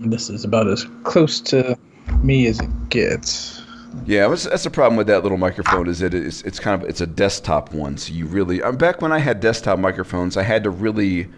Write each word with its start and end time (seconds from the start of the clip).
This 0.00 0.30
is 0.30 0.44
about 0.44 0.66
as 0.68 0.86
close 1.04 1.40
to 1.42 1.78
me 2.22 2.46
as 2.46 2.58
it 2.60 2.88
gets. 2.88 3.62
Yeah, 4.06 4.28
that's, 4.28 4.44
that's 4.44 4.64
the 4.64 4.70
problem 4.70 4.96
with 4.96 5.08
that 5.08 5.22
little 5.22 5.36
microphone 5.38 5.88
is 5.88 5.98
that 5.98 6.14
it's 6.14 6.42
it's 6.42 6.58
kind 6.60 6.80
of 6.80 6.88
it's 6.88 7.00
a 7.00 7.06
desktop 7.06 7.74
one, 7.74 7.96
so 7.98 8.12
you 8.12 8.26
really. 8.26 8.62
I'm 8.62 8.76
back 8.76 9.02
when 9.02 9.12
I 9.12 9.18
had 9.18 9.40
desktop 9.40 9.78
microphones, 9.78 10.36
I 10.36 10.42
had 10.42 10.64
to 10.64 10.70
really 10.70 11.28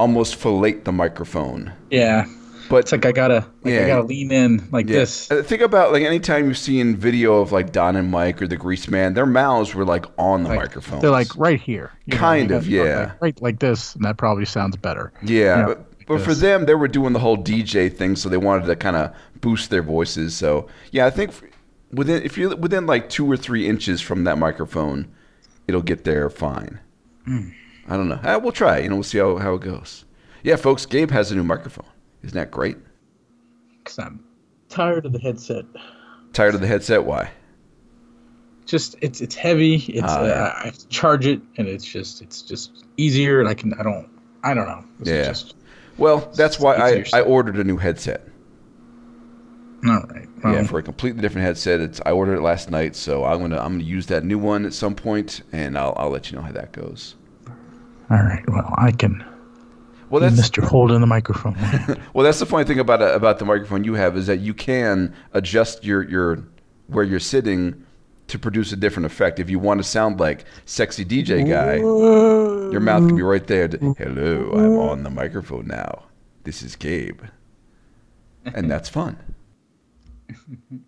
almost 0.00 0.36
fillet 0.36 0.72
the 0.72 0.90
microphone. 0.92 1.72
Yeah, 1.90 2.24
But 2.70 2.76
it's 2.78 2.92
like 2.92 3.04
I 3.04 3.12
gotta, 3.12 3.46
like 3.62 3.74
Yeah. 3.74 3.84
I 3.84 3.86
gotta 3.88 4.02
lean 4.06 4.32
in 4.32 4.66
like 4.72 4.88
Yeah. 4.88 5.00
this. 5.00 5.30
Uh, 5.30 5.42
Think 5.42 5.60
about 5.62 5.92
like 5.92 6.02
anytime 6.02 6.48
you've 6.48 6.58
seen 6.58 6.96
video 6.96 7.40
of 7.40 7.52
like 7.52 7.72
Don 7.72 7.94
and 7.94 8.10
Mike 8.10 8.40
or 8.40 8.48
the 8.48 8.56
Grease 8.56 8.88
Man, 8.88 9.12
their 9.14 9.26
mouths 9.26 9.74
were 9.74 9.84
like 9.84 10.06
on 10.18 10.42
the 10.44 10.48
Like, 10.48 10.58
microphone. 10.58 11.00
They're 11.00 11.10
like 11.10 11.36
right 11.36 11.60
here. 11.60 11.92
you 12.06 12.14
know, 12.14 12.18
Kind 12.20 12.50
of, 12.52 12.66
yeah. 12.66 13.12
like, 13.20 13.22
right 13.22 13.42
like 13.42 13.58
this, 13.60 13.94
and 13.94 14.04
that 14.06 14.16
probably 14.16 14.46
sounds 14.46 14.76
better. 14.76 15.12
yeah, 15.22 15.58
Yeah, 15.58 15.66
but, 15.66 15.91
but 16.06 16.20
for 16.20 16.34
them, 16.34 16.66
they 16.66 16.74
were 16.74 16.88
doing 16.88 17.12
the 17.12 17.18
whole 17.18 17.36
DJ 17.36 17.92
thing, 17.92 18.16
so 18.16 18.28
they 18.28 18.36
wanted 18.36 18.66
to 18.66 18.76
kind 18.76 18.96
of 18.96 19.14
boost 19.40 19.70
their 19.70 19.82
voices. 19.82 20.36
So 20.36 20.68
yeah, 20.90 21.06
I 21.06 21.10
think 21.10 21.32
within 21.92 22.22
if 22.22 22.36
you're 22.36 22.56
within 22.56 22.86
like 22.86 23.08
two 23.08 23.30
or 23.30 23.36
three 23.36 23.68
inches 23.68 24.00
from 24.00 24.24
that 24.24 24.38
microphone, 24.38 25.12
it'll 25.66 25.82
get 25.82 26.04
there 26.04 26.28
fine. 26.30 26.80
Hmm. 27.24 27.50
I 27.88 27.96
don't 27.96 28.08
know. 28.08 28.20
Uh, 28.22 28.38
we'll 28.42 28.52
try. 28.52 28.78
You 28.78 28.88
know, 28.88 28.96
we'll 28.96 29.02
see 29.02 29.18
how, 29.18 29.38
how 29.38 29.54
it 29.54 29.62
goes. 29.62 30.04
Yeah, 30.42 30.56
folks, 30.56 30.86
Gabe 30.86 31.10
has 31.10 31.30
a 31.30 31.34
new 31.36 31.44
microphone. 31.44 31.86
Isn't 32.22 32.36
that 32.36 32.50
great? 32.50 32.76
Because 33.78 33.98
I'm 33.98 34.24
tired 34.68 35.06
of 35.06 35.12
the 35.12 35.18
headset. 35.18 35.64
Tired 36.32 36.54
of 36.54 36.60
the 36.60 36.66
headset? 36.66 37.04
Why? 37.04 37.30
Just 38.64 38.94
it's 39.02 39.20
it's 39.20 39.34
heavy. 39.34 39.76
It's 39.76 40.02
Ah, 40.04 40.20
uh, 40.20 40.26
yeah. 40.26 40.54
I 40.56 40.64
have 40.66 40.78
to 40.78 40.88
charge 40.88 41.26
it, 41.26 41.40
and 41.56 41.66
it's 41.66 41.84
just 41.84 42.22
it's 42.22 42.42
just 42.42 42.84
easier, 42.96 43.40
and 43.40 43.48
I 43.48 43.54
can 43.54 43.74
I 43.74 43.82
don't 43.82 44.08
I 44.44 44.54
don't 44.54 44.66
know. 44.66 44.84
It's 45.00 45.08
Yeah. 45.10 45.24
Just, 45.24 45.54
Well, 45.98 46.30
that's 46.34 46.58
why 46.58 46.76
I, 46.76 47.04
I 47.12 47.20
ordered 47.20 47.56
a 47.56 47.64
new 47.64 47.76
headset. 47.76 48.26
all 49.86 50.00
right. 50.10 50.28
yeah, 50.44 50.64
for 50.64 50.78
a 50.78 50.82
completely 50.82 51.20
different 51.20 51.46
headset. 51.46 51.80
It's 51.80 52.00
I 52.06 52.12
ordered 52.12 52.36
it 52.36 52.42
last 52.42 52.70
night, 52.70 52.96
so 52.96 53.24
I'm 53.24 53.40
gonna 53.40 53.58
I'm 53.58 53.74
gonna 53.74 53.84
use 53.84 54.06
that 54.06 54.24
new 54.24 54.38
one 54.38 54.64
at 54.64 54.74
some 54.74 54.94
point, 54.94 55.42
and 55.52 55.76
I'll 55.76 55.94
I'll 55.96 56.10
let 56.10 56.30
you 56.30 56.36
know 56.36 56.44
how 56.44 56.52
that 56.52 56.72
goes. 56.72 57.16
All 58.10 58.18
right. 58.22 58.42
Well, 58.48 58.74
I 58.76 58.92
can. 58.92 59.24
Well, 60.10 60.20
that's 60.20 60.38
Mr. 60.38 60.62
Holding 60.62 61.00
the 61.00 61.06
microphone. 61.06 61.56
well, 62.12 62.22
that's 62.22 62.38
the 62.38 62.44
funny 62.44 62.64
thing 62.64 62.78
about 62.78 63.00
uh, 63.00 63.14
about 63.14 63.38
the 63.38 63.46
microphone 63.46 63.84
you 63.84 63.94
have 63.94 64.16
is 64.16 64.26
that 64.26 64.40
you 64.40 64.52
can 64.52 65.14
adjust 65.32 65.84
your 65.84 66.02
your 66.08 66.44
where 66.88 67.04
you're 67.04 67.18
sitting 67.18 67.86
to 68.28 68.38
produce 68.38 68.72
a 68.72 68.76
different 68.76 69.06
effect. 69.06 69.40
If 69.40 69.48
you 69.48 69.58
want 69.58 69.78
to 69.78 69.84
sound 69.84 70.20
like 70.20 70.44
sexy 70.66 71.04
DJ 71.04 71.48
guy, 71.48 71.78
your 72.72 72.80
mouth 72.80 73.06
can 73.06 73.16
be 73.16 73.22
right 73.22 73.46
there. 73.46 73.68
To, 73.68 73.78
mm-hmm. 73.78 74.02
Hello, 74.02 74.50
I'm 74.52 74.78
on 74.78 75.02
the 75.02 75.10
microphone 75.10 75.66
now. 75.66 76.04
This 76.44 76.62
is 76.62 76.74
Gabe, 76.74 77.22
and 78.44 78.70
that's 78.70 78.88
fun. 78.88 79.16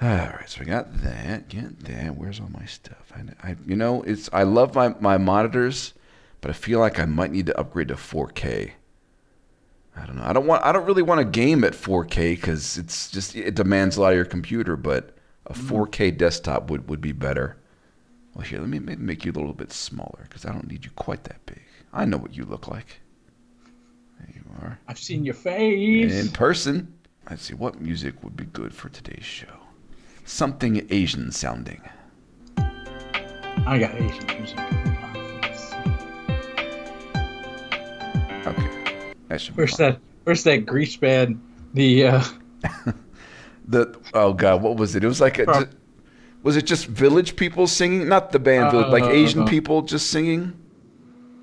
All 0.00 0.08
right, 0.08 0.44
so 0.48 0.60
we 0.60 0.66
got 0.66 1.02
that. 1.02 1.48
Get 1.48 1.80
that. 1.86 2.16
Where's 2.16 2.38
all 2.38 2.48
my 2.50 2.66
stuff? 2.66 3.12
I, 3.16 3.48
I, 3.48 3.56
you 3.66 3.74
know, 3.74 4.02
it's 4.02 4.30
I 4.32 4.44
love 4.44 4.72
my 4.76 4.90
my 5.00 5.18
monitors, 5.18 5.92
but 6.40 6.52
I 6.52 6.54
feel 6.54 6.78
like 6.78 7.00
I 7.00 7.04
might 7.04 7.32
need 7.32 7.46
to 7.46 7.58
upgrade 7.58 7.88
to 7.88 7.94
4K. 7.94 8.70
I 9.96 10.06
don't 10.06 10.14
know. 10.14 10.22
I 10.22 10.32
don't 10.32 10.46
want. 10.46 10.64
I 10.64 10.70
don't 10.70 10.86
really 10.86 11.02
want 11.02 11.18
to 11.18 11.24
game 11.24 11.64
at 11.64 11.72
4K 11.72 12.36
because 12.36 12.78
it's 12.78 13.10
just 13.10 13.34
it 13.34 13.56
demands 13.56 13.96
a 13.96 14.02
lot 14.02 14.12
of 14.12 14.16
your 14.16 14.24
computer. 14.24 14.76
But 14.76 15.16
a 15.46 15.52
mm-hmm. 15.52 15.74
4K 15.74 16.16
desktop 16.16 16.70
would 16.70 16.88
would 16.88 17.00
be 17.00 17.10
better. 17.10 17.56
Well, 18.38 18.46
here, 18.46 18.60
let 18.60 18.68
me 18.68 18.78
maybe 18.78 19.02
make 19.02 19.24
you 19.24 19.32
a 19.32 19.34
little 19.34 19.52
bit 19.52 19.72
smaller 19.72 20.20
because 20.22 20.46
I 20.46 20.52
don't 20.52 20.70
need 20.70 20.84
you 20.84 20.92
quite 20.92 21.24
that 21.24 21.44
big. 21.44 21.60
I 21.92 22.04
know 22.04 22.18
what 22.18 22.36
you 22.36 22.44
look 22.44 22.68
like. 22.68 23.00
There 24.20 24.28
you 24.32 24.42
are 24.60 24.78
I've 24.86 24.98
seen 24.98 25.24
your 25.24 25.34
face. 25.34 26.12
in 26.12 26.28
person. 26.28 26.94
Let's 27.28 27.42
see 27.42 27.54
what 27.54 27.80
music 27.80 28.22
would 28.22 28.36
be 28.36 28.44
good 28.44 28.72
for 28.72 28.90
today's 28.90 29.24
show. 29.24 29.52
Something 30.24 30.86
Asian 30.88 31.32
sounding. 31.32 31.82
I 33.66 33.76
got 33.76 33.96
Asian 33.96 34.26
music. 34.38 34.58
Okay, 38.46 39.14
that 39.26 39.40
should 39.40 39.56
Where's 39.56 39.76
that? 39.78 39.98
Where's 40.22 40.44
that 40.44 40.64
grease 40.64 40.96
band? 40.96 41.42
The 41.74 42.06
uh, 42.06 42.24
The 43.66 43.98
oh 44.14 44.32
god, 44.32 44.62
what 44.62 44.76
was 44.76 44.94
it? 44.94 45.02
It 45.02 45.08
was 45.08 45.20
like 45.20 45.40
a. 45.40 45.44
From- 45.44 45.64
ju- 45.64 45.70
was 46.42 46.56
it 46.56 46.62
just 46.66 46.86
village 46.86 47.36
people 47.36 47.66
singing? 47.66 48.08
Not 48.08 48.32
the 48.32 48.38
band, 48.38 48.70
Village, 48.72 48.88
like 48.92 49.04
Asian 49.04 49.42
Uh, 49.42 49.46
people 49.46 49.82
just 49.82 50.10
singing. 50.10 50.52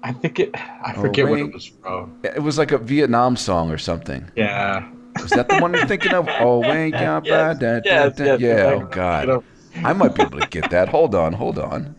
I 0.04 0.12
think 0.14 0.40
it. 0.40 0.52
I 0.56 0.94
forget 0.94 1.28
what 1.28 1.40
it 1.40 1.52
was 1.54 1.66
from. 1.66 2.20
It 2.24 2.42
was 2.44 2.58
like 2.58 2.72
a 2.72 2.78
Vietnam 2.78 3.36
song 3.36 3.72
or 3.72 3.78
something. 3.78 4.30
Yeah. 4.36 4.88
Was 5.22 5.32
that 5.32 5.48
the 5.50 5.58
one 5.60 5.74
you're 5.74 5.86
thinking 5.88 6.14
of? 6.14 6.28
Oh, 6.40 6.60
wait, 6.60 6.90
yeah, 6.94 7.22
Yes, 7.24 7.58
da, 7.58 7.80
da, 7.80 7.82
yes, 7.86 8.16
da. 8.18 8.24
yes, 8.26 8.40
yeah. 8.40 8.72
Oh 8.76 8.86
God, 8.92 9.44
I 9.84 9.94
might 9.94 10.14
be 10.14 10.22
able 10.24 10.40
to 10.40 10.48
get 10.48 10.70
that. 10.72 10.90
Hold 10.90 11.16
on, 11.16 11.34
hold 11.34 11.58
on, 11.58 11.96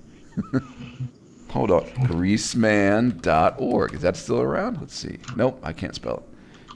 hold 1.49 1.71
on. 1.71 1.85
Greaseman.org. 2.07 3.95
Is 3.95 4.03
that 4.03 4.17
still 4.17 4.41
around? 4.41 4.81
Let's 4.81 4.95
see. 4.95 5.19
Nope, 5.35 5.59
I 5.63 5.73
can't 5.73 5.95
spell 5.95 6.23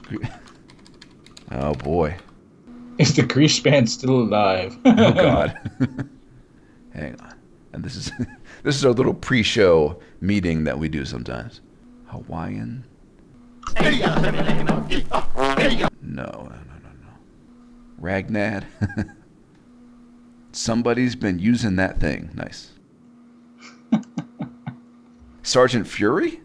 it. 0.09 0.29
Oh 1.51 1.73
boy. 1.75 2.15
Is 3.01 3.15
the 3.15 3.23
grease 3.23 3.59
band 3.59 3.89
still 3.89 4.21
alive? 4.21 4.77
Oh 4.85 5.11
God. 5.11 5.57
Hang 6.93 7.19
on. 7.19 7.33
And 7.73 7.83
this 7.83 7.95
is 7.95 8.11
this 8.63 8.75
is 8.75 8.85
our 8.85 8.91
little 8.91 9.15
pre-show 9.15 9.99
meeting 10.19 10.65
that 10.65 10.77
we 10.77 10.87
do 10.87 11.03
sometimes. 11.03 11.61
Hawaiian. 12.05 12.85
No, 13.79 13.89
no, 13.89 14.19
no, 14.19 14.31
no, 16.51 16.91
no. 17.01 17.13
Ragnad. 17.99 18.65
Somebody's 20.51 21.15
been 21.15 21.39
using 21.39 21.77
that 21.77 21.99
thing. 21.99 22.29
Nice. 22.35 22.73
Sergeant 25.41 25.87
Fury? 25.87 26.39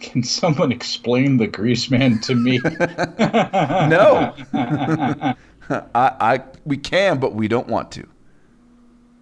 Can 0.00 0.22
someone 0.24 0.72
explain 0.72 1.38
the 1.38 1.46
grease 1.46 1.90
man 1.90 2.20
to 2.20 2.34
me? 2.34 2.60
No. 3.18 4.34
I, 5.94 6.12
I, 6.20 6.42
we 6.64 6.76
can, 6.76 7.18
but 7.18 7.34
we 7.34 7.48
don't 7.48 7.68
want 7.68 7.92
to. 7.92 8.08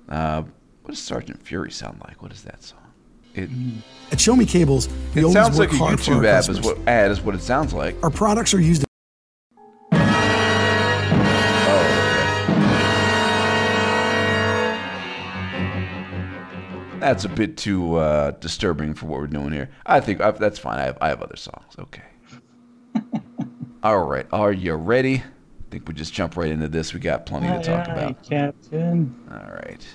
Uh, 0.09 0.43
what 0.83 0.91
does 0.91 0.99
Sergeant 0.99 1.43
Fury 1.43 1.71
sound 1.71 2.01
like? 2.07 2.23
What 2.23 2.33
is 2.33 2.43
that 2.45 2.63
song? 2.63 2.79
It, 3.35 3.51
At 4.11 4.21
Show 4.21 4.35
Me 4.35 4.47
Cables, 4.47 4.89
we 5.15 5.25
it 5.25 5.33
sounds 5.33 5.59
like 5.59 5.71
a 5.71 5.75
YouTube 5.75 6.27
ad 6.27 6.49
is, 6.49 6.61
what, 6.63 6.79
ad 6.89 7.11
is 7.11 7.21
what 7.21 7.35
it 7.35 7.43
sounds 7.43 7.75
like. 7.75 8.03
Our 8.03 8.11
products 8.11 8.55
are 8.55 8.61
used 8.61 8.85
Oh. 9.93 9.99
That's 17.01 17.25
a 17.25 17.29
bit 17.29 17.59
too 17.59 17.97
uh, 17.97 18.31
disturbing 18.33 18.95
for 18.95 19.07
what 19.07 19.21
we're 19.21 19.27
doing 19.27 19.53
here. 19.53 19.69
I 19.85 20.01
think 20.01 20.23
I, 20.23 20.31
that's 20.31 20.59
fine. 20.59 20.79
I 20.79 20.85
have, 20.85 20.99
I 21.03 21.09
have 21.09 21.23
other 21.23 21.37
songs. 21.37 21.75
Okay. 21.79 22.03
All 23.83 24.05
right. 24.05 24.27
Are 24.33 24.53
you 24.53 24.73
ready? 24.75 25.23
I 25.69 25.71
think 25.71 25.87
we 25.87 25.93
just 25.93 26.15
jump 26.15 26.35
right 26.39 26.51
into 26.51 26.67
this. 26.67 26.95
We 26.95 27.01
got 27.01 27.27
plenty 27.27 27.47
to 27.47 27.63
talk 27.63 27.89
about. 27.89 28.23
Captain. 28.23 29.15
All 29.31 29.53
right. 29.53 29.87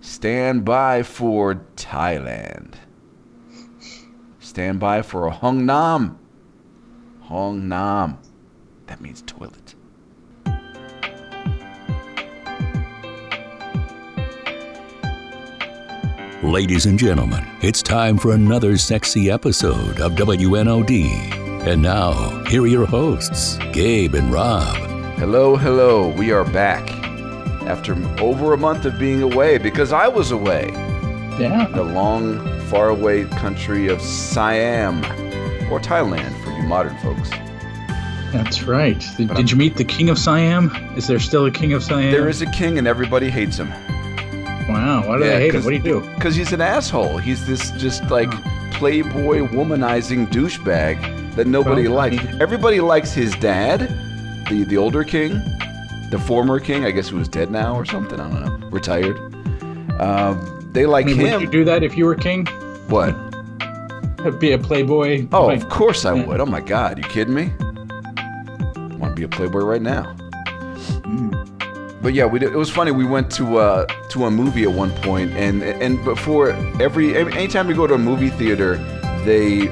Stand 0.00 0.64
by 0.64 1.02
for 1.02 1.56
Thailand. 1.76 2.76
Stand 4.40 4.80
by 4.80 5.02
for 5.02 5.26
a 5.26 5.30
Hong 5.30 5.66
Nam. 5.66 6.18
Hong 7.20 7.68
Nam. 7.68 8.20
That 8.86 9.02
means 9.02 9.22
toilet. 9.26 9.74
Ladies 16.42 16.86
and 16.86 16.98
gentlemen, 16.98 17.46
it's 17.60 17.82
time 17.82 18.16
for 18.16 18.32
another 18.32 18.78
sexy 18.78 19.30
episode 19.30 20.00
of 20.00 20.12
WNOD. 20.12 21.66
And 21.66 21.82
now, 21.82 22.42
here 22.46 22.62
are 22.62 22.66
your 22.66 22.86
hosts, 22.86 23.58
Gabe 23.72 24.14
and 24.14 24.32
Rob. 24.32 24.91
Hello, 25.22 25.54
hello. 25.54 26.08
We 26.08 26.32
are 26.32 26.42
back 26.42 26.90
after 27.68 27.94
over 28.18 28.54
a 28.54 28.56
month 28.58 28.84
of 28.86 28.98
being 28.98 29.22
away 29.22 29.56
because 29.56 29.92
I 29.92 30.08
was 30.08 30.32
away. 30.32 30.70
Yeah. 31.38 31.68
The 31.72 31.84
long, 31.84 32.44
faraway 32.62 33.26
country 33.26 33.86
of 33.86 34.02
Siam 34.02 34.98
or 35.70 35.78
Thailand 35.78 36.42
for 36.42 36.50
you 36.50 36.64
modern 36.64 36.98
folks. 36.98 37.30
That's 38.32 38.64
right. 38.64 39.00
Did, 39.16 39.32
did 39.34 39.48
you 39.52 39.56
meet 39.56 39.76
the 39.76 39.84
king 39.84 40.10
of 40.10 40.18
Siam? 40.18 40.74
Is 40.96 41.06
there 41.06 41.20
still 41.20 41.46
a 41.46 41.52
king 41.52 41.72
of 41.72 41.84
Siam? 41.84 42.10
There 42.10 42.28
is 42.28 42.42
a 42.42 42.50
king 42.50 42.76
and 42.76 42.88
everybody 42.88 43.30
hates 43.30 43.56
him. 43.56 43.70
Wow. 44.68 45.06
Why 45.06 45.18
do 45.18 45.24
Yeah, 45.24 45.38
they 45.38 45.42
hate 45.42 45.54
him? 45.54 45.62
What 45.62 45.70
do 45.70 45.76
you 45.76 45.82
do? 45.84 46.00
Because 46.16 46.34
he's 46.34 46.52
an 46.52 46.60
asshole. 46.60 47.18
He's 47.18 47.46
this 47.46 47.70
just 47.80 48.02
like 48.10 48.32
playboy 48.72 49.42
womanizing 49.46 50.26
douchebag 50.32 51.36
that 51.36 51.46
nobody 51.46 51.86
Well, 51.86 51.94
likes. 51.94 52.24
Everybody 52.40 52.80
likes 52.80 53.12
his 53.12 53.36
dad, 53.36 53.88
the 54.52 54.64
the 54.64 54.76
older 54.76 55.02
king, 55.04 55.32
the 56.10 56.22
former 56.26 56.60
king. 56.60 56.84
I 56.84 56.90
guess 56.90 57.08
who 57.08 57.18
is 57.18 57.28
dead 57.28 57.50
now 57.50 57.74
or 57.74 57.84
something. 57.84 58.20
I 58.20 58.28
don't 58.30 58.60
know. 58.60 58.68
Retired. 58.68 59.16
Um, 60.00 60.70
they 60.72 60.86
like 60.86 61.06
I 61.06 61.08
mean, 61.10 61.18
him. 61.20 61.32
would 61.34 61.40
you 61.42 61.48
do 61.50 61.64
that 61.64 61.82
if 61.82 61.96
you 61.96 62.04
were 62.04 62.14
king? 62.14 62.46
what? 62.88 63.14
Be 64.38 64.52
a 64.52 64.58
playboy? 64.58 65.26
Oh, 65.32 65.46
like, 65.46 65.60
of 65.62 65.68
course 65.68 66.04
I 66.04 66.12
would. 66.12 66.40
Oh 66.40 66.46
my 66.46 66.60
God, 66.60 66.96
you 66.96 67.02
kidding 67.04 67.34
me? 67.34 67.46
100%. 67.46 69.02
I'd 69.02 69.14
be 69.16 69.24
a 69.24 69.28
playboy 69.28 69.60
right 69.60 69.82
now. 69.82 70.16
But 72.02 72.14
yeah, 72.14 72.26
we 72.26 72.38
did, 72.40 72.52
it 72.52 72.56
was 72.56 72.68
funny. 72.70 72.90
We 72.90 73.04
went 73.06 73.30
to 73.32 73.58
uh, 73.58 73.86
to 74.10 74.26
a 74.26 74.30
movie 74.30 74.64
at 74.64 74.72
one 74.72 74.90
point, 75.02 75.32
and 75.32 75.62
and 75.62 76.04
before 76.04 76.50
every 76.80 77.14
every- 77.14 77.32
anytime 77.34 77.68
we 77.68 77.74
go 77.74 77.86
to 77.86 77.94
a 77.94 77.98
movie 77.98 78.30
theater, 78.30 78.76
they 79.24 79.68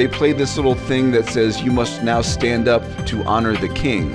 they 0.00 0.08
play 0.08 0.32
this 0.32 0.56
little 0.56 0.74
thing 0.74 1.10
that 1.10 1.26
says 1.26 1.60
you 1.60 1.70
must 1.70 2.02
now 2.02 2.22
stand 2.22 2.68
up 2.68 2.82
to 3.04 3.22
honor 3.24 3.54
the 3.54 3.68
king. 3.68 4.14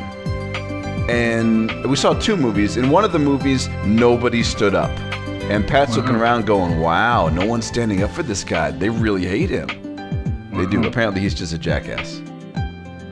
And 1.08 1.70
we 1.86 1.96
saw 1.96 2.14
two 2.20 2.36
movies. 2.36 2.76
In 2.76 2.90
one 2.90 3.04
of 3.04 3.12
the 3.12 3.20
movies, 3.20 3.70
nobody 3.86 4.42
stood 4.42 4.74
up, 4.74 4.90
and 5.52 5.68
Pat's 5.68 5.96
looking 5.96 6.16
around, 6.16 6.48
going, 6.48 6.80
"Wow, 6.80 7.30
no 7.30 7.46
one's 7.46 7.68
standing 7.68 8.02
up 8.02 8.10
for 8.10 8.24
this 8.24 8.44
guy. 8.44 8.72
They 8.72 8.90
really 8.90 9.26
hate 9.26 9.52
him." 9.52 9.68
They 10.54 10.66
do. 10.66 10.84
Apparently, 10.84 11.22
he's 11.22 11.36
just 11.36 11.54
a 11.54 11.60
jackass. 11.60 12.20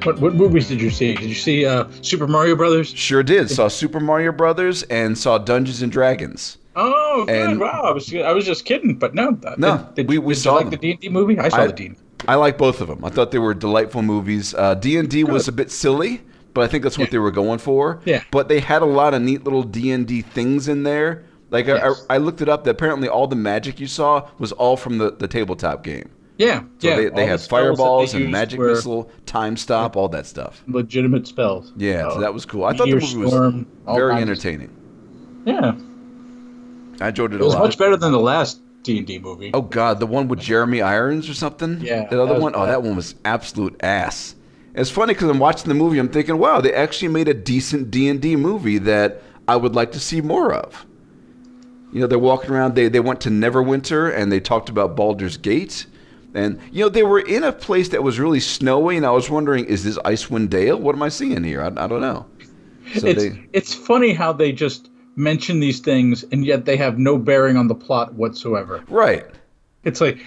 What 0.04 0.20
what 0.20 0.34
movies 0.34 0.68
did 0.68 0.82
you 0.82 0.90
see? 0.90 1.14
Did 1.14 1.30
you 1.30 1.36
see 1.36 1.68
uh, 1.68 1.86
Super 2.02 2.26
Mario 2.26 2.56
Brothers? 2.56 2.90
Sure 2.90 3.22
did. 3.22 3.52
Saw 3.52 3.68
Super 3.68 4.00
Mario 4.00 4.32
Brothers 4.32 4.82
and 4.84 5.16
saw 5.16 5.38
Dungeons 5.38 5.84
and 5.84 5.92
Dragons. 5.92 6.58
Oh, 6.76 7.26
good. 7.28 7.52
And- 7.52 7.60
wow. 7.60 7.84
I 7.86 7.92
was 7.92 8.12
I 8.16 8.32
was 8.32 8.46
just 8.48 8.66
kidding, 8.66 8.96
but 8.96 9.14
no. 9.14 9.38
No, 9.60 9.88
Did, 9.94 10.10
we- 10.10 10.18
we 10.18 10.34
did 10.34 10.40
saw 10.42 10.54
you 10.54 10.56
like 10.56 10.64
them. 10.66 10.72
the 10.72 10.78
D 10.78 10.92
and 10.94 11.00
D 11.00 11.10
movie? 11.10 11.38
I 11.38 11.50
saw 11.50 11.58
I- 11.58 11.68
the 11.68 11.74
D. 11.74 11.92
I 12.28 12.36
like 12.36 12.58
both 12.58 12.82
of 12.82 12.88
them. 12.88 13.04
I 13.04 13.10
thought 13.10 13.32
they 13.32 13.40
were 13.40 13.54
delightful 13.54 14.02
movies. 14.02 14.54
Uh, 14.54 14.76
D 14.76 14.98
and 14.98 15.10
D 15.10 15.24
was 15.24 15.48
a 15.48 15.52
bit 15.52 15.72
silly, 15.72 16.22
but 16.54 16.64
I 16.64 16.68
think 16.68 16.84
that's 16.84 16.98
what 16.98 17.10
Yeah. 17.10 17.12
they 17.12 17.18
were 17.20 17.32
going 17.32 17.60
for. 17.60 18.00
Yeah. 18.06 18.24
But 18.32 18.48
they 18.48 18.60
had 18.60 18.82
a 18.82 18.86
lot 18.86 19.14
of 19.14 19.22
neat 19.22 19.44
little 19.44 19.64
D 19.64 19.92
and 19.92 20.08
D 20.08 20.22
things 20.22 20.68
in 20.68 20.84
there. 20.84 21.24
Like 21.50 21.68
Yes. 21.68 22.06
I, 22.10 22.14
I, 22.14 22.16
I 22.16 22.18
looked 22.20 22.42
it 22.42 22.50
up. 22.50 22.64
That 22.64 22.72
apparently 22.72 23.08
all 23.08 23.28
the 23.28 23.36
magic 23.36 23.80
you 23.80 23.88
saw 23.88 24.28
was 24.40 24.52
all 24.54 24.78
from 24.78 24.98
the, 24.98 25.12
the 25.12 25.28
tabletop 25.28 25.84
game. 25.84 26.10
Yeah, 26.40 26.62
So 26.80 26.88
yeah. 26.90 26.96
they, 26.96 27.04
they 27.06 27.10
the 27.10 27.26
had 27.28 27.40
that 27.40 27.48
fireballs 27.48 28.14
they 28.14 28.24
and 28.24 28.32
magic 28.32 28.60
missile, 28.60 29.12
time 29.28 29.56
stop, 29.56 29.96
all 29.96 30.10
that 30.10 30.26
stuff. 30.26 30.64
legitimate 30.68 31.28
spells. 31.28 31.72
Yeah, 31.78 32.10
so 32.10 32.16
Oh, 32.16 32.20
that 32.22 32.34
was 32.34 32.44
cool. 32.44 32.66
I 32.66 32.76
thought 32.76 32.88
the 32.88 32.94
movie 32.96 33.06
Storm, 33.28 33.68
was 33.86 33.96
very 33.96 34.20
entertaining. 34.20 34.72
Yeah, 35.46 35.76
I 37.00 37.10
enjoyed 37.10 37.34
it, 37.34 37.36
it 37.36 37.42
a 37.42 37.46
was 37.46 37.54
lot. 37.54 37.64
much 37.66 37.78
better 37.78 37.96
than 37.98 38.12
the 38.12 38.20
last 38.20 38.60
D 38.84 38.98
and 38.98 39.08
D 39.08 39.20
movie. 39.20 39.52
Oh 39.54 39.62
God, 39.62 40.00
the 40.00 40.06
one 40.06 40.28
with 40.28 40.40
Jeremy 40.40 40.82
Irons 40.82 41.30
or 41.30 41.34
something. 41.34 41.80
Yeah, 41.82 42.08
that 42.10 42.20
other 42.20 42.36
that 42.36 42.42
one. 42.42 42.54
Oh, 42.56 42.60
bad. 42.60 42.70
that 42.70 42.84
one 42.84 42.96
was 42.96 43.16
absolute 43.26 43.76
ass. 43.82 44.36
It's 44.76 44.90
funny 44.90 45.14
because 45.14 45.30
I'm 45.30 45.40
watching 45.40 45.70
the 45.70 45.76
movie. 45.76 46.00
I'm 46.00 46.10
thinking, 46.10 46.38
wow, 46.38 46.60
they 46.60 46.74
actually 46.74 47.10
made 47.10 47.28
a 47.28 47.34
decent 47.34 47.92
D 47.92 48.10
and 48.10 48.22
D 48.22 48.36
movie 48.36 48.80
that 48.80 49.22
I 49.48 49.56
would 49.56 49.76
like 49.76 49.92
to 49.94 50.00
see 50.00 50.22
more 50.22 50.54
of. 50.54 50.86
You 51.92 52.02
know, 52.02 52.08
they're 52.08 52.20
walking 52.20 52.52
around. 52.52 52.76
They 52.76 52.90
they 52.90 53.00
went 53.00 53.22
to 53.22 53.30
Neverwinter 53.30 54.16
and 54.16 54.32
they 54.32 54.40
talked 54.40 54.70
about 54.70 54.96
Baldur's 54.96 55.38
Gate, 55.38 55.86
and 56.34 56.60
you 56.72 56.84
know 56.84 56.90
they 56.90 57.04
were 57.04 57.20
in 57.20 57.44
a 57.44 57.52
place 57.52 57.90
that 57.90 58.04
was 58.04 58.20
really 58.20 58.40
snowy. 58.40 58.98
And 58.98 59.06
I 59.06 59.12
was 59.12 59.30
wondering, 59.30 59.66
is 59.66 59.84
this 59.84 59.98
Icewind 60.00 60.50
Dale? 60.50 60.78
What 60.78 60.96
am 60.96 61.04
I 61.04 61.10
seeing 61.10 61.44
here? 61.44 61.62
I, 61.62 61.68
I 61.68 61.88
don't 61.88 62.02
know. 62.02 62.26
So 62.96 63.08
it's 63.08 63.24
they, 63.24 63.44
it's 63.54 63.74
funny 63.74 64.14
how 64.14 64.34
they 64.34 64.52
just 64.52 64.90
mention 65.16 65.60
these 65.60 65.80
things 65.80 66.24
and 66.32 66.46
yet 66.46 66.66
they 66.66 66.78
have 66.78 66.98
no 66.98 67.18
bearing 67.18 67.58
on 67.58 67.68
the 67.68 67.76
plot 67.76 68.14
whatsoever. 68.16 68.84
right. 68.90 69.26
It's 69.84 70.00
like 70.00 70.18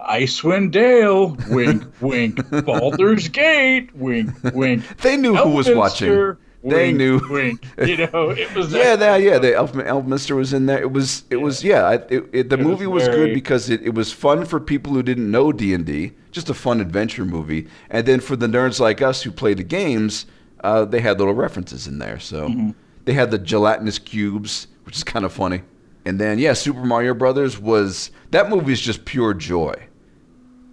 Icewind 0.00 0.72
Dale, 0.72 1.36
wink, 1.48 1.82
wink. 2.02 2.36
Baldur's 2.66 3.28
Gate, 3.28 3.94
wink, 3.96 4.28
wink. 4.52 4.84
They 4.98 5.16
knew 5.16 5.34
who 5.34 5.50
was 5.50 5.70
watching. 5.70 6.10
Elminster, 6.10 6.36
They 6.62 6.92
knew. 6.92 7.20
Wink. 7.30 7.64
You 7.78 7.96
know, 8.12 8.30
it 8.30 8.54
was 8.54 8.74
Yeah, 8.74 8.94
that 9.04 9.22
yeah, 9.22 9.38
the 9.38 9.54
Elf, 9.54 9.72
Elfminster 9.72 10.36
was 10.36 10.52
in 10.52 10.66
there. 10.66 10.80
It 10.82 10.92
was 10.92 11.24
it 11.30 11.36
was 11.36 11.64
yeah. 11.64 11.92
It, 11.92 12.28
it, 12.32 12.48
the 12.50 12.58
It 12.58 12.62
movie 12.62 12.86
was, 12.86 13.04
very- 13.04 13.28
good 13.28 13.34
because 13.34 13.70
it, 13.70 13.80
it 13.82 13.94
was 13.94 14.12
fun 14.12 14.44
for 14.44 14.60
people 14.60 14.92
who 14.92 15.02
didn't 15.02 15.30
know 15.30 15.50
D 15.50 15.72
and 15.72 15.86
D, 15.86 16.12
just 16.30 16.50
a 16.50 16.54
fun 16.54 16.82
adventure 16.82 17.24
movie. 17.24 17.68
And 17.88 18.04
then 18.06 18.20
for 18.20 18.36
the 18.36 18.46
nerds 18.48 18.80
like 18.80 19.00
us 19.00 19.22
who 19.22 19.30
play 19.30 19.54
the 19.54 19.64
games, 19.64 20.26
uh, 20.62 20.84
they 20.84 21.00
had 21.00 21.18
little 21.18 21.32
references 21.34 21.86
in 21.86 21.98
there. 22.00 22.18
So 22.20 22.48
Mm-hmm. 22.50 22.70
They 23.06 23.14
had 23.14 23.30
the 23.30 23.38
gelatinous 23.38 23.98
cubes, 23.98 24.66
which 24.84 24.96
is 24.96 25.04
kind 25.04 25.24
of 25.24 25.32
funny. 25.32 25.62
And 26.04 26.20
then 26.20 26.38
yeah, 26.38 26.52
Super 26.52 26.84
Mario 26.84 27.14
Brothers 27.14 27.58
was 27.58 28.10
that 28.30 28.50
movie 28.50 28.72
is 28.72 28.80
just 28.80 29.04
pure 29.06 29.32
joy. 29.32 29.74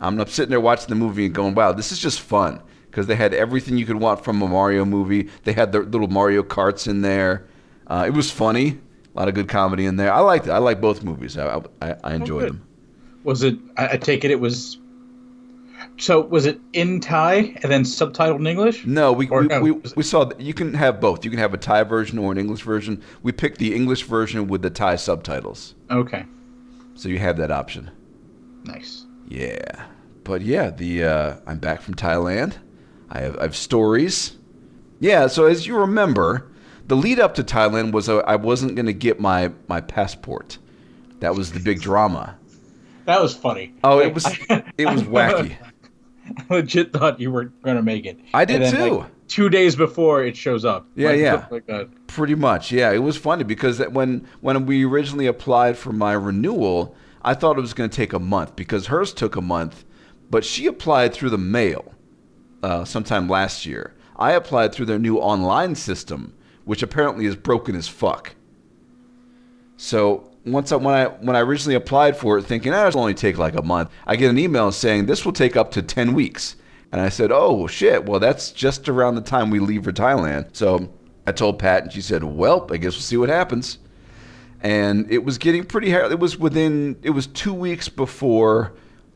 I'm 0.01 0.23
sitting 0.27 0.49
there 0.49 0.59
watching 0.59 0.89
the 0.89 0.95
movie 0.95 1.25
and 1.25 1.33
going, 1.33 1.55
"Wow, 1.55 1.71
this 1.71 1.91
is 1.91 1.99
just 1.99 2.19
fun." 2.19 2.61
Because 2.91 3.07
they 3.07 3.15
had 3.15 3.33
everything 3.33 3.77
you 3.77 3.85
could 3.87 3.95
want 3.95 4.23
from 4.23 4.39
a 4.41 4.47
Mario 4.47 4.85
movie. 4.85 5.29
They 5.45 5.53
had 5.53 5.71
the 5.71 5.79
little 5.79 6.09
Mario 6.09 6.43
carts 6.43 6.85
in 6.85 7.01
there. 7.01 7.47
Uh, 7.87 8.03
it 8.05 8.13
was 8.13 8.29
funny, 8.29 8.79
a 9.15 9.19
lot 9.19 9.27
of 9.27 9.33
good 9.33 9.49
comedy 9.49 9.85
in 9.85 9.95
there. 9.95 10.13
I 10.13 10.19
liked 10.19 10.45
it. 10.45 10.51
I 10.51 10.59
like 10.59 10.79
both 10.79 11.03
movies. 11.03 11.35
I, 11.37 11.61
I, 11.81 11.95
I 12.03 12.13
enjoyed 12.13 12.41
good. 12.41 12.49
them. 12.49 12.67
Was 13.23 13.41
it? 13.41 13.57
I, 13.77 13.93
I 13.93 13.97
take 13.97 14.23
it 14.23 14.29
it 14.31 14.39
was. 14.39 14.77
So 15.97 16.21
was 16.21 16.45
it 16.45 16.59
in 16.73 16.99
Thai 16.99 17.35
and 17.61 17.71
then 17.71 17.83
subtitled 17.83 18.39
in 18.39 18.47
English? 18.47 18.85
No, 18.85 19.13
we, 19.13 19.27
we, 19.27 19.47
no, 19.47 19.61
we, 19.61 19.71
we 19.71 20.03
saw 20.03 20.25
that 20.25 20.41
you 20.41 20.53
can 20.53 20.73
have 20.73 20.99
both. 20.99 21.23
You 21.23 21.29
can 21.29 21.39
have 21.39 21.53
a 21.53 21.57
Thai 21.57 21.83
version 21.83 22.17
or 22.17 22.31
an 22.31 22.37
English 22.37 22.61
version. 22.63 23.01
We 23.21 23.31
picked 23.31 23.59
the 23.59 23.75
English 23.75 24.03
version 24.03 24.47
with 24.47 24.63
the 24.63 24.69
Thai 24.71 24.95
subtitles, 24.95 25.75
Okay, 25.91 26.25
so 26.95 27.09
you 27.09 27.19
have 27.19 27.37
that 27.37 27.51
option. 27.51 27.91
nice. 28.63 29.05
Yeah, 29.29 29.85
but 30.23 30.41
yeah, 30.41 30.69
the 30.71 31.03
uh, 31.05 31.35
I'm 31.47 31.59
back 31.59 31.81
from 31.81 31.93
Thailand. 31.95 32.57
I 33.09 33.19
have 33.21 33.37
I 33.37 33.43
have 33.43 33.55
stories. 33.55 34.35
Yeah, 34.99 35.27
so 35.27 35.45
as 35.45 35.65
you 35.67 35.77
remember, 35.77 36.51
the 36.87 36.95
lead 36.95 37.19
up 37.19 37.35
to 37.35 37.43
Thailand 37.43 37.93
was 37.93 38.09
uh, 38.09 38.17
I 38.19 38.35
wasn't 38.35 38.75
going 38.75 38.85
to 38.87 38.93
get 38.93 39.19
my 39.19 39.51
my 39.67 39.79
passport. 39.79 40.57
That 41.19 41.35
was 41.35 41.51
the 41.53 41.59
big 41.59 41.81
drama. 41.81 42.37
That 43.05 43.21
was 43.21 43.35
funny. 43.35 43.73
Oh, 43.83 43.99
it 43.99 44.13
was 44.13 44.25
it 44.77 44.87
was 44.87 45.03
wacky. 45.03 45.55
I 46.25 46.43
legit 46.53 46.93
thought 46.93 47.19
you 47.19 47.31
were 47.31 47.45
gonna 47.63 47.81
make 47.81 48.05
it. 48.05 48.19
I 48.33 48.45
did 48.45 48.61
then, 48.61 48.73
too. 48.73 48.97
like, 48.99 49.27
two 49.27 49.49
days 49.49 49.75
before 49.75 50.23
it 50.23 50.37
shows 50.37 50.63
up. 50.65 50.87
Yeah, 50.95 51.09
Like, 51.09 51.19
yeah. 51.19 51.45
Like 51.51 51.65
that. 51.67 51.89
Pretty 52.07 52.35
much, 52.35 52.71
yeah. 52.71 52.91
It 52.91 52.99
was 52.99 53.17
funny 53.17 53.43
because 53.43 53.77
that 53.79 53.91
when 53.91 54.27
when 54.41 54.65
we 54.65 54.85
originally 54.85 55.27
applied 55.27 55.77
for 55.77 55.91
my 55.91 56.13
renewal, 56.13 56.95
I 57.23 57.33
thought 57.33 57.57
it 57.57 57.61
was 57.61 57.73
going 57.73 57.89
to 57.89 57.95
take 57.95 58.13
a 58.13 58.19
month 58.19 58.55
because 58.55 58.87
hers 58.87 59.13
took 59.13 59.35
a 59.35 59.41
month, 59.41 59.85
but 60.29 60.43
she 60.43 60.65
applied 60.67 61.13
through 61.13 61.29
the 61.29 61.37
mail 61.37 61.93
uh, 62.61 62.85
sometime 62.85 63.27
last 63.27 63.65
year. 63.65 63.93
I 64.17 64.33
applied 64.33 64.73
through 64.73 64.85
their 64.85 64.99
new 64.99 65.17
online 65.17 65.75
system, 65.75 66.33
which 66.65 66.83
apparently 66.83 67.25
is 67.25 67.35
broken 67.35 67.75
as 67.75 67.87
fuck. 67.87 68.35
So 69.77 70.32
once 70.45 70.71
I, 70.71 70.75
when 70.75 70.93
I 70.93 71.05
when 71.05 71.35
I 71.35 71.39
originally 71.39 71.75
applied 71.75 72.17
for 72.17 72.37
it, 72.37 72.43
thinking 72.43 72.73
ah, 72.73 72.87
it'll 72.87 73.01
only 73.01 73.13
take 73.13 73.37
like 73.37 73.55
a 73.55 73.61
month, 73.61 73.89
I 74.05 74.15
get 74.15 74.29
an 74.29 74.37
email 74.37 74.71
saying 74.71 75.05
this 75.05 75.25
will 75.25 75.33
take 75.33 75.55
up 75.55 75.71
to 75.71 75.81
ten 75.81 76.13
weeks, 76.13 76.55
and 76.91 77.01
I 77.01 77.09
said, 77.09 77.31
oh 77.31 77.67
shit, 77.67 78.05
well 78.05 78.19
that's 78.19 78.51
just 78.51 78.89
around 78.89 79.15
the 79.15 79.21
time 79.21 79.49
we 79.49 79.59
leave 79.59 79.83
for 79.83 79.91
Thailand. 79.91 80.55
So 80.55 80.89
I 81.25 81.31
told 81.31 81.59
Pat, 81.59 81.83
and 81.83 81.93
she 81.93 82.01
said, 82.01 82.23
well, 82.23 82.67
I 82.71 82.77
guess 82.77 82.93
we'll 82.93 83.01
see 83.01 83.17
what 83.17 83.29
happens. 83.29 83.77
And 84.61 85.11
it 85.11 85.23
was 85.23 85.37
getting 85.37 85.65
pretty 85.65 85.91
hard. 85.91 86.11
It 86.11 86.19
was 86.19 86.37
within 86.37 86.97
it 87.03 87.11
was 87.11 87.27
two 87.27 87.53
weeks 87.53 87.89
before 87.89 88.73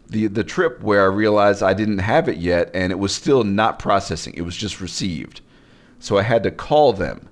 the 0.09 0.27
the 0.27 0.43
trip 0.43 0.81
where 0.81 1.03
I 1.03 1.13
realized 1.13 1.63
I 1.63 1.73
didn't 1.73 1.99
have 1.99 2.29
it 2.29 2.37
yet, 2.37 2.71
and 2.73 2.91
it 2.91 2.99
was 2.99 3.13
still 3.13 3.43
not 3.43 3.79
processing. 3.79 4.33
It 4.35 4.41
was 4.43 4.55
just 4.55 4.79
received. 4.81 5.41
So 5.99 6.17
I 6.17 6.23
had 6.23 6.43
to 6.43 6.51
call 6.51 6.93
them. 6.93 7.29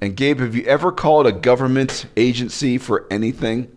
And 0.00 0.16
Gabe, 0.16 0.40
have 0.40 0.54
you 0.54 0.62
ever 0.64 0.92
called 0.92 1.26
a 1.26 1.32
government 1.32 2.06
agency 2.16 2.78
for 2.78 3.06
anything? 3.10 3.68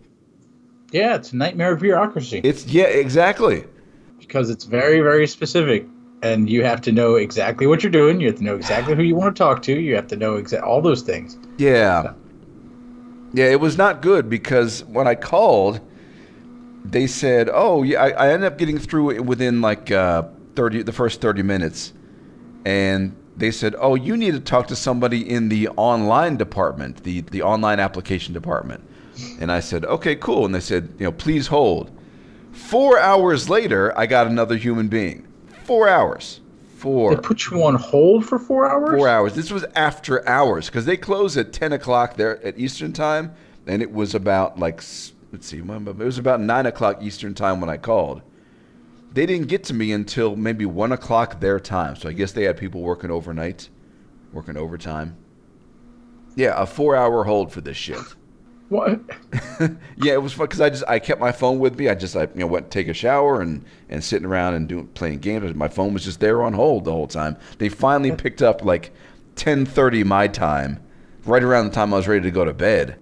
Yeah, 0.92 1.16
it's 1.16 1.32
a 1.32 1.36
nightmare 1.36 1.72
of 1.72 1.80
bureaucracy 1.80 2.40
It's 2.44 2.66
yeah, 2.66 2.84
exactly. 2.84 3.64
because 4.18 4.50
it's 4.50 4.64
very, 4.64 5.00
very 5.00 5.26
specific, 5.26 5.86
and 6.22 6.48
you 6.48 6.62
have 6.64 6.80
to 6.82 6.92
know 6.92 7.16
exactly 7.16 7.66
what 7.66 7.82
you're 7.82 7.90
doing. 7.90 8.20
You 8.20 8.28
have 8.28 8.36
to 8.38 8.44
know 8.44 8.54
exactly 8.56 8.94
who 8.94 9.02
you 9.02 9.16
want 9.16 9.34
to 9.34 9.38
talk 9.38 9.62
to. 9.62 9.72
You 9.80 9.96
have 9.96 10.06
to 10.08 10.16
know 10.16 10.34
exa- 10.34 10.62
all 10.62 10.80
those 10.82 11.02
things. 11.02 11.38
Yeah. 11.58 12.12
Yeah, 13.34 13.46
it 13.46 13.60
was 13.60 13.78
not 13.78 14.02
good 14.02 14.28
because 14.28 14.84
when 14.84 15.08
I 15.08 15.14
called, 15.14 15.80
they 16.84 17.06
said, 17.06 17.48
"Oh, 17.50 17.82
yeah." 17.82 18.02
I, 18.02 18.08
I 18.10 18.32
ended 18.32 18.52
up 18.52 18.58
getting 18.58 18.78
through 18.78 19.12
it 19.12 19.24
within 19.24 19.62
like 19.62 19.90
uh, 19.90 20.24
thirty, 20.54 20.82
the 20.82 20.92
first 20.92 21.22
thirty 21.22 21.42
minutes, 21.42 21.94
and 22.66 23.16
they 23.36 23.50
said, 23.50 23.74
"Oh, 23.78 23.94
you 23.94 24.16
need 24.16 24.32
to 24.34 24.40
talk 24.40 24.68
to 24.68 24.76
somebody 24.76 25.28
in 25.28 25.48
the 25.48 25.68
online 25.68 26.36
department, 26.36 27.04
the 27.04 27.20
the 27.22 27.42
online 27.42 27.80
application 27.80 28.34
department." 28.34 28.82
And 29.40 29.50
I 29.50 29.60
said, 29.60 29.84
"Okay, 29.84 30.16
cool." 30.16 30.44
And 30.44 30.54
they 30.54 30.60
said, 30.60 30.90
"You 30.98 31.06
know, 31.06 31.12
please 31.12 31.46
hold." 31.48 31.90
Four 32.52 32.98
hours 32.98 33.48
later, 33.48 33.96
I 33.98 34.06
got 34.06 34.26
another 34.26 34.56
human 34.56 34.88
being. 34.88 35.26
Four 35.64 35.88
hours. 35.88 36.40
Four. 36.76 37.14
They 37.14 37.20
put 37.20 37.48
you 37.50 37.62
on 37.64 37.76
hold 37.76 38.26
for 38.26 38.38
four 38.38 38.68
hours. 38.68 38.98
Four 38.98 39.08
hours. 39.08 39.34
This 39.34 39.50
was 39.50 39.64
after 39.76 40.26
hours 40.28 40.66
because 40.66 40.84
they 40.84 40.96
close 40.96 41.36
at 41.36 41.52
ten 41.52 41.72
o'clock 41.72 42.16
there 42.16 42.44
at 42.44 42.58
Eastern 42.58 42.92
time, 42.92 43.32
and 43.66 43.80
it 43.80 43.92
was 43.92 44.14
about 44.14 44.58
like 44.58 44.82
let's 45.32 45.46
see, 45.46 45.58
it 45.58 45.96
was 45.96 46.18
about 46.18 46.40
nine 46.40 46.66
o'clock 46.66 47.02
Eastern 47.02 47.34
time 47.34 47.60
when 47.60 47.70
I 47.70 47.76
called. 47.76 48.22
They 49.12 49.26
didn't 49.26 49.48
get 49.48 49.64
to 49.64 49.74
me 49.74 49.92
until 49.92 50.36
maybe 50.36 50.64
one 50.64 50.92
o'clock 50.92 51.40
their 51.40 51.60
time. 51.60 51.96
So 51.96 52.08
I 52.08 52.12
guess 52.12 52.32
they 52.32 52.44
had 52.44 52.56
people 52.56 52.80
working 52.80 53.10
overnight, 53.10 53.68
working 54.32 54.56
overtime. 54.56 55.16
Yeah, 56.34 56.54
a 56.56 56.66
four-hour 56.66 57.24
hold 57.24 57.52
for 57.52 57.60
this 57.60 57.76
shit. 57.76 57.98
What? 58.68 59.02
Yeah, 59.98 60.14
it 60.14 60.22
was 60.22 60.32
fun 60.32 60.46
because 60.46 60.62
I 60.62 60.70
just 60.70 60.84
I 60.88 60.98
kept 60.98 61.20
my 61.20 61.30
phone 61.30 61.58
with 61.58 61.78
me. 61.78 61.90
I 61.90 61.94
just 61.94 62.16
I 62.16 62.22
you 62.22 62.30
know 62.36 62.46
went 62.46 62.70
to 62.70 62.78
take 62.78 62.88
a 62.88 62.94
shower 62.94 63.42
and 63.42 63.66
and 63.90 64.02
sitting 64.02 64.26
around 64.26 64.54
and 64.54 64.66
doing 64.66 64.86
playing 64.88 65.18
games. 65.18 65.54
My 65.54 65.68
phone 65.68 65.92
was 65.92 66.04
just 66.04 66.20
there 66.20 66.42
on 66.42 66.54
hold 66.54 66.86
the 66.86 66.90
whole 66.92 67.06
time. 67.06 67.36
They 67.58 67.68
finally 67.68 68.12
picked 68.12 68.40
up 68.40 68.64
like 68.64 68.90
10:30 69.36 70.06
my 70.06 70.26
time, 70.26 70.82
right 71.26 71.42
around 71.42 71.66
the 71.66 71.72
time 71.72 71.92
I 71.92 71.98
was 71.98 72.08
ready 72.08 72.22
to 72.22 72.30
go 72.30 72.46
to 72.46 72.54
bed. 72.54 72.98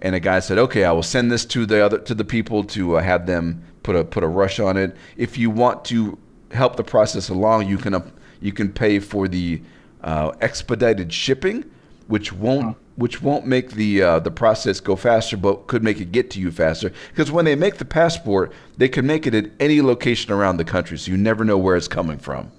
And 0.00 0.14
a 0.14 0.20
guy 0.20 0.38
said, 0.40 0.58
"Okay, 0.58 0.84
I 0.84 0.92
will 0.92 1.02
send 1.02 1.30
this 1.30 1.44
to 1.46 1.66
the 1.66 1.84
other 1.84 1.98
to 1.98 2.14
the 2.14 2.24
people 2.24 2.62
to 2.64 2.98
uh, 2.98 3.02
have 3.02 3.26
them 3.26 3.62
put 3.82 3.96
a 3.96 4.04
put 4.04 4.22
a 4.22 4.28
rush 4.28 4.60
on 4.60 4.76
it. 4.76 4.96
If 5.16 5.38
you 5.38 5.50
want 5.50 5.84
to 5.86 6.18
help 6.50 6.76
the 6.76 6.84
process 6.84 7.28
along, 7.28 7.68
you 7.68 7.78
can 7.78 7.94
uh, 7.94 8.08
you 8.40 8.52
can 8.52 8.72
pay 8.72 8.98
for 8.98 9.28
the 9.28 9.62
uh, 10.02 10.32
expedited 10.40 11.12
shipping, 11.12 11.64
which 12.06 12.32
won't 12.32 12.76
which 12.96 13.22
won't 13.22 13.46
make 13.46 13.70
the 13.70 14.02
uh, 14.02 14.18
the 14.18 14.30
process 14.30 14.80
go 14.80 14.96
faster, 14.96 15.36
but 15.36 15.66
could 15.68 15.82
make 15.82 16.00
it 16.00 16.12
get 16.12 16.30
to 16.32 16.40
you 16.40 16.50
faster. 16.50 16.92
Because 17.10 17.32
when 17.32 17.44
they 17.44 17.54
make 17.54 17.78
the 17.78 17.84
passport, 17.84 18.52
they 18.76 18.88
can 18.88 19.06
make 19.06 19.26
it 19.26 19.34
at 19.34 19.50
any 19.58 19.80
location 19.80 20.32
around 20.32 20.58
the 20.58 20.64
country, 20.64 20.98
so 20.98 21.10
you 21.10 21.16
never 21.16 21.44
know 21.44 21.58
where 21.58 21.76
it's 21.76 21.88
coming 21.88 22.18
from. 22.18 22.50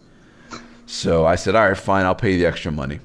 So 0.86 1.25
I 1.25 1.36
said, 1.36 1.55
all 1.55 1.67
right, 1.67 1.77
fine, 1.77 2.05
I'll 2.05 2.15
pay 2.15 2.38
the 2.38 2.48
extra 2.48 2.72
money. 2.72 3.00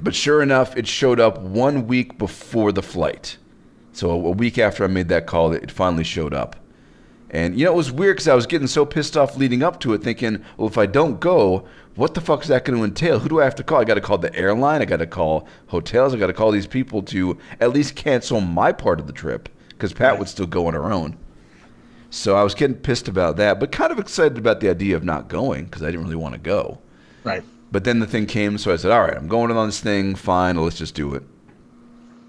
But 0.00 0.14
sure 0.14 0.42
enough, 0.42 0.76
it 0.76 0.86
showed 0.86 1.20
up 1.20 1.40
one 1.40 1.86
week 1.86 2.18
before 2.18 2.72
the 2.72 2.82
flight. 2.82 3.36
So 3.92 4.10
a 4.10 4.30
week 4.30 4.58
after 4.58 4.84
I 4.84 4.86
made 4.86 5.08
that 5.08 5.26
call, 5.26 5.52
it 5.52 5.70
finally 5.70 6.04
showed 6.04 6.32
up. 6.32 6.56
And 7.30 7.58
you 7.58 7.64
know, 7.64 7.72
it 7.72 7.76
was 7.76 7.92
weird 7.92 8.16
because 8.16 8.28
I 8.28 8.34
was 8.34 8.46
getting 8.46 8.68
so 8.68 8.86
pissed 8.86 9.16
off 9.16 9.36
leading 9.36 9.62
up 9.62 9.80
to 9.80 9.92
it, 9.92 10.02
thinking, 10.02 10.44
well, 10.56 10.68
if 10.68 10.78
I 10.78 10.86
don't 10.86 11.20
go, 11.20 11.66
what 11.94 12.14
the 12.14 12.20
fuck 12.20 12.42
is 12.42 12.48
that 12.48 12.64
going 12.64 12.78
to 12.78 12.84
entail? 12.84 13.18
Who 13.18 13.28
do 13.28 13.40
I 13.40 13.44
have 13.44 13.56
to 13.56 13.64
call? 13.64 13.80
I 13.80 13.84
got 13.84 13.94
to 13.94 14.00
call 14.00 14.18
the 14.18 14.34
airline. 14.34 14.80
I 14.80 14.84
got 14.84 14.98
to 14.98 15.06
call 15.06 15.48
hotels. 15.66 16.14
I 16.14 16.16
got 16.16 16.28
to 16.28 16.32
call 16.32 16.52
these 16.52 16.66
people 16.66 17.02
to 17.02 17.36
at 17.60 17.72
least 17.72 17.96
cancel 17.96 18.40
my 18.40 18.72
part 18.72 19.00
of 19.00 19.06
the 19.08 19.12
trip 19.12 19.48
because 19.70 19.92
Pat 19.92 20.18
would 20.18 20.28
still 20.28 20.46
go 20.46 20.68
on 20.68 20.74
her 20.74 20.92
own. 20.92 21.18
So 22.10 22.36
I 22.36 22.42
was 22.42 22.54
getting 22.54 22.76
pissed 22.76 23.08
about 23.08 23.36
that, 23.36 23.60
but 23.60 23.72
kind 23.72 23.92
of 23.92 23.98
excited 23.98 24.38
about 24.38 24.60
the 24.60 24.70
idea 24.70 24.96
of 24.96 25.04
not 25.04 25.28
going 25.28 25.64
because 25.66 25.82
I 25.82 25.86
didn't 25.86 26.04
really 26.04 26.16
want 26.16 26.34
to 26.34 26.40
go. 26.40 26.78
Right. 27.24 27.42
But 27.70 27.84
then 27.84 28.00
the 28.00 28.06
thing 28.06 28.26
came, 28.26 28.56
so 28.58 28.72
I 28.72 28.76
said, 28.76 28.90
"All 28.90 29.02
right, 29.02 29.16
I'm 29.16 29.28
going 29.28 29.50
on 29.50 29.68
this 29.68 29.80
thing. 29.80 30.14
Fine, 30.14 30.56
let's 30.56 30.78
just 30.78 30.94
do 30.94 31.14
it." 31.14 31.22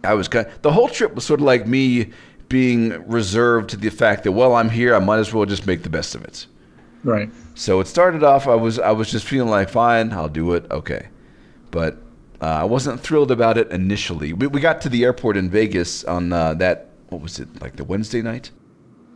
I 0.04 0.14
was 0.14 0.28
kind. 0.28 0.48
of, 0.48 0.62
the 0.62 0.72
whole 0.72 0.90
trip 0.90 1.16
was 1.16 1.26
sort 1.26 1.40
of 1.40 1.46
like 1.46 1.68
me 1.68 2.12
being 2.50 3.08
reserved 3.08 3.70
to 3.70 3.78
the 3.78 3.90
fact 3.90 4.24
that, 4.24 4.32
well, 4.32 4.56
I'm 4.56 4.70
here. 4.70 4.96
I 4.96 5.00
might 5.00 5.20
as 5.20 5.34
well 5.34 5.46
just 5.46 5.68
make 5.68 5.84
the 5.84 5.90
best 5.90 6.16
of 6.16 6.24
it. 6.24 6.48
Right. 7.04 7.30
So 7.56 7.80
it 7.80 7.88
started 7.88 8.24
off. 8.24 8.48
I 8.48 8.56
was 8.56 8.80
I 8.80 8.92
was 8.92 9.10
just 9.12 9.26
feeling 9.26 9.50
like, 9.50 9.70
fine, 9.70 10.12
I'll 10.12 10.30
do 10.30 10.54
it. 10.54 10.70
Okay, 10.70 11.08
but 11.72 11.98
uh, 12.42 12.46
I 12.46 12.64
wasn't 12.64 13.00
thrilled 13.00 13.32
about 13.32 13.58
it 13.58 13.72
initially. 13.72 14.34
We, 14.34 14.48
we 14.48 14.60
got 14.60 14.82
to 14.82 14.90
the 14.90 15.04
airport 15.06 15.38
in 15.38 15.50
Vegas 15.50 16.04
on 16.04 16.34
uh, 16.34 16.56
that 16.56 16.90
what 17.10 17.22
was 17.22 17.40
it 17.40 17.62
like 17.62 17.78
the 17.78 17.86
Wednesday 17.86 18.22
night, 18.22 18.52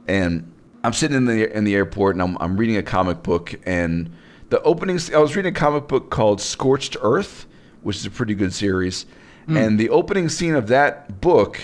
and 0.08 0.54
I'm 0.84 0.94
sitting 0.94 1.18
in 1.18 1.26
the 1.26 1.56
in 1.56 1.64
the 1.64 1.76
airport 1.76 2.16
and 2.16 2.22
I'm 2.22 2.38
I'm 2.40 2.58
reading 2.58 2.78
a 2.78 2.84
comic 2.84 3.24
book 3.24 3.54
and 3.66 4.14
the 4.54 4.62
opening. 4.62 5.00
I 5.12 5.18
was 5.18 5.36
reading 5.36 5.52
a 5.52 5.56
comic 5.56 5.88
book 5.88 6.12
called 6.12 6.40
Scorched 6.40 6.96
Earth, 7.02 7.48
which 7.82 7.96
is 7.96 8.06
a 8.06 8.12
pretty 8.12 8.36
good 8.36 8.54
series, 8.54 9.08
hmm. 9.48 9.58
and 9.58 9.80
the 9.80 9.90
opening 9.90 10.30
scene 10.30 10.54
of 10.54 10.68
that 10.68 11.20
book 11.22 11.60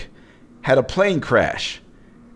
had 0.62 0.76
a 0.76 0.82
plane 0.82 1.20
crash, 1.20 1.80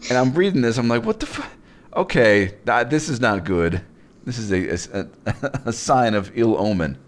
and 0.09 0.17
I'm 0.17 0.33
reading 0.33 0.61
this. 0.61 0.79
I'm 0.79 0.87
like, 0.87 1.05
what 1.05 1.19
the 1.19 1.27
fuck? 1.27 1.51
Okay, 1.97 2.55
th- 2.67 2.89
this 2.89 3.09
is 3.09 3.21
not 3.21 3.45
good. 3.45 3.83
This 4.25 4.39
is 4.39 4.53
a, 4.53 5.09
a, 5.27 5.51
a 5.71 5.73
sign 5.73 6.15
of 6.15 6.31
ill 6.37 6.57
omen. 6.57 6.99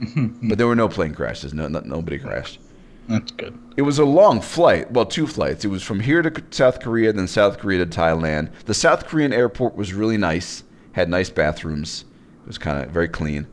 but 0.42 0.56
there 0.56 0.66
were 0.66 0.74
no 0.74 0.88
plane 0.88 1.14
crashes. 1.14 1.52
No, 1.52 1.68
no, 1.68 1.80
nobody 1.80 2.18
crashed. 2.18 2.58
That's 3.06 3.32
good. 3.32 3.58
It 3.76 3.82
was 3.82 3.98
a 3.98 4.04
long 4.06 4.40
flight. 4.40 4.90
Well, 4.92 5.04
two 5.04 5.26
flights. 5.26 5.62
It 5.62 5.68
was 5.68 5.82
from 5.82 6.00
here 6.00 6.22
to 6.22 6.42
South 6.50 6.80
Korea, 6.80 7.12
then 7.12 7.28
South 7.28 7.58
Korea 7.58 7.84
to 7.84 7.86
Thailand. 7.86 8.50
The 8.64 8.74
South 8.74 9.06
Korean 9.06 9.34
airport 9.34 9.76
was 9.76 9.92
really 9.92 10.16
nice. 10.16 10.62
Had 10.92 11.10
nice 11.10 11.28
bathrooms. 11.28 12.06
It 12.48 12.52
was 12.52 12.56
kind 12.56 12.82
of 12.82 12.90
very 12.90 13.08
clean. 13.08 13.46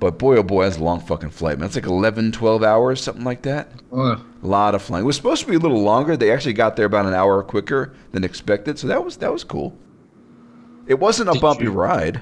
But 0.00 0.18
boy, 0.18 0.36
oh 0.36 0.42
boy, 0.42 0.64
that's 0.64 0.76
a 0.76 0.84
long 0.84 1.00
fucking 1.00 1.30
flight, 1.30 1.58
man. 1.58 1.64
It's 1.64 1.76
like 1.76 1.86
11, 1.86 2.32
12 2.32 2.62
hours, 2.62 3.00
something 3.00 3.24
like 3.24 3.40
that. 3.44 3.70
Ugh. 3.90 4.20
A 4.42 4.46
lot 4.46 4.74
of 4.74 4.82
flying. 4.82 5.02
It 5.02 5.06
was 5.06 5.16
supposed 5.16 5.40
to 5.44 5.48
be 5.48 5.54
a 5.56 5.58
little 5.58 5.80
longer. 5.80 6.14
They 6.14 6.30
actually 6.30 6.52
got 6.52 6.76
there 6.76 6.84
about 6.84 7.06
an 7.06 7.14
hour 7.14 7.42
quicker 7.42 7.94
than 8.12 8.22
expected, 8.22 8.78
so 8.78 8.86
that 8.88 9.02
was 9.02 9.16
that 9.16 9.32
was 9.32 9.44
cool. 9.44 9.74
It 10.86 10.98
wasn't 10.98 11.30
a 11.30 11.40
bumpy 11.40 11.64
you- 11.64 11.70
ride. 11.70 12.20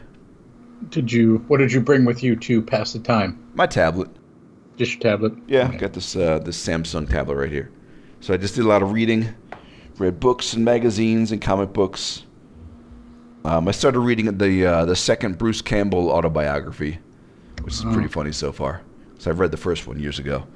Did 0.90 1.10
you? 1.10 1.38
What 1.48 1.58
did 1.58 1.72
you 1.72 1.80
bring 1.80 2.04
with 2.04 2.22
you 2.22 2.36
to 2.36 2.62
pass 2.62 2.92
the 2.92 3.00
time? 3.00 3.36
My 3.54 3.66
tablet. 3.66 4.08
Just 4.76 4.92
your 4.92 5.00
tablet. 5.00 5.32
Yeah, 5.48 5.68
I 5.72 5.76
got 5.76 5.92
this 5.92 6.14
uh, 6.14 6.38
this 6.38 6.64
Samsung 6.64 7.10
tablet 7.10 7.34
right 7.34 7.50
here. 7.50 7.72
So 8.20 8.32
I 8.32 8.36
just 8.36 8.54
did 8.54 8.64
a 8.64 8.68
lot 8.68 8.84
of 8.84 8.92
reading, 8.92 9.34
read 9.98 10.20
books 10.20 10.52
and 10.54 10.64
magazines 10.64 11.32
and 11.32 11.42
comic 11.42 11.72
books. 11.72 12.22
Um, 13.44 13.66
I 13.68 13.72
started 13.72 14.00
reading 14.00 14.38
the 14.38 14.66
uh, 14.66 14.84
the 14.84 14.96
second 14.96 15.38
Bruce 15.38 15.62
Campbell 15.62 16.10
autobiography, 16.10 16.98
which 17.62 17.74
is 17.74 17.82
pretty 17.82 18.08
funny 18.08 18.32
so 18.32 18.52
far. 18.52 18.82
So 19.18 19.30
I've 19.30 19.40
read 19.40 19.50
the 19.50 19.56
first 19.56 19.86
one 19.86 19.98
years 19.98 20.18
ago. 20.18 20.46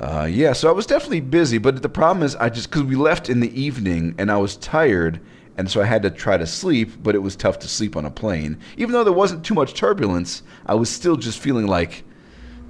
Uh, 0.00 0.26
yeah, 0.30 0.52
so 0.52 0.68
I 0.68 0.72
was 0.72 0.86
definitely 0.86 1.20
busy, 1.20 1.58
but 1.58 1.82
the 1.82 1.88
problem 1.88 2.24
is 2.24 2.34
I 2.36 2.48
just 2.48 2.70
because 2.70 2.84
we 2.84 2.96
left 2.96 3.28
in 3.28 3.40
the 3.40 3.60
evening 3.60 4.14
and 4.18 4.30
I 4.30 4.36
was 4.36 4.56
tired, 4.56 5.20
and 5.56 5.70
so 5.70 5.80
I 5.80 5.84
had 5.84 6.02
to 6.02 6.10
try 6.10 6.36
to 6.36 6.46
sleep, 6.46 6.90
but 7.02 7.14
it 7.14 7.18
was 7.18 7.36
tough 7.36 7.58
to 7.60 7.68
sleep 7.68 7.96
on 7.96 8.04
a 8.04 8.10
plane. 8.10 8.58
Even 8.76 8.92
though 8.92 9.04
there 9.04 9.12
wasn't 9.12 9.44
too 9.44 9.54
much 9.54 9.74
turbulence, 9.74 10.42
I 10.66 10.74
was 10.74 10.88
still 10.90 11.16
just 11.16 11.38
feeling 11.38 11.66
like 11.66 12.04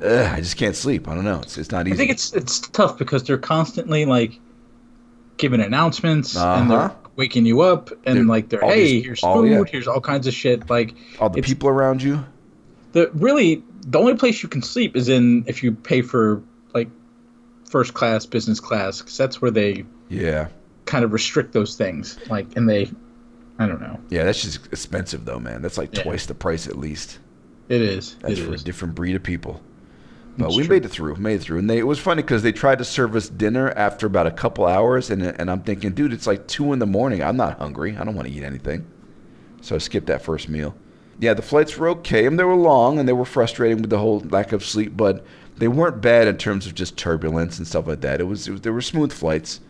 Ugh, 0.03 0.33
I 0.33 0.39
just 0.41 0.57
can't 0.57 0.75
sleep. 0.75 1.07
I 1.09 1.15
don't 1.15 1.25
know. 1.25 1.41
It's 1.43 1.57
it's 1.59 1.71
not 1.71 1.87
easy. 1.87 1.95
I 1.95 1.97
think 1.99 2.11
it's 2.11 2.33
it's 2.33 2.59
tough 2.61 2.99
because 2.99 3.23
they're 3.23 3.39
constantly 3.39 4.05
like 4.05 4.41
giving 5.37 5.61
announcements 5.61 6.35
and 6.37 6.71
Uh-huh. 6.73 6.89
they're 6.89 6.97
waking 7.17 7.45
you 7.47 7.61
up 7.61 7.91
and 8.07 8.17
They're- 8.19 8.25
like 8.25 8.49
they're 8.49 8.61
hey 8.61 8.85
these- 8.85 9.05
here's 9.05 9.21
food 9.21 9.51
yeah. 9.51 9.63
here's 9.71 9.87
all 9.89 10.01
kinds 10.01 10.27
of 10.27 10.33
shit 10.35 10.69
like 10.71 10.95
all 11.21 11.29
the 11.31 11.43
people 11.43 11.69
around 11.69 12.03
you. 12.03 12.25
the 12.93 13.11
really 13.15 13.63
the 13.87 13.99
only 13.99 14.15
place 14.15 14.43
you 14.43 14.49
can 14.49 14.63
sleep 14.63 14.97
is 14.97 15.09
in 15.09 15.45
if 15.47 15.63
you 15.63 15.73
pay 15.73 16.03
for 16.03 16.43
like 16.75 16.89
first 17.69 17.95
class 17.95 18.25
business 18.27 18.61
class 18.61 19.01
because 19.01 19.17
that's 19.17 19.41
where 19.43 19.51
they 19.51 19.85
Yeah, 20.09 20.49
kind 20.87 21.05
of 21.05 21.13
restrict 21.13 21.53
those 21.53 21.77
things 21.77 22.19
like 22.31 22.57
and 22.57 22.69
they 22.69 22.91
I 23.59 23.67
don't 23.67 23.81
know 23.81 24.01
yeah. 24.09 24.25
That's 24.25 24.43
just 24.43 24.67
expensive 24.69 25.25
though, 25.25 25.39
man. 25.39 25.61
That's 25.63 25.77
like 25.79 25.95
Yeah. 25.97 26.03
twice 26.05 26.27
the 26.27 26.35
price 26.35 26.67
at 26.67 26.79
least. 26.79 27.19
it 27.69 27.81
is 27.83 28.17
That's 28.21 28.39
it 28.39 28.45
for 28.45 28.55
is. 28.55 28.63
a 28.63 28.65
different 28.65 28.95
breed 28.95 29.15
of 29.17 29.23
people. 29.23 29.61
But 30.39 30.49
It's 30.49 30.57
we 30.57 30.65
true. 30.65 30.75
made 30.77 30.85
it 30.85 30.89
through. 30.89 31.17
Made 31.17 31.35
it 31.35 31.43
through, 31.43 31.59
and 31.59 31.69
they, 31.69 31.79
it 31.79 31.87
was 31.87 31.99
funny 31.99 32.23
because 32.23 32.43
they 32.43 32.53
tried 32.53 32.79
to 32.79 32.85
serve 32.85 33.15
us 33.15 33.29
dinner 33.29 33.71
after 33.77 34.07
about 34.07 34.27
a 34.27 34.31
couple 34.31 34.67
hours, 34.67 35.11
and 35.11 35.23
and 35.23 35.51
I'm 35.51 35.61
thinking, 35.63 35.93
dude, 35.93 36.13
it's 36.13 36.27
like 36.27 36.47
two 36.47 36.73
in 36.73 36.79
the 36.79 36.87
morning. 36.87 37.23
I'm 37.23 37.37
not 37.37 37.59
hungry. 37.59 37.97
I 37.97 38.05
don't 38.05 38.15
want 38.15 38.29
to 38.29 38.35
eat 38.35 38.43
anything. 38.43 38.87
So 39.61 39.75
I 39.75 39.79
skipped 39.79 40.07
that 40.07 40.23
first 40.23 40.49
meal. 40.49 40.75
Yeah, 41.21 41.35
the 41.35 41.43
flights 41.43 41.77
were 41.77 41.89
okay, 41.91 42.25
and 42.27 42.39
they 42.39 42.45
were 42.45 42.55
long, 42.57 42.99
and 42.99 43.07
they 43.09 43.13
were 43.13 43.27
frustrating 43.27 43.83
with 43.83 43.91
the 43.91 43.99
whole 43.99 44.21
lack 44.21 44.53
of 44.53 44.65
sleep, 44.65 44.97
but 44.97 45.25
they 45.59 45.69
weren't 45.69 46.01
bad 46.01 46.27
in 46.27 46.37
terms 46.39 46.67
of 46.67 46.75
just 46.75 46.97
turbulence 46.97 47.59
and 47.59 47.67
stuff 47.67 47.87
like 47.87 48.01
that. 48.01 48.21
It 48.21 48.25
was, 48.25 48.49
it 48.49 48.53
was 48.53 48.61
they 48.63 48.71
were 48.71 48.81
smooth 48.81 49.13
flights. 49.13 49.61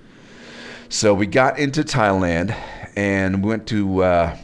So 0.89 1.13
we 1.13 1.27
got 1.27 1.59
into 1.59 1.83
Thailand, 1.83 2.55
and 2.95 3.43
we 3.43 3.49
went 3.51 3.67
to. 3.69 4.03
Uh, 4.05 4.37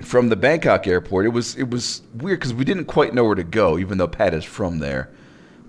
from 0.00 0.28
the 0.28 0.36
Bangkok 0.36 0.86
airport, 0.86 1.26
it 1.26 1.30
was 1.30 1.56
it 1.56 1.70
was 1.70 2.02
weird 2.14 2.38
because 2.40 2.54
we 2.54 2.64
didn't 2.64 2.86
quite 2.86 3.14
know 3.14 3.24
where 3.24 3.34
to 3.34 3.44
go, 3.44 3.78
even 3.78 3.98
though 3.98 4.08
Pat 4.08 4.34
is 4.34 4.44
from 4.44 4.78
there. 4.78 5.10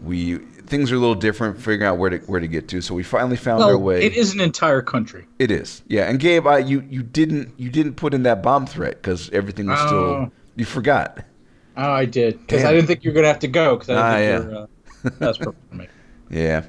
We 0.04 0.38
things 0.38 0.92
are 0.92 0.96
a 0.96 1.00
little 1.00 1.16
different 1.16 1.58
figuring 1.58 1.84
out 1.84 1.98
where 1.98 2.12
to 2.12 2.18
where 2.20 2.40
to 2.40 2.48
get 2.48 2.68
to, 2.70 2.82
so 2.82 2.94
we 2.96 3.04
finally 3.04 3.36
found 3.38 3.64
our 3.64 3.78
way. 3.78 4.04
it 4.04 4.14
is 4.14 4.34
an 4.34 4.40
entire 4.40 4.82
country 4.82 5.26
It 5.40 5.50
is, 5.52 5.82
yeah. 5.88 6.10
And 6.10 6.20
Gabe, 6.20 6.46
I, 6.48 6.60
you 6.60 6.82
you 6.90 7.04
didn't 7.04 7.54
you 7.58 7.70
didn't 7.70 7.96
put 7.96 8.14
in 8.14 8.24
that 8.24 8.42
bomb 8.44 8.66
threat 8.66 9.02
because 9.02 9.30
everything 9.32 9.68
was 9.68 9.80
still 9.80 10.00
Oh. 10.00 10.32
you 10.56 10.66
forgot. 10.66 11.24
oh 11.76 11.92
I 11.92 12.06
did 12.06 12.40
because 12.40 12.64
I 12.64 12.72
didn't 12.72 12.88
think 12.88 13.04
you 13.04 13.12
were 13.12 13.16
gonna 13.16 13.28
have 13.28 13.40
to 13.40 13.48
go 13.48 13.76
because 13.76 13.90
I 13.90 13.96
Ah, 13.96 14.18
didn't 14.18 14.42
think 14.42 14.52
yeah. 14.54 14.60
were, 14.60 14.64
uh, 14.64 15.10
that's 15.20 15.38
perfect 15.40 15.70
for 15.70 15.76
me 15.76 15.88
Yeah. 16.30 16.64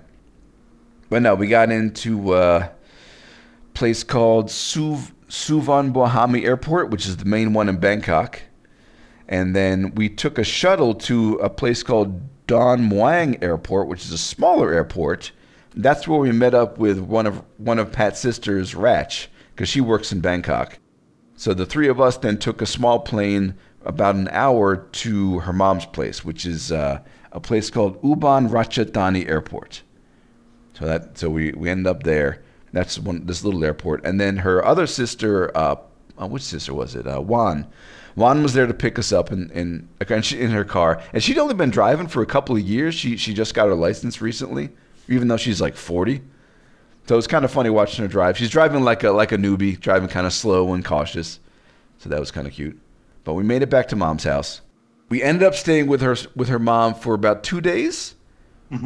But 1.09 1.23
no, 1.23 1.35
we 1.35 1.47
got 1.49 1.71
into 1.71 2.33
uh, 2.33 2.69
a 2.69 3.75
place 3.75 4.03
called 4.03 4.47
Suv 4.49 5.11
Suvarnabhumi 5.31 6.45
Airport, 6.45 6.91
which 6.91 7.07
is 7.07 7.17
the 7.17 7.25
main 7.25 7.53
one 7.53 7.69
in 7.69 7.79
Bangkok. 7.79 8.43
And 9.29 9.55
then 9.55 9.95
we 9.95 10.09
took 10.09 10.39
a 10.39 10.45
shuttle 10.45 10.93
to 10.95 11.35
a 11.37 11.49
place 11.49 11.85
called 11.85 12.21
Don 12.49 12.91
Muang 12.91 13.41
Airport, 13.43 13.87
which 13.87 14.05
is 14.05 14.11
a 14.11 14.19
smaller 14.19 14.73
airport. 14.73 15.31
That's 15.75 16.09
where 16.09 16.19
we 16.19 16.33
met 16.33 16.53
up 16.53 16.79
with 16.79 16.99
one 16.99 17.27
of 17.27 17.45
one 17.59 17.79
of 17.79 17.93
Pat's 17.93 18.19
sisters, 18.19 18.75
Ratch, 18.75 19.31
because 19.55 19.69
she 19.69 19.81
works 19.81 20.11
in 20.11 20.21
Bangkok. 20.21 20.81
So 21.37 21.55
the 21.55 21.65
three 21.65 21.87
of 21.87 22.01
us 22.01 22.17
then 22.17 22.39
took 22.39 22.61
a 22.61 22.67
small 22.67 22.99
plane 22.99 23.55
about 23.85 24.17
an 24.17 24.29
hour 24.33 24.77
to 24.77 25.39
her 25.39 25.53
mom's 25.53 25.87
place, 25.87 26.25
which 26.25 26.45
is 26.45 26.73
uh, 26.73 27.01
a 27.31 27.39
place 27.39 27.71
called 27.71 28.03
Ubon 28.03 28.49
Ratchathani 28.51 29.29
Airport. 29.29 29.83
So 30.73 30.87
that 30.87 31.17
so 31.17 31.31
we, 31.31 31.53
we 31.53 31.71
ended 31.71 31.87
up 31.87 32.03
there. 32.03 32.43
That's 32.73 32.99
one 32.99 33.27
this 33.27 33.45
little 33.45 33.65
airport, 33.65 34.05
and 34.05 34.21
then 34.21 34.39
her 34.39 34.65
other 34.65 34.87
sister, 34.87 35.57
uh, 35.57 35.77
uh, 36.21 36.27
which 36.27 36.43
sister 36.43 36.75
was 36.75 36.95
it? 36.95 37.07
Uh, 37.07 37.21
Juan. 37.21 37.67
Juan 38.17 38.43
was 38.43 38.55
there 38.55 38.67
to 38.67 38.75
pick 38.75 38.99
us 38.99 39.13
up 39.13 39.33
in 39.33 39.51
in, 39.51 39.89
in 40.01 40.51
her 40.51 40.65
car, 40.65 41.03
and 41.13 41.23
she'd 41.23 41.39
only 41.39 41.55
been 41.55 41.71
driving 41.71 42.07
for 42.07 42.23
a 42.23 42.27
couple 42.27 42.57
of 42.57 42.63
years. 42.63 42.95
She 42.95 43.17
she 43.17 43.35
just 43.35 43.55
got 43.55 43.69
her 43.69 43.75
license 43.75 44.21
recently, 44.21 44.71
even 45.09 45.29
though 45.29 45.37
she's 45.37 45.61
like 45.61 45.77
forty. 45.77 46.23
So 47.07 47.15
it 47.15 47.17
was 47.17 47.27
kind 47.27 47.45
of 47.45 47.51
funny 47.51 47.71
watching 47.71 48.05
her 48.05 48.09
drive. 48.09 48.37
She's 48.37 48.51
driving 48.51 48.83
like 48.83 49.03
a 49.03 49.11
like 49.11 49.33
a 49.33 49.37
newbie, 49.37 49.79
driving 49.79 50.09
kind 50.09 50.27
of 50.27 50.33
slow 50.33 50.73
and 50.75 50.85
cautious. 50.85 51.41
So 51.99 52.09
that 52.09 52.21
was 52.21 52.31
kind 52.31 52.47
of 52.47 52.53
cute. 52.53 52.81
But 53.25 53.35
we 53.35 53.43
made 53.43 53.63
it 53.63 53.71
back 53.71 53.89
to 53.89 53.97
mom's 53.97 54.25
house. 54.25 54.61
We 55.09 55.23
ended 55.23 55.43
up 55.43 55.55
staying 55.55 55.89
with 55.89 56.01
her 56.03 56.17
with 56.37 56.49
her 56.49 56.59
mom 56.59 56.95
for 56.95 57.15
about 57.15 57.43
two 57.43 57.61
days, 57.61 58.15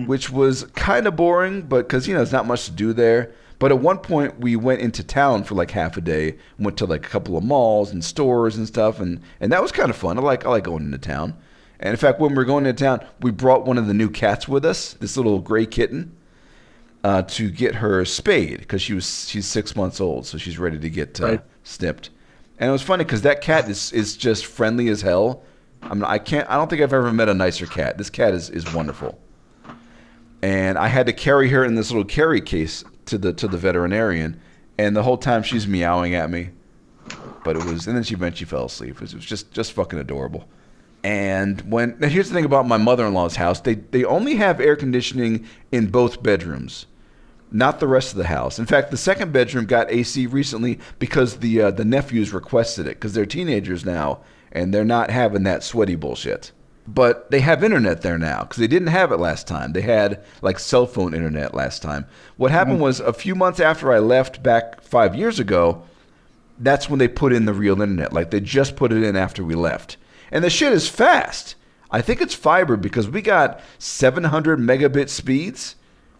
which 0.06 0.30
was 0.30 0.64
kind 0.74 1.06
of 1.06 1.16
boring, 1.16 1.62
but 1.62 1.86
because 1.86 2.08
you 2.08 2.14
know 2.14 2.20
there's 2.20 2.32
not 2.32 2.46
much 2.46 2.64
to 2.66 2.70
do 2.70 2.92
there. 2.92 3.34
But 3.64 3.72
at 3.72 3.78
one 3.78 3.96
point 3.96 4.40
we 4.40 4.56
went 4.56 4.82
into 4.82 5.02
town 5.02 5.44
for 5.44 5.54
like 5.54 5.70
half 5.70 5.96
a 5.96 6.02
day, 6.02 6.36
went 6.58 6.76
to 6.76 6.84
like 6.84 7.06
a 7.06 7.08
couple 7.08 7.38
of 7.38 7.44
malls 7.44 7.92
and 7.92 8.04
stores 8.04 8.58
and 8.58 8.66
stuff, 8.66 9.00
and 9.00 9.22
and 9.40 9.50
that 9.52 9.62
was 9.62 9.72
kind 9.72 9.88
of 9.88 9.96
fun. 9.96 10.18
I 10.18 10.20
like 10.20 10.44
I 10.44 10.50
like 10.50 10.64
going 10.64 10.84
into 10.84 10.98
town. 10.98 11.34
And 11.80 11.88
in 11.88 11.96
fact, 11.96 12.20
when 12.20 12.32
we 12.32 12.36
were 12.36 12.44
going 12.44 12.66
into 12.66 12.84
town, 12.84 13.00
we 13.22 13.30
brought 13.30 13.64
one 13.64 13.78
of 13.78 13.86
the 13.86 13.94
new 13.94 14.10
cats 14.10 14.46
with 14.46 14.66
us, 14.66 14.92
this 14.92 15.16
little 15.16 15.38
gray 15.38 15.64
kitten 15.64 16.14
uh, 17.04 17.22
to 17.22 17.50
get 17.50 17.76
her 17.76 18.04
spayed 18.04 18.58
because 18.58 18.82
she 18.82 18.92
was 18.92 19.30
she's 19.30 19.46
six 19.46 19.74
months 19.74 19.98
old, 19.98 20.26
so 20.26 20.36
she's 20.36 20.58
ready 20.58 20.78
to 20.78 20.90
get 20.90 21.18
uh, 21.22 21.26
Right. 21.26 21.40
snipped. 21.62 22.10
And 22.58 22.68
it 22.68 22.72
was 22.72 22.82
funny 22.82 23.04
because 23.04 23.22
that 23.22 23.40
cat 23.40 23.66
is 23.70 23.92
is 23.94 24.14
just 24.14 24.44
friendly 24.44 24.88
as 24.88 25.00
hell. 25.00 25.42
I'm 25.80 26.00
not, 26.00 26.10
I 26.10 26.18
can't 26.18 26.46
I 26.50 26.56
don't 26.56 26.68
think 26.68 26.82
I've 26.82 26.92
ever 26.92 27.10
met 27.14 27.30
a 27.30 27.34
nicer 27.34 27.64
cat. 27.64 27.96
This 27.96 28.10
cat 28.10 28.34
is 28.34 28.50
is 28.50 28.74
wonderful. 28.74 29.18
And 30.42 30.76
I 30.76 30.88
had 30.88 31.06
to 31.06 31.14
carry 31.14 31.48
her 31.48 31.64
in 31.64 31.76
this 31.76 31.90
little 31.90 32.04
carry 32.04 32.42
case 32.42 32.84
to 33.06 33.18
the 33.18 33.32
to 33.34 33.48
the 33.48 33.58
veterinarian, 33.58 34.40
and 34.78 34.96
the 34.96 35.02
whole 35.02 35.18
time 35.18 35.42
she's 35.42 35.66
meowing 35.66 36.14
at 36.14 36.30
me. 36.30 36.50
But 37.44 37.56
it 37.56 37.64
was, 37.64 37.86
and 37.86 37.94
then 37.94 38.02
she 38.02 38.14
eventually 38.14 38.46
fell 38.46 38.66
asleep. 38.66 38.96
It 38.96 39.00
was, 39.00 39.12
it 39.12 39.16
was 39.16 39.26
just 39.26 39.52
just 39.52 39.72
fucking 39.72 39.98
adorable. 39.98 40.48
And 41.02 41.60
when 41.70 41.96
now 41.98 42.08
here's 42.08 42.28
the 42.28 42.34
thing 42.34 42.46
about 42.46 42.66
my 42.66 42.78
mother-in-law's 42.78 43.36
house, 43.36 43.60
they 43.60 43.74
they 43.74 44.04
only 44.04 44.36
have 44.36 44.60
air 44.60 44.76
conditioning 44.76 45.46
in 45.70 45.88
both 45.88 46.22
bedrooms, 46.22 46.86
not 47.52 47.78
the 47.78 47.86
rest 47.86 48.12
of 48.12 48.18
the 48.18 48.26
house. 48.26 48.58
In 48.58 48.64
fact, 48.64 48.90
the 48.90 48.96
second 48.96 49.32
bedroom 49.32 49.66
got 49.66 49.90
AC 49.90 50.26
recently 50.26 50.78
because 50.98 51.36
the 51.36 51.60
uh, 51.60 51.70
the 51.70 51.84
nephews 51.84 52.32
requested 52.32 52.86
it 52.86 52.94
because 52.94 53.12
they're 53.12 53.26
teenagers 53.26 53.84
now 53.84 54.20
and 54.50 54.72
they're 54.72 54.84
not 54.84 55.10
having 55.10 55.42
that 55.42 55.62
sweaty 55.62 55.96
bullshit. 55.96 56.52
But 56.86 57.30
they 57.30 57.40
have 57.40 57.64
internet 57.64 58.02
there 58.02 58.18
now 58.18 58.42
because 58.42 58.58
they 58.58 58.66
didn't 58.66 58.88
have 58.88 59.10
it 59.10 59.16
last 59.16 59.46
time. 59.46 59.72
They 59.72 59.80
had 59.80 60.22
like 60.42 60.58
cell 60.58 60.86
phone 60.86 61.14
internet 61.14 61.54
last 61.54 61.80
time. 61.80 62.06
What 62.36 62.50
happened 62.50 62.76
mm-hmm. 62.76 62.84
was 62.84 63.00
a 63.00 63.12
few 63.12 63.34
months 63.34 63.58
after 63.58 63.90
I 63.90 64.00
left 64.00 64.42
back 64.42 64.82
five 64.82 65.14
years 65.14 65.40
ago, 65.40 65.84
that's 66.58 66.90
when 66.90 66.98
they 66.98 67.08
put 67.08 67.32
in 67.32 67.46
the 67.46 67.54
real 67.54 67.80
internet. 67.80 68.12
Like 68.12 68.30
they 68.30 68.40
just 68.40 68.76
put 68.76 68.92
it 68.92 69.02
in 69.02 69.16
after 69.16 69.42
we 69.42 69.54
left. 69.54 69.96
And 70.30 70.44
the 70.44 70.50
shit 70.50 70.72
is 70.72 70.88
fast. 70.88 71.54
I 71.90 72.02
think 72.02 72.20
it's 72.20 72.34
fiber 72.34 72.76
because 72.76 73.08
we 73.08 73.22
got 73.22 73.60
700 73.78 74.58
megabit 74.58 75.08
speeds. 75.08 75.76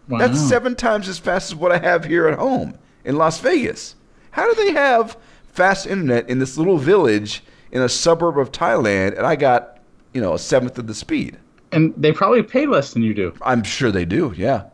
Wow. 0.07 0.19
That's 0.19 0.39
seven 0.39 0.75
times 0.75 1.07
as 1.07 1.19
fast 1.19 1.51
as 1.51 1.55
what 1.55 1.71
I 1.71 1.79
have 1.79 2.05
here 2.05 2.27
at 2.27 2.39
home 2.39 2.77
in 3.03 3.17
Las 3.17 3.39
Vegas. 3.39 3.95
How 4.31 4.51
do 4.51 4.65
they 4.65 4.71
have 4.71 5.17
fast 5.45 5.85
internet 5.85 6.29
in 6.29 6.39
this 6.39 6.57
little 6.57 6.77
village 6.77 7.43
in 7.71 7.81
a 7.81 7.89
suburb 7.89 8.37
of 8.37 8.51
Thailand 8.51 9.17
and 9.17 9.25
I 9.25 9.35
got, 9.35 9.74
you 10.15 10.21
know, 10.21 10.33
a 10.33 10.39
seventh 10.39 10.79
of 10.79 10.87
the 10.87 10.95
speed? 10.95 11.37
And 11.71 11.93
they 11.97 12.11
probably 12.11 12.41
pay 12.41 12.65
less 12.65 12.93
than 12.93 13.03
you 13.03 13.13
do. 13.13 13.33
I'm 13.41 13.63
sure 13.63 13.91
they 13.91 14.05
do, 14.05 14.33
yeah. 14.35 14.69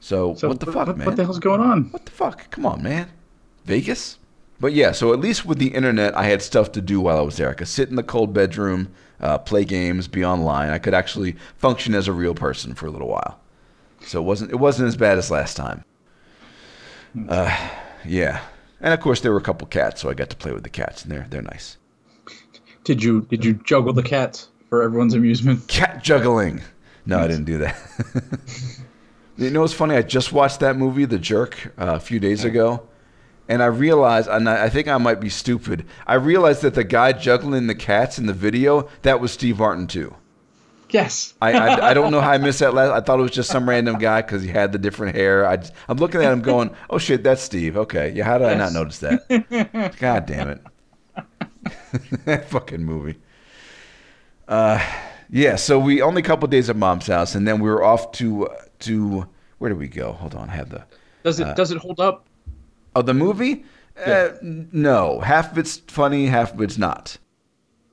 So, 0.00 0.34
So 0.34 0.48
what 0.48 0.60
the 0.60 0.66
fuck, 0.66 0.88
what, 0.88 0.98
man? 0.98 1.06
What 1.06 1.16
the 1.16 1.24
hell's 1.24 1.38
going 1.38 1.60
on? 1.60 1.84
What 1.92 2.04
the 2.06 2.10
fuck? 2.10 2.50
Come 2.50 2.66
on, 2.66 2.82
man. 2.82 3.08
Vegas? 3.64 4.18
But 4.58 4.72
yeah, 4.72 4.92
so 4.92 5.12
at 5.12 5.20
least 5.20 5.46
with 5.46 5.58
the 5.58 5.68
internet, 5.68 6.16
I 6.16 6.24
had 6.24 6.42
stuff 6.42 6.72
to 6.72 6.80
do 6.82 7.00
while 7.00 7.18
I 7.18 7.22
was 7.22 7.36
there. 7.36 7.48
I 7.48 7.54
could 7.54 7.68
sit 7.68 7.88
in 7.88 7.96
the 7.96 8.02
cold 8.02 8.34
bedroom, 8.34 8.92
uh, 9.20 9.38
play 9.38 9.64
games, 9.64 10.08
be 10.08 10.24
online. 10.24 10.70
I 10.70 10.78
could 10.78 10.92
actually 10.92 11.36
function 11.56 11.94
as 11.94 12.08
a 12.08 12.12
real 12.12 12.34
person 12.34 12.74
for 12.74 12.86
a 12.86 12.90
little 12.90 13.08
while. 13.08 13.40
So 14.02 14.20
it 14.20 14.24
wasn't 14.24 14.50
it 14.50 14.56
wasn't 14.56 14.88
as 14.88 14.96
bad 14.96 15.18
as 15.18 15.30
last 15.30 15.56
time. 15.56 15.84
Uh, 17.28 17.70
yeah, 18.04 18.40
and 18.80 18.94
of 18.94 19.00
course 19.00 19.20
there 19.20 19.32
were 19.32 19.38
a 19.38 19.42
couple 19.42 19.66
cats, 19.66 20.00
so 20.00 20.10
I 20.10 20.14
got 20.14 20.30
to 20.30 20.36
play 20.36 20.52
with 20.52 20.62
the 20.62 20.70
cats, 20.70 21.02
and 21.02 21.12
they're 21.12 21.26
they're 21.28 21.42
nice. 21.42 21.76
Did 22.84 23.02
you 23.02 23.22
did 23.22 23.44
you 23.44 23.54
juggle 23.54 23.92
the 23.92 24.02
cats 24.02 24.48
for 24.68 24.82
everyone's 24.82 25.14
amusement? 25.14 25.66
Cat 25.68 26.02
juggling. 26.02 26.62
No, 27.06 27.18
I 27.18 27.26
didn't 27.26 27.44
do 27.44 27.58
that. 27.58 27.76
you 29.36 29.50
know 29.50 29.62
what's 29.62 29.72
funny? 29.72 29.94
I 29.94 30.02
just 30.02 30.32
watched 30.32 30.60
that 30.60 30.76
movie, 30.76 31.04
The 31.04 31.18
Jerk, 31.18 31.72
uh, 31.78 31.94
a 31.94 32.00
few 32.00 32.20
days 32.20 32.44
ago, 32.44 32.86
and 33.48 33.62
I 33.62 33.66
realized, 33.66 34.28
and 34.28 34.48
I 34.48 34.64
I 34.64 34.68
think 34.68 34.88
I 34.88 34.96
might 34.98 35.20
be 35.20 35.28
stupid. 35.28 35.86
I 36.06 36.14
realized 36.14 36.62
that 36.62 36.74
the 36.74 36.84
guy 36.84 37.12
juggling 37.12 37.66
the 37.66 37.74
cats 37.74 38.18
in 38.18 38.26
the 38.26 38.32
video 38.32 38.88
that 39.02 39.20
was 39.20 39.32
Steve 39.32 39.58
Martin 39.58 39.86
too. 39.86 40.14
Yes. 40.92 41.34
I, 41.40 41.52
I, 41.52 41.90
I 41.90 41.94
don't 41.94 42.10
know 42.10 42.20
how 42.20 42.30
I 42.30 42.38
missed 42.38 42.58
that 42.60 42.74
last. 42.74 42.90
I 42.90 43.00
thought 43.00 43.18
it 43.18 43.22
was 43.22 43.30
just 43.30 43.50
some 43.50 43.68
random 43.68 43.98
guy 43.98 44.22
because 44.22 44.42
he 44.42 44.48
had 44.48 44.72
the 44.72 44.78
different 44.78 45.14
hair. 45.14 45.46
I 45.46 45.58
I'm 45.88 45.98
looking 45.98 46.22
at 46.22 46.32
him 46.32 46.42
going, 46.42 46.70
"Oh 46.88 46.98
shit, 46.98 47.22
that's 47.22 47.42
Steve." 47.42 47.76
Okay, 47.76 48.10
yeah. 48.10 48.24
How 48.24 48.38
did 48.38 48.48
I 48.48 48.54
not 48.54 48.72
notice 48.72 48.98
that? 48.98 49.96
God 50.00 50.26
damn 50.26 50.48
it! 50.48 50.62
That 52.24 52.48
fucking 52.50 52.84
movie. 52.84 53.16
Uh, 54.48 54.80
yeah. 55.30 55.56
So 55.56 55.78
we 55.78 56.02
only 56.02 56.20
a 56.22 56.24
couple 56.24 56.48
days 56.48 56.68
at 56.70 56.76
mom's 56.76 57.06
house, 57.06 57.34
and 57.34 57.46
then 57.46 57.60
we 57.60 57.68
were 57.68 57.82
off 57.82 58.12
to 58.12 58.48
uh, 58.48 58.56
to 58.80 59.26
where 59.58 59.68
did 59.68 59.78
we 59.78 59.88
go? 59.88 60.12
Hold 60.12 60.34
on, 60.34 60.48
I 60.50 60.54
have 60.54 60.70
the 60.70 60.84
Does 61.22 61.40
it 61.40 61.54
does 61.56 61.70
it 61.70 61.78
hold 61.78 62.00
up? 62.00 62.26
oh 62.96 63.02
the 63.02 63.14
movie. 63.14 63.64
Uh, 64.04 64.30
no, 64.42 65.20
half 65.20 65.52
of 65.52 65.58
it's 65.58 65.78
funny, 65.78 66.26
half 66.26 66.54
of 66.54 66.60
it's 66.62 66.78
not. 66.78 67.18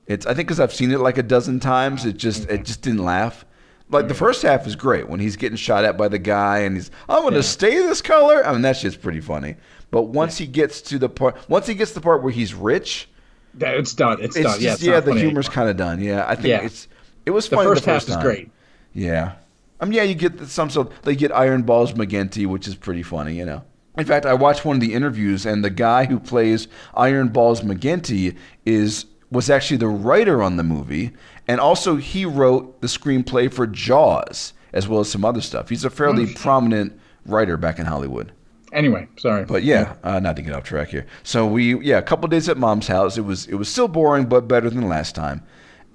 It's 0.06 0.24
I 0.24 0.32
think 0.32 0.48
because 0.48 0.58
I've 0.60 0.72
seen 0.72 0.90
it 0.90 1.00
like 1.00 1.18
a 1.18 1.22
dozen 1.22 1.60
times. 1.60 2.06
It 2.06 2.16
just 2.16 2.48
it 2.48 2.64
just 2.64 2.80
didn't 2.82 3.04
laugh. 3.04 3.44
Like 3.90 4.08
the 4.08 4.14
first 4.14 4.42
half 4.42 4.66
is 4.66 4.76
great 4.76 5.08
when 5.08 5.20
he's 5.20 5.36
getting 5.36 5.56
shot 5.56 5.84
at 5.84 5.96
by 5.96 6.08
the 6.08 6.18
guy 6.18 6.58
and 6.60 6.76
he's 6.76 6.90
I'm 7.08 7.22
gonna 7.22 7.42
stay 7.42 7.76
this 7.76 8.00
color. 8.02 8.44
I 8.46 8.52
mean 8.52 8.62
that 8.62 8.76
shit's 8.76 8.96
pretty 8.96 9.20
funny. 9.20 9.56
But 9.90 10.02
once 10.04 10.36
he 10.38 10.46
gets 10.46 10.82
to 10.82 10.98
the 10.98 11.08
part, 11.08 11.36
once 11.48 11.66
he 11.66 11.74
gets 11.74 11.92
to 11.92 11.94
the 11.96 12.00
part 12.02 12.22
where 12.22 12.32
he's 12.32 12.52
rich, 12.54 13.08
Yeah, 13.08 13.17
It's 13.60 13.92
done. 13.94 14.18
It's, 14.20 14.36
it's 14.36 14.44
done. 14.44 14.60
just, 14.60 14.60
yeah, 14.60 14.72
it's 14.74 14.82
yeah, 14.82 15.00
the 15.00 15.14
humor's 15.14 15.46
anymore. 15.46 15.54
kind 15.54 15.68
of 15.70 15.76
done. 15.76 16.00
Yeah, 16.00 16.24
I 16.28 16.34
think 16.34 16.48
Yeah. 16.48 16.62
it's 16.62 16.88
it 17.26 17.30
was 17.30 17.46
funny 17.48 17.64
The 17.64 17.70
first 17.74 17.84
the 17.84 17.90
first 17.92 18.08
half 18.08 18.16
first 18.16 18.18
is 18.18 18.24
great. 18.24 18.50
Yeah. 18.94 19.32
I 19.80 19.84
mean, 19.84 19.92
yeah, 19.94 20.02
you 20.02 20.14
get 20.14 20.40
some 20.48 20.70
sort. 20.70 20.90
They 21.02 21.14
get 21.14 21.30
Iron 21.32 21.62
Balls 21.62 21.92
McGinty, 21.92 22.46
which 22.46 22.66
is 22.66 22.74
pretty 22.74 23.02
funny, 23.02 23.34
you 23.36 23.44
know. 23.44 23.62
In 23.96 24.04
fact, 24.04 24.26
I 24.26 24.34
watched 24.34 24.64
one 24.64 24.76
of 24.76 24.80
the 24.80 24.92
interviews, 24.94 25.44
and 25.46 25.64
the 25.64 25.70
guy 25.70 26.04
who 26.04 26.18
plays 26.20 26.68
Iron 26.94 27.28
Balls 27.28 27.60
McGinty 27.62 28.36
is 28.64 29.06
was 29.30 29.50
actually 29.50 29.76
the 29.76 29.88
writer 29.88 30.42
on 30.42 30.56
the 30.56 30.62
movie, 30.62 31.10
and 31.46 31.60
also 31.60 31.96
he 31.96 32.24
wrote 32.24 32.80
the 32.80 32.86
screenplay 32.86 33.52
for 33.52 33.66
Jaws, 33.66 34.52
as 34.72 34.88
well 34.88 35.00
as 35.00 35.10
some 35.10 35.24
other 35.24 35.40
stuff. 35.42 35.68
He's 35.68 35.84
a 35.84 35.90
fairly 35.90 36.26
Hmm. 36.26 36.32
prominent 36.34 37.00
writer 37.26 37.56
back 37.56 37.78
in 37.78 37.86
Hollywood. 37.86 38.32
Anyway, 38.78 39.08
sorry. 39.16 39.44
But 39.44 39.64
yeah, 39.64 39.96
uh, 40.04 40.20
not 40.20 40.36
to 40.36 40.42
get 40.42 40.54
off 40.54 40.62
track 40.62 40.86
here. 40.90 41.04
So 41.24 41.44
we 41.48 41.76
yeah, 41.80 41.98
a 41.98 42.02
couple 42.02 42.28
days 42.28 42.48
at 42.48 42.56
mom's 42.56 42.86
house. 42.86 43.18
It 43.18 43.22
was 43.22 43.48
it 43.48 43.56
was 43.56 43.68
still 43.68 43.88
boring, 43.88 44.26
but 44.26 44.46
better 44.46 44.70
than 44.70 44.88
last 44.88 45.16
time. 45.16 45.42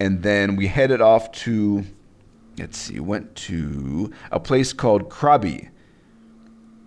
And 0.02 0.22
then 0.22 0.58
we 0.58 0.68
headed 0.68 1.00
off 1.00 1.32
to, 1.44 1.86
let's 2.58 2.78
see, 2.78 3.00
went 3.00 3.36
to 3.36 4.12
a 4.34 4.40
place 4.40 4.74
called 4.74 5.10
Krabi. 5.10 5.70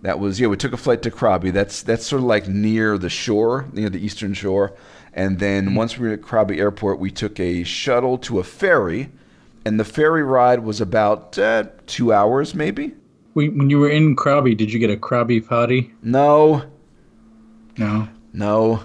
That 0.03 0.19
was 0.19 0.39
yeah. 0.39 0.49
We 0.49 0.57
took 0.57 0.71
a 0.71 0.77
flight 0.77 1.01
to 1.01 1.09
Krabi. 1.09 1.51
That's 1.51 1.81
that's 1.81 2.05
sort 2.05 2.21
of 2.21 2.27
like 2.27 2.47
near 2.47 2.99
the 2.99 3.09
shore, 3.09 3.65
near 3.73 3.89
the 3.89 3.99
eastern 3.99 4.35
shore. 4.35 4.75
And 5.13 5.39
then 5.39 5.73
once 5.73 5.97
we 5.97 6.09
were 6.09 6.13
at 6.13 6.21
Krabi 6.21 6.59
Airport, 6.59 6.99
we 6.99 7.09
took 7.09 7.39
a 7.39 7.63
shuttle 7.63 8.19
to 8.19 8.37
a 8.37 8.43
ferry, 8.43 9.09
and 9.65 9.79
the 9.79 9.83
ferry 9.83 10.21
ride 10.21 10.59
was 10.59 10.79
about 10.79 11.39
uh, 11.39 11.63
two 11.87 12.13
hours, 12.13 12.53
maybe. 12.53 12.93
When 13.45 13.69
you 13.69 13.77
were 13.79 13.89
in 13.89 14.15
Krabby, 14.15 14.57
did 14.57 14.73
you 14.73 14.79
get 14.79 14.89
a 14.89 14.97
Krabby 14.97 15.47
Patty? 15.47 15.91
No, 16.01 16.63
No. 17.77 18.07
No. 18.33 18.83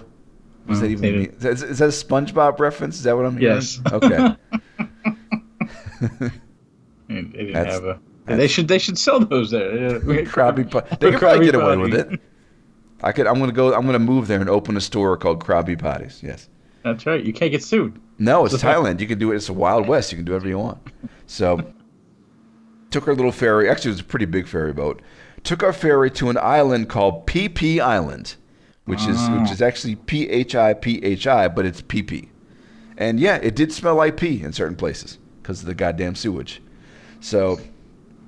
Does 0.67 0.79
that 0.79 0.91
even 0.91 1.01
mean? 1.19 1.35
Is, 1.41 1.63
is 1.63 1.79
that 1.79 1.85
a 1.85 1.87
SpongeBob 1.87 2.59
reference? 2.59 2.97
Is 2.97 3.03
that 3.03 3.17
what 3.17 3.25
I'm 3.25 3.35
hearing? 3.37 3.55
Yes. 3.55 3.79
Okay. 3.91 4.35
They, 7.09 7.21
didn't 7.21 7.53
That's- 7.53 7.73
have 7.73 7.83
a. 7.83 7.99
They 8.25 8.47
should 8.47 8.67
they 8.69 8.79
should 8.79 8.97
sell 8.97 9.19
those 9.19 9.51
there. 9.51 9.99
Krabby 9.99 10.69
Patty. 10.71 10.95
They 11.01 11.11
could 11.11 11.19
probably 11.19 11.45
get 11.45 11.55
away 11.55 11.75
with 11.75 11.93
it. 11.93 12.21
I 13.01 13.11
could. 13.11 13.27
I'm 13.27 13.37
gonna 13.39 13.51
go. 13.51 13.73
I'm 13.73 13.85
gonna 13.85 13.99
move 13.99 14.27
there 14.27 14.39
and 14.39 14.49
open 14.49 14.77
a 14.77 14.81
store 14.81 15.17
called 15.17 15.43
Krabby 15.43 15.77
Patties. 15.77 16.21
Yes. 16.23 16.47
That's 16.83 17.05
right. 17.05 17.23
You 17.23 17.33
can't 17.33 17.51
get 17.51 17.63
sued. 17.63 17.99
No, 18.19 18.45
it's 18.45 18.55
Thailand. 18.55 19.01
You 19.01 19.07
can 19.07 19.19
do 19.19 19.31
it. 19.33 19.35
It's 19.35 19.49
a 19.49 19.53
Wild 19.53 19.87
West. 19.87 20.11
You 20.11 20.17
can 20.17 20.25
do 20.25 20.31
whatever 20.31 20.47
you 20.47 20.59
want. 20.59 20.79
So, 21.27 21.73
took 22.93 23.07
our 23.07 23.15
little 23.15 23.31
ferry. 23.31 23.69
Actually, 23.69 23.89
it 23.89 23.95
was 23.95 24.01
a 24.01 24.05
pretty 24.05 24.25
big 24.25 24.47
ferry 24.47 24.71
boat. 24.71 25.01
Took 25.43 25.63
our 25.63 25.73
ferry 25.73 26.09
to 26.11 26.29
an 26.29 26.37
island 26.37 26.87
called 26.87 27.27
PP 27.27 27.81
Island, 27.81 28.35
which 28.85 29.05
is 29.05 29.29
which 29.29 29.51
is 29.51 29.61
actually 29.61 29.95
P 29.95 30.29
H 30.29 30.55
I 30.55 30.73
P 30.73 31.03
H 31.03 31.27
I, 31.27 31.47
but 31.49 31.65
it's 31.65 31.81
PP. 31.81 32.29
And 32.97 33.19
yeah, 33.19 33.37
it 33.37 33.55
did 33.55 33.73
smell 33.73 33.95
like 33.95 34.15
pee 34.15 34.41
in 34.43 34.53
certain 34.53 34.77
places 34.77 35.17
because 35.41 35.59
of 35.61 35.65
the 35.65 35.75
goddamn 35.75 36.15
sewage. 36.15 36.61
So 37.19 37.59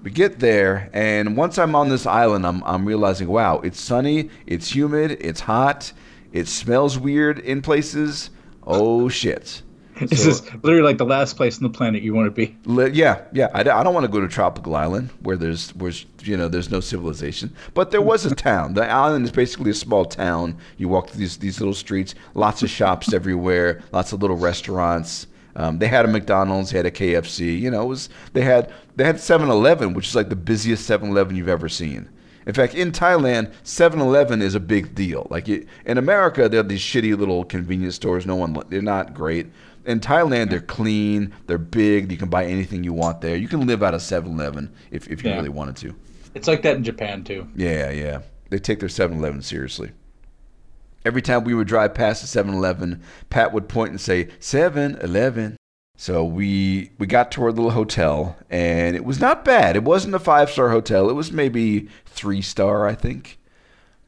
we 0.01 0.11
get 0.11 0.39
there, 0.39 0.89
and 0.91 1.37
once 1.37 1.57
I'm 1.57 1.75
on 1.75 1.89
this 1.89 2.05
island, 2.05 2.45
I'm, 2.45 2.63
I'm 2.63 2.85
realizing, 2.85 3.27
wow, 3.27 3.59
it's 3.59 3.79
sunny, 3.79 4.29
it's 4.45 4.75
humid, 4.75 5.17
it's 5.21 5.41
hot, 5.41 5.93
it 6.31 6.47
smells 6.47 6.97
weird 6.97 7.39
in 7.39 7.61
places. 7.61 8.29
Oh 8.63 9.09
shit. 9.09 9.61
This 10.09 10.23
So- 10.23 10.29
is 10.29 10.43
literally 10.63 10.83
like 10.83 10.97
the 10.97 11.05
last 11.05 11.37
place 11.37 11.57
on 11.57 11.63
the 11.63 11.69
planet 11.69 12.03
you 12.03 12.13
want 12.13 12.27
to 12.27 12.31
be. 12.31 12.55
Li- 12.65 12.91
Yeah, 12.91 13.21
yeah. 13.33 13.49
I 13.53 13.63
don't 13.63 13.93
want 13.93 14.05
to 14.05 14.11
go 14.11 14.19
to 14.19 14.25
a 14.25 14.29
tropical 14.29 14.75
island 14.75 15.09
where 15.21 15.37
there's 15.37 15.71
where 15.75 15.91
you 16.23 16.35
know 16.37 16.47
there's 16.47 16.69
no 16.69 16.79
civilization. 16.81 17.53
But 17.73 17.91
there 17.91 18.01
was 18.01 18.25
a 18.25 18.35
town. 18.49 18.73
The 18.73 18.89
island 18.89 19.25
is 19.25 19.31
basically 19.31 19.71
a 19.71 19.75
small 19.75 20.05
town. 20.05 20.57
You 20.77 20.89
walk 20.89 21.09
through 21.09 21.19
these 21.19 21.37
these 21.37 21.59
little 21.59 21.73
streets, 21.73 22.13
lots 22.33 22.61
of 22.63 22.69
shops 22.69 23.13
everywhere, 23.13 23.81
lots 23.91 24.11
of 24.11 24.21
little 24.21 24.37
restaurants. 24.37 25.27
Um, 25.57 25.79
they 25.79 25.87
had 25.87 26.03
a 26.03 26.09
McDonald's, 26.09 26.71
they 26.71 26.77
had 26.77 26.85
a 26.85 26.91
KFC. 26.91 27.57
You 27.57 27.71
know, 27.71 27.83
it 27.83 27.87
was 27.87 28.09
they 28.33 28.41
had 28.41 28.73
they 28.97 29.05
had 29.05 29.15
7-Eleven, 29.15 29.93
which 29.93 30.07
is 30.09 30.15
like 30.15 30.27
the 30.29 30.35
busiest 30.35 30.89
7-Eleven 30.89 31.35
you've 31.37 31.47
ever 31.49 31.69
seen. 31.69 32.09
In 32.45 32.53
fact, 32.53 32.75
in 32.75 32.91
Thailand, 32.91 33.51
7-Eleven 33.63 34.41
is 34.41 34.53
a 34.55 34.59
big 34.59 34.93
deal. 34.95 35.27
Like 35.29 35.47
it, 35.49 35.67
in 35.85 35.97
America, 35.97 36.47
they're 36.49 36.61
these 36.63 36.81
shitty 36.81 37.17
little 37.17 37.43
convenience 37.45 37.95
stores. 37.95 38.25
No 38.25 38.35
one, 38.35 38.55
they're 38.69 38.81
not 38.81 39.13
great. 39.13 39.47
In 39.85 39.99
Thailand, 39.99 40.49
they're 40.49 40.59
clean, 40.61 41.33
they're 41.47 41.57
big. 41.57 42.11
You 42.11 42.17
can 42.17 42.29
buy 42.29 42.45
anything 42.45 42.83
you 42.83 42.93
want 42.93 43.21
there. 43.21 43.35
You 43.35 43.47
can 43.47 43.67
live 43.67 43.83
out 43.83 43.93
of 43.93 44.01
7-Eleven 44.01 44.73
if, 44.91 45.07
if 45.09 45.23
you 45.23 45.29
Yeah. 45.29 45.35
really 45.37 45.49
wanted 45.49 45.75
to. 45.77 45.95
It's 46.33 46.47
like 46.47 46.63
that 46.63 46.75
in 46.75 46.83
Japan 46.83 47.23
too. 47.23 47.47
Yeah, 47.55 47.91
yeah. 47.91 48.21
They 48.49 48.57
take 48.59 48.79
their 48.79 48.89
7-Eleven 48.89 49.41
seriously. 49.41 49.91
Every 51.05 51.21
time 51.21 51.43
we 51.43 51.53
would 51.53 51.67
drive 51.67 51.93
past 51.93 52.21
the 52.21 52.41
7-Eleven, 52.43 53.01
Pat 53.29 53.53
would 53.53 53.69
point 53.69 53.91
and 53.91 54.01
say 54.01 54.25
7-Eleven. 54.39 55.55
So 55.97 56.25
we 56.25 56.91
we 56.97 57.07
got 57.07 57.31
to 57.31 57.43
our 57.43 57.51
little 57.53 57.71
hotel, 57.71 58.35
and 58.49 58.97
it 58.97 59.05
was 59.05 59.21
not 59.21 59.45
bad. 59.45 59.77
It 59.77 59.83
wasn't 59.85 60.13
a 60.13 60.19
five 60.19 60.49
star 60.49 60.69
hotel. 60.69 61.09
It 61.09 61.13
was 61.13 61.31
maybe 61.31 61.87
three 62.05 62.41
star, 62.41 62.85
I 62.85 62.95
think, 62.95 63.39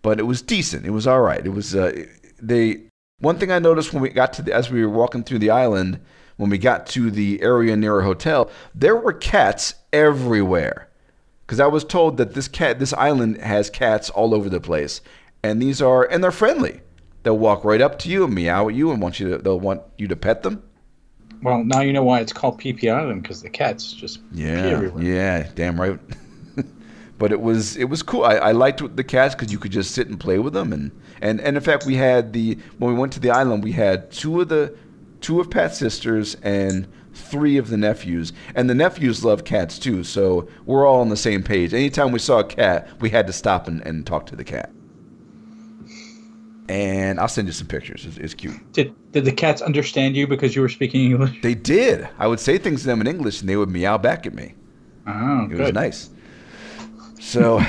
but 0.02 0.20
it 0.20 0.24
was 0.24 0.42
decent. 0.42 0.86
It 0.86 0.90
was 0.90 1.08
all 1.08 1.22
right. 1.22 1.46
It 1.46 1.52
was 1.54 1.74
uh, 1.76 1.94
they. 2.42 2.82
One 3.20 3.40
thing 3.40 3.52
I 3.52 3.58
noticed 3.58 3.94
when 3.94 4.04
we 4.04 4.10
got 4.10 4.34
to 4.34 4.44
the, 4.44 4.54
as 4.54 4.70
we 4.70 4.84
were 4.86 4.92
walking 4.92 5.24
through 5.24 5.40
the 5.40 5.50
island, 5.50 6.00
when 6.36 6.52
we 6.52 6.60
got 6.60 6.86
to 6.88 7.10
the 7.10 7.42
area 7.42 7.76
near 7.76 8.00
a 8.00 8.04
hotel, 8.04 8.48
there 8.76 8.96
were 8.96 9.12
cats 9.14 9.74
everywhere. 9.92 10.88
Because 11.42 11.60
I 11.60 11.66
was 11.66 11.84
told 11.84 12.18
that 12.18 12.36
this 12.36 12.48
cat, 12.48 12.78
this 12.78 12.94
island 12.94 13.42
has 13.42 13.72
cats 13.72 14.12
all 14.12 14.36
over 14.36 14.50
the 14.50 14.60
place, 14.60 15.02
and 15.42 15.60
these 15.62 15.82
are 15.82 16.04
and 16.04 16.24
they're 16.24 16.30
friendly. 16.32 16.82
They'll 17.24 17.38
walk 17.40 17.64
right 17.64 17.82
up 17.82 17.98
to 18.00 18.10
you 18.10 18.26
and 18.26 18.36
meow 18.36 18.68
at 18.70 18.76
you 18.76 18.92
and 18.92 19.02
want 19.02 19.20
you 19.20 19.30
to. 19.32 19.38
They'll 19.40 19.60
want 19.60 19.82
you 19.98 20.08
to 20.10 20.16
pet 20.16 20.44
them. 20.44 20.62
Well, 21.42 21.64
now 21.64 21.82
you 21.82 21.94
know 21.94 22.04
why 22.04 22.20
it's 22.20 22.34
called 22.34 22.60
PP 22.62 22.92
Island 22.94 23.24
because 23.24 23.42
the 23.42 23.50
cats 23.50 23.94
just 23.94 24.20
pee 24.32 24.44
Yeah, 24.44 24.68
everywhere. 24.68 25.04
yeah, 25.04 25.50
damn 25.56 25.80
right. 25.82 26.00
but 27.18 27.32
it 27.32 27.42
was 27.42 27.76
it 27.78 27.86
was 27.86 28.04
cool. 28.04 28.24
I, 28.24 28.36
I 28.36 28.52
liked 28.52 28.96
the 28.96 29.04
cats 29.04 29.36
because 29.36 29.52
you 29.52 29.60
could 29.60 29.72
just 29.72 29.92
sit 29.92 30.08
and 30.08 30.20
play 30.20 30.40
with 30.40 30.54
them, 30.54 30.72
and, 30.74 30.92
and 31.22 31.40
and 31.42 31.58
in 31.58 31.64
fact 31.64 31.86
we 31.86 31.96
had 31.96 32.34
the 32.34 32.58
when 32.78 32.94
we 32.94 33.00
went 33.00 33.14
to 33.14 33.20
the 33.20 33.32
island 33.32 33.64
we 33.64 33.72
had 33.72 34.12
two 34.12 34.42
of 34.42 34.50
the 34.50 34.76
two 35.22 35.40
of 35.40 35.50
Pat's 35.50 35.78
sisters 35.78 36.36
and 36.44 36.88
three 37.14 37.58
of 37.58 37.70
the 37.70 37.78
nephews, 37.78 38.32
and 38.54 38.70
the 38.70 38.76
nephews 38.76 39.26
love 39.26 39.44
cats 39.44 39.80
too. 39.80 40.04
So 40.04 40.48
we're 40.66 40.86
all 40.86 41.02
on 41.02 41.10
the 41.10 41.18
same 41.18 41.42
page. 41.42 41.74
Anytime 41.74 42.12
we 42.12 42.20
saw 42.20 42.40
a 42.40 42.44
cat, 42.44 42.88
we 43.02 43.10
had 43.10 43.26
to 43.28 43.34
stop 43.34 43.68
and, 43.68 43.82
and 43.88 44.06
talk 44.06 44.28
to 44.28 44.36
the 44.36 44.44
cat. 44.44 44.72
And 46.70 47.18
I'll 47.20 47.30
send 47.30 47.48
you 47.48 47.54
some 47.54 47.68
pictures. 47.68 48.06
It's, 48.06 48.18
it's 48.18 48.34
cute. 48.34 48.74
Did 48.74 48.94
did 49.14 49.24
the 49.26 49.32
cats 49.32 49.62
understand 49.62 50.16
you 50.18 50.28
because 50.28 50.56
you 50.56 50.62
were 50.62 50.70
speaking 50.70 51.12
English? 51.12 51.42
They 51.42 51.56
did. 51.56 52.08
I 52.20 52.28
would 52.28 52.40
say 52.42 52.58
things 52.58 52.82
to 52.82 52.88
them 52.88 53.00
in 53.02 53.08
English, 53.08 53.40
and 53.40 53.50
they 53.50 53.56
would 53.56 53.70
meow 53.70 53.98
back 53.98 54.26
at 54.26 54.34
me. 54.34 54.54
Oh, 55.08 55.46
It 55.46 55.50
good. 55.52 55.60
was 55.60 55.74
nice. 55.74 56.10
So, 57.28 57.62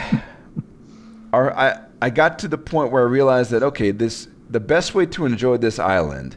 our, 1.33 1.53
I 1.53 1.81
I 2.01 2.11
got 2.11 2.38
to 2.38 2.49
the 2.49 2.57
point 2.57 2.92
where 2.92 3.03
I 3.03 3.11
realized 3.11 3.51
that 3.51 3.64
okay, 3.64 3.90
this 3.90 4.29
the 4.49 4.61
best 4.61 4.94
way 4.94 5.05
to 5.07 5.27
enjoy 5.27 5.57
this 5.57 5.81
island 5.81 6.37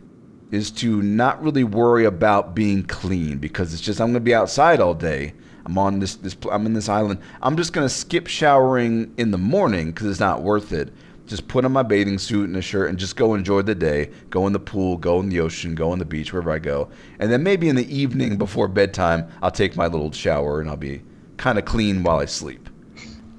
is 0.49 0.71
to 0.71 1.03
not 1.03 1.39
really 1.43 1.63
worry 1.63 2.03
about 2.03 2.55
being 2.55 2.81
clean 2.81 3.37
because 3.37 3.75
it's 3.75 3.81
just 3.83 4.01
I'm 4.01 4.13
to 4.13 4.19
be 4.19 4.33
outside 4.33 4.79
all 4.79 4.95
day. 4.95 5.35
I'm 5.67 5.77
on 5.77 5.99
this 5.99 6.15
this 6.15 6.35
I'm 6.51 6.65
in 6.65 6.73
this 6.73 6.89
island. 6.89 7.19
I'm 7.43 7.57
just 7.57 7.75
to 7.75 7.89
skip 7.89 8.25
showering 8.25 9.13
in 9.17 9.29
the 9.29 9.37
morning 9.37 9.91
because 9.91 10.07
it's 10.07 10.19
not 10.19 10.41
worth 10.41 10.73
it. 10.73 10.91
Just 11.27 11.47
put 11.47 11.63
on 11.63 11.71
my 11.71 11.83
bathing 11.83 12.17
suit 12.17 12.47
and 12.47 12.57
a 12.57 12.61
shirt 12.63 12.89
and 12.89 12.97
just 12.97 13.17
go 13.17 13.35
enjoy 13.35 13.61
the 13.61 13.75
day. 13.75 14.09
Go 14.31 14.47
in 14.47 14.53
the 14.53 14.59
pool, 14.59 14.97
go 14.97 15.19
in 15.19 15.29
the 15.29 15.41
ocean, 15.41 15.75
go 15.75 15.91
on 15.91 15.99
the 15.99 16.05
beach, 16.05 16.33
wherever 16.33 16.49
I 16.49 16.57
go. 16.57 16.89
And 17.19 17.31
then 17.31 17.43
maybe 17.43 17.69
in 17.69 17.75
the 17.75 17.95
evening 17.95 18.37
before 18.37 18.67
bedtime, 18.67 19.29
I'll 19.43 19.51
take 19.51 19.75
my 19.75 19.85
little 19.85 20.11
shower 20.11 20.59
and 20.59 20.67
I'll 20.67 20.75
be 20.75 21.03
kind 21.37 21.59
of 21.59 21.65
clean 21.65 22.01
while 22.01 22.17
I 22.17 22.25
sleep. 22.25 22.67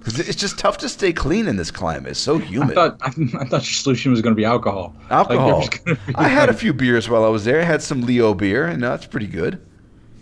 'Cause 0.04 0.18
it's 0.18 0.36
just 0.36 0.58
tough 0.58 0.78
to 0.78 0.88
stay 0.88 1.12
clean 1.12 1.46
in 1.46 1.56
this 1.56 1.70
climate. 1.70 2.10
It's 2.12 2.20
so 2.20 2.36
I 2.36 2.42
humid. 2.42 2.74
thought 2.74 2.96
I, 3.00 3.06
I 3.38 3.44
thought 3.44 3.62
your 3.62 3.62
solution 3.62 4.10
was 4.10 4.20
going 4.20 4.34
to 4.34 4.36
be 4.36 4.44
alcohol. 4.44 4.94
Alcohol. 5.10 5.68
gonna 5.84 5.98
be- 6.06 6.14
I 6.14 6.28
had 6.28 6.48
a 6.48 6.52
few 6.62 6.72
beers 6.72 7.08
while 7.08 7.24
I 7.24 7.28
was 7.28 7.44
there. 7.44 7.60
I 7.60 7.64
had 7.64 7.82
some 7.82 8.02
Leo 8.02 8.34
beer, 8.34 8.66
and 8.66 8.84
uh, 8.84 8.90
that's 8.90 9.06
pretty 9.06 9.26
good. 9.28 9.64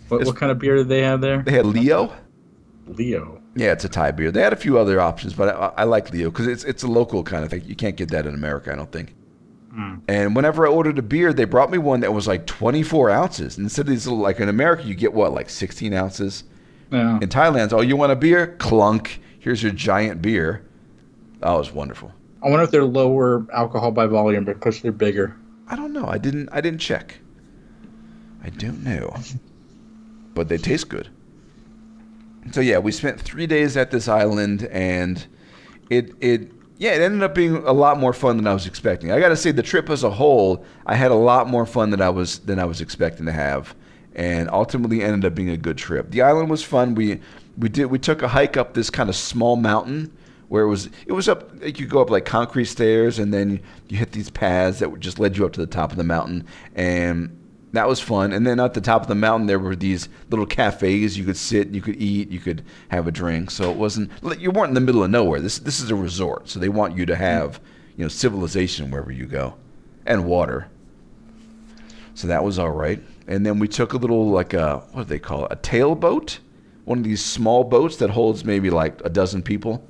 What, 0.09 0.25
what 0.25 0.35
kind 0.35 0.51
of 0.51 0.59
beer 0.59 0.75
did 0.75 0.89
they 0.89 1.01
have 1.01 1.21
there? 1.21 1.41
They 1.41 1.51
had 1.53 1.65
Leo. 1.65 2.13
Leo. 2.87 3.41
Yeah, 3.55 3.71
it's 3.73 3.83
a 3.85 3.89
Thai 3.89 4.11
beer. 4.11 4.31
They 4.31 4.41
had 4.41 4.53
a 4.53 4.57
few 4.57 4.77
other 4.77 4.99
options, 5.01 5.33
but 5.33 5.49
I, 5.55 5.81
I 5.81 5.83
like 5.83 6.11
Leo 6.11 6.29
because 6.29 6.47
it's 6.47 6.63
it's 6.63 6.83
a 6.83 6.87
local 6.87 7.23
kind 7.23 7.43
of 7.43 7.49
thing. 7.49 7.63
You 7.65 7.75
can't 7.75 7.95
get 7.97 8.09
that 8.09 8.25
in 8.25 8.33
America, 8.33 8.71
I 8.71 8.75
don't 8.75 8.91
think. 8.91 9.13
Hmm. 9.73 9.95
And 10.07 10.35
whenever 10.35 10.67
I 10.67 10.69
ordered 10.69 10.97
a 10.99 11.01
beer, 11.01 11.31
they 11.33 11.45
brought 11.45 11.71
me 11.71 11.77
one 11.77 12.01
that 12.01 12.13
was 12.13 12.27
like 12.27 12.45
24 12.45 13.09
ounces. 13.09 13.57
And 13.57 13.65
instead 13.65 13.83
of 13.83 13.87
these 13.89 14.05
little, 14.05 14.19
like 14.21 14.39
in 14.41 14.49
America, 14.49 14.83
you 14.83 14.95
get 14.95 15.13
what, 15.13 15.31
like 15.33 15.49
16 15.49 15.93
ounces? 15.93 16.43
Yeah. 16.91 17.19
In 17.21 17.29
Thailand, 17.29 17.71
oh, 17.71 17.79
you 17.79 17.95
want 17.95 18.11
a 18.11 18.17
beer? 18.17 18.55
Clunk. 18.59 19.19
Here's 19.41 19.63
your 19.63 19.71
giant 19.71 20.21
beer. 20.21 20.63
That 21.39 21.49
was 21.53 21.71
wonderful. 21.71 22.11
I 22.43 22.49
wonder 22.49 22.63
if 22.63 22.69
they're 22.69 22.85
lower 22.85 23.43
alcohol 23.51 23.91
by 23.91 24.05
volume 24.05 24.45
because 24.45 24.81
they're 24.81 24.91
bigger. 24.91 25.35
I 25.67 25.75
don't 25.75 25.93
know. 25.93 26.05
I 26.05 26.19
didn't. 26.19 26.49
I 26.51 26.61
didn't 26.61 26.79
check. 26.79 27.17
I 28.43 28.49
don't 28.49 28.83
know. 28.83 29.15
But 30.35 30.47
they 30.47 30.59
taste 30.59 30.89
good. 30.89 31.09
So 32.51 32.61
yeah, 32.61 32.77
we 32.77 32.91
spent 32.91 33.19
three 33.19 33.47
days 33.47 33.75
at 33.77 33.89
this 33.89 34.07
island, 34.07 34.65
and 34.65 35.25
it 35.89 36.13
it 36.21 36.51
yeah, 36.77 36.91
it 36.91 37.01
ended 37.01 37.23
up 37.23 37.33
being 37.33 37.55
a 37.57 37.73
lot 37.73 37.97
more 37.97 38.13
fun 38.13 38.37
than 38.37 38.45
I 38.45 38.53
was 38.53 38.67
expecting. 38.67 39.11
I 39.11 39.19
got 39.19 39.29
to 39.29 39.35
say, 39.35 39.51
the 39.51 39.63
trip 39.63 39.89
as 39.89 40.03
a 40.03 40.11
whole, 40.11 40.63
I 40.85 40.93
had 40.95 41.09
a 41.09 41.15
lot 41.15 41.47
more 41.47 41.65
fun 41.65 41.89
than 41.89 42.01
I 42.01 42.09
was 42.09 42.39
than 42.39 42.59
I 42.59 42.65
was 42.65 42.79
expecting 42.79 43.25
to 43.25 43.31
have, 43.31 43.73
and 44.13 44.49
ultimately 44.51 45.01
ended 45.01 45.25
up 45.25 45.33
being 45.33 45.49
a 45.49 45.57
good 45.57 45.79
trip. 45.79 46.11
The 46.11 46.21
island 46.21 46.51
was 46.51 46.63
fun. 46.63 46.93
We 46.93 47.21
we 47.57 47.69
did 47.69 47.85
we 47.85 47.99
took 47.99 48.21
a 48.21 48.27
hike 48.27 48.57
up 48.57 48.73
this 48.73 48.89
kind 48.89 49.09
of 49.09 49.15
small 49.15 49.55
mountain 49.55 50.15
where 50.51 50.63
it 50.63 50.67
was 50.67 50.89
it 51.05 51.13
was 51.13 51.29
up 51.29 51.49
you 51.63 51.71
could 51.71 51.89
go 51.89 52.01
up 52.01 52.09
like 52.09 52.25
concrete 52.25 52.65
stairs 52.65 53.19
and 53.19 53.33
then 53.33 53.61
you 53.87 53.97
hit 53.97 54.11
these 54.11 54.29
paths 54.29 54.79
that 54.79 54.99
just 54.99 55.17
led 55.17 55.37
you 55.37 55.45
up 55.45 55.53
to 55.53 55.61
the 55.61 55.65
top 55.65 55.91
of 55.91 55.97
the 55.97 56.03
mountain. 56.03 56.45
And 56.75 57.37
that 57.71 57.87
was 57.87 58.01
fun. 58.01 58.33
And 58.33 58.45
then 58.45 58.59
at 58.59 58.73
the 58.73 58.81
top 58.81 59.01
of 59.01 59.07
the 59.07 59.15
mountain 59.15 59.47
there 59.47 59.59
were 59.59 59.77
these 59.77 60.09
little 60.29 60.45
cafes 60.45 61.17
you 61.17 61.23
could 61.23 61.37
sit 61.37 61.69
you 61.69 61.81
could 61.81 61.95
eat 61.95 62.29
you 62.29 62.39
could 62.39 62.65
have 62.89 63.07
a 63.07 63.13
drink. 63.13 63.49
So 63.49 63.71
it 63.71 63.77
wasn't 63.77 64.11
you 64.39 64.51
weren't 64.51 64.71
in 64.71 64.73
the 64.73 64.81
middle 64.81 65.05
of 65.05 65.09
nowhere. 65.09 65.39
This 65.39 65.57
this 65.59 65.79
is 65.79 65.89
a 65.89 65.95
resort. 65.95 66.49
So 66.49 66.59
they 66.59 66.67
want 66.67 66.97
you 66.97 67.05
to 67.05 67.15
have 67.15 67.61
you 67.95 68.03
know 68.03 68.09
civilization 68.09 68.91
wherever 68.91 69.13
you 69.13 69.27
go 69.27 69.55
and 70.05 70.25
water. 70.25 70.67
So 72.13 72.27
that 72.27 72.43
was 72.43 72.59
all 72.59 72.71
right. 72.71 73.01
And 73.25 73.45
then 73.45 73.57
we 73.57 73.69
took 73.69 73.93
a 73.93 73.97
little 73.97 74.29
like 74.29 74.53
a 74.53 74.79
what 74.91 75.03
do 75.03 75.07
they 75.07 75.19
call 75.19 75.45
it? 75.45 75.53
A 75.53 75.55
tailboat 75.55 76.39
one 76.85 76.97
of 76.97 77.03
these 77.03 77.23
small 77.23 77.63
boats 77.63 77.97
that 77.97 78.09
holds 78.09 78.43
maybe 78.43 78.69
like 78.69 78.99
a 79.05 79.09
dozen 79.09 79.41
people 79.41 79.87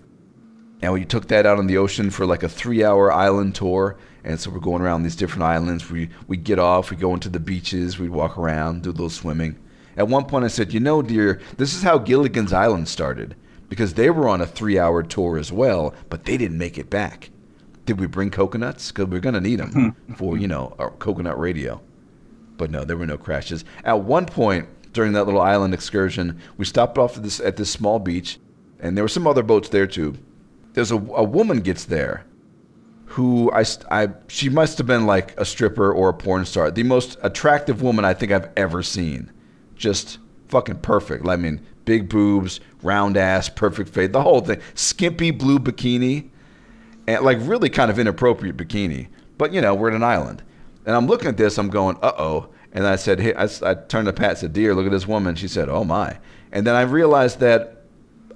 and 0.82 0.94
we 0.94 1.06
took 1.06 1.28
that 1.28 1.46
out 1.46 1.60
on 1.60 1.68
the 1.68 1.78
ocean 1.78 2.10
for 2.10 2.26
like 2.26 2.44
a 2.44 2.50
three-hour 2.50 3.12
island 3.12 3.56
tour. 3.56 3.98
And 4.24 4.40
so 4.40 4.50
we're 4.50 4.60
going 4.60 4.82
around 4.82 5.04
these 5.04 5.16
different 5.16 5.44
islands. 5.44 5.90
We 5.90 6.10
we 6.28 6.38
get 6.38 6.60
off, 6.60 6.92
we 6.92 6.98
go 6.98 7.14
into 7.14 7.30
the 7.30 7.40
beaches, 7.40 8.00
we 8.00 8.10
walk 8.10 8.38
around, 8.38 8.84
do 8.84 8.90
a 8.90 8.92
little 8.92 9.10
swimming. 9.10 9.58
At 9.98 10.08
one 10.08 10.26
point, 10.26 10.46
I 10.46 10.48
said, 10.48 10.74
"You 10.74 10.80
know, 10.80 11.02
dear, 11.02 11.40
this 11.58 11.76
is 11.76 11.84
how 11.84 11.98
Gilligan's 11.98 12.54
Island 12.54 12.88
started, 12.88 13.36
because 13.68 13.94
they 13.94 14.10
were 14.10 14.28
on 14.28 14.42
a 14.42 14.48
three-hour 14.48 15.04
tour 15.04 15.38
as 15.38 15.52
well, 15.52 15.94
but 16.10 16.26
they 16.26 16.38
didn't 16.38 16.58
make 16.58 16.78
it 16.78 16.90
back. 16.90 17.30
Did 17.86 18.00
we 18.00 18.08
bring 18.08 18.30
coconuts? 18.30 18.92
Because 18.92 19.08
we're 19.08 19.20
gonna 19.20 19.42
need 19.42 19.60
them 19.60 19.72
hmm. 19.72 20.14
for 20.14 20.38
you 20.38 20.48
know 20.48 20.76
our 20.80 20.92
coconut 20.92 21.40
radio." 21.40 21.82
But 22.58 22.70
no, 22.70 22.84
there 22.84 22.98
were 22.98 23.08
no 23.08 23.18
crashes. 23.18 23.66
At 23.84 24.02
one 24.02 24.28
point 24.28 24.68
during 24.94 25.14
that 25.14 25.26
little 25.26 25.42
island 25.42 25.74
excursion, 25.74 26.40
we 26.58 26.66
stopped 26.66 26.98
off 26.98 27.18
at 27.18 27.24
this 27.24 27.40
at 27.40 27.58
this 27.58 27.70
small 27.70 28.00
beach, 28.00 28.40
and 28.80 28.98
there 28.98 29.04
were 29.04 29.10
some 29.10 29.28
other 29.28 29.44
boats 29.44 29.70
there 29.70 29.88
too. 29.88 30.18
There's 30.74 30.92
a, 30.92 30.96
a 30.96 31.24
woman 31.24 31.60
gets 31.60 31.86
there 31.86 32.26
who 33.12 33.52
I, 33.52 33.66
I 33.90 34.10
she 34.30 34.48
must 34.48 34.78
have 34.78 34.88
been 34.88 35.06
like 35.06 35.38
a 35.38 35.44
stripper 35.44 35.92
or 35.92 36.10
a 36.10 36.14
porn 36.14 36.46
star. 36.46 36.72
The 36.72 36.84
most 36.84 37.18
attractive 37.22 37.82
woman 37.82 38.06
i 38.06 38.14
think 38.14 38.32
i've 38.32 38.50
ever 38.56 38.82
seen. 38.82 39.32
Just 39.76 40.18
fucking 40.48 40.78
perfect. 40.78 41.28
I 41.28 41.36
mean 41.36 41.62
big 41.84 42.08
boobs 42.08 42.62
round 42.84 43.18
ass 43.18 43.50
perfect 43.50 43.90
face 43.90 44.12
the 44.12 44.22
whole 44.22 44.40
thing. 44.40 44.62
Skimpy 44.76 45.32
blue 45.32 45.60
bikini 45.60 46.30
and 47.06 47.26
like 47.26 47.38
really 47.42 47.70
kind 47.70 47.92
of 47.92 48.00
inappropriate 48.00 48.56
bikini. 48.56 49.08
But 49.38 49.52
you 49.52 49.60
know 49.60 49.76
we're 49.76 49.90
at 49.90 49.96
an 49.96 50.04
island. 50.04 50.42
And 50.86 50.96
i'm 50.96 51.08
looking 51.08 51.28
at 51.28 51.38
this 51.38 51.58
i'm 51.58 51.70
going 51.70 51.98
uh-oh 52.02 52.48
and 52.74 52.88
i 52.88 52.96
said 52.96 53.20
hey 53.20 53.34
i, 53.36 53.48
I 53.64 53.76
turned 53.76 54.08
to 54.08 54.14
pat 54.14 54.30
and 54.30 54.38
said 54.40 54.54
dear 54.54 54.74
look 54.74 54.86
at 54.86 54.92
this 54.92 55.08
woman 55.08 55.36
she 55.36 55.48
said 55.48 55.70
oh 55.70 55.84
my 55.84 56.18
and 56.52 56.66
then 56.66 56.76
i 56.76 56.82
realized 56.82 57.40
that 57.40 57.82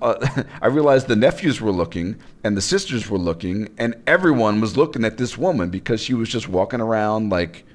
uh, 0.02 0.44
I 0.62 0.68
realized 0.68 1.08
the 1.08 1.16
nephews 1.16 1.62
were 1.62 1.72
looking 1.72 2.18
and 2.44 2.56
the 2.56 2.62
sisters 2.62 3.10
were 3.10 3.18
looking, 3.18 3.70
and 3.78 3.96
everyone 4.08 4.62
was 4.62 4.78
looking 4.78 5.04
at 5.06 5.18
this 5.18 5.38
woman 5.38 5.70
because 5.70 6.02
she 6.02 6.14
was 6.14 6.30
just 6.30 6.48
walking 6.48 6.82
around 6.82 7.30
like, 7.30 7.66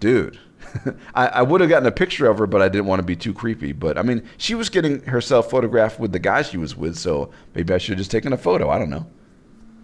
dude, 0.00 0.38
I, 1.14 1.26
I 1.28 1.42
would 1.42 1.60
have 1.60 1.70
gotten 1.70 1.86
a 1.86 1.92
picture 1.92 2.26
of 2.28 2.38
her, 2.38 2.46
but 2.46 2.62
I 2.62 2.68
didn't 2.68 2.86
want 2.86 3.00
to 3.00 3.06
be 3.06 3.16
too 3.16 3.32
creepy. 3.32 3.72
But 3.72 3.98
I 3.98 4.02
mean, 4.02 4.28
she 4.36 4.54
was 4.54 4.68
getting 4.68 5.02
herself 5.02 5.50
photographed 5.50 6.00
with 6.00 6.12
the 6.12 6.18
guy 6.18 6.42
she 6.42 6.56
was 6.56 6.76
with, 6.76 6.96
so 6.96 7.30
maybe 7.54 7.72
I 7.72 7.78
should 7.78 7.92
have 7.92 7.98
just 7.98 8.10
taken 8.10 8.32
a 8.32 8.38
photo. 8.38 8.70
I 8.70 8.78
don't 8.78 8.90
know. 8.90 9.06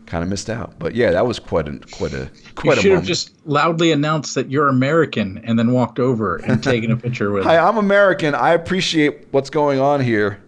Kind 0.06 0.22
of 0.22 0.30
missed 0.30 0.48
out, 0.48 0.74
but 0.78 0.94
yeah, 0.94 1.10
that 1.10 1.26
was 1.26 1.40
quite 1.40 1.66
a 1.66 1.78
quite 1.90 2.12
a 2.14 2.30
You 2.32 2.52
quite 2.54 2.78
a 2.78 2.80
should 2.80 2.92
have 2.92 3.04
just 3.04 3.32
loudly 3.44 3.90
announced 3.90 4.36
that 4.36 4.48
you're 4.50 4.68
American 4.68 5.38
and 5.44 5.58
then 5.58 5.72
walked 5.72 5.98
over 5.98 6.36
and 6.36 6.62
taken 6.62 6.92
a 6.92 6.96
picture 6.96 7.32
with. 7.32 7.42
Hi. 7.44 7.58
I'm 7.58 7.76
American. 7.76 8.32
I 8.34 8.52
appreciate 8.52 9.26
what's 9.32 9.50
going 9.50 9.80
on 9.80 10.00
here, 10.00 10.40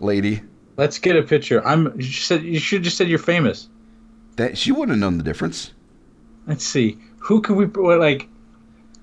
lady. 0.00 0.40
Let's 0.78 0.98
get 0.98 1.14
a 1.16 1.22
picture. 1.22 1.62
I'm. 1.66 1.92
You 2.00 2.10
said 2.10 2.42
you 2.42 2.58
should 2.58 2.78
have 2.78 2.84
just 2.84 2.96
said 2.96 3.06
you're 3.08 3.18
famous. 3.18 3.68
That 4.36 4.56
she 4.56 4.72
wouldn't 4.72 4.90
have 4.92 4.98
known 4.98 5.18
the 5.18 5.24
difference. 5.24 5.72
Let's 6.46 6.64
see. 6.64 6.98
Who 7.18 7.42
could 7.42 7.56
we 7.56 7.66
like? 7.66 8.28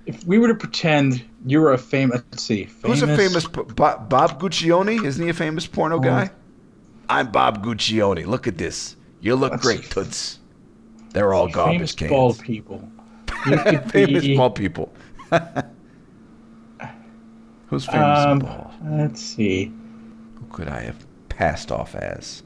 If 0.08 0.26
we 0.26 0.40
were 0.40 0.48
to 0.48 0.56
pretend 0.56 1.24
you 1.46 1.62
were 1.62 1.72
a 1.74 1.78
famous. 1.78 2.24
Let's 2.32 2.42
see. 2.42 2.68
Who's 2.84 3.04
a 3.04 3.16
famous 3.16 3.46
Bob, 3.46 4.10
Bob 4.10 4.42
Guccione? 4.42 5.06
Isn't 5.06 5.24
he 5.24 5.30
a 5.30 5.34
famous 5.36 5.68
porno 5.68 5.98
Oh. 5.98 6.00
guy? 6.00 6.32
I'm 7.08 7.32
Bob 7.32 7.64
Guccione. 7.64 8.26
Look 8.26 8.48
at 8.48 8.58
this. 8.58 8.96
You 9.22 9.36
look 9.36 9.52
Let's 9.52 9.64
great, 9.64 9.84
see. 9.84 9.90
toots. 9.90 10.40
They're 11.14 11.34
all 11.34 11.46
famous 11.48 11.56
garbage 11.56 11.96
cans. 11.98 12.10
bald 12.12 12.40
people? 12.40 12.88
You 13.48 13.58
could 13.58 13.92
famous 13.92 14.24
be- 14.24 14.38
bald 14.38 14.56
people. 14.56 14.94
Who's 17.68 17.86
famous 17.86 18.20
Um, 18.26 18.40
bald? 18.40 18.72
let's 18.86 19.22
see. 19.22 19.66
Who 20.36 20.46
could 20.52 20.68
I 20.68 20.82
have 20.82 21.06
passed 21.30 21.72
off 21.72 21.94
as? 21.96 22.44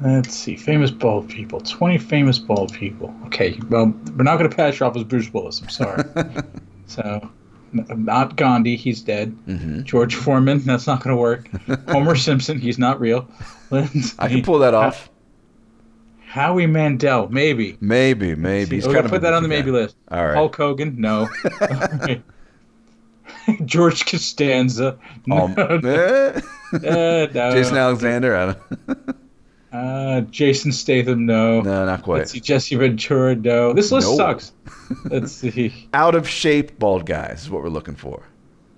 Let's 0.00 0.32
see. 0.34 0.56
Famous 0.56 0.90
bald 0.90 1.28
people. 1.28 1.60
20 1.60 1.98
famous 1.98 2.38
bald 2.38 2.72
people. 2.72 3.14
Okay. 3.26 3.58
Well, 3.68 3.86
we're 4.16 4.22
not 4.24 4.38
going 4.38 4.48
to 4.48 4.56
pass 4.56 4.78
you 4.80 4.86
off 4.86 4.96
as 4.96 5.04
Bruce 5.04 5.32
Willis. 5.34 5.60
I'm 5.60 5.68
sorry. 5.68 6.02
so, 6.86 7.28
not 7.72 8.36
Gandhi. 8.36 8.76
He's 8.76 9.02
dead. 9.02 9.36
Mhm. 9.48 9.84
George 9.84 10.14
Foreman. 10.14 10.60
That's 10.60 10.86
not 10.86 11.02
going 11.02 11.14
to 11.14 11.20
work. 11.20 11.48
Homer 11.90 12.14
Simpson. 12.14 12.58
He's 12.60 12.78
not 12.78 13.00
real. 13.00 13.28
Let's 13.70 14.16
I 14.18 14.28
can 14.28 14.42
pull 14.42 14.60
that 14.60 14.72
off. 14.72 15.10
Howie 16.28 16.66
Mandel. 16.66 17.28
Maybe. 17.30 17.78
Maybe, 17.80 18.34
maybe. 18.34 18.76
He's 18.76 18.86
We're 18.86 18.92
gonna 18.94 19.08
put 19.08 19.22
that 19.22 19.32
on 19.32 19.42
the 19.42 19.48
maybe 19.48 19.70
list. 19.70 19.96
All 20.10 20.26
right. 20.26 20.34
Hulk 20.34 20.54
Hogan. 20.56 21.00
No. 21.00 21.28
George 23.64 24.04
Costanza. 24.06 24.98
No. 25.26 25.44
Um, 25.56 25.84
eh? 25.86 26.40
Uh, 26.70 27.26
no. 27.32 27.50
Jason 27.52 27.78
Alexander. 27.78 28.36
I 28.36 28.44
don't, 28.52 29.16
Uh, 29.72 30.20
Jason 30.30 30.70
Statham. 30.70 31.24
No. 31.24 31.62
no, 31.62 31.86
not 31.86 32.02
quite. 32.02 32.18
Let's 32.18 32.32
see. 32.32 32.40
Jesse 32.40 32.76
Ventura. 32.76 33.34
No. 33.34 33.72
This 33.72 33.90
list 33.90 34.06
No. 34.08 34.16
sucks. 34.16 34.52
Let's 35.06 35.32
see. 35.32 35.88
Out 35.94 36.14
of 36.14 36.28
shape 36.28 36.78
bald 36.78 37.06
guys 37.06 37.44
is 37.44 37.50
what 37.50 37.62
we're 37.62 37.70
looking 37.70 37.96
for. 37.96 38.22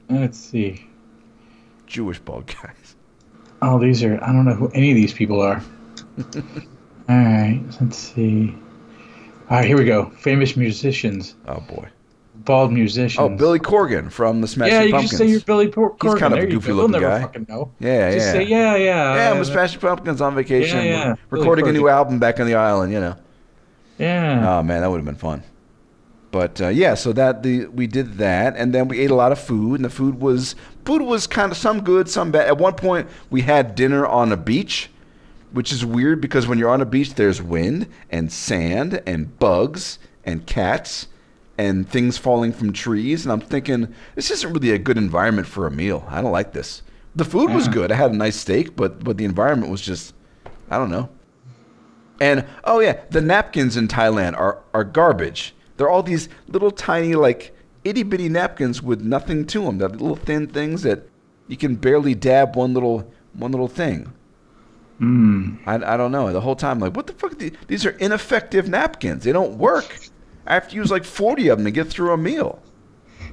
Let's 0.08 0.38
see. 0.38 0.86
Jewish 1.88 2.20
bald 2.20 2.46
guys. 2.46 2.94
Oh, 3.60 3.80
these 3.80 4.04
are. 4.04 4.22
I 4.22 4.28
don't 4.32 4.44
know 4.44 4.54
who 4.54 4.68
any 4.68 4.90
of 4.92 4.94
these 4.96 5.12
people 5.12 5.40
are. 5.40 5.60
All 7.10 7.16
right. 7.16 7.60
Let's 7.80 7.96
see. 7.98 8.54
All 9.50 9.56
right. 9.58 9.64
Here 9.66 9.76
we 9.76 9.84
go. 9.84 10.10
Famous 10.10 10.56
musicians. 10.56 11.34
Oh 11.48 11.60
boy. 11.60 11.88
Bald 12.44 12.72
musicians. 12.72 13.18
Oh, 13.20 13.28
Billy 13.36 13.58
Corgan 13.58 14.10
from 14.10 14.40
the 14.40 14.48
Smashing 14.48 14.72
Pumpkins. 14.72 14.80
Yeah, 14.80 14.86
you 14.86 14.92
Pumpkins. 14.92 15.10
just 15.10 15.18
say 15.18 15.26
you're 15.26 15.40
Billy 15.40 15.68
Por- 15.68 15.94
Corgan. 15.96 16.12
He's 16.12 16.20
kind 16.20 16.32
of 16.32 16.38
a 16.38 16.42
there 16.42 16.48
you 16.50 16.54
goofy 16.54 16.68
go. 16.68 16.74
looking 16.74 16.92
They'll 16.92 17.00
never 17.02 17.18
guy. 17.18 17.22
fucking 17.22 17.46
know. 17.48 17.72
yeah, 17.80 18.10
Just 18.12 18.26
yeah. 18.26 18.32
say 18.32 18.42
yeah, 18.44 18.76
yeah. 18.76 19.14
Yeah, 19.16 19.30
I'm 19.32 19.38
with 19.38 19.48
Smashing 19.48 19.80
Pumpkins 19.80 20.20
on 20.22 20.34
vacation. 20.34 20.78
Yeah, 20.78 20.84
yeah. 20.84 21.14
Recording 21.30 21.66
a 21.68 21.72
new 21.72 21.88
album 21.88 22.18
back 22.18 22.40
on 22.40 22.46
the 22.46 22.54
island, 22.54 22.92
you 22.92 23.00
know. 23.00 23.16
Yeah. 23.98 24.58
Oh 24.58 24.62
man, 24.62 24.80
that 24.80 24.90
would 24.90 24.96
have 24.98 25.04
been 25.04 25.16
fun. 25.16 25.42
But 26.30 26.60
uh, 26.62 26.68
yeah, 26.68 26.94
so 26.94 27.12
that 27.12 27.42
the 27.42 27.66
we 27.66 27.86
did 27.88 28.18
that, 28.18 28.54
and 28.56 28.72
then 28.72 28.86
we 28.88 29.00
ate 29.00 29.10
a 29.10 29.14
lot 29.16 29.32
of 29.32 29.38
food, 29.40 29.74
and 29.74 29.84
the 29.84 29.90
food 29.90 30.20
was 30.20 30.54
food 30.84 31.02
was 31.02 31.26
kind 31.26 31.50
of 31.50 31.58
some 31.58 31.82
good, 31.82 32.08
some 32.08 32.30
bad. 32.30 32.46
At 32.46 32.56
one 32.56 32.74
point, 32.74 33.08
we 33.30 33.42
had 33.42 33.74
dinner 33.74 34.06
on 34.06 34.30
a 34.32 34.36
beach, 34.36 34.88
which 35.52 35.72
is 35.72 35.84
weird 35.84 36.20
because 36.20 36.46
when 36.46 36.58
you're 36.58 36.70
on 36.70 36.80
a 36.80 36.86
beach, 36.86 37.14
there's 37.14 37.42
wind 37.42 37.88
and 38.10 38.32
sand 38.32 39.02
and 39.06 39.38
bugs 39.38 39.98
and 40.24 40.46
cats 40.46 41.08
and 41.58 41.88
things 41.88 42.16
falling 42.16 42.52
from 42.52 42.72
trees, 42.72 43.24
and 43.24 43.32
I'm 43.32 43.40
thinking 43.40 43.94
this 44.14 44.30
isn't 44.30 44.52
really 44.52 44.70
a 44.70 44.78
good 44.78 44.96
environment 44.96 45.46
for 45.46 45.66
a 45.66 45.70
meal. 45.70 46.06
I 46.08 46.22
don't 46.22 46.32
like 46.32 46.52
this. 46.52 46.82
The 47.14 47.24
food 47.24 47.50
was 47.50 47.68
good. 47.68 47.92
I 47.92 47.96
had 47.96 48.12
a 48.12 48.16
nice 48.16 48.36
steak, 48.36 48.76
but 48.76 49.04
but 49.04 49.18
the 49.18 49.24
environment 49.24 49.70
was 49.70 49.82
just, 49.82 50.14
I 50.70 50.78
don't 50.78 50.90
know. 50.90 51.10
And 52.20 52.46
oh 52.64 52.80
yeah, 52.80 53.00
the 53.10 53.20
napkins 53.20 53.76
in 53.76 53.88
Thailand 53.88 54.38
are 54.38 54.62
are 54.72 54.84
garbage. 54.84 55.54
They're 55.76 55.90
all 55.90 56.02
these 56.02 56.28
little 56.48 56.70
tiny 56.70 57.14
like 57.14 57.54
itty 57.84 58.04
bitty 58.04 58.28
napkins 58.28 58.82
with 58.82 59.00
nothing 59.02 59.46
to 59.46 59.64
them. 59.64 59.78
They're 59.78 59.88
little 59.88 60.16
thin 60.16 60.46
things 60.46 60.82
that 60.82 61.08
you 61.48 61.56
can 61.56 61.76
barely 61.76 62.14
dab 62.14 62.56
one 62.56 62.72
little 62.72 63.10
one 63.34 63.50
little 63.50 63.68
thing. 63.68 64.12
Hmm. 65.00 65.54
I, 65.64 65.76
I 65.76 65.96
don't 65.96 66.12
know. 66.12 66.30
The 66.30 66.42
whole 66.42 66.56
time 66.56 66.78
like 66.78 66.94
what 66.94 67.06
the 67.06 67.14
fuck? 67.14 67.38
the- 67.38 67.52
These 67.68 67.86
are 67.86 67.90
ineffective 67.92 68.68
napkins. 68.68 69.24
They 69.24 69.32
don't 69.32 69.56
work. 69.56 69.98
I 70.46 70.52
have 70.54 70.68
to 70.68 70.76
use 70.76 70.90
like 70.90 71.04
forty 71.04 71.48
of 71.48 71.56
them 71.58 71.64
to 71.64 71.70
get 71.70 71.88
through 71.88 72.12
a 72.12 72.18
meal. 72.18 72.62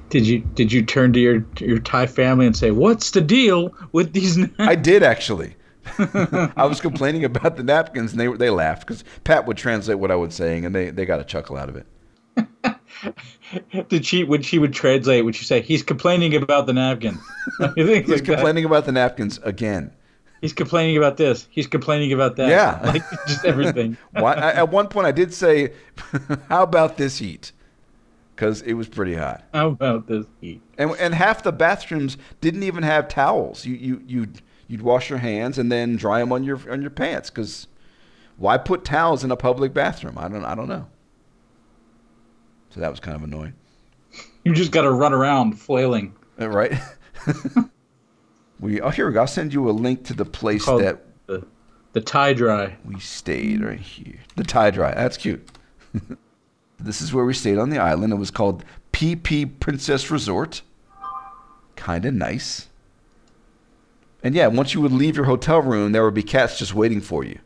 Did 0.08 0.26
you 0.26 0.38
did 0.40 0.72
you 0.72 0.82
turn 0.82 1.12
to 1.12 1.20
your 1.20 1.44
your 1.58 1.78
Thai 1.78 2.06
family 2.06 2.46
and 2.46 2.56
say, 2.56 2.70
"What's 2.70 3.10
the 3.10 3.20
deal 3.20 3.74
with 3.92 4.14
these?" 4.14 4.38
na-" 4.38 4.46
I 4.58 4.74
did 4.76 5.02
actually. 5.02 5.56
I 5.98 6.64
was 6.66 6.80
complaining 6.80 7.24
about 7.24 7.56
the 7.56 7.62
napkins, 7.62 8.12
and 8.12 8.20
they 8.20 8.28
they 8.28 8.48
laughed 8.50 8.86
because 8.86 9.04
Pat 9.24 9.46
would 9.46 9.58
translate 9.58 9.98
what 9.98 10.10
I 10.10 10.14
was 10.16 10.34
saying, 10.34 10.64
and 10.64 10.74
they, 10.74 10.88
they 10.90 11.04
got 11.04 11.20
a 11.20 11.24
chuckle 11.24 11.56
out 11.58 11.68
of 11.68 11.76
it. 11.76 11.86
Did 13.88 14.04
she 14.06 14.24
when 14.24 14.42
she 14.42 14.58
would 14.58 14.72
translate? 14.72 15.24
Would 15.24 15.36
she 15.36 15.44
say, 15.44 15.60
"He's 15.60 15.82
complaining 15.82 16.34
about 16.34 16.66
the 16.66 16.72
napkin"? 16.72 17.18
He's 17.74 17.86
like 17.88 18.06
that? 18.06 18.24
complaining 18.24 18.64
about 18.64 18.86
the 18.86 18.92
napkins 18.92 19.38
again. 19.42 19.92
He's 20.40 20.52
complaining 20.52 20.96
about 20.96 21.16
this. 21.16 21.48
He's 21.50 21.66
complaining 21.66 22.12
about 22.12 22.36
that. 22.36 22.48
Yeah. 22.48 22.80
like 22.92 23.02
just 23.26 23.44
everything. 23.44 23.96
Why, 24.12 24.34
I, 24.34 24.52
at 24.52 24.70
one 24.70 24.88
point, 24.88 25.06
I 25.06 25.12
did 25.12 25.34
say, 25.34 25.72
"How 26.48 26.62
about 26.62 26.96
this 26.96 27.18
heat?" 27.18 27.52
Because 28.34 28.62
it 28.62 28.74
was 28.74 28.88
pretty 28.88 29.14
hot, 29.16 29.42
How 29.52 29.68
about 29.68 30.06
this 30.06 30.24
heat? 30.40 30.62
and 30.78 30.92
and 31.00 31.12
half 31.14 31.42
the 31.42 31.50
bathrooms 31.50 32.16
didn't 32.40 32.62
even 32.62 32.84
have 32.84 33.08
towels. 33.08 33.66
You 33.66 33.74
you 33.74 34.02
you 34.06 34.28
you'd 34.68 34.82
wash 34.82 35.10
your 35.10 35.18
hands 35.18 35.58
and 35.58 35.72
then 35.72 35.96
dry 35.96 36.20
them 36.20 36.32
on 36.32 36.44
your 36.44 36.60
on 36.70 36.80
your 36.80 36.90
pants. 36.90 37.30
Because 37.30 37.66
why 38.36 38.56
put 38.58 38.84
towels 38.84 39.24
in 39.24 39.32
a 39.32 39.36
public 39.36 39.74
bathroom? 39.74 40.16
I 40.16 40.28
don't 40.28 40.44
I 40.44 40.54
don't 40.54 40.68
know. 40.68 40.86
So 42.70 42.80
that 42.80 42.90
was 42.90 43.00
kind 43.00 43.16
of 43.16 43.22
annoying, 43.24 43.54
You 44.44 44.54
just 44.54 44.70
got 44.70 44.82
to 44.82 44.92
run 44.92 45.12
around 45.14 45.54
flailing. 45.58 46.14
Uh, 46.40 46.48
right? 46.48 46.74
We 48.60 48.80
oh 48.80 48.90
here 48.90 49.06
we 49.06 49.12
go. 49.14 49.20
I'll 49.20 49.26
send 49.26 49.52
you 49.52 49.68
a 49.68 49.72
link 49.72 50.04
to 50.04 50.14
the 50.14 50.24
place 50.24 50.64
Called 50.64 50.82
that 50.82 51.00
the 51.26 51.46
the 51.92 52.00
tie 52.00 52.32
dry. 52.32 52.76
we 52.84 52.98
stayed 53.00 53.62
right 53.62 53.80
here. 53.80 54.18
The 54.36 54.44
tie 54.44 54.70
dry. 54.70 54.94
That's 54.94 55.16
cute. 55.16 55.48
this 56.80 57.00
is 57.00 57.12
where 57.12 57.24
we 57.24 57.34
stayed 57.34 57.58
on 57.58 57.70
the 57.70 57.78
island. 57.78 58.12
It 58.12 58.16
was 58.16 58.30
called 58.30 58.64
PP 58.92 59.58
Princess 59.60 60.10
Resort. 60.10 60.62
Kind 61.76 62.04
of 62.04 62.14
nice. 62.14 62.68
And 64.22 64.34
yeah, 64.34 64.48
once 64.48 64.74
you 64.74 64.80
would 64.80 64.92
leave 64.92 65.16
your 65.16 65.26
hotel 65.26 65.62
room, 65.62 65.92
there 65.92 66.04
would 66.04 66.14
be 66.14 66.24
cats 66.24 66.58
just 66.58 66.74
waiting 66.74 67.00
for 67.00 67.24
you. 67.24 67.38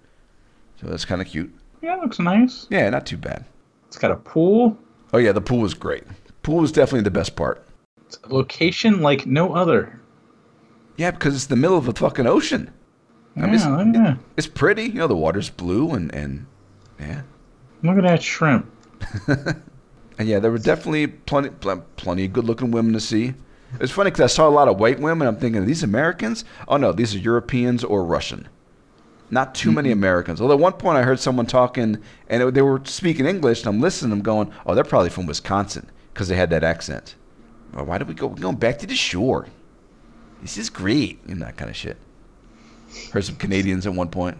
So 0.81 0.87
that's 0.89 1.05
kind 1.05 1.21
of 1.21 1.29
cute. 1.29 1.53
Yeah, 1.83 1.97
it 1.97 2.01
looks 2.01 2.19
nice. 2.19 2.67
Yeah, 2.71 2.89
not 2.91 3.07
too 3.07 3.19
bad. 3.19 3.45
It's 3.87 3.99
got 3.99 4.11
a 4.11 4.17
pool. 4.17 4.77
Oh 5.13 5.19
yeah, 5.19 5.33
the 5.33 5.41
pool 5.41 5.61
was 5.61 5.75
great. 5.75 6.05
Pool 6.43 6.59
was 6.61 6.73
definitely 6.73 7.03
the 7.03 7.11
best 7.11 7.37
part. 7.37 7.65
It's 8.07 8.19
a 8.25 8.35
location 8.35 9.01
like 9.01 9.27
no 9.27 9.55
other. 9.55 10.01
Yeah, 11.03 11.11
because 11.11 11.35
it's 11.35 11.47
the 11.47 11.57
middle 11.57 11.77
of 11.77 11.89
a 11.89 11.93
fucking 11.93 12.29
ocean. 12.29 12.71
I 13.37 13.41
mean, 13.41 13.55
yeah, 13.55 13.81
it's, 13.81 13.97
yeah. 13.97 14.15
it's 14.37 14.47
pretty. 14.47 14.85
You 14.85 14.95
know, 14.95 15.09
the 15.09 15.17
water's 15.17 15.51
blue 15.51 15.91
and 15.91 16.15
and 16.15 16.47
yeah. 17.01 17.23
Look 17.83 17.97
at 17.99 18.05
that 18.05 18.23
shrimp. 18.23 18.71
And 20.19 20.29
yeah, 20.29 20.39
there 20.39 20.53
were 20.53 20.59
definitely 20.59 21.09
plenty, 21.09 21.49
pl- 21.49 21.85
plenty 21.97 22.27
of 22.27 22.33
good-looking 22.33 22.71
women 22.71 22.93
to 22.93 23.01
see. 23.01 23.35
It's 23.81 23.91
funny 23.91 24.11
because 24.11 24.31
I 24.31 24.33
saw 24.33 24.47
a 24.47 24.51
lot 24.51 24.69
of 24.69 24.79
white 24.79 25.01
women. 25.01 25.27
I'm 25.27 25.37
thinking, 25.37 25.63
are 25.63 25.67
these 25.67 25.83
Americans? 25.83 26.45
Oh 26.69 26.77
no, 26.77 26.93
these 26.93 27.15
are 27.17 27.19
Europeans 27.19 27.83
or 27.83 28.05
Russian. 28.05 28.47
Not 29.31 29.55
too 29.57 29.73
many 29.73 29.91
Americans. 29.91 30.41
Although 30.41 30.55
at 30.55 30.61
one 30.61 30.75
point 30.75 30.99
I 30.99 31.03
heard 31.03 31.19
someone 31.19 31.47
talking, 31.47 32.01
and 32.29 32.43
it, 32.43 32.55
they 32.55 32.63
were 32.63 32.83
speaking 32.85 33.27
English, 33.27 33.61
and 33.61 33.69
I'm 33.69 33.81
listening. 33.81 34.13
I'm 34.13 34.23
going, 34.23 34.53
oh, 34.67 34.77
they're 34.77 34.85
probably 34.85 35.11
from 35.11 35.27
Wisconsin 35.27 35.91
because 36.15 36.29
they 36.29 36.37
had 36.37 36.51
that 36.51 36.63
accent. 36.63 37.17
Or 37.75 37.83
why 37.83 37.99
did 37.99 38.07
we 38.07 38.15
go? 38.15 38.29
We're 38.29 38.37
going 38.37 38.57
back 38.57 38.79
to 38.81 38.87
the 38.87 38.95
shore. 38.95 39.49
This 40.43 40.59
is 40.59 40.69
great, 40.71 41.23
and 41.27 41.41
that 41.43 41.57
kind 41.57 41.71
of 41.71 41.77
shit. 41.77 41.97
Heard 43.13 43.25
some 43.25 43.37
Canadians 43.37 43.87
at 43.87 43.95
one 43.95 44.09
point. 44.09 44.39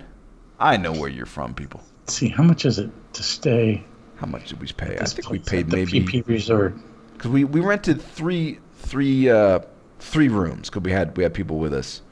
I 0.59 0.77
know 0.77 0.93
where 0.93 1.09
you're 1.09 1.27
from, 1.27 1.55
people. 1.55 1.81
Let's 2.03 2.15
see, 2.15 2.29
how 2.29 2.43
much 2.43 2.65
is 2.67 2.79
it 2.79 2.91
to 3.15 3.23
stay? 3.23 3.85
How 4.17 4.27
much 4.27 4.49
did 4.49 4.61
we 4.61 4.67
pay? 4.69 4.99
I 5.01 5.05
think 5.05 5.31
we 5.31 5.39
paid 5.39 5.71
the 5.71 5.77
maybe 5.79 6.01
PP 6.05 6.27
Resort. 6.27 6.75
because 7.15 7.31
we, 7.31 7.45
we 7.45 7.61
rented 7.61 8.01
three 8.01 8.59
three 8.75 9.31
uh, 9.31 9.61
three 10.01 10.29
rooms 10.29 10.69
because 10.69 10.83
we 10.83 10.93
had 10.93 11.17
we 11.17 11.23
had 11.23 11.33
people 11.35 11.59
with 11.59 11.73
us, 11.73 12.03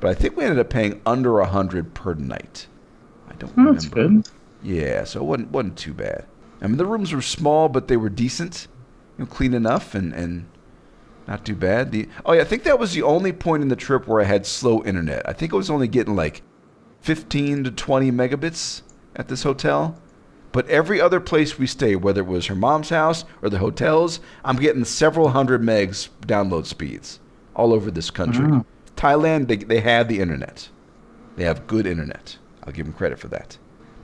but 0.00 0.10
I 0.10 0.14
think 0.14 0.36
we 0.36 0.44
ended 0.44 0.58
up 0.58 0.70
paying 0.70 1.00
under 1.06 1.38
a 1.40 1.46
hundred 1.46 1.92
per 1.94 2.14
night. 2.14 2.66
I 3.28 3.34
don't 3.34 3.50
Oh, 3.50 3.54
remember. 3.56 3.72
that's 3.80 3.88
good. 3.88 4.28
Yeah, 4.62 5.04
so 5.04 5.20
it 5.20 5.24
wasn't 5.24 5.50
wasn't 5.50 5.76
too 5.78 5.94
bad. 5.94 6.26
I 6.62 6.66
mean, 6.66 6.76
the 6.76 6.86
rooms 6.86 7.12
were 7.12 7.22
small, 7.22 7.68
but 7.68 7.88
they 7.88 7.96
were 7.96 8.08
decent, 8.10 8.66
you 9.18 9.24
know, 9.24 9.30
clean 9.30 9.54
enough, 9.54 9.94
and 9.94 10.12
and 10.12 10.46
Not 11.30 11.44
too 11.44 11.54
bad. 11.54 11.92
The 11.92 12.08
oh 12.26 12.32
yeah, 12.32 12.40
I 12.40 12.44
think 12.44 12.64
that 12.64 12.80
was 12.80 12.92
the 12.92 13.02
only 13.02 13.32
point 13.32 13.62
in 13.62 13.68
the 13.68 13.76
trip 13.76 14.08
where 14.08 14.20
I 14.20 14.24
had 14.24 14.44
slow 14.44 14.82
internet. 14.82 15.26
I 15.28 15.32
think 15.32 15.52
I 15.52 15.56
was 15.56 15.70
only 15.70 15.86
getting 15.86 16.16
like 16.16 16.42
15 17.02 17.64
to 17.64 17.70
20 17.70 18.10
megabits 18.10 18.82
at 19.14 19.28
this 19.28 19.44
hotel. 19.44 19.96
But 20.50 20.68
every 20.68 21.00
other 21.00 21.20
place 21.20 21.56
we 21.56 21.68
stayed, 21.68 21.96
whether 21.96 22.22
it 22.22 22.26
was 22.26 22.46
her 22.46 22.56
mom's 22.56 22.88
house 22.88 23.24
or 23.40 23.48
the 23.48 23.58
hotels, 23.58 24.18
I'm 24.44 24.56
getting 24.56 24.84
several 24.84 25.28
hundred 25.28 25.62
megs 25.62 26.08
download 26.26 26.66
speeds 26.66 27.20
all 27.54 27.72
over 27.72 27.92
this 27.92 28.10
country. 28.10 28.46
Mm. 28.46 28.64
Thailand, 28.96 29.46
they, 29.46 29.56
they 29.58 29.78
have 29.78 30.08
the 30.08 30.18
internet. 30.18 30.68
They 31.36 31.44
have 31.44 31.68
good 31.68 31.86
internet. 31.86 32.36
I'll 32.64 32.72
give 32.72 32.86
them 32.86 32.94
credit 32.94 33.20
for 33.20 33.28
that. 33.28 33.56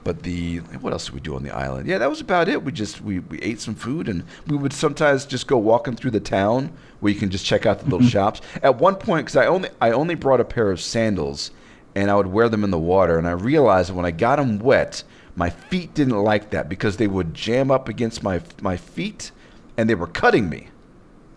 But 0.06 0.22
the 0.22 0.58
what 0.58 0.92
else 0.92 1.06
did 1.06 1.14
we 1.14 1.20
do 1.20 1.34
on 1.34 1.42
the 1.42 1.50
island? 1.50 1.88
Yeah, 1.88 1.98
that 1.98 2.08
was 2.08 2.20
about 2.20 2.48
it. 2.48 2.62
We 2.62 2.70
just 2.70 3.00
we, 3.00 3.18
we 3.18 3.40
ate 3.40 3.60
some 3.60 3.74
food 3.74 4.08
and 4.08 4.22
we 4.46 4.56
would 4.56 4.72
sometimes 4.72 5.26
just 5.26 5.48
go 5.48 5.58
walking 5.58 5.96
through 5.96 6.12
the 6.12 6.20
town 6.20 6.72
where 7.00 7.12
you 7.12 7.18
can 7.18 7.28
just 7.28 7.44
check 7.44 7.66
out 7.66 7.80
the 7.80 7.86
little 7.86 8.06
shops. 8.14 8.40
At 8.62 8.78
one 8.78 8.94
point, 8.94 9.26
because 9.26 9.36
I 9.36 9.46
only 9.46 9.68
I 9.80 9.90
only 9.90 10.14
brought 10.14 10.40
a 10.40 10.44
pair 10.44 10.70
of 10.70 10.80
sandals, 10.80 11.50
and 11.96 12.08
I 12.08 12.14
would 12.14 12.28
wear 12.28 12.48
them 12.48 12.62
in 12.62 12.70
the 12.70 12.78
water, 12.78 13.18
and 13.18 13.26
I 13.26 13.32
realized 13.32 13.90
that 13.90 13.94
when 13.94 14.06
I 14.06 14.12
got 14.12 14.36
them 14.36 14.60
wet, 14.60 15.02
my 15.34 15.50
feet 15.50 15.92
didn't 15.92 16.22
like 16.22 16.50
that 16.50 16.68
because 16.68 16.98
they 16.98 17.08
would 17.08 17.34
jam 17.34 17.72
up 17.72 17.88
against 17.88 18.22
my 18.22 18.42
my 18.62 18.76
feet, 18.76 19.32
and 19.76 19.90
they 19.90 19.96
were 19.96 20.06
cutting 20.06 20.48
me. 20.48 20.68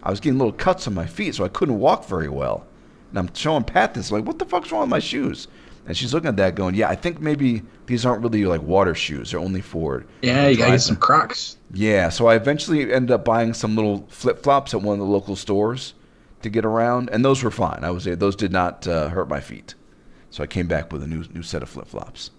I 0.03 0.11
was 0.11 0.19
getting 0.19 0.37
little 0.37 0.53
cuts 0.53 0.85
on 0.85 0.93
my 0.93 1.07
feet, 1.07 1.33
so 1.33 1.43
I 1.43 1.49
couldn't 1.49 1.79
walk 1.79 2.05
very 2.05 2.29
well. 2.29 2.67
And 3.09 3.17
I'm 3.17 3.33
showing 3.33 3.63
Pat 3.63 3.95
this, 3.95 4.11
like, 4.11 4.25
what 4.25 4.37
the 4.37 4.45
fuck's 4.45 4.71
wrong 4.71 4.81
with 4.81 4.89
my 4.91 4.99
shoes? 4.99 5.47
And 5.89 5.97
she's 5.97 6.13
looking 6.13 6.27
at 6.29 6.37
that, 6.37 6.53
going, 6.53 6.75
"Yeah, 6.75 6.87
I 6.87 6.93
think 6.95 7.19
maybe 7.19 7.63
these 7.87 8.05
aren't 8.05 8.21
really 8.21 8.45
like 8.45 8.61
water 8.61 8.93
shoes. 8.93 9.31
They're 9.31 9.39
only 9.39 9.59
for 9.59 10.05
Yeah, 10.21 10.47
you 10.47 10.55
gotta 10.55 10.73
get 10.73 10.81
some 10.81 10.95
Crocs. 10.97 11.57
yeah, 11.73 12.09
so 12.09 12.27
I 12.27 12.35
eventually 12.35 12.93
ended 12.93 13.09
up 13.09 13.25
buying 13.25 13.55
some 13.55 13.75
little 13.75 14.05
flip 14.07 14.43
flops 14.43 14.75
at 14.75 14.83
one 14.83 14.93
of 14.93 14.99
the 14.99 15.11
local 15.11 15.35
stores 15.35 15.95
to 16.43 16.49
get 16.49 16.63
around, 16.63 17.09
and 17.11 17.25
those 17.25 17.43
were 17.43 17.49
fine. 17.49 17.79
I 17.83 17.89
was 17.89 18.05
those 18.05 18.35
did 18.35 18.51
not 18.51 18.87
uh, 18.87 19.09
hurt 19.09 19.27
my 19.29 19.39
feet, 19.41 19.73
so 20.29 20.43
I 20.43 20.47
came 20.47 20.67
back 20.67 20.93
with 20.93 21.01
a 21.01 21.07
new 21.07 21.23
new 21.33 21.41
set 21.41 21.63
of 21.63 21.69
flip 21.69 21.87
flops. 21.87 22.29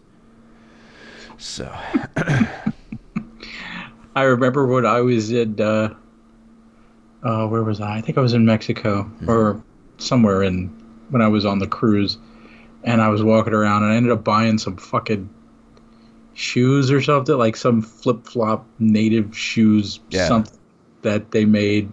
So 1.37 1.69
I 4.17 4.23
remember 4.23 4.67
when 4.67 4.87
I 4.87 5.01
was 5.01 5.31
in, 5.33 5.61
uh, 5.61 5.95
uh, 7.23 7.47
where 7.47 7.63
was 7.63 7.81
I? 7.81 7.97
I 7.97 8.01
think 8.01 8.19
I 8.19 8.21
was 8.21 8.33
in 8.35 8.45
Mexico 8.45 9.11
or 9.27 9.63
somewhere 9.99 10.43
in 10.43 10.69
when 11.11 11.23
I 11.23 11.29
was 11.29 11.45
on 11.45 11.59
the 11.59 11.67
cruise, 11.67 12.19
and 12.85 13.01
I 13.03 13.09
was 13.09 13.23
walking 13.23 13.53
around 13.55 13.83
and 13.85 13.93
I 13.93 13.97
ended 13.97 14.13
up 14.13 14.25
buying 14.25 14.59
some 14.59 14.77
fucking 14.77 15.29
shoes 16.35 16.91
or 16.91 17.01
something, 17.03 17.37
like 17.37 17.57
some 17.57 17.83
flip 17.83 18.27
flop 18.27 18.67
native 18.79 19.37
shoes, 19.37 20.01
Yeah. 20.11 20.27
something 20.29 20.57
that 21.03 21.31
they 21.31 21.45
made. 21.45 21.91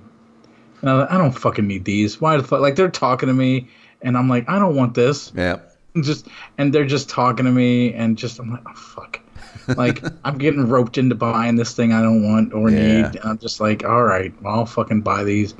And 0.81 0.89
I, 0.89 0.93
like, 0.93 1.11
I 1.11 1.17
don't 1.17 1.31
fucking 1.31 1.65
need 1.67 1.85
these. 1.85 2.21
Why 2.21 2.37
the 2.37 2.43
fuck? 2.43 2.61
Like 2.61 2.75
they're 2.75 2.89
talking 2.89 3.27
to 3.27 3.33
me, 3.33 3.67
and 4.01 4.17
I'm 4.17 4.29
like, 4.29 4.47
I 4.49 4.59
don't 4.59 4.75
want 4.75 4.93
this 4.93 5.31
yeah, 5.35 5.57
just 6.01 6.27
and 6.59 6.71
they're 6.73 6.85
just 6.85 7.09
talking 7.09 7.45
to 7.45 7.51
me 7.51 7.93
and 7.93 8.15
just 8.17 8.37
I'm 8.39 8.51
like 8.51 8.61
oh 8.67 8.73
fuck 8.75 9.19
like 9.75 10.03
I'm 10.23 10.37
getting 10.37 10.67
roped 10.69 10.99
into 10.99 11.15
buying 11.15 11.55
this 11.55 11.73
thing 11.73 11.91
I 11.93 12.03
don't 12.03 12.21
want 12.23 12.53
or 12.53 12.69
Yeah. 12.69 13.09
need 13.09 13.19
I'm 13.23 13.39
just 13.39 13.59
like 13.59 13.83
all 13.83 14.03
right 14.03 14.31
well, 14.43 14.53
I'll 14.59 14.65
fucking 14.67 15.01
buy 15.01 15.23
these 15.23 15.55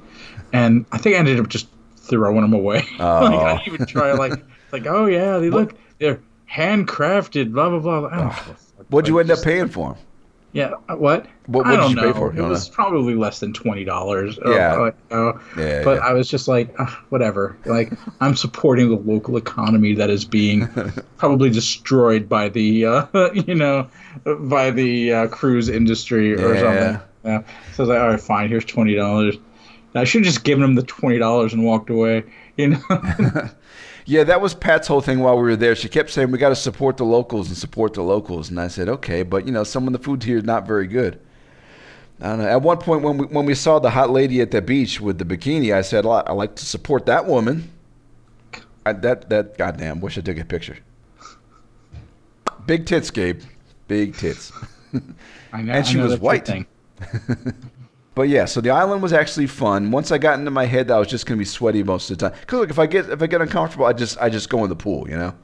and 0.54 0.86
I 0.92 1.00
think 1.00 1.16
I 1.16 1.20
ended 1.20 1.40
up 1.40 1.48
just 1.48 1.68
throwing 1.98 2.42
them 2.42 2.54
away 2.54 2.86
like 3.00 3.02
I 3.34 3.58
didn't 3.58 3.74
even 3.74 3.86
try 3.88 4.12
like 4.14 4.40
like 4.72 4.86
oh 4.88 5.06
yeah 5.06 5.38
they 5.40 5.50
look 5.50 5.76
they're 6.00 6.20
handcrafted 6.52 7.52
blah 7.54 7.70
blah 7.70 7.80
blah 7.80 8.10
I 8.12 8.18
don't 8.18 8.28
give 8.30 8.38
a 8.38 8.54
fuck. 8.54 8.86
what'd 8.90 9.08
you 9.08 9.20
end 9.20 9.30
up 9.32 9.36
just- 9.38 9.46
paying 9.46 9.68
for 9.70 9.92
'em? 9.92 9.96
yeah 10.54 10.72
uh, 10.90 10.96
what 10.96 11.26
What- 11.48 11.66
what 11.66 11.72
did 11.72 11.78
don't 11.78 11.90
you 11.92 11.96
know. 11.98 12.14
pay 12.14 12.18
for 12.20 12.34
it? 12.36 12.42
Was 12.42 12.70
probably 12.70 13.16
less 13.16 13.40
than 13.40 13.54
twenty 13.54 13.84
dollars 13.84 14.40
Yeah. 14.46 14.92
yeah 15.12 15.32
Yeah, 15.58 15.84
but 15.84 15.98
yeah. 15.98 16.06
I 16.08 16.14
was 16.14 16.28
just 16.30 16.48
like, 16.48 16.74
"Ugh, 16.80 16.90
whatever. 17.10 17.56
Like, 17.66 17.92
I'm 18.22 18.36
supporting 18.36 18.90
the 18.90 18.96
local 18.96 19.38
economy 19.38 19.94
that 19.96 20.10
is 20.10 20.26
being 20.26 20.68
probably 21.18 21.50
destroyed 21.50 22.28
by 22.30 22.50
the, 22.50 22.86
uh, 22.86 23.06
you 23.34 23.56
know, 23.56 23.88
by 24.26 24.72
the 24.72 25.14
uh, 25.14 25.28
cruise 25.28 25.70
industry 25.70 26.34
or 26.36 26.54
Yeah. 26.54 26.62
something. 26.62 27.08
Yeah. 27.26 27.42
So 27.74 27.84
I 27.84 27.86
was 27.86 27.90
like, 27.90 28.00
all 28.02 28.08
right, 28.10 28.20
fine. 28.22 28.50
Here's 28.50 28.66
twenty 28.66 28.96
dollars. 28.96 29.36
I 29.96 30.04
should 30.06 30.20
have 30.26 30.34
just 30.34 30.44
given 30.44 30.64
him 30.64 30.76
the 30.76 30.84
twenty 30.84 31.18
dollars 31.18 31.54
and 31.54 31.64
walked 31.66 31.90
away. 31.90 32.24
You 32.58 32.70
know. 32.70 32.80
Yeah, 34.08 34.24
that 34.24 34.40
was 34.40 34.54
Pat's 34.54 34.88
whole 34.88 35.02
thing 35.02 35.20
while 35.20 35.36
we 35.36 35.42
were 35.44 35.58
there. 35.58 35.76
She 35.76 35.90
kept 35.90 36.10
saying 36.12 36.32
we 36.32 36.38
got 36.38 36.48
to 36.50 36.56
support 36.56 36.96
the 36.96 37.04
locals 37.04 37.50
and 37.50 37.58
support 37.58 37.94
the 37.94 38.02
locals, 38.02 38.50
and 38.50 38.58
I 38.58 38.70
said 38.70 38.88
okay, 38.88 39.22
but 39.22 39.46
you 39.46 39.52
know 39.52 39.66
some 39.66 39.86
of 39.86 39.92
the 39.92 40.00
food 40.00 40.24
here 40.24 40.38
is 40.38 40.46
not 40.46 40.66
very 40.66 40.88
good. 40.88 41.20
I 42.22 42.30
don't 42.30 42.38
know. 42.38 42.48
At 42.48 42.62
one 42.62 42.78
point, 42.78 43.04
when 43.04 43.18
we 43.18 43.26
when 43.26 43.46
we 43.46 43.54
saw 43.54 43.80
the 43.80 43.90
hot 43.90 44.10
lady 44.10 44.40
at 44.40 44.52
the 44.52 44.62
beach 44.62 45.02
with 45.02 45.18
the 45.18 45.26
bikini, 45.26 45.74
I 45.76 45.82
said 45.82 46.06
I 46.06 46.32
like 46.32 46.56
to 46.56 46.66
support 46.66 47.06
that 47.08 47.26
woman. 47.26 47.70
I, 48.86 48.94
that 48.94 49.30
that 49.30 49.58
goddamn 49.58 50.00
wish 50.00 50.18
I 50.18 50.22
took 50.22 50.38
a 50.38 50.46
picture. 50.46 50.78
Big 52.66 52.86
tits, 52.86 53.12
Gabe. 53.12 53.42
Big 53.90 54.16
tits. 54.16 54.54
I 55.52 55.62
know, 55.64 55.74
And 55.74 55.86
she 55.86 55.98
was 55.98 56.18
white. 56.18 56.50
But 58.18 58.30
yeah, 58.30 58.46
so 58.46 58.62
the 58.62 58.72
island 58.72 59.04
was 59.04 59.14
actually 59.14 59.46
fun. 59.46 59.92
Once 59.92 60.12
I 60.12 60.18
got 60.18 60.40
into 60.40 60.50
my 60.50 60.66
head 60.66 60.88
that 60.88 60.96
I 60.96 60.98
was 60.98 61.08
just 61.08 61.28
gonna 61.28 61.38
be 61.38 61.46
sweaty 61.46 61.84
most 61.84 62.10
of 62.10 62.18
the 62.18 62.28
time. 62.32 62.40
Cause 62.48 62.62
look, 62.62 62.72
if 62.72 62.80
I 62.80 62.88
get 62.88 63.08
if 63.12 63.22
I 63.22 63.28
get 63.28 63.42
uncomfortable, 63.42 63.86
I 63.86 63.94
just 63.94 64.18
I 64.18 64.28
just 64.28 64.50
go 64.50 64.64
in 64.64 64.70
the 64.72 64.76
pool. 64.76 65.08
You 65.08 65.18
know, 65.18 65.36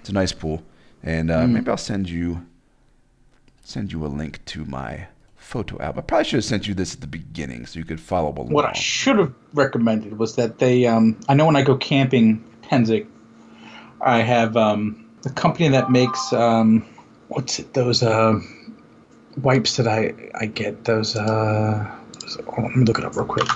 it's 0.00 0.08
a 0.08 0.12
nice 0.12 0.32
pool, 0.32 0.64
and 1.04 1.30
uh, 1.30 1.46
maybe 1.46 1.70
I'll 1.70 1.76
send 1.76 2.10
you 2.10 2.44
send 3.62 3.92
you 3.92 4.04
a 4.04 4.08
link 4.08 4.44
to 4.46 4.64
my 4.64 5.06
photo 5.36 5.80
album. 5.80 6.00
I 6.00 6.02
probably 6.02 6.24
should 6.24 6.38
have 6.38 6.44
sent 6.44 6.66
you 6.66 6.74
this 6.74 6.92
at 6.92 7.00
the 7.02 7.06
beginning 7.06 7.66
so 7.66 7.78
you 7.78 7.84
could 7.84 8.00
follow 8.00 8.32
along. 8.32 8.48
What 8.48 8.64
I 8.64 8.72
should 8.72 9.20
have 9.20 9.32
recommended 9.54 10.18
was 10.18 10.34
that 10.34 10.58
they. 10.58 10.86
Um, 10.86 11.20
I 11.28 11.34
know 11.34 11.46
when 11.46 11.54
I 11.54 11.62
go 11.62 11.76
camping, 11.76 12.44
Pennsic, 12.64 13.06
I 14.00 14.22
have 14.22 14.56
um, 14.56 15.08
the 15.22 15.30
company 15.30 15.68
that 15.68 15.92
makes 15.92 16.32
um, 16.32 16.84
what's 17.28 17.60
it? 17.60 17.74
Those 17.74 18.02
uh, 18.02 18.40
wipes 19.40 19.76
that 19.76 19.86
I 19.86 20.14
I 20.34 20.46
get. 20.46 20.82
Those. 20.82 21.14
Uh, 21.14 21.94
on, 22.36 22.64
let 22.64 22.76
me 22.76 22.84
look 22.84 22.98
it 22.98 23.04
up 23.04 23.16
real 23.16 23.24
quick. 23.26 23.46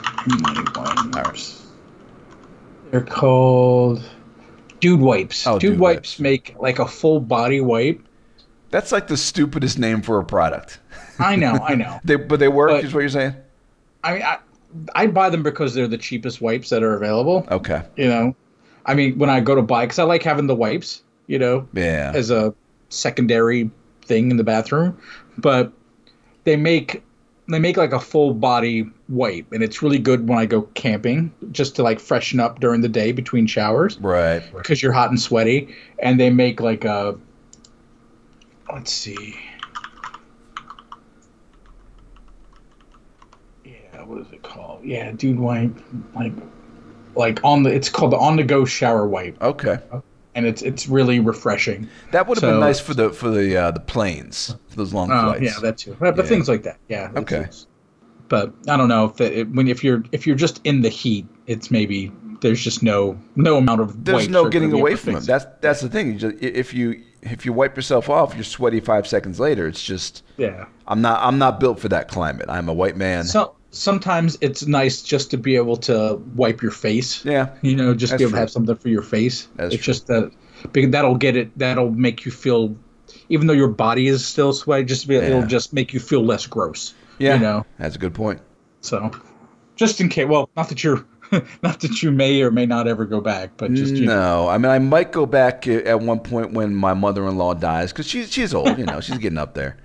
They're 2.91 3.01
called 3.01 4.03
Dude 4.81 5.01
Wipes. 5.01 5.47
Oh, 5.47 5.59
Dude, 5.59 5.73
Dude 5.73 5.81
wipes, 5.81 5.97
Wipes. 5.97 6.21
make 6.21 6.57
like 6.61 6.79
a 6.79 6.87
full 6.87 7.21
body 7.21 7.61
wipe. 7.61 8.01
That's 8.71 8.93
like 8.93 9.07
the 9.07 9.17
stupidest 9.17 9.79
name 9.79 10.03
for 10.03 10.19
a 10.19 10.25
product. 10.25 10.81
I 11.19 11.37
know, 11.37 11.53
I 11.63 11.75
know. 11.77 12.01
They 12.05 12.17
but 12.17 12.39
they 12.41 12.49
work. 12.49 12.71
But- 12.71 12.85
is 12.85 12.93
what 12.95 13.01
you're 13.01 13.09
saying? 13.09 13.35
I 14.05 14.13
mean, 14.15 14.23
I, 14.23 14.39
I 14.95 15.07
buy 15.07 15.31
them 15.31 15.43
because 15.43 15.75
they're 15.75 15.87
the 15.87 15.99
cheapest 15.99 16.41
wipes 16.41 16.71
that 16.71 16.83
are 16.83 16.95
available. 16.95 17.47
Okay. 17.51 17.83
you 17.97 18.09
know 18.09 18.35
i 18.85 18.95
mean 18.95 19.17
when 19.17 19.31
i 19.31 19.39
go 19.39 19.55
to 19.55 19.63
buy 19.63 19.85
because 19.85 20.01
i 20.01 20.03
like 20.03 20.25
having 20.25 20.49
the 20.49 20.57
wipes 20.57 21.05
you 21.29 21.39
know 21.39 21.69
Yeah. 21.73 22.11
as 22.13 22.33
a 22.33 22.53
secondary 22.89 23.71
thing 24.05 24.33
in 24.33 24.39
the 24.39 24.43
bathroom 24.43 24.99
but 25.39 25.71
they 26.43 26.57
make 26.57 27.05
they 27.53 27.59
make 27.59 27.77
like 27.77 27.93
a 27.93 28.01
full 28.01 28.35
body 28.35 28.87
wipe 29.09 29.51
and 29.53 29.63
it's 29.63 29.83
really 29.83 29.99
good 29.99 30.29
when 30.29 30.39
i 30.39 30.47
go 30.47 30.63
camping 30.75 31.33
just 31.51 31.77
to 31.77 31.83
like 31.83 32.01
freshen 32.01 32.41
up 32.41 32.61
during 32.61 32.81
the 32.81 32.89
day 32.89 33.13
between 33.13 33.47
showers. 33.47 33.99
Right. 33.99 34.43
because 34.57 34.83
you're 34.83 34.93
hot 34.93 35.11
and 35.11 35.21
sweaty 35.21 35.75
and 35.99 36.19
they 36.19 36.31
make 36.31 36.61
like 36.61 36.85
a 36.85 37.19
let's 38.73 38.93
see. 38.93 39.37
Yeah 43.65 44.03
what 44.05 44.21
is 44.21 44.33
it 44.33 44.43
called? 44.43 44.85
Yeah 44.85 45.13
dude 45.13 45.39
wipe 45.39 45.77
like 46.15 46.33
like 47.15 47.41
on 47.45 47.63
the 47.63 47.71
it's 47.71 47.89
called 47.89 48.13
the 48.13 48.19
on 48.19 48.37
the 48.37 48.45
go 48.45 48.65
shower 48.65 49.07
wipe. 49.07 49.41
Okay. 49.43 49.79
Oh. 49.93 50.03
And 50.35 50.47
it's 50.47 50.63
it's 50.63 50.89
really 50.89 51.21
refreshing 51.21 51.89
That 52.13 52.27
would 52.27 52.39
have 52.41 52.51
been 52.51 52.61
nice 52.61 52.81
for 52.81 52.95
the 52.95 53.11
for 53.11 53.29
the 53.31 53.57
uh, 53.57 53.71
the 53.71 53.81
planes 53.81 54.55
for 54.69 54.77
those 54.77 54.93
long 54.95 55.11
oh 55.13 55.23
flights. 55.35 55.43
yeah 55.43 55.61
that 55.61 55.79
too 55.79 55.97
but, 56.01 56.17
Yeah. 56.17 56.23
things 56.25 56.49
like 56.49 56.63
that 56.63 56.79
yeah 56.89 57.11
Okay. 57.17 57.47
but 58.29 58.53
i 58.69 58.77
don't 58.77 58.89
know 58.89 59.05
if 59.07 59.21
it, 59.21 59.33
it- 59.33 59.51
when 59.53 59.69
if 59.69 59.83
you're 59.85 60.03
if 60.13 60.27
you're 60.27 60.37
just 60.37 60.61
in 60.65 60.83
the 60.83 60.89
heat 60.89 61.27
it's 61.47 61.71
maybe 61.71 62.11
there's 62.41 62.63
just 62.63 62.83
no 62.83 63.17
no 63.37 63.57
amount 63.57 63.81
of 63.81 64.05
There's 64.05 64.29
no 64.29 64.49
getting 64.49 64.73
away 64.73 64.97
from 64.97 65.15
it. 65.15 65.21
That's 65.21 65.47
that's 65.61 65.81
the 65.81 65.89
thing. 65.89 66.09
You 66.09 66.19
just, 66.19 66.43
if 66.43 66.75
you 66.75 67.01
if 67.23 67.47
you 67.47 67.53
wipe 67.53 67.77
yourself 67.77 68.11
off, 68.11 68.35
you're 68.35 68.43
sweaty 68.43 68.81
five 68.81 69.07
seconds 69.07 69.39
later. 69.39 69.69
It's 69.69 69.81
just 69.81 70.25
yeah 70.39 70.65
I'm 70.89 71.01
not 71.01 71.21
I'm 71.23 71.39
not 71.39 71.61
built 71.61 71.79
for 71.79 71.89
that 71.91 72.09
climate. 72.09 72.47
I'm 72.49 72.69
a 72.69 72.73
white 72.73 72.97
man. 72.97 73.23
So 73.27 73.55
sometimes 73.73 74.39
it's 74.41 74.67
nice 74.67 75.03
just 75.03 75.31
to 75.33 75.37
be 75.37 75.57
able 75.57 75.77
to 75.79 76.23
wipe 76.37 76.63
your 76.63 76.71
face. 76.71 77.25
yeah, 77.25 77.51
You 77.63 77.75
know, 77.75 77.95
just 77.95 78.13
be 78.17 78.23
able 78.25 78.31
true. 78.31 78.37
to 78.37 78.41
have 78.41 78.51
something 78.51 78.77
for 78.77 78.89
your 78.89 79.03
face. 79.03 79.49
That's 79.57 79.75
it's 79.75 79.83
true. 79.85 79.93
just 79.95 80.07
that 80.07 80.31
because 80.73 80.91
that'll 80.91 81.17
get 81.17 81.37
it. 81.37 81.51
That'll 81.59 81.91
make 81.91 82.25
you 82.25 82.31
feel, 82.31 82.77
even 83.29 83.47
though 83.49 83.53
your 83.55 83.69
body 83.69 84.07
is 84.07 84.25
still 84.25 84.53
sweaty, 84.53 84.85
just 84.85 85.09
be, 85.09 85.15
Yeah. 85.17 85.23
it'll 85.23 85.47
just 85.47 85.73
make 85.73 85.93
you 85.93 85.99
feel 86.01 86.25
less 86.25 86.47
gross. 86.47 86.95
yeah. 87.19 87.35
You 87.35 87.41
know. 87.41 87.67
that's 87.79 87.97
a 87.97 87.99
good 87.99 88.15
point. 88.15 88.41
So, 88.81 89.11
just 89.77 90.01
in 90.01 90.09
case. 90.09 90.27
Well, 90.29 90.51
not 90.57 90.69
that 90.69 90.85
you're, 90.85 91.05
not 91.63 91.81
that 91.81 92.03
you 92.03 92.11
may 92.13 92.43
or 92.43 92.51
may 92.51 92.67
not 92.67 92.87
ever 92.87 93.05
go 93.07 93.21
back, 93.21 93.51
but 93.57 93.73
just 93.73 93.95
you 93.95 94.07
know. 94.07 94.45
no, 94.45 94.49
I 94.49 94.59
mean 94.59 94.71
I 94.71 94.79
might 94.79 95.13
go 95.13 95.25
back 95.25 95.67
at 95.67 96.01
one 96.01 96.21
point 96.21 96.53
when 96.53 96.75
my 96.75 96.93
mother-in-law 96.95 97.55
dies 97.55 97.91
because 97.93 98.07
she's 98.07 98.31
she's 98.31 98.53
old. 98.53 98.77
You 98.79 98.85
know, 98.85 99.01
she's 99.01 99.19
getting 99.19 99.39
up 99.39 99.55
there. 99.55 99.77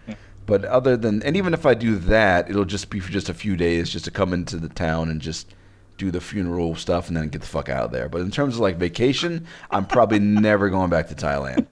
But 0.47 0.65
other 0.65 0.97
than 0.97 1.21
and 1.23 1.37
even 1.37 1.53
if 1.53 1.65
I 1.65 1.75
do 1.75 1.97
that, 1.97 2.49
it'll 2.49 2.65
just 2.65 2.89
be 2.89 2.99
for 2.99 3.11
just 3.11 3.29
a 3.29 3.33
few 3.33 3.55
days, 3.55 3.89
just 3.89 4.05
to 4.05 4.11
come 4.11 4.33
into 4.33 4.57
the 4.57 4.69
town 4.69 5.09
and 5.09 5.21
just 5.21 5.53
do 5.97 6.09
the 6.09 6.21
funeral 6.21 6.75
stuff, 6.75 7.07
and 7.09 7.17
then 7.17 7.27
get 7.27 7.41
the 7.41 7.47
fuck 7.47 7.69
out 7.69 7.85
of 7.85 7.91
there. 7.91 8.07
But 8.07 8.21
in 8.21 8.31
terms 8.31 8.55
of 8.55 8.61
like 8.61 8.77
vacation, 8.77 9.45
I'm 9.71 9.85
probably 9.85 10.19
never 10.19 10.69
going 10.69 10.89
back 10.89 11.09
to 11.09 11.15
Thailand. 11.15 11.67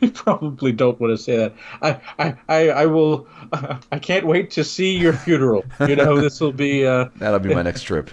you 0.00 0.10
probably 0.10 0.72
don't 0.72 0.98
want 1.00 1.16
to 1.16 1.22
say 1.22 1.36
that. 1.36 1.54
I, 1.80 2.00
I, 2.18 2.36
I, 2.48 2.68
I 2.70 2.86
will. 2.86 3.28
Uh, 3.52 3.78
I 3.92 3.98
can't 4.00 4.26
wait 4.26 4.50
to 4.52 4.64
see 4.64 4.98
your 4.98 5.12
funeral. 5.12 5.64
You 5.86 5.96
know, 5.96 6.20
this 6.20 6.40
will 6.40 6.52
be. 6.52 6.84
Uh, 6.84 7.06
That'll 7.16 7.38
be 7.38 7.54
my 7.54 7.62
next 7.62 7.84
trip. 7.84 8.10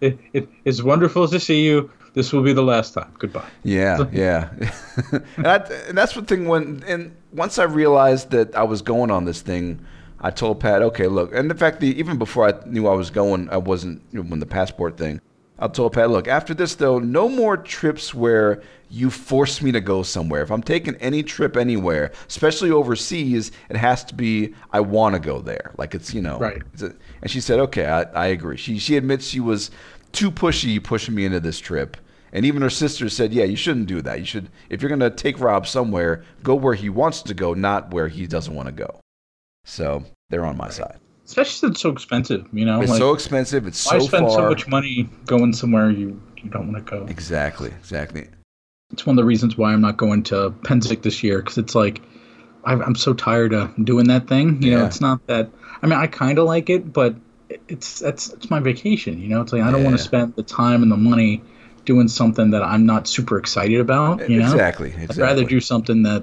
it, 0.00 0.18
it, 0.32 0.48
it's 0.64 0.82
wonderful 0.82 1.26
to 1.26 1.40
see 1.40 1.64
you. 1.64 1.90
This 2.14 2.32
will 2.32 2.42
be 2.42 2.52
the 2.52 2.62
last 2.62 2.94
time. 2.94 3.12
Goodbye. 3.18 3.48
Yeah, 3.62 4.04
yeah. 4.12 4.50
and, 5.36 5.46
I, 5.46 5.56
and 5.88 5.96
that's 5.96 6.14
the 6.14 6.22
thing 6.22 6.46
when 6.48 6.82
and 6.86 7.14
once 7.32 7.58
I 7.58 7.64
realized 7.64 8.30
that 8.30 8.54
I 8.56 8.62
was 8.62 8.82
going 8.82 9.10
on 9.10 9.24
this 9.24 9.42
thing, 9.42 9.84
I 10.20 10.30
told 10.30 10.60
Pat, 10.60 10.82
okay, 10.82 11.06
look. 11.06 11.34
And 11.34 11.50
in 11.50 11.56
fact, 11.56 11.80
the, 11.80 11.88
even 11.98 12.18
before 12.18 12.48
I 12.48 12.54
knew 12.66 12.86
I 12.88 12.94
was 12.94 13.10
going, 13.10 13.48
I 13.50 13.56
wasn't 13.58 14.02
you 14.12 14.22
know, 14.22 14.28
when 14.28 14.40
the 14.40 14.46
passport 14.46 14.96
thing. 14.96 15.20
I 15.60 15.66
told 15.66 15.92
Pat, 15.92 16.08
look, 16.10 16.28
after 16.28 16.54
this 16.54 16.76
though, 16.76 16.98
no 17.00 17.28
more 17.28 17.56
trips 17.56 18.14
where 18.14 18.62
you 18.90 19.10
force 19.10 19.60
me 19.60 19.70
to 19.72 19.80
go 19.80 20.02
somewhere. 20.02 20.40
If 20.40 20.50
I'm 20.50 20.62
taking 20.62 20.94
any 20.96 21.22
trip 21.22 21.56
anywhere, 21.56 22.12
especially 22.28 22.70
overseas, 22.70 23.50
it 23.68 23.76
has 23.76 24.02
to 24.04 24.14
be 24.14 24.54
I 24.72 24.80
want 24.80 25.14
to 25.14 25.20
go 25.20 25.40
there. 25.40 25.72
Like 25.76 25.94
it's 25.96 26.14
you 26.14 26.22
know, 26.22 26.38
Right. 26.38 26.62
it's 26.72 26.82
a- 26.82 26.94
and 27.20 27.30
she 27.30 27.40
said, 27.40 27.58
okay, 27.60 27.86
I, 27.86 28.02
I 28.02 28.26
agree. 28.28 28.56
She 28.56 28.78
she 28.78 28.96
admits 28.96 29.26
she 29.26 29.40
was 29.40 29.70
too 30.12 30.30
pushy 30.30 30.82
pushing 30.82 31.14
me 31.14 31.24
into 31.24 31.40
this 31.40 31.58
trip. 31.58 31.96
And 32.32 32.44
even 32.44 32.60
her 32.62 32.70
sister 32.70 33.08
said, 33.08 33.32
"Yeah, 33.32 33.44
you 33.44 33.56
shouldn't 33.56 33.86
do 33.86 34.02
that. 34.02 34.18
You 34.18 34.26
should, 34.26 34.50
if 34.68 34.82
you're 34.82 34.90
gonna 34.90 35.10
take 35.10 35.40
Rob 35.40 35.66
somewhere, 35.66 36.24
go 36.42 36.54
where 36.54 36.74
he 36.74 36.90
wants 36.90 37.22
to 37.22 37.34
go, 37.34 37.54
not 37.54 37.92
where 37.92 38.08
he 38.08 38.26
doesn't 38.26 38.54
want 38.54 38.66
to 38.66 38.72
go." 38.72 39.00
So 39.64 40.04
they're 40.28 40.44
on 40.44 40.56
my 40.56 40.68
side. 40.68 40.98
Especially 41.24 41.52
since 41.52 41.70
it's 41.72 41.80
so 41.80 41.90
expensive. 41.90 42.46
You 42.52 42.64
know, 42.64 42.80
It's 42.80 42.90
like 42.90 42.98
so 42.98 43.12
expensive. 43.12 43.66
It's 43.66 43.84
why 43.86 43.98
so 43.98 44.06
spend 44.06 44.26
far. 44.26 44.36
so 44.36 44.48
much 44.48 44.66
money 44.68 45.08
going 45.26 45.52
somewhere 45.52 45.90
you 45.90 46.20
you 46.42 46.50
don't 46.50 46.72
want 46.72 46.86
to 46.86 46.90
go? 46.90 47.06
Exactly, 47.06 47.70
exactly. 47.78 48.28
It's 48.92 49.04
one 49.04 49.18
of 49.18 49.22
the 49.22 49.26
reasons 49.26 49.58
why 49.58 49.72
I'm 49.72 49.80
not 49.80 49.96
going 49.96 50.22
to 50.24 50.50
Pennsic 50.62 51.02
this 51.02 51.22
year 51.22 51.38
because 51.38 51.58
it's 51.58 51.74
like 51.74 52.00
I've, 52.64 52.80
I'm 52.80 52.94
so 52.94 53.12
tired 53.14 53.52
of 53.52 53.72
doing 53.84 54.08
that 54.08 54.26
thing. 54.26 54.62
You 54.62 54.72
know, 54.72 54.84
it's 54.86 55.00
not 55.00 55.26
that. 55.26 55.50
I 55.82 55.86
mean, 55.86 55.98
I 55.98 56.06
kind 56.06 56.38
of 56.38 56.46
like 56.46 56.70
it, 56.70 56.92
but 56.92 57.14
it's 57.68 57.98
that's 58.00 58.32
it's 58.32 58.50
my 58.50 58.60
vacation. 58.60 59.18
You 59.20 59.28
know, 59.28 59.40
it's 59.40 59.52
like 59.52 59.62
I 59.62 59.70
don't 59.70 59.84
want 59.84 59.96
to 59.96 60.02
spend 60.02 60.34
the 60.36 60.42
time 60.42 60.82
and 60.82 60.90
the 60.92 60.96
money 60.96 61.42
doing 61.84 62.08
something 62.08 62.50
that 62.50 62.62
I'm 62.62 62.84
not 62.84 63.06
super 63.08 63.38
excited 63.38 63.80
about. 63.80 64.28
You 64.28 64.40
know, 64.40 64.44
exactly, 64.52 64.92
I'd 64.98 65.16
rather 65.16 65.44
do 65.44 65.60
something 65.60 66.02
that. 66.04 66.22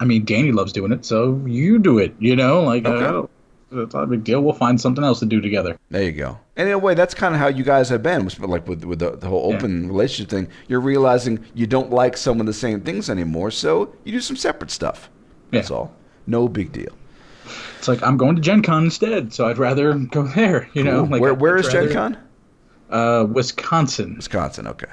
I 0.00 0.04
mean, 0.04 0.24
Danny 0.24 0.50
loves 0.52 0.72
doing 0.72 0.90
it, 0.90 1.04
so 1.04 1.40
you 1.46 1.78
do 1.78 1.98
it. 1.98 2.14
You 2.18 2.34
know, 2.34 2.62
like 2.62 2.84
Okay. 2.86 3.04
uh, 3.04 3.82
it's 3.82 3.94
not 3.94 4.04
a 4.04 4.06
big 4.06 4.24
deal. 4.24 4.40
We'll 4.42 4.52
find 4.54 4.80
something 4.80 5.04
else 5.04 5.20
to 5.20 5.26
do 5.26 5.40
together. 5.40 5.78
There 5.90 6.02
you 6.02 6.12
go. 6.12 6.38
And 6.56 6.68
in 6.68 6.74
a 6.74 6.78
way, 6.78 6.94
that's 6.94 7.14
kind 7.14 7.34
of 7.34 7.40
how 7.40 7.46
you 7.48 7.62
guys 7.62 7.88
have 7.90 8.02
been, 8.02 8.24
with- 8.24 8.38
like 8.40 8.66
with 8.66 8.84
with 8.84 8.98
the, 8.98 9.12
the 9.16 9.28
whole 9.28 9.50
Yeah. 9.50 9.56
open 9.56 9.88
relationship 9.88 10.28
thing. 10.30 10.48
You're 10.68 10.80
realizing 10.80 11.40
you 11.54 11.66
don't 11.66 11.90
like 11.90 12.16
some 12.16 12.40
of 12.40 12.46
the 12.46 12.52
same 12.52 12.80
things 12.80 13.08
anymore, 13.08 13.50
so 13.50 13.94
you 14.04 14.12
do 14.12 14.20
some 14.20 14.36
separate 14.36 14.70
stuff. 14.70 15.08
That's 15.52 15.70
Yeah. 15.70 15.76
all. 15.76 15.94
No 16.26 16.48
big 16.48 16.72
deal. 16.72 16.92
It's 17.78 17.88
like 17.88 18.02
I'm 18.02 18.16
going 18.16 18.36
to 18.36 18.42
Gen 18.42 18.62
Con 18.62 18.84
instead, 18.84 19.32
so 19.32 19.48
I'd 19.48 19.58
rather 19.58 19.94
go 19.94 20.22
there. 20.24 20.68
You 20.74 20.84
know, 20.84 21.02
Cool. 21.02 21.10
like 21.10 21.20
where 21.20 21.32
I'd 21.32 21.40
where 21.40 21.56
is 21.56 21.66
rather- 21.72 21.88
Gen 21.88 21.92
Con? 21.94 22.18
Uh, 22.90 23.24
Wisconsin. 23.30 24.16
Wisconsin. 24.16 24.66
Okay. 24.66 24.86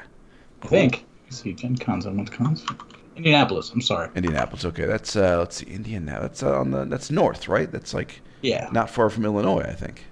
I 0.63 0.67
think. 0.67 1.05
Let's 1.25 1.41
see, 1.41 1.53
Gen 1.53 1.75
Con's 1.77 2.05
in 2.05 2.17
Wisconsin. 2.17 2.75
Indianapolis. 3.15 3.71
I'm 3.73 3.81
sorry. 3.81 4.09
Indianapolis. 4.15 4.63
Okay, 4.65 4.85
that's 4.85 5.15
uh, 5.15 5.37
let's 5.37 5.57
see, 5.57 5.65
Indiana. 5.65 6.19
That's 6.21 6.41
uh, 6.41 6.57
on 6.59 6.71
the 6.71 6.85
that's 6.85 7.11
north, 7.11 7.47
right? 7.49 7.69
That's 7.71 7.93
like 7.93 8.21
Yeah. 8.41 8.69
not 8.71 8.89
far 8.89 9.09
from 9.09 9.25
Illinois, 9.25 9.61
I 9.67 9.73
think. 9.73 10.05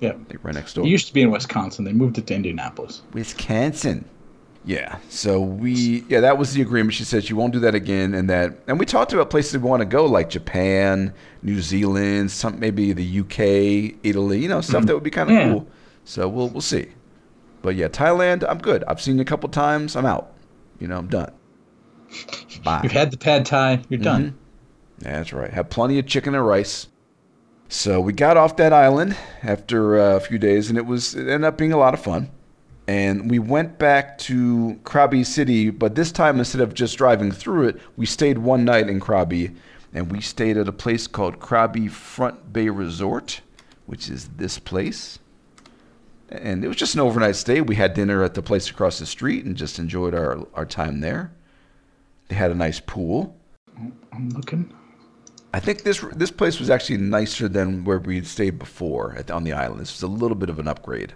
Yeah. 0.00 0.14
Like 0.28 0.42
right 0.42 0.54
next 0.54 0.74
door. 0.74 0.84
It 0.86 0.88
used 0.88 1.06
to 1.08 1.14
be 1.14 1.22
in 1.22 1.30
Wisconsin. 1.30 1.84
They 1.84 1.92
moved 1.92 2.16
it 2.18 2.26
to 2.28 2.34
Indianapolis. 2.34 3.02
Wisconsin. 3.12 4.04
Yeah. 4.66 4.98
So 5.10 5.40
we 5.40 6.04
yeah, 6.08 6.20
that 6.20 6.38
was 6.38 6.54
the 6.54 6.62
agreement. 6.62 6.94
She 6.94 7.04
said 7.04 7.24
she 7.24 7.34
won't 7.34 7.52
do 7.52 7.60
that 7.60 7.74
again 7.74 8.14
and 8.14 8.30
that 8.30 8.56
and 8.66 8.78
we 8.78 8.86
talked 8.86 9.12
about 9.12 9.28
places 9.30 9.52
we 9.58 9.68
want 9.68 9.80
to 9.80 9.86
go 9.86 10.06
like 10.06 10.30
Japan, 10.30 11.12
New 11.42 11.60
Zealand, 11.60 12.30
some 12.30 12.58
maybe 12.58 12.92
the 12.92 13.20
UK, 13.20 13.98
Italy, 14.02 14.38
you 14.40 14.48
know, 14.48 14.60
stuff 14.62 14.86
that 14.86 14.94
would 14.94 15.02
be 15.02 15.10
kind 15.10 15.28
of 15.30 15.36
Yeah. 15.36 15.52
cool. 15.52 15.66
So 16.04 16.28
we'll 16.28 16.48
we'll 16.48 16.60
see. 16.62 16.86
But 17.62 17.76
yeah, 17.76 17.88
Thailand, 17.88 18.44
I'm 18.48 18.58
good. 18.58 18.84
I've 18.84 19.00
seen 19.00 19.16
you 19.16 19.22
a 19.22 19.26
couple 19.26 19.48
times. 19.48 19.96
I'm 19.96 20.06
out. 20.06 20.32
You 20.78 20.88
know, 20.88 20.98
I'm 20.98 21.08
done. 21.08 21.32
Bye. 22.62 22.80
You've 22.82 22.92
had 22.92 23.10
the 23.10 23.16
pad 23.18 23.44
thai. 23.46 23.82
You're 23.88 24.00
done. 24.00 24.38
That's 24.98 25.32
right. 25.32 25.50
Had 25.52 25.70
plenty 25.70 25.98
of 25.98 26.06
chicken 26.06 26.34
and 26.34 26.46
rice. 26.46 26.88
So 27.68 28.00
we 28.00 28.12
got 28.12 28.36
off 28.36 28.56
that 28.56 28.72
island 28.72 29.16
after 29.42 29.98
uh, 29.98 30.16
a 30.16 30.20
few 30.20 30.38
days, 30.38 30.68
and 30.68 30.78
it 30.78 30.86
was 30.86 31.14
it 31.14 31.20
ended 31.28 31.44
up 31.44 31.58
being 31.58 31.72
a 31.72 31.76
lot 31.76 31.92
of 31.94 32.00
fun. 32.00 32.30
And 32.86 33.30
we 33.30 33.38
went 33.38 33.78
back 33.78 34.18
to 34.18 34.78
Krabi 34.84 35.24
City, 35.24 35.70
but 35.70 35.94
this 35.94 36.12
time 36.12 36.38
instead 36.38 36.60
of 36.60 36.74
just 36.74 36.98
driving 36.98 37.32
through 37.32 37.68
it, 37.68 37.80
we 37.96 38.04
stayed 38.04 38.38
one 38.38 38.64
night 38.64 38.88
in 38.88 39.00
Krabi, 39.00 39.54
and 39.94 40.12
we 40.12 40.20
stayed 40.20 40.58
at 40.58 40.68
a 40.68 40.72
place 40.72 41.06
called 41.06 41.40
Krabi 41.40 41.90
Front 41.90 42.52
Bay 42.52 42.68
Resort, 42.68 43.40
which 43.86 44.10
is 44.10 44.28
this 44.36 44.58
place. 44.58 45.18
And 46.28 46.64
it 46.64 46.68
was 46.68 46.76
just 46.76 46.94
an 46.94 47.00
overnight 47.00 47.36
stay. 47.36 47.60
We 47.60 47.76
had 47.76 47.94
dinner 47.94 48.22
at 48.22 48.34
the 48.34 48.42
place 48.42 48.68
across 48.68 48.98
the 48.98 49.06
street 49.06 49.44
and 49.44 49.56
just 49.56 49.78
enjoyed 49.78 50.14
our, 50.14 50.46
our 50.54 50.66
time 50.66 51.00
there. 51.00 51.32
They 52.28 52.34
had 52.34 52.50
a 52.50 52.54
nice 52.54 52.80
pool. 52.80 53.36
I'm 54.12 54.28
looking. 54.30 54.72
I 55.52 55.60
think 55.60 55.84
this 55.84 56.00
this 56.16 56.32
place 56.32 56.58
was 56.58 56.68
actually 56.68 56.96
nicer 56.96 57.48
than 57.48 57.84
where 57.84 58.00
we 58.00 58.22
stayed 58.22 58.58
before 58.58 59.14
at, 59.16 59.30
on 59.30 59.44
the 59.44 59.52
island. 59.52 59.80
This 59.80 59.92
was 59.92 60.02
a 60.02 60.12
little 60.12 60.34
bit 60.34 60.50
of 60.50 60.58
an 60.58 60.66
upgrade. 60.66 61.14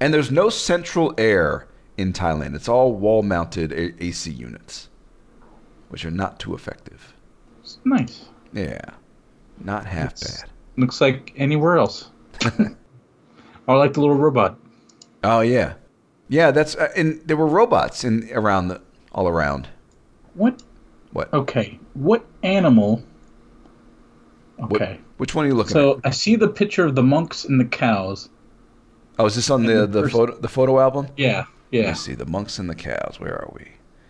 And 0.00 0.14
there's 0.14 0.30
no 0.30 0.48
central 0.48 1.14
air 1.18 1.66
in 1.98 2.12
Thailand. 2.12 2.54
It's 2.54 2.68
all 2.68 2.94
wall-mounted 2.94 3.72
A- 3.72 4.02
AC 4.04 4.30
units, 4.30 4.88
which 5.90 6.04
are 6.04 6.10
not 6.10 6.38
too 6.40 6.54
effective. 6.54 7.14
It's 7.60 7.78
nice. 7.84 8.24
Yeah, 8.52 8.80
not 9.62 9.84
half 9.86 10.12
It's- 10.14 10.40
bad. 10.42 10.50
Looks 10.76 11.00
like 11.00 11.32
anywhere 11.36 11.76
else. 11.76 12.08
or 13.66 13.76
like 13.76 13.92
the 13.92 14.00
little 14.00 14.16
robot. 14.16 14.56
Oh 15.22 15.40
yeah, 15.40 15.74
yeah. 16.28 16.50
That's 16.52 16.74
uh, 16.74 16.88
and 16.96 17.20
there 17.26 17.36
were 17.36 17.46
robots 17.46 18.02
in 18.04 18.30
around 18.32 18.68
the 18.68 18.80
all 19.12 19.28
around. 19.28 19.68
What? 20.34 20.62
What? 21.12 21.30
Okay. 21.34 21.78
What 21.94 22.24
animal? 22.42 23.02
What- 24.56 24.72
Okay. 24.80 25.00
which 25.18 25.34
one 25.34 25.44
are 25.44 25.48
you 25.48 25.54
looking 25.54 25.72
So 25.72 25.98
at? 25.98 26.06
I 26.06 26.10
see 26.10 26.36
the 26.36 26.48
picture 26.48 26.86
of 26.86 26.94
the 26.94 27.02
monks 27.02 27.44
and 27.44 27.60
the 27.60 27.64
cows. 27.66 28.30
Oh, 29.20 29.26
is 29.26 29.34
this 29.34 29.50
on 29.50 29.64
the 29.64 29.80
the 29.80 29.86
the 29.86 30.02
first- 30.02 30.12
photo 30.14 30.36
the 30.38 30.48
photo 30.48 30.80
album? 30.80 31.08
Yeah. 31.16 31.44
Yeah. 31.70 31.86
Let's 31.86 32.00
see 32.00 32.14
the 32.14 32.26
monks 32.26 32.58
and 32.58 32.68
the 32.68 32.74
cows. 32.74 33.16
Where 33.18 33.34
are 33.34 33.50
we? 33.54 33.68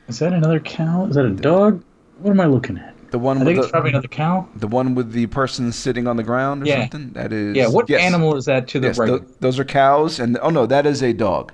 Is 0.09 0.19
that 0.21 0.33
another 0.33 0.61
cow? 0.61 1.07
Is 1.07 1.15
that 1.17 1.25
a 1.27 1.31
dog? 1.31 1.83
What 2.19 2.31
am 2.31 2.41
I 2.41 2.47
looking 2.47 2.79
at? 2.79 2.95
The 3.11 3.19
one 3.19 3.39
I 3.39 3.41
with 3.41 3.47
think 3.49 3.57
the 3.59 3.63
it's 3.65 3.71
probably 3.73 3.91
another 3.91 4.09
cow. 4.09 4.49
The 4.57 4.69
one 4.69 4.95
with 4.95 5.13
the 5.13 5.27
person 5.27 5.73
sitting 5.73 6.07
on 6.07 6.17
the 6.17 6.23
ground 6.23 6.63
or 6.63 6.67
Yeah. 6.67 6.81
something? 6.83 7.11
That 7.13 7.33
is. 7.33 7.57
Yeah. 7.57 7.69
What 7.69 7.89
yes. 7.91 8.01
animal 8.03 8.37
is 8.37 8.45
that 8.47 8.69
to 8.69 8.81
the 8.81 8.87
Yes, 8.89 8.99
right? 8.99 9.09
tho- 9.09 9.25
those 9.41 9.59
are 9.59 9.65
cows, 9.65 10.21
and 10.21 10.39
oh 10.43 10.51
no, 10.51 10.65
that 10.67 10.87
is 10.87 11.03
a 11.03 11.13
dog. 11.13 11.53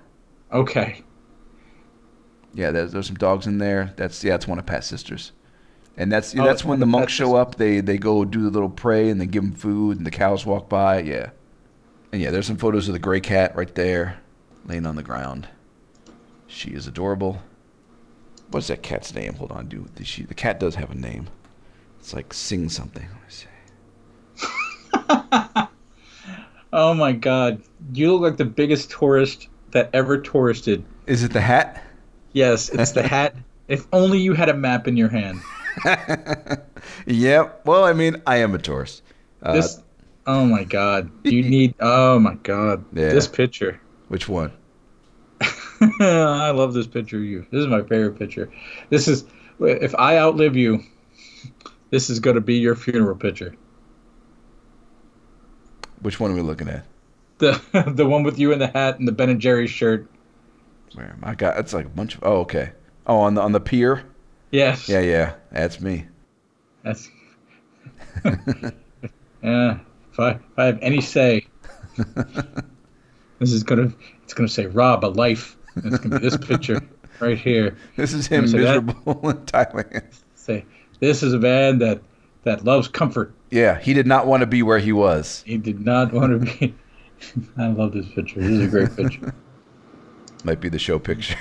Okay. 0.53 1.03
Yeah, 2.55 2.71
there's, 2.71 2.93
there's 2.93 3.07
some 3.07 3.17
dogs 3.17 3.47
in 3.47 3.59
there. 3.59 3.93
That's 3.97 4.23
yeah, 4.25 4.35
it's 4.35 4.47
one 4.49 4.59
of 4.59 4.67
Pat's 4.67 4.87
sisters, 4.87 5.33
and 5.97 6.11
that's 6.13 6.35
Oh, 6.39 6.45
that's 6.45 6.65
when 6.65 6.81
the 6.81 6.87
monks 6.87 7.13
show 7.13 7.35
up. 7.37 7.57
They 7.57 7.81
they 7.81 7.99
go 7.99 8.25
do 8.25 8.43
the 8.45 8.51
little 8.51 8.71
pray 8.71 9.09
and 9.11 9.21
they 9.21 9.27
give 9.27 9.43
them 9.43 9.53
food, 9.53 9.99
and 9.99 10.07
the 10.07 10.11
cows 10.11 10.47
walk 10.47 10.69
by. 10.69 11.01
Yeah, 11.01 11.31
and 12.13 12.21
yeah, 12.23 12.31
there's 12.31 12.47
some 12.47 12.57
photos 12.57 12.89
of 12.89 12.93
the 12.95 12.99
gray 12.99 13.21
cat 13.21 13.55
right 13.57 13.75
there, 13.75 14.19
laying 14.67 14.87
on 14.87 14.97
the 14.97 15.03
ground. 15.03 15.49
She 16.47 16.71
is 16.71 16.87
adorable. 16.87 17.43
What's 18.51 18.69
that 18.69 18.83
cat's 18.83 19.15
name? 19.15 19.35
Hold 19.35 19.53
on, 19.53 19.67
do 19.67 19.87
the 19.97 20.05
she 20.05 20.23
the 20.23 20.35
cat 20.35 20.61
does 20.61 20.75
have 20.77 20.91
a 20.91 20.95
name. 20.95 21.27
It's 21.99 22.15
like 22.15 22.33
sing 22.33 22.69
something. 22.69 23.07
Let 23.07 23.23
me 23.23 23.29
see. 23.29 23.47
Oh 26.73 26.93
my 26.93 27.13
God! 27.13 27.63
You 27.95 28.13
look 28.13 28.21
like 28.23 28.37
the 28.37 28.45
biggest 28.45 28.91
tourist 28.91 29.49
that 29.71 29.89
ever 29.95 30.19
touristed. 30.19 30.85
Is 31.07 31.23
it 31.23 31.33
the 31.33 31.41
hat? 31.41 31.83
Yes, 32.33 32.69
it's 32.69 32.93
the 32.93 33.03
hat. 33.07 33.35
If 33.69 33.87
only 33.93 34.19
you 34.19 34.33
had 34.33 34.49
a 34.49 34.55
map 34.55 34.87
in 34.87 34.97
your 34.97 35.09
hand. 35.09 35.41
Yep. 37.07 37.63
Well, 37.67 37.85
I 37.85 37.93
mean, 37.95 38.23
I 38.27 38.37
am 38.37 38.55
a 38.55 38.59
tourist. 38.59 39.03
Uh, 39.43 39.55
This. 39.55 39.83
Oh 40.27 40.45
my 40.45 40.65
God! 40.65 41.11
You 41.25 41.43
need. 41.43 41.75
Oh 41.81 42.19
my 42.19 42.35
God! 42.35 42.85
Yeah. 42.93 43.11
This 43.11 43.27
picture. 43.29 43.81
which 44.09 44.29
one? 44.29 44.53
I 46.01 46.51
love 46.51 46.73
this 46.75 46.87
picture 46.87 47.19
of 47.19 47.25
you. 47.25 47.47
This 47.51 47.61
is 47.61 47.67
my 47.67 47.83
favorite 47.83 48.19
picture. 48.19 48.51
This 48.91 49.09
is. 49.09 49.25
If 49.59 49.95
I 49.95 50.19
outlive 50.19 50.57
you, 50.57 50.83
this 51.91 52.11
is 52.11 52.21
going 52.21 52.35
to 52.35 52.41
be 52.43 52.57
your 52.57 52.75
funeral 52.75 53.17
picture. 53.17 53.55
Which 56.01 56.21
one 56.21 56.31
are 56.31 56.35
we 56.35 56.43
looking 56.43 56.69
at? 56.69 56.85
The 57.39 57.61
the 57.95 58.07
one 58.07 58.23
with 58.23 58.39
you 58.39 58.53
in 58.53 58.59
the 58.59 58.69
hat 58.69 58.99
and 58.99 59.07
the 59.07 59.13
Ben 59.13 59.31
and 59.31 59.41
Jerry's 59.41 59.71
shirt. 59.71 60.09
Where 60.95 61.07
am 61.07 61.21
I? 61.23 61.35
got 61.35 61.59
it's 61.59 61.73
like 61.73 61.87
a 61.87 61.91
bunch 61.91 62.15
of. 62.17 62.25
Oh, 62.25 62.37
okay. 62.41 62.73
Oh, 63.07 63.19
on 63.19 63.35
the 63.35 63.43
on 63.43 63.53
the 63.53 63.61
pier. 63.61 64.05
Yes. 64.51 64.89
Yeah, 64.89 65.01
yeah. 65.01 65.35
That's 65.53 65.81
me. 65.81 66.07
That's. 66.83 67.11
yeah. 69.43 69.79
If 70.17 70.21
I, 70.21 70.31
if 70.31 70.41
I 70.57 70.65
have 70.65 70.79
any 70.81 71.03
say. 71.03 71.47
This 73.39 73.53
is 73.53 73.63
gonna 73.63 73.93
it's 74.25 74.33
gonna 74.33 74.49
say 74.49 74.65
Rob 74.65 75.05
a 75.05 75.09
life. 75.09 75.59
And 75.75 75.85
it's 75.93 75.99
gonna 75.99 76.19
be 76.19 76.25
this 76.27 76.39
picture 76.39 76.81
right 77.21 77.37
here. 77.37 77.77
This 77.97 78.15
is 78.15 78.27
him 78.27 78.47
See 78.47 78.59
that? 78.61 78.83
miserable 78.83 79.29
in 79.29 79.37
Thailand. 79.45 80.15
Say 80.35 80.65
this 81.01 81.23
is 81.23 81.35
a 81.35 81.39
man 81.39 81.79
that 81.81 82.01
that 82.45 82.65
loves 82.65 82.89
comfort. 82.89 83.35
Yeah, 83.51 83.79
he 83.79 83.93
did 83.93 84.07
not 84.07 84.27
want 84.27 84.41
to 84.41 84.47
be 84.47 84.63
where 84.63 84.79
he 84.79 84.91
was. 84.91 85.43
He 85.45 85.59
did 85.59 85.85
not 85.85 86.15
want 86.15 86.33
to 86.47 86.59
be. 86.59 86.75
I 87.59 87.67
love 87.67 87.93
this 87.93 88.07
picture. 88.15 88.41
This 88.41 88.53
is 88.53 88.61
a 88.63 88.69
great 88.69 88.97
picture. 88.97 89.35
Might 90.45 90.61
be 90.61 90.71
the 90.71 90.79
show 90.79 90.99
picture. 90.99 91.37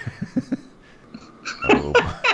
oh, 1.70 1.94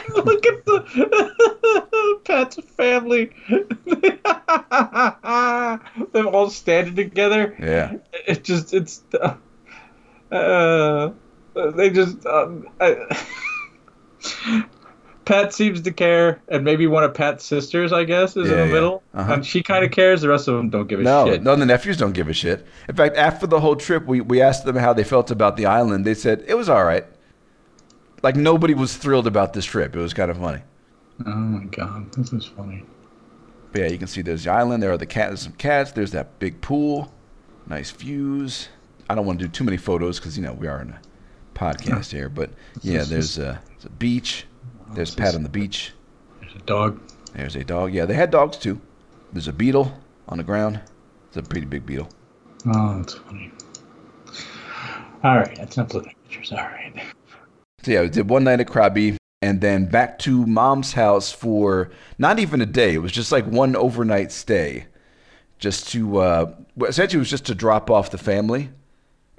Look 0.15 0.45
at 0.45 0.65
the 0.65 2.19
Pat's 2.25 2.57
family. 2.77 3.31
Them 6.13 6.27
all 6.27 6.49
standing 6.49 6.95
together. 6.95 7.55
yeah. 7.59 7.93
It 8.27 8.43
just 8.43 8.73
it's 8.73 9.03
uh, 9.21 9.35
uh 10.33 11.11
they 11.75 11.89
just 11.89 12.25
um, 12.25 12.67
I, 12.79 13.17
Pat 15.25 15.53
seems 15.53 15.81
to 15.81 15.91
care, 15.91 16.41
and 16.47 16.63
maybe 16.65 16.87
one 16.87 17.03
of 17.03 17.13
Pat's 17.13 17.45
sisters, 17.45 17.93
I 17.93 18.03
guess, 18.05 18.35
is 18.35 18.49
in 18.49 18.57
the 18.57 18.65
yeah. 18.65 18.71
middle, 18.71 19.03
Uh-huh. 19.13 19.33
and 19.33 19.45
she 19.45 19.61
kind 19.63 19.85
of 19.85 19.91
cares. 19.91 20.21
The 20.21 20.29
rest 20.29 20.47
of 20.47 20.55
them 20.57 20.69
don't 20.69 20.87
give 20.87 20.99
a 20.99 21.03
No, 21.03 21.25
shit. 21.27 21.43
no, 21.43 21.55
the 21.55 21.65
nephews 21.65 21.97
don't 21.97 22.13
give 22.13 22.27
a 22.27 22.33
shit. 22.33 22.65
In 22.89 22.95
fact, 22.95 23.17
after 23.17 23.45
the 23.47 23.59
whole 23.59 23.75
trip, 23.75 24.05
we, 24.07 24.21
we 24.21 24.41
asked 24.41 24.65
them 24.65 24.75
how 24.75 24.93
they 24.93 25.03
felt 25.03 25.29
about 25.31 25.57
the 25.57 25.65
island. 25.67 26.05
They 26.05 26.15
said 26.15 26.43
it 26.47 26.55
was 26.55 26.69
all 26.69 26.83
right. 26.83 27.05
Like 28.23 28.35
nobody 28.35 28.73
was 28.73 28.95
thrilled 28.95 29.27
about 29.27 29.53
this 29.53 29.65
trip. 29.65 29.95
It 29.95 29.99
was 29.99 30.13
kind 30.13 30.29
of 30.31 30.37
funny. 30.37 30.61
Oh 31.25 31.29
my 31.29 31.65
god, 31.65 32.11
this 32.13 32.33
is 32.33 32.45
funny. 32.45 32.83
But 33.71 33.81
yeah, 33.81 33.87
you 33.87 33.97
can 33.97 34.07
see 34.07 34.21
there's 34.21 34.43
the 34.43 34.51
island. 34.51 34.83
There 34.83 34.91
are 34.91 34.97
the 34.97 35.05
cat, 35.05 35.29
there's 35.29 35.41
some 35.41 35.53
cats. 35.53 35.91
There's 35.91 36.11
that 36.11 36.39
big 36.39 36.61
pool. 36.61 37.11
Nice 37.67 37.91
views. 37.91 38.69
I 39.09 39.15
don't 39.15 39.25
want 39.25 39.39
to 39.39 39.45
do 39.45 39.51
too 39.51 39.63
many 39.63 39.77
photos 39.77 40.19
because 40.19 40.37
you 40.37 40.43
know 40.43 40.53
we 40.53 40.67
are 40.67 40.81
in 40.81 40.89
a 40.89 41.01
podcast 41.53 42.11
here. 42.11 42.29
But 42.29 42.51
yeah, 42.81 43.03
there's 43.03 43.37
a, 43.37 43.61
there's 43.69 43.85
a 43.85 43.89
beach. 43.89 44.45
There's 44.93 45.15
Pat 45.15 45.35
on 45.35 45.43
the 45.43 45.49
beach. 45.49 45.93
There's 46.41 46.55
a 46.55 46.59
dog. 46.59 46.99
There's 47.33 47.55
a 47.55 47.63
dog. 47.63 47.93
Yeah, 47.93 48.05
they 48.05 48.13
had 48.13 48.29
dogs 48.29 48.57
too. 48.57 48.81
There's 49.31 49.47
a 49.47 49.53
beetle 49.53 49.97
on 50.27 50.37
the 50.37 50.43
ground. 50.43 50.81
It's 51.27 51.37
a 51.37 51.43
pretty 51.43 51.65
big 51.65 51.85
beetle. 51.85 52.09
Oh, 52.67 52.97
that's 52.97 53.13
funny. 53.13 53.51
All 55.23 55.37
right, 55.37 55.55
that's 55.55 55.77
at 55.77 55.89
pictures. 55.89 56.51
All 56.51 56.57
right. 56.57 56.93
So 57.83 57.91
yeah, 57.91 58.01
we 58.01 58.09
did 58.09 58.29
one 58.29 58.43
night 58.43 58.59
at 58.59 58.67
Krabi 58.67 59.17
and 59.41 59.59
then 59.59 59.85
back 59.85 60.19
to 60.19 60.45
mom's 60.45 60.93
house 60.93 61.31
for 61.31 61.89
not 62.17 62.39
even 62.39 62.61
a 62.61 62.65
day. 62.65 62.93
It 62.93 62.99
was 62.99 63.11
just 63.11 63.31
like 63.31 63.45
one 63.45 63.75
overnight 63.75 64.31
stay, 64.31 64.85
just 65.57 65.89
to 65.89 66.17
uh, 66.17 66.55
essentially 66.85 67.17
it 67.17 67.21
was 67.21 67.29
just 67.29 67.45
to 67.47 67.55
drop 67.55 67.89
off 67.89 68.11
the 68.11 68.17
family 68.19 68.69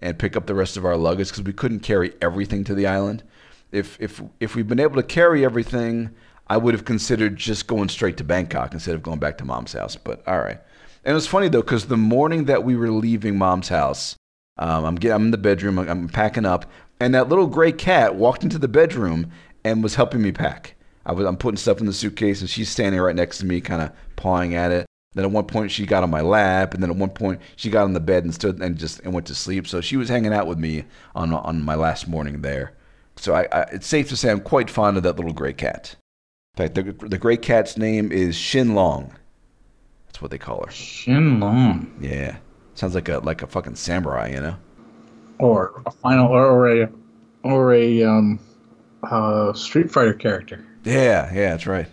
and 0.00 0.18
pick 0.18 0.36
up 0.36 0.46
the 0.46 0.54
rest 0.54 0.76
of 0.76 0.84
our 0.84 0.96
luggage 0.96 1.28
because 1.28 1.44
we 1.44 1.52
couldn't 1.52 1.80
carry 1.80 2.12
everything 2.20 2.64
to 2.64 2.74
the 2.74 2.86
island. 2.86 3.22
If 3.70 3.96
if 4.00 4.20
if 4.40 4.56
we'd 4.56 4.68
been 4.68 4.80
able 4.80 4.96
to 4.96 5.04
carry 5.04 5.44
everything, 5.44 6.10
I 6.48 6.56
would 6.56 6.74
have 6.74 6.84
considered 6.84 7.36
just 7.36 7.68
going 7.68 7.88
straight 7.88 8.16
to 8.16 8.24
Bangkok 8.24 8.74
instead 8.74 8.96
of 8.96 9.02
going 9.02 9.20
back 9.20 9.38
to 9.38 9.44
mom's 9.44 9.72
house. 9.72 9.94
But 9.94 10.26
all 10.26 10.40
right. 10.40 10.58
And 11.04 11.12
it 11.12 11.14
was 11.14 11.28
funny 11.28 11.48
though 11.48 11.62
because 11.62 11.86
the 11.86 11.96
morning 11.96 12.46
that 12.46 12.64
we 12.64 12.76
were 12.76 12.90
leaving 12.90 13.38
mom's 13.38 13.68
house, 13.68 14.16
um, 14.58 14.84
I'm 14.84 14.94
getting 14.96 15.14
I'm 15.14 15.24
in 15.26 15.30
the 15.30 15.38
bedroom. 15.38 15.78
I'm, 15.78 15.88
I'm 15.88 16.08
packing 16.08 16.46
up, 16.46 16.66
and 17.00 17.14
that 17.14 17.28
little 17.28 17.46
gray 17.46 17.72
cat 17.72 18.14
walked 18.14 18.42
into 18.42 18.58
the 18.58 18.68
bedroom 18.68 19.30
and 19.64 19.82
was 19.82 19.94
helping 19.94 20.22
me 20.22 20.32
pack. 20.32 20.74
I 21.04 21.12
was 21.12 21.26
I'm 21.26 21.36
putting 21.36 21.56
stuff 21.56 21.80
in 21.80 21.86
the 21.86 21.92
suitcase, 21.92 22.40
and 22.40 22.50
she's 22.50 22.68
standing 22.68 23.00
right 23.00 23.16
next 23.16 23.38
to 23.38 23.46
me, 23.46 23.60
kind 23.60 23.82
of 23.82 23.92
pawing 24.16 24.54
at 24.54 24.70
it. 24.70 24.86
Then 25.14 25.24
at 25.24 25.30
one 25.30 25.44
point 25.44 25.70
she 25.70 25.84
got 25.84 26.02
on 26.02 26.10
my 26.10 26.22
lap, 26.22 26.74
and 26.74 26.82
then 26.82 26.90
at 26.90 26.96
one 26.96 27.10
point 27.10 27.40
she 27.56 27.70
got 27.70 27.84
on 27.84 27.92
the 27.92 28.00
bed 28.00 28.24
and 28.24 28.34
stood 28.34 28.60
and 28.60 28.78
just 28.78 29.00
and 29.00 29.12
went 29.12 29.26
to 29.26 29.34
sleep. 29.34 29.66
So 29.66 29.80
she 29.80 29.96
was 29.96 30.08
hanging 30.08 30.32
out 30.32 30.46
with 30.46 30.58
me 30.58 30.84
on 31.14 31.32
on 31.32 31.62
my 31.62 31.74
last 31.74 32.08
morning 32.08 32.42
there. 32.42 32.74
So 33.16 33.34
I, 33.34 33.46
I 33.52 33.62
it's 33.72 33.86
safe 33.86 34.08
to 34.08 34.16
say 34.16 34.30
I'm 34.30 34.40
quite 34.40 34.70
fond 34.70 34.96
of 34.96 35.02
that 35.02 35.16
little 35.16 35.32
gray 35.32 35.52
cat. 35.52 35.96
In 36.54 36.64
fact, 36.64 36.74
the 36.74 37.08
the 37.08 37.18
gray 37.18 37.36
cat's 37.36 37.76
name 37.76 38.10
is 38.12 38.36
Shin 38.36 38.74
Long. 38.74 39.14
That's 40.06 40.22
what 40.22 40.30
they 40.30 40.38
call 40.38 40.64
her. 40.64 40.70
Shin 40.70 41.40
Long, 41.40 41.94
Yeah, 42.00 42.36
sounds 42.74 42.94
like 42.94 43.08
a 43.08 43.18
like 43.18 43.42
a 43.42 43.46
fucking 43.46 43.76
samurai, 43.76 44.30
you 44.30 44.40
know. 44.40 44.56
or 45.42 45.82
a 45.86 45.90
final, 45.90 46.28
or 46.28 46.82
a, 46.82 46.90
or 47.42 47.74
a 47.74 48.02
um, 48.04 48.38
uh, 49.02 49.52
Street 49.52 49.90
Fighter 49.90 50.14
character. 50.14 50.64
Yeah, 50.84 51.32
yeah, 51.34 51.50
that's 51.50 51.66
right. 51.66 51.88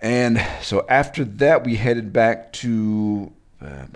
And 0.00 0.44
so 0.60 0.84
after 0.88 1.24
that, 1.24 1.64
we 1.64 1.76
headed 1.76 2.12
back 2.12 2.52
to, 2.54 3.32
uh, 3.62 3.86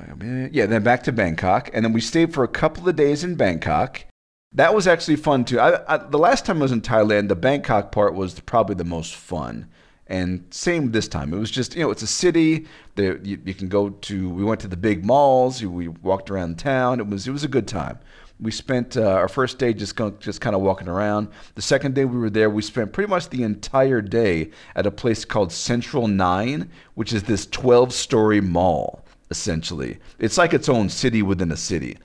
yeah, 0.51 0.65
then 0.67 0.83
back 0.83 1.03
to 1.03 1.13
Bangkok, 1.13 1.71
and 1.75 1.85
then 1.85 1.93
we 1.93 2.01
stayed 2.01 2.33
for 2.33 2.45
a 2.45 2.49
couple 2.49 2.89
of 2.89 2.97
days 2.97 3.25
in 3.25 3.35
Bangkok. 3.35 4.05
That 4.53 4.75
was 4.75 4.87
actually 4.87 5.17
fun 5.17 5.45
too. 5.45 5.61
I, 5.61 5.83
I, 5.93 5.97
the 5.99 6.19
last 6.19 6.47
time 6.47 6.59
I 6.59 6.63
was 6.63 6.73
in 6.73 6.81
Thailand, 6.81 7.29
the 7.29 7.37
Bangkok 7.37 7.93
part 7.93 8.15
was 8.15 8.41
probably 8.41 8.77
the 8.77 8.85
most 8.85 9.15
fun. 9.15 9.67
And 10.09 10.47
same 10.51 10.93
this 10.93 11.07
time. 11.07 11.35
It 11.35 11.39
was 11.39 11.51
just, 11.51 11.75
you 11.75 11.83
know, 11.83 11.91
it's 11.91 12.03
a 12.03 12.07
city. 12.07 12.67
There, 12.95 13.19
you, 13.19 13.39
you 13.45 13.55
can 13.55 13.69
go 13.69 13.91
to. 13.91 14.31
We 14.31 14.43
went 14.43 14.61
to 14.61 14.69
the 14.69 14.77
big 14.77 15.05
malls. 15.05 15.63
We 15.63 15.89
walked 15.89 16.31
around 16.31 16.59
town. 16.59 16.99
It 16.99 17.07
was, 17.07 17.29
it 17.29 17.33
was 17.33 17.45
a 17.45 17.49
good 17.49 17.69
time. 17.69 17.99
We 18.41 18.51
spent 18.53 18.97
uh, 18.97 19.03
our 19.03 19.29
first 19.29 19.59
day 19.59 19.73
just 19.75 19.97
go, 19.97 20.11
just 20.11 20.41
kind 20.41 20.55
of 20.55 20.63
walking 20.63 20.89
around. 20.89 21.29
The 21.57 21.63
second 21.63 21.95
day 21.95 22.05
we 22.05 22.19
were 22.19 22.31
there, 22.31 22.49
we 22.49 22.63
spent 22.63 22.93
pretty 22.93 23.11
much 23.11 23.29
the 23.29 23.43
entire 23.43 24.01
day 24.01 24.51
at 24.77 24.87
a 24.87 24.93
place 24.93 25.25
called 25.25 25.53
Central 25.53 26.07
Nine, 26.07 26.71
which 26.95 27.13
is 27.13 27.25
this 27.25 27.47
12-story 27.47 28.41
mall. 28.41 29.05
Essentially, 29.31 29.99
it's 30.19 30.39
like 30.39 30.55
its 30.55 30.71
own 30.71 30.89
city 30.89 31.21
within 31.21 31.53
a 31.53 31.57
city. 31.57 31.99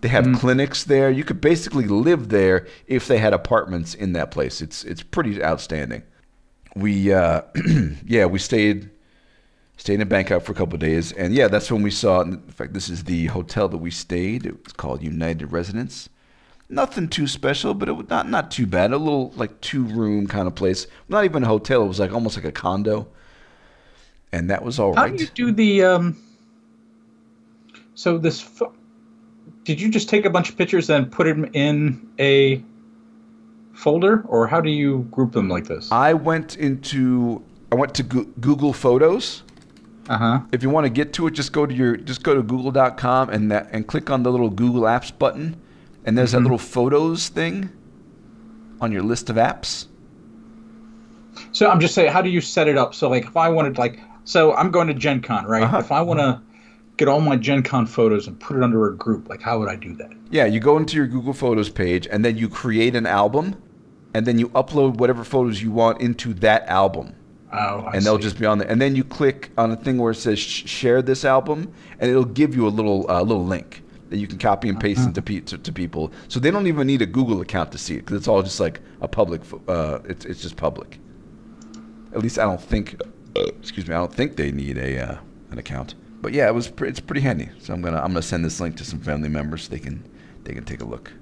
They 0.00 0.08
have 0.08 0.26
clinics 0.38 0.84
there. 0.84 1.10
You 1.10 1.22
could 1.22 1.40
basically 1.40 1.86
live 1.86 2.28
there 2.28 2.66
if 2.86 3.06
they 3.06 3.18
had 3.18 3.34
apartments 3.34 3.94
in 3.94 4.14
that 4.14 4.30
place. 4.30 4.60
It's 4.60 4.82
it's 4.82 5.02
pretty 5.02 5.42
outstanding. 5.42 6.02
We 6.74 7.12
uh, 7.12 7.42
yeah 8.06 8.26
we 8.26 8.38
stayed 8.38 8.90
stayed 9.76 10.00
in 10.00 10.08
Bangkok 10.08 10.42
for 10.42 10.52
a 10.52 10.54
couple 10.54 10.74
of 10.74 10.80
days, 10.80 11.12
and 11.12 11.34
yeah 11.34 11.48
that's 11.48 11.70
when 11.70 11.82
we 11.82 11.90
saw. 11.90 12.22
In 12.22 12.40
fact, 12.48 12.72
this 12.72 12.88
is 12.88 13.04
the 13.04 13.26
hotel 13.26 13.68
that 13.68 13.78
we 13.78 13.90
stayed. 13.90 14.46
It 14.46 14.64
was 14.64 14.72
called 14.72 15.02
United 15.02 15.52
Residence. 15.52 16.08
Nothing 16.68 17.08
too 17.08 17.26
special, 17.26 17.74
but 17.74 17.88
it 17.88 17.92
was 17.92 18.08
not 18.08 18.28
not 18.30 18.50
too 18.50 18.66
bad. 18.66 18.92
A 18.92 18.96
little 18.96 19.32
like 19.36 19.60
two 19.60 19.84
room 19.84 20.26
kind 20.26 20.46
of 20.46 20.54
place. 20.54 20.86
Not 21.08 21.24
even 21.24 21.42
a 21.42 21.46
hotel. 21.46 21.82
It 21.82 21.88
was 21.88 22.00
like 22.00 22.12
almost 22.12 22.36
like 22.36 22.46
a 22.46 22.52
condo, 22.52 23.08
and 24.32 24.48
that 24.48 24.64
was 24.64 24.78
all 24.78 24.94
How 24.94 25.02
right. 25.02 25.16
do 25.16 25.24
you 25.24 25.30
do 25.34 25.52
the 25.52 25.84
um? 25.84 26.22
So 27.94 28.16
this, 28.16 28.48
did 29.64 29.80
you 29.80 29.90
just 29.90 30.08
take 30.08 30.24
a 30.24 30.30
bunch 30.30 30.48
of 30.48 30.56
pictures 30.56 30.88
and 30.88 31.12
put 31.12 31.24
them 31.24 31.44
in 31.52 32.08
a 32.18 32.62
folder, 33.74 34.22
or 34.26 34.46
how 34.46 34.60
do 34.60 34.70
you 34.70 35.06
group 35.10 35.32
them 35.32 35.48
like 35.48 35.64
this? 35.64 35.90
I 35.90 36.14
went 36.14 36.56
into 36.56 37.44
I 37.70 37.74
went 37.74 37.94
to 37.94 38.02
Google 38.02 38.72
Photos. 38.72 39.42
Uh 40.08 40.18
huh. 40.18 40.40
If 40.52 40.62
you 40.62 40.70
want 40.70 40.84
to 40.84 40.90
get 40.90 41.12
to 41.14 41.26
it, 41.26 41.32
just 41.32 41.52
go 41.52 41.64
to 41.66 41.74
your 41.74 41.96
just 41.96 42.22
go 42.22 42.34
to 42.34 42.42
google.com 42.42 43.30
and 43.30 43.50
that 43.50 43.68
and 43.72 43.86
click 43.86 44.10
on 44.10 44.22
the 44.22 44.30
little 44.30 44.50
Google 44.50 44.82
Apps 44.82 45.16
button, 45.16 45.60
and 46.04 46.18
there's 46.18 46.32
that 46.32 46.40
little 46.40 46.58
photos 46.58 47.28
thing 47.28 47.70
on 48.80 48.92
your 48.92 49.02
list 49.02 49.30
of 49.30 49.36
apps. 49.36 49.86
So 51.52 51.70
I'm 51.70 51.80
just 51.80 51.94
saying, 51.94 52.12
how 52.12 52.20
do 52.20 52.30
you 52.30 52.40
set 52.40 52.68
it 52.68 52.76
up? 52.76 52.94
So 52.94 53.08
like, 53.08 53.24
if 53.24 53.36
I 53.36 53.48
wanted 53.48 53.78
like, 53.78 54.00
so 54.24 54.54
I'm 54.54 54.70
going 54.70 54.88
to 54.88 54.94
Gen 54.94 55.22
Con, 55.22 55.46
right? 55.46 55.62
Uh-huh. 55.62 55.78
If 55.78 55.92
I 55.92 56.02
want 56.02 56.20
to 56.20 56.42
get 57.02 57.08
all 57.08 57.20
my 57.20 57.34
Gen 57.34 57.64
Con 57.64 57.84
photos 57.84 58.28
and 58.28 58.38
put 58.38 58.56
it 58.56 58.62
under 58.62 58.86
a 58.86 58.94
group, 58.96 59.28
like 59.28 59.42
how 59.42 59.58
would 59.58 59.68
I 59.68 59.74
do 59.74 59.92
that? 59.96 60.12
Yeah, 60.30 60.44
you 60.44 60.60
go 60.60 60.76
into 60.76 60.94
your 60.96 61.08
Google 61.08 61.32
Photos 61.32 61.68
page 61.68 62.06
and 62.06 62.24
then 62.24 62.36
you 62.38 62.48
create 62.48 62.94
an 62.94 63.06
album, 63.06 63.60
and 64.14 64.24
then 64.24 64.38
you 64.38 64.50
upload 64.50 64.98
whatever 64.98 65.24
photos 65.24 65.60
you 65.60 65.72
want 65.72 66.00
into 66.00 66.32
that 66.34 66.64
album. 66.68 67.16
Oh, 67.52 67.80
I 67.80 67.96
and 67.96 68.06
they'll 68.06 68.18
see. 68.18 68.22
just 68.22 68.38
be 68.38 68.46
on 68.46 68.58
there. 68.58 68.68
And 68.68 68.80
then 68.80 68.94
you 68.94 69.02
click 69.02 69.50
on 69.58 69.72
a 69.72 69.76
thing 69.76 69.98
where 69.98 70.12
it 70.12 70.14
says 70.14 70.38
"Share 70.38 71.02
this 71.02 71.24
album," 71.24 71.72
and 71.98 72.08
it'll 72.08 72.24
give 72.24 72.54
you 72.54 72.68
a 72.68 72.70
little 72.70 73.10
uh, 73.10 73.20
little 73.20 73.44
link 73.44 73.82
that 74.10 74.18
you 74.18 74.28
can 74.28 74.38
copy 74.38 74.68
and 74.68 74.78
paste 74.78 75.04
into 75.04 75.22
pe- 75.22 75.40
to, 75.40 75.58
to 75.58 75.72
people. 75.72 76.12
So 76.28 76.38
they 76.38 76.52
don't 76.52 76.68
even 76.68 76.86
need 76.86 77.02
a 77.02 77.06
Google 77.06 77.40
account 77.40 77.72
to 77.72 77.78
see 77.78 77.94
it 77.94 78.00
because 78.00 78.16
it's 78.18 78.28
all 78.28 78.42
just 78.42 78.60
like 78.60 78.80
a 79.00 79.08
public. 79.08 79.40
Uh, 79.66 79.98
it's 80.04 80.24
it's 80.24 80.40
just 80.40 80.56
public. 80.56 81.00
At 82.14 82.22
least 82.22 82.38
I 82.38 82.44
don't 82.44 82.62
think. 82.62 83.00
excuse 83.34 83.88
me. 83.88 83.94
I 83.94 83.98
don't 83.98 84.14
think 84.14 84.36
they 84.36 84.52
need 84.52 84.78
a 84.78 85.00
uh, 85.00 85.18
an 85.50 85.58
account. 85.58 85.96
But 86.22 86.32
yeah, 86.32 86.46
it 86.46 86.54
was 86.54 86.68
pre- 86.68 86.88
it's 86.88 87.00
pretty 87.00 87.20
handy. 87.20 87.50
So 87.58 87.74
I'm 87.74 87.82
gonna 87.82 87.98
I'm 87.98 88.08
gonna 88.08 88.22
send 88.22 88.44
this 88.44 88.60
link 88.60 88.76
to 88.76 88.84
some 88.84 89.00
family 89.00 89.28
members 89.28 89.64
so 89.64 89.70
they 89.70 89.80
can 89.80 90.08
they 90.44 90.54
can 90.54 90.64
take 90.64 90.80
a 90.80 90.84
look. 90.84 91.12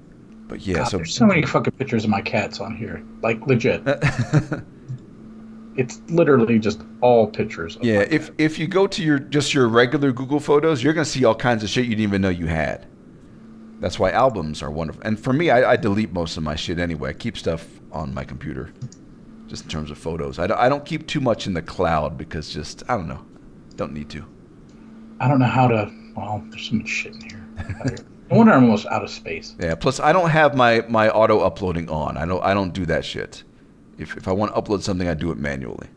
But 0.47 0.61
yeah, 0.61 0.75
God, 0.77 0.87
so 0.87 0.97
there's 0.97 1.15
so 1.15 1.25
many 1.25 1.43
fucking 1.43 1.73
pictures 1.73 2.03
of 2.03 2.11
my 2.11 2.21
cats 2.21 2.59
on 2.59 2.75
here, 2.75 3.03
like 3.23 3.45
legit. 3.47 3.81
it's 5.75 6.01
literally 6.09 6.59
just 6.59 6.83
all 7.01 7.27
pictures. 7.27 7.77
Of 7.77 7.83
Yeah, 7.83 8.01
if 8.01 8.27
cat. 8.27 8.35
if 8.37 8.59
you 8.59 8.67
go 8.67 8.85
to 8.85 9.03
your 9.03 9.17
just 9.17 9.55
your 9.55 9.67
regular 9.67 10.11
Google 10.11 10.39
Photos, 10.39 10.83
you're 10.83 10.93
gonna 10.93 11.03
see 11.05 11.25
all 11.25 11.35
kinds 11.35 11.63
of 11.63 11.69
shit 11.69 11.85
you 11.85 11.91
didn't 11.91 12.03
even 12.03 12.21
know 12.21 12.29
you 12.29 12.45
had. 12.45 12.87
That's 13.79 13.97
why 13.97 14.11
albums 14.11 14.61
are 14.61 14.69
wonderful. 14.69 15.01
And 15.03 15.19
for 15.19 15.33
me, 15.33 15.49
I, 15.49 15.71
I 15.71 15.75
delete 15.77 16.13
most 16.13 16.37
of 16.37 16.43
my 16.43 16.55
shit 16.55 16.77
anyway. 16.77 17.09
I 17.09 17.13
keep 17.13 17.35
stuff 17.35 17.67
on 17.91 18.13
my 18.13 18.23
computer, 18.23 18.71
just 19.47 19.63
in 19.63 19.69
terms 19.69 19.89
of 19.89 19.97
photos. 19.97 20.37
I 20.37 20.45
don't, 20.45 20.59
I 20.59 20.69
don't 20.69 20.85
keep 20.85 21.07
too 21.07 21.21
much 21.21 21.47
in 21.47 21.55
the 21.55 21.63
cloud 21.63 22.15
because 22.19 22.53
just 22.53 22.83
I 22.87 22.95
don't 22.95 23.07
know, 23.07 23.25
don't 23.77 23.93
need 23.93 24.07
to. 24.11 24.23
I 25.21 25.27
don't 25.27 25.39
know 25.39 25.45
how 25.45 25.67
to. 25.67 25.91
Well, 26.15 26.43
there's 26.49 26.69
so 26.69 26.75
much 26.75 26.89
shit 26.89 27.13
in 27.13 27.21
here. 27.21 27.45
No 28.31 28.37
wonder 28.37 28.53
I'm 28.53 28.63
almost 28.63 28.87
out 28.87 29.03
of 29.03 29.09
space. 29.09 29.55
Yeah. 29.59 29.75
Plus, 29.75 29.99
I 29.99 30.11
don't 30.11 30.29
have 30.29 30.55
my 30.55 30.83
my 30.89 31.09
auto 31.09 31.39
uploading 31.39 31.89
on. 31.89 32.17
I 32.17 32.25
don't 32.25 32.43
I 32.43 32.53
don't 32.53 32.73
do 32.73 32.85
that 32.87 33.05
shit. 33.05 33.43
If 33.99 34.17
if 34.17 34.27
I 34.27 34.31
want 34.31 34.53
to 34.53 34.59
upload 34.59 34.81
something, 34.81 35.07
I 35.07 35.13
do 35.13 35.31
it 35.31 35.37
manually. 35.37 35.87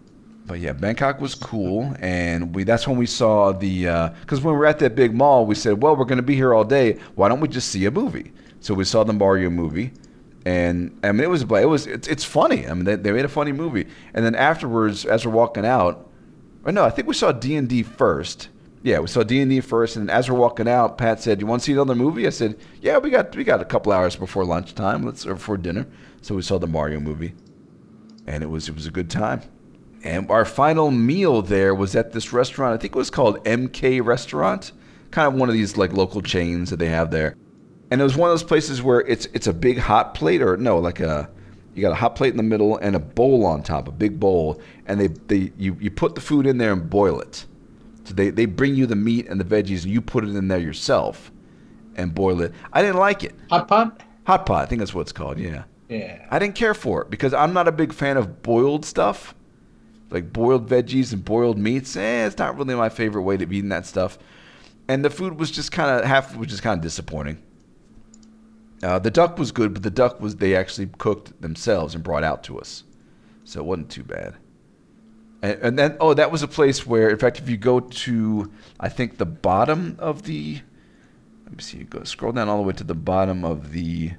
But 0.47 0.61
yeah, 0.61 0.75
Bangkok 0.75 1.23
was 1.23 1.35
cool, 1.35 1.95
and 2.01 2.55
we 2.55 2.65
that's 2.65 2.87
when 2.87 2.99
we 2.99 3.07
saw 3.07 3.53
the 3.53 3.89
uh, 3.89 4.09
because 4.21 4.43
when 4.43 4.53
we 4.53 4.59
were 4.59 4.67
at 4.67 4.79
that 4.81 4.95
big 4.95 5.15
mall, 5.15 5.47
we 5.47 5.55
said, 5.55 5.83
well, 5.83 5.97
we're 5.97 6.05
to 6.05 6.23
be 6.23 6.35
here 6.35 6.53
all 6.53 6.65
day. 6.65 6.99
Why 7.15 7.31
don't 7.31 7.41
we 7.41 7.49
just 7.49 7.71
see 7.71 7.87
a 7.87 7.91
movie? 7.91 8.31
So 8.61 8.75
we 8.75 8.85
saw 8.85 9.05
the 9.05 9.15
Mario 9.15 9.49
movie, 9.49 9.93
and 10.45 10.99
I 11.03 11.13
mean 11.13 11.25
it 11.25 11.31
was 11.31 11.43
it 11.43 11.69
was 11.69 11.87
it's, 11.87 12.09
it's 12.09 12.25
funny. 12.25 12.67
I 12.69 12.75
mean 12.75 12.85
they, 12.85 12.97
they 12.97 13.13
made 13.13 13.25
a 13.25 13.29
funny 13.29 13.53
movie, 13.53 13.87
and 14.13 14.23
then 14.23 14.35
afterwards, 14.35 15.07
as 15.07 15.25
we're 15.25 15.33
walking 15.33 15.65
out, 15.65 16.11
or 16.65 16.73
no, 16.73 16.85
I 16.85 16.91
think 16.91 17.09
we 17.09 17.15
saw 17.15 17.33
D 17.33 17.57
and 17.57 17.67
D 17.67 17.83
first. 17.83 18.51
Yeah, 18.85 18.99
we 18.99 19.07
saw 19.07 19.23
D 19.23 19.41
and 19.41 19.51
D 19.51 19.63
first, 19.63 19.97
and 19.97 20.11
as 20.11 20.31
we're 20.31 20.37
walking 20.37 20.69
out, 20.69 20.99
Pat 20.99 21.19
said, 21.19 21.41
"You 21.41 21.47
want 21.47 21.63
to 21.63 21.65
see 21.65 21.73
another 21.73 21.95
movie?" 21.95 22.27
I 22.27 22.31
said, 22.31 22.59
"Yeah, 22.83 22.99
we 22.99 23.09
got 23.09 23.35
we 23.35 23.43
got 23.43 23.63
a 23.63 23.65
couple 23.65 23.93
hours 23.93 24.15
before 24.15 24.45
lunchtime. 24.45 25.07
Let's 25.07 25.27
or 25.27 25.35
before 25.35 25.57
dinner." 25.57 25.87
So 26.21 26.35
we 26.35 26.43
saw 26.43 26.59
the 26.59 26.67
Mario 26.67 27.01
movie, 27.01 27.33
and 28.27 28.43
it 28.43 28.49
was 28.49 28.69
it 28.69 28.75
was 28.75 28.87
a 28.87 28.91
good 28.91 29.09
time. 29.09 29.41
And 30.05 30.31
our 30.31 30.45
final 30.45 30.91
meal 30.91 31.41
there 31.41 31.75
was 31.75 31.97
at 31.97 32.13
this 32.13 32.31
restaurant. 32.35 32.75
I 32.75 32.77
think 32.77 32.95
it 32.95 32.99
was 32.99 33.09
called 33.09 33.43
MK 33.45 34.05
Restaurant, 34.05 34.73
kind 35.11 35.29
of 35.29 35.41
one 35.41 35.49
of 35.49 35.55
these 35.55 35.79
like 35.79 35.95
local 35.95 36.21
chains 36.21 36.69
that 36.69 36.77
they 36.79 36.91
have 36.91 37.11
there. 37.11 37.37
And 37.91 38.03
it 38.03 38.05
was 38.05 38.19
one 38.19 38.29
of 38.29 38.35
those 38.35 38.43
places 38.43 38.83
where 38.83 39.01
it's 39.01 39.25
it's 39.33 39.47
a 39.47 39.55
big 39.55 39.79
hot 39.79 40.13
plate, 40.13 40.43
or 40.43 40.59
no, 40.59 40.79
like 40.79 41.01
a 41.01 41.31
you 41.75 41.81
got 41.81 41.93
a 41.93 41.97
hot 41.97 42.17
plate 42.17 42.33
in 42.33 42.37
the 42.37 42.43
middle 42.43 42.77
and 42.77 42.95
a 42.95 43.01
bowl 43.01 43.47
on 43.47 43.63
top, 43.63 43.89
a 43.89 43.93
big 43.93 44.21
bowl, 44.21 44.61
and 44.85 45.01
they, 45.01 45.07
they 45.07 45.53
you, 45.57 45.75
you 45.81 45.91
put 45.91 46.15
the 46.15 46.21
food 46.21 46.47
in 46.47 46.59
there 46.59 46.75
and 46.75 46.91
boil 46.91 47.19
it. 47.19 47.47
So 48.05 48.15
they, 48.15 48.31
they 48.31 48.47
bring 48.47 48.75
you 48.75 48.87
the 48.87 48.97
meat 48.97 49.29
and 49.29 49.41
the 49.41 49.45
veggies, 49.45 49.83
and 49.85 49.93
you 49.93 50.01
put 50.01 50.25
it 50.25 50.31
in 50.31 50.49
there 50.49 50.59
yourself 50.59 51.33
and 51.97 52.15
boil 52.15 52.41
it. 52.43 52.53
I 52.73 52.83
didn't 52.83 52.99
like 52.99 53.25
it. 53.25 53.35
Hot 53.51 53.69
pot? 53.69 54.03
Hot 54.27 54.47
pot, 54.47 54.63
I 54.63 54.67
think 54.67 54.81
that's 54.81 54.95
what 54.95 55.03
it's 55.03 55.13
called. 55.13 55.39
Yeah. 55.39 55.65
Yeah. 55.89 56.27
I 56.31 56.39
didn't 56.39 56.55
care 56.55 56.75
for 56.75 57.03
it 57.03 57.11
because 57.11 57.35
I'm 57.35 57.53
not 57.53 57.69
a 57.69 57.73
big 57.73 57.93
fan 57.93 58.17
of 58.17 58.43
boiled 58.43 58.85
stuff, 58.85 59.35
like 60.11 60.33
boiled 60.33 60.69
veggies 60.69 61.13
and 61.13 61.25
boiled 61.25 61.59
meats. 61.59 61.97
Eh, 61.97 62.27
it's 62.27 62.39
not 62.39 62.57
really 62.57 62.75
my 62.75 62.89
favorite 62.89 63.23
way 63.23 63.37
to 63.37 63.47
be 63.47 63.59
eating 63.59 63.69
that 63.71 63.87
stuff. 63.87 64.19
And 64.89 65.05
the 65.05 65.11
food 65.11 65.39
was 65.39 65.51
just 65.51 65.73
kind 65.73 65.91
of 65.91 66.05
half, 66.05 66.37
was 66.37 66.49
just 66.49 66.63
kind 66.63 66.79
of 66.79 66.83
disappointing. 66.83 67.43
Uh, 68.83 68.99
the 68.99 69.11
duck 69.11 69.39
was 69.39 69.51
good, 69.51 69.73
but 69.73 69.83
the 69.83 69.91
duck 69.91 70.21
was 70.21 70.37
they 70.37 70.55
actually 70.55 70.89
cooked 70.99 71.41
themselves 71.41 71.95
and 71.95 72.05
brought 72.05 72.25
out 72.25 72.43
to 72.45 72.59
us, 72.59 72.85
so 73.45 73.61
it 73.61 73.65
wasn't 73.65 73.91
too 73.91 74.03
bad. 74.05 74.35
And, 75.45 75.63
and 75.63 75.79
then 75.79 75.97
oh, 76.01 76.15
that 76.15 76.33
was 76.33 76.43
a 76.43 76.49
place 76.49 76.87
where, 76.87 77.11
in 77.11 77.19
fact, 77.19 77.39
if 77.39 77.51
you 77.51 77.59
go 77.59 77.81
to, 77.81 78.51
I 78.81 78.89
think 78.89 79.19
the 79.19 79.27
bottom 79.27 79.97
of 79.99 80.23
the, 80.23 80.63
let 81.45 81.55
me 81.55 81.63
see, 81.63 81.79
you 81.79 81.85
go 81.85 82.03
scroll 82.05 82.33
down 82.33 82.49
all 82.49 82.57
the 82.57 82.63
way 82.63 82.73
to 82.73 82.85
the 82.85 82.95
bottom 82.95 83.45
of 83.45 83.73
the 83.73 84.13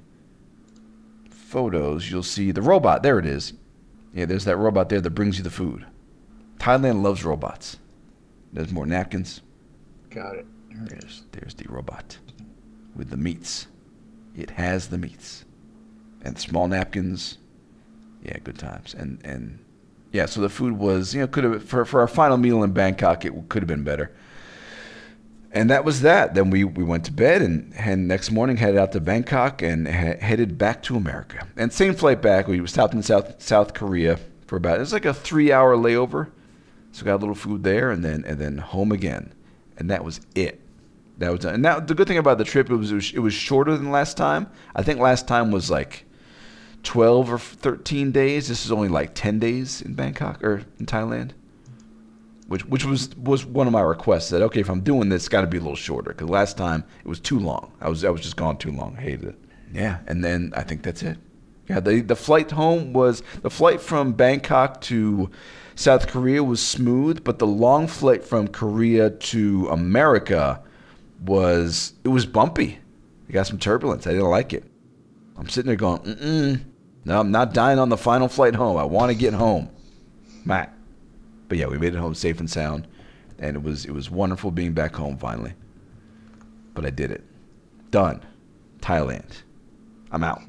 photos, 1.32 2.12
you'll 2.12 2.22
see 2.22 2.52
the 2.52 2.62
robot. 2.62 3.02
There 3.02 3.18
it 3.18 3.26
is. 3.26 3.54
Yeah, 4.14 4.26
there's 4.26 4.46
that 4.46 4.58
robot 4.58 4.90
there 4.90 5.02
that 5.02 5.10
brings 5.10 5.40
you 5.40 5.44
the 5.44 5.50
food. 5.50 5.88
Thailand 6.60 7.02
loves 7.02 7.26
robots. 7.26 7.78
There's 8.54 8.72
more 8.72 8.86
napkins. 8.86 9.42
Got 10.12 10.36
it. 10.36 10.46
There 10.70 10.84
it 10.84 10.92
is. 10.92 11.02
There's, 11.02 11.24
there's 11.32 11.54
the 11.56 11.66
robot 11.74 12.20
with 12.96 13.10
the 13.10 13.18
meats. 13.18 13.66
It 14.36 14.52
has 14.52 14.90
the 14.90 15.00
meats 15.00 15.44
and 16.22 16.38
small 16.38 16.68
napkins. 16.68 17.40
Yeah, 18.24 18.38
good 18.44 18.60
times. 18.60 18.94
And 18.94 19.20
and 19.26 19.65
yeah, 20.16 20.26
so 20.26 20.40
the 20.40 20.50
food 20.50 20.78
was 20.78 21.14
you 21.14 21.20
know 21.20 21.28
could 21.28 21.44
have 21.44 21.64
for 21.64 21.84
for 21.84 22.00
our 22.00 22.08
final 22.08 22.38
meal 22.38 22.64
in 22.64 22.72
Bangkok 22.72 23.26
it 23.26 23.34
could 23.50 23.62
have 23.62 23.68
been 23.68 23.84
better. 23.84 24.16
And 25.52 25.70
that 25.70 25.86
was 25.86 26.02
that. 26.02 26.34
Then 26.34 26.50
we, 26.50 26.66
we 26.66 26.84
went 26.84 27.06
to 27.06 27.14
bed 27.14 27.42
and, 27.42 27.74
and 27.78 28.10
next 28.10 28.30
morning 28.30 28.58
headed 28.58 28.78
out 28.78 28.92
to 28.92 29.00
Bangkok 29.00 29.62
and 29.62 29.88
he- 29.88 29.94
headed 29.94 30.58
back 30.58 30.84
to 30.84 30.98
America. 30.98 31.48
And 31.56 31.72
same 31.72 31.94
flight 31.94 32.22
back. 32.22 32.48
We 32.50 32.66
stopped 32.68 32.94
in 32.94 33.04
South 33.04 33.42
South 33.42 33.74
Korea 33.74 34.20
for 34.48 34.58
about 34.58 34.78
it 34.78 34.80
was 34.80 34.94
like 34.94 35.06
a 35.06 35.14
three 35.14 35.52
hour 35.52 35.76
layover. 35.76 36.32
So 36.94 37.04
got 37.04 37.16
a 37.16 37.18
little 37.18 37.36
food 37.36 37.64
there 37.64 37.92
and 37.92 38.04
then 38.04 38.24
and 38.26 38.40
then 38.40 38.58
home 38.58 38.94
again. 38.94 39.34
And 39.78 39.90
that 39.90 40.06
was 40.06 40.22
it. 40.34 40.62
That 41.18 41.32
was 41.32 41.44
and 41.44 41.62
now 41.62 41.82
the 41.82 41.94
good 41.94 42.08
thing 42.08 42.18
about 42.18 42.38
the 42.38 42.46
trip 42.46 42.70
it 42.70 42.76
was, 42.76 42.92
it 42.92 42.96
was 42.96 43.14
it 43.16 43.20
was 43.20 43.34
shorter 43.34 43.76
than 43.76 43.92
last 43.92 44.16
time. 44.16 44.48
I 44.76 44.82
think 44.82 45.00
last 45.00 45.28
time 45.28 45.52
was 45.52 45.70
like 45.70 46.05
twelve 46.86 47.32
or 47.32 47.40
thirteen 47.40 48.12
days. 48.12 48.48
This 48.48 48.66
is 48.66 48.72
only 48.72 48.88
like 48.88 49.14
ten 49.14 49.40
days 49.40 49.82
in 49.82 49.94
Bangkok 49.94 50.42
or 50.44 50.64
in 50.80 50.86
Thailand, 50.86 51.32
which 52.48 52.66
which 52.66 52.86
was 52.86 53.14
was 53.18 53.46
one 53.46 53.68
of 53.68 53.74
my 53.74 53.82
requests. 53.82 54.30
That 54.30 54.42
okay, 54.44 54.62
if 54.62 54.70
I'm 54.70 54.82
doing 54.82 55.10
this, 55.10 55.24
it's 55.24 55.30
got 55.30 55.42
to 55.42 55.48
be 55.48 55.58
a 55.58 55.62
little 55.62 55.76
shorter 55.76 56.12
because 56.12 56.30
last 56.30 56.58
time 56.58 56.86
it 57.04 57.08
was 57.08 57.20
too 57.20 57.40
long. 57.40 57.74
I 57.82 57.90
was 57.90 58.06
I 58.06 58.10
was 58.10 58.22
just 58.22 58.38
gone 58.38 58.58
too 58.58 58.72
long. 58.72 58.96
I 58.98 59.02
hated 59.02 59.26
it. 59.26 59.40
Yeah, 59.74 60.00
and 60.08 60.24
then 60.24 60.54
I 60.56 60.64
think 60.64 60.84
that's 60.84 61.04
it. 61.04 61.18
Yeah, 61.68 61.80
the 61.80 62.02
the 62.02 62.16
flight 62.16 62.52
home 62.52 62.94
was 62.94 63.24
the 63.42 63.50
flight 63.50 63.82
from 63.82 64.14
Bangkok 64.14 64.82
to 64.82 65.30
South 65.76 66.08
Korea 66.08 66.44
was 66.44 66.66
smooth, 66.66 67.24
but 67.24 67.40
the 67.40 67.48
long 67.48 67.88
flight 67.88 68.24
from 68.24 68.48
Korea 68.48 69.10
to 69.10 69.68
America 69.70 70.62
was 71.26 71.94
it 72.04 72.10
was 72.10 72.26
bumpy. 72.26 72.80
You 73.28 73.34
got 73.34 73.48
some 73.48 73.58
turbulence. 73.58 74.06
I 74.06 74.12
didn't 74.12 74.30
like 74.30 74.54
it. 74.54 74.64
I'm 75.38 75.50
sitting 75.50 75.68
there 75.68 75.76
going, 75.76 76.02
mm 76.02 76.64
no, 77.06 77.20
I'm 77.20 77.32
not 77.32 77.54
dying 77.54 77.80
on 77.80 77.90
the 77.90 77.98
final 77.98 78.28
flight 78.28 78.56
home. 78.56 78.78
I 78.78 78.84
want 78.84 79.12
to 79.12 79.18
get 79.18 79.34
home, 79.34 79.70
Matt. 80.44 80.74
But 81.48 81.58
yeah, 81.58 81.68
we 81.68 81.78
made 81.78 81.94
it 81.94 82.00
home 82.00 82.16
safe 82.16 82.40
and 82.40 82.50
sound, 82.50 82.88
and 83.40 83.56
it 83.56 83.64
was 83.64 83.86
it 83.86 83.92
was 83.92 84.10
wonderful 84.10 84.52
being 84.52 84.74
back 84.74 84.96
home 84.96 85.18
finally. 85.18 85.54
But 86.74 86.86
I 86.86 86.90
did 86.90 87.12
it. 87.12 87.24
Done. 87.92 88.22
Thailand. 88.80 89.42
I'm 90.12 90.24
out. 90.24 90.42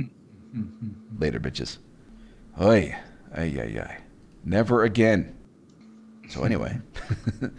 Later, 1.18 1.38
bitches. 1.40 1.78
Oi, 2.60 2.96
ay, 3.36 3.56
ay, 3.60 3.80
ay. 3.80 3.98
Never 4.44 4.84
again. 4.84 5.36
So 6.28 6.44
anyway. 6.44 6.78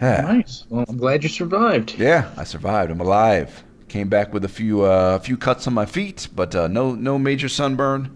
Ah. 0.00 0.20
Nice. 0.22 0.66
Well, 0.68 0.84
I'm 0.88 0.96
glad 0.96 1.22
you 1.22 1.28
survived. 1.28 1.94
Yeah, 1.96 2.28
I 2.36 2.42
survived. 2.42 2.90
I'm 2.90 3.00
alive. 3.00 3.62
Came 3.94 4.08
back 4.08 4.32
with 4.34 4.44
a 4.44 4.48
few 4.48 4.82
uh, 4.82 5.20
few 5.20 5.36
cuts 5.36 5.68
on 5.68 5.72
my 5.72 5.86
feet, 5.86 6.26
but 6.34 6.52
uh, 6.52 6.66
no 6.66 6.96
no 6.96 7.16
major 7.16 7.48
sunburn. 7.48 8.10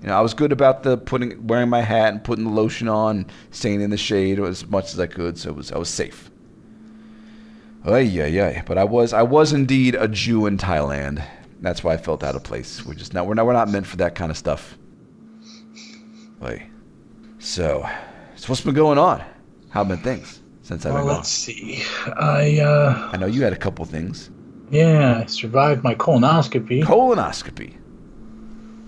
You 0.00 0.06
know, 0.06 0.16
I 0.16 0.20
was 0.20 0.34
good 0.34 0.52
about 0.52 0.84
the 0.84 0.96
putting 0.96 1.48
wearing 1.48 1.68
my 1.68 1.80
hat 1.80 2.12
and 2.12 2.22
putting 2.22 2.44
the 2.44 2.52
lotion 2.52 2.86
on, 2.86 3.26
staying 3.50 3.80
in 3.80 3.90
the 3.90 3.96
shade 3.96 4.38
as 4.38 4.64
much 4.68 4.94
as 4.94 5.00
I 5.00 5.08
could, 5.08 5.36
so 5.36 5.48
it 5.48 5.56
was 5.56 5.72
I 5.72 5.78
was 5.78 5.88
safe. 5.88 6.30
Oh 7.84 7.96
yeah, 7.96 8.26
yeah. 8.26 8.62
But 8.66 8.78
I 8.78 8.84
was 8.84 9.12
I 9.12 9.22
was 9.22 9.52
indeed 9.52 9.96
a 9.96 10.06
Jew 10.06 10.46
in 10.46 10.58
Thailand. 10.58 11.26
That's 11.60 11.82
why 11.82 11.94
I 11.94 11.96
felt 11.96 12.22
out 12.22 12.36
of 12.36 12.44
place. 12.44 12.86
We're 12.86 12.94
just 12.94 13.12
not 13.12 13.26
we're 13.26 13.34
not 13.34 13.46
we're 13.46 13.52
not 13.52 13.68
meant 13.68 13.88
for 13.88 13.96
that 13.96 14.14
kind 14.14 14.30
of 14.30 14.36
stuff. 14.36 14.78
Oy. 16.40 16.68
So, 17.40 17.84
so 18.36 18.46
what's 18.46 18.60
been 18.60 18.74
going 18.74 18.98
on? 18.98 19.24
How 19.70 19.82
have 19.82 19.88
been 19.88 19.98
things 19.98 20.40
since 20.62 20.86
I've 20.86 20.92
Well, 20.92 21.02
been 21.02 21.08
gone? 21.08 21.16
let's 21.16 21.30
see. 21.30 21.82
I 22.16 22.60
uh, 22.60 23.10
I 23.12 23.16
know 23.16 23.26
you 23.26 23.42
had 23.42 23.52
a 23.52 23.56
couple 23.56 23.84
things. 23.86 24.30
Yeah, 24.70 25.20
I 25.22 25.26
survived 25.26 25.82
my 25.84 25.94
colonoscopy. 25.94 26.82
Colonoscopy. 26.82 27.74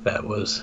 that 0.04 0.24
was 0.24 0.62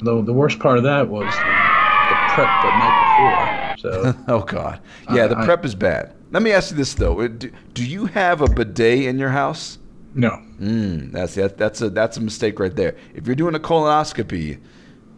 the 0.00 0.22
the 0.22 0.32
worst 0.32 0.58
part 0.58 0.78
of 0.78 0.84
that 0.84 1.08
was 1.08 1.24
the, 1.32 1.40
the 1.40 2.16
prep 2.34 2.62
the 2.62 2.70
night 2.78 3.76
before. 3.76 3.92
So 3.92 4.14
Oh 4.28 4.40
God. 4.40 4.80
Yeah, 5.12 5.26
the 5.26 5.38
I- 5.38 5.44
prep 5.44 5.64
is 5.64 5.74
bad. 5.74 6.14
Let 6.32 6.42
me 6.42 6.52
ask 6.52 6.70
you 6.72 6.76
this 6.76 6.94
though: 6.94 7.26
do, 7.28 7.50
do 7.72 7.84
you 7.84 8.06
have 8.06 8.40
a 8.42 8.48
bidet 8.48 9.04
in 9.06 9.18
your 9.18 9.30
house? 9.30 9.78
no, 10.14 10.30
Mm, 10.60 11.12
that's 11.12 11.34
that, 11.34 11.56
that's 11.58 11.80
a 11.82 11.90
that's 11.90 12.16
a 12.16 12.20
mistake 12.20 12.58
right 12.58 12.74
there. 12.74 12.96
If 13.14 13.26
you're 13.26 13.36
doing 13.36 13.54
a 13.54 13.58
colonoscopy, 13.60 14.58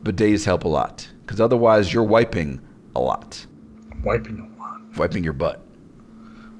bidets 0.03 0.45
help 0.45 0.65
a 0.65 0.69
lot 0.69 1.09
because 1.25 1.41
otherwise 1.41 1.93
you're 1.95 2.03
wiping 2.05 2.61
a 2.97 3.01
lot, 3.01 3.47
wiping 4.05 4.39
a 4.41 4.61
lot. 4.61 4.81
wiping 4.99 5.23
your 5.25 5.33
butt. 5.35 5.61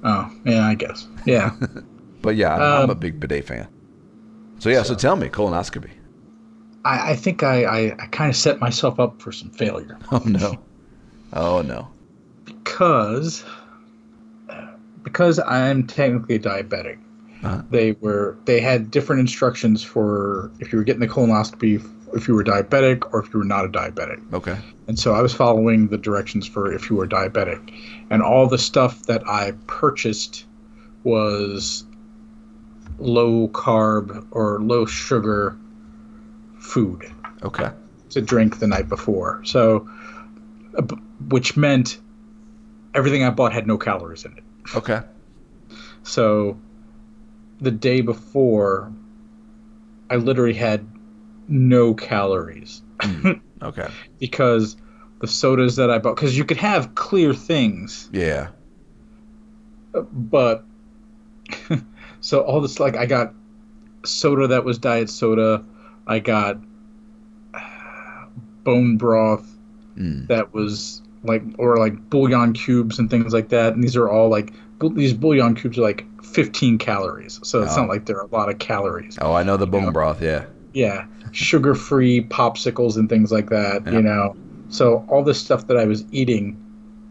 Oh 0.03 0.31
yeah, 0.45 0.65
I 0.67 0.75
guess. 0.75 1.07
Yeah. 1.25 1.51
But 2.21 2.35
yeah, 2.35 2.55
I'm, 2.55 2.61
I'm 2.61 2.83
Um, 2.85 2.89
a 2.89 2.95
big 2.95 3.19
bidet 3.19 3.45
fan. 3.45 3.67
So 4.59 4.69
yeah, 4.69 4.83
so, 4.83 4.93
tell 4.95 5.15
me 5.15 5.29
colonoscopy. 5.29 5.91
I, 6.85 7.11
I 7.11 7.15
think 7.15 7.43
I, 7.43 7.63
I, 7.63 7.79
I 7.99 8.05
kind 8.07 8.29
of 8.29 8.35
set 8.35 8.59
myself 8.59 8.99
up 8.99 9.21
for 9.21 9.31
some 9.31 9.49
failure 9.51 9.97
Oh 10.11 10.21
no, 10.25 10.57
oh 11.33 11.61
no. 11.61 11.87
because 12.45 13.43
because 15.03 15.39
I'm 15.39 15.87
technically 15.87 16.39
diabetic. 16.39 16.99
Uh-huh. 17.43 17.61
They 17.69 17.93
were 17.93 18.37
they 18.45 18.59
had 18.59 18.91
different 18.91 19.21
instructions 19.21 19.81
for 19.83 20.51
if 20.59 20.71
you 20.73 20.77
were 20.77 20.83
getting 20.83 20.99
the 21.01 21.07
colonoscopy 21.07 21.81
if 22.13 22.27
you 22.27 22.33
were 22.35 22.43
diabetic 22.43 23.07
or 23.13 23.23
if 23.23 23.33
you 23.33 23.39
were 23.39 23.45
not 23.45 23.65
a 23.65 23.69
diabetic. 23.69 24.19
Okay. 24.33 24.57
And 24.87 24.97
so 24.97 25.13
I 25.13 25.21
was 25.21 25.33
following 25.33 25.87
the 25.89 25.97
directions 25.97 26.47
for 26.47 26.71
if 26.73 26.89
you 26.89 26.95
were 26.95 27.07
diabetic. 27.07 27.71
And 28.09 28.21
all 28.23 28.47
the 28.47 28.57
stuff 28.57 29.03
that 29.03 29.25
I 29.27 29.51
purchased 29.67 30.45
was 31.03 31.85
low 32.99 33.47
carb 33.47 34.27
or 34.31 34.59
low 34.61 34.85
sugar 34.85 35.57
food 36.59 37.11
Okay. 37.43 37.71
to 38.09 38.21
drink 38.21 38.59
the 38.59 38.67
night 38.67 38.89
before. 38.89 39.41
So, 39.45 39.89
uh, 40.77 40.83
which 41.29 41.55
meant 41.55 41.99
everything 42.93 43.23
I 43.23 43.29
bought 43.29 43.53
had 43.53 43.67
no 43.67 43.77
calories 43.77 44.25
in 44.25 44.33
it. 44.37 44.43
Okay. 44.75 45.01
So, 46.03 46.59
the 47.61 47.71
day 47.71 48.01
before, 48.01 48.91
I 50.09 50.15
literally 50.17 50.53
had 50.53 50.87
no 51.47 51.93
calories 51.93 52.81
Okay. 53.61 53.87
because 54.17 54.77
the 55.19 55.27
sodas 55.27 55.75
that 55.77 55.89
I 55.89 55.97
bought, 55.97 56.15
because 56.15 56.37
you 56.37 56.45
could 56.45 56.57
have 56.57 56.95
clear 56.95 57.33
things, 57.33 58.09
Yeah. 58.11 58.49
but 59.93 60.65
so 62.29 62.41
all 62.41 62.61
this 62.61 62.79
like 62.79 62.95
I 62.95 63.05
got 63.07 63.33
soda 64.05 64.45
that 64.47 64.63
was 64.63 64.77
diet 64.77 65.09
soda, 65.09 65.63
I 66.05 66.19
got 66.19 66.57
bone 68.63 68.97
broth 68.97 69.45
Mm. 69.97 70.27
that 70.27 70.53
was 70.53 71.01
like 71.23 71.43
or 71.57 71.75
like 71.77 72.09
bouillon 72.09 72.53
cubes 72.53 72.99
and 72.99 73.09
things 73.09 73.33
like 73.33 73.49
that, 73.49 73.73
and 73.73 73.83
these 73.83 73.97
are 73.97 74.07
all 74.09 74.29
like 74.29 74.53
these 74.93 75.13
bouillon 75.13 75.55
cubes 75.55 75.77
are 75.77 75.81
like 75.81 76.05
15 76.23 76.77
calories, 76.77 77.39
so 77.43 77.61
it's 77.63 77.75
Oh. 77.75 77.81
not 77.81 77.89
like 77.89 78.05
they're 78.05 78.21
a 78.21 78.27
lot 78.27 78.47
of 78.47 78.59
calories. 78.59 79.17
Oh, 79.19 79.33
I 79.33 79.43
know 79.43 79.57
the 79.57 79.67
bone 79.67 79.85
know. 79.85 79.91
broth. 79.91 80.21
Yeah. 80.21 80.45
Yeah, 80.73 81.05
sugar-free 81.33 82.25
popsicles 82.29 82.95
and 82.95 83.09
things 83.09 83.29
like 83.31 83.49
that. 83.49 83.85
Yeah. 83.85 83.91
You 83.93 84.01
know, 84.03 84.35
so 84.69 85.03
all 85.09 85.21
this 85.23 85.39
stuff 85.41 85.67
that 85.67 85.75
I 85.77 85.83
was 85.85 86.05
eating 86.11 86.55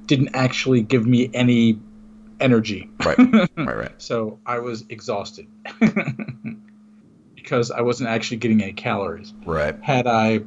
didn't 0.07 0.31
actually 0.33 0.81
give 0.81 1.07
me 1.07 1.29
any 1.35 1.79
energy. 2.41 2.89
Right. 3.05 3.19
right. 3.19 3.51
Right. 3.57 3.93
So 3.99 4.39
I 4.47 4.59
was 4.61 4.85
exhausted 4.89 5.47
because 7.35 7.71
I 7.71 7.81
wasn't 7.83 8.11
actually 8.11 8.39
getting 8.39 8.63
any 8.63 8.73
calories. 8.73 9.33
Right. 9.45 9.77
Had 9.83 10.07
I 10.07 10.41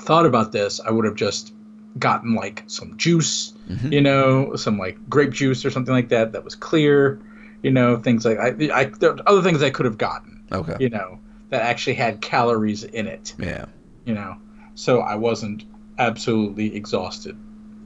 thought 0.00 0.26
about 0.26 0.52
this, 0.52 0.80
I 0.80 0.90
would 0.90 1.04
have 1.04 1.14
just 1.16 1.52
gotten 1.98 2.34
like 2.34 2.64
some 2.66 2.96
juice, 2.96 3.52
Mhm. 3.68 3.92
you 3.92 4.00
know, 4.00 4.54
some 4.56 4.78
like 4.78 4.96
grape 5.08 5.32
juice 5.32 5.64
or 5.64 5.70
something 5.70 5.92
like 5.94 6.10
that 6.10 6.32
that 6.32 6.44
was 6.44 6.54
clear, 6.54 7.20
you 7.62 7.70
know, 7.70 7.96
things 7.98 8.24
like 8.24 8.38
I, 8.38 8.48
I 8.72 8.84
there 8.84 9.12
are 9.12 9.18
other 9.26 9.42
things 9.42 9.62
I 9.62 9.70
could 9.70 9.86
have 9.86 9.98
gotten, 9.98 10.44
Okay. 10.52 10.76
you 10.80 10.90
know, 10.90 11.18
that 11.50 11.62
actually 11.62 11.94
had 11.94 12.20
calories 12.20 12.84
in 12.84 13.06
it, 13.06 13.34
Yeah. 13.38 13.64
you 14.04 14.14
know, 14.14 14.36
so 14.74 15.00
I 15.00 15.16
wasn't 15.16 15.64
absolutely 15.98 16.76
exhausted. 16.76 17.36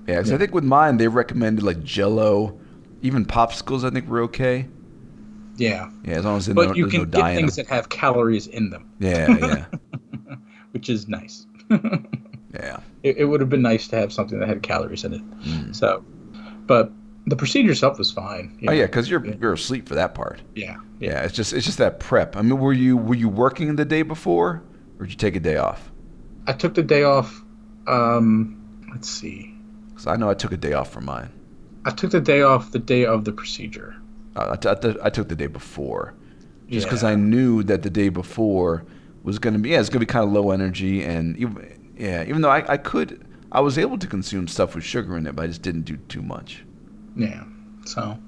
Yeah. 0.06 0.16
Because 0.16 0.32
I 0.32 0.36
think 0.38 0.52
with 0.52 0.64
mine, 0.64 0.96
they 0.98 1.08
recommended 1.08 1.62
like 1.64 1.82
Jello, 1.82 2.58
even 3.02 3.24
popsicles. 3.26 3.84
I 3.84 3.90
think 3.90 4.08
were 4.08 4.22
okay. 4.22 4.66
Yeah, 5.56 5.90
Yeah, 6.04 6.14
as 6.14 6.24
long 6.24 6.38
as 6.38 6.48
but 6.48 6.68
no, 6.68 6.74
you 6.74 6.86
can 6.86 7.00
no 7.00 7.04
get 7.04 7.36
things 7.36 7.56
that 7.56 7.66
have 7.66 7.90
calories 7.90 8.46
in 8.46 8.70
them, 8.70 8.90
Yeah. 8.98 9.36
Yeah. 9.38 9.64
which 10.70 10.88
is 10.88 11.08
nice. 11.08 11.46
yeah. 11.70 12.80
it, 13.02 13.18
it 13.18 13.24
would 13.26 13.40
have 13.40 13.50
been 13.50 13.60
nice 13.62 13.86
to 13.88 13.96
have 13.96 14.12
something 14.14 14.38
that 14.40 14.48
had 14.48 14.62
calories 14.62 15.04
in 15.04 15.12
it. 15.12 15.40
Mm. 15.42 15.76
So, 15.76 16.02
but 16.66 16.90
the 17.26 17.36
procedure 17.36 17.72
itself 17.72 17.98
was 17.98 18.10
fine. 18.10 18.58
Oh 18.62 18.66
know. 18.66 18.72
yeah, 18.72 18.86
because 18.86 19.10
you're 19.10 19.24
Yeah. 19.24 19.34
you're 19.40 19.52
asleep 19.52 19.88
for 19.88 19.94
that 19.94 20.14
part. 20.14 20.40
yeah, 20.54 20.76
Yeah. 21.00 21.22
It's 21.22 21.34
just 21.34 21.52
it's 21.52 21.66
just 21.66 21.78
that 21.78 22.00
prep. 22.00 22.34
I 22.34 22.40
mean, 22.42 22.58
were 22.58 22.72
you 22.72 22.96
were 22.96 23.14
you 23.14 23.28
working 23.28 23.76
the 23.76 23.84
day 23.84 24.02
before, 24.02 24.62
or 24.98 25.04
did 25.06 25.10
you 25.10 25.16
take 25.18 25.36
a 25.36 25.40
day 25.40 25.56
off? 25.58 25.92
I 26.46 26.54
took 26.54 26.72
the 26.74 26.82
day 26.82 27.02
off. 27.04 27.42
Um, 27.86 28.86
let's 28.90 29.08
see. 29.08 29.54
Because 29.90 30.06
I 30.06 30.16
know 30.16 30.30
I 30.30 30.34
took 30.34 30.52
a 30.52 30.56
day 30.56 30.72
off 30.72 30.90
for 30.90 31.02
mine. 31.02 31.28
I 31.84 31.90
took 31.90 32.10
the 32.12 32.20
day 32.20 32.42
off 32.42 32.70
the 32.72 32.78
day 32.78 33.04
of 33.04 33.24
the 33.24 33.32
procedure. 33.32 33.94
Uh, 34.36 34.50
I, 34.52 34.56
t- 34.56 34.68
I, 34.68 34.74
t- 34.74 34.98
I 35.02 35.10
took 35.10 35.28
the 35.28 35.34
day 35.36 35.46
before, 35.48 36.14
just 36.68 36.86
because 36.86 37.02
Yeah. 37.02 37.10
I 37.10 37.14
knew 37.16 37.62
that 37.64 37.82
the 37.82 37.90
day 37.90 38.08
before 38.08 38.84
was 39.22 39.38
going 39.38 39.54
to 39.54 39.60
be 39.60 39.70
yeah, 39.70 39.80
it's 39.80 39.88
going 39.88 40.00
to 40.00 40.06
be 40.06 40.10
kind 40.10 40.24
of 40.24 40.32
low 40.32 40.50
energy, 40.50 41.02
and 41.02 41.36
even, 41.36 41.92
yeah, 41.96 42.24
even 42.24 42.40
though 42.42 42.50
I, 42.50 42.64
I 42.72 42.76
could, 42.76 43.26
I 43.52 43.60
was 43.60 43.78
able 43.78 43.98
to 43.98 44.06
consume 44.06 44.48
stuff 44.48 44.74
with 44.74 44.84
sugar 44.84 45.16
in 45.16 45.26
it, 45.26 45.36
but 45.36 45.42
I 45.44 45.46
just 45.48 45.62
didn't 45.62 45.82
do 45.82 45.96
too 46.08 46.22
much. 46.22 46.64
Yeah. 47.16 47.44
So, 47.84 48.18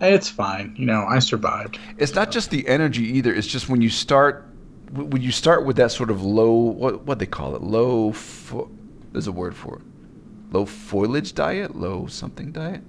it's 0.00 0.28
fine. 0.28 0.74
You 0.76 0.86
know, 0.86 1.04
I 1.08 1.20
survived. 1.20 1.78
It's 1.98 2.14
not 2.14 2.30
just 2.32 2.50
the 2.50 2.66
energy 2.66 3.04
either. 3.18 3.32
It's 3.32 3.46
just 3.46 3.68
when 3.68 3.80
you 3.82 3.88
start, 3.90 4.48
when 4.90 5.22
you 5.22 5.30
start 5.30 5.64
with 5.64 5.76
that 5.76 5.92
sort 5.92 6.10
of 6.10 6.22
low, 6.24 6.52
what 6.52 7.02
what 7.04 7.18
they 7.18 7.26
call 7.26 7.54
it, 7.54 7.62
low. 7.62 8.12
Fo- 8.12 8.70
there's 9.12 9.26
a 9.28 9.32
word 9.32 9.54
for 9.54 9.76
it. 9.76 9.82
Low 10.52 10.66
foliage 10.66 11.34
diet, 11.34 11.76
low 11.76 12.06
something 12.08 12.50
diet. 12.52 12.82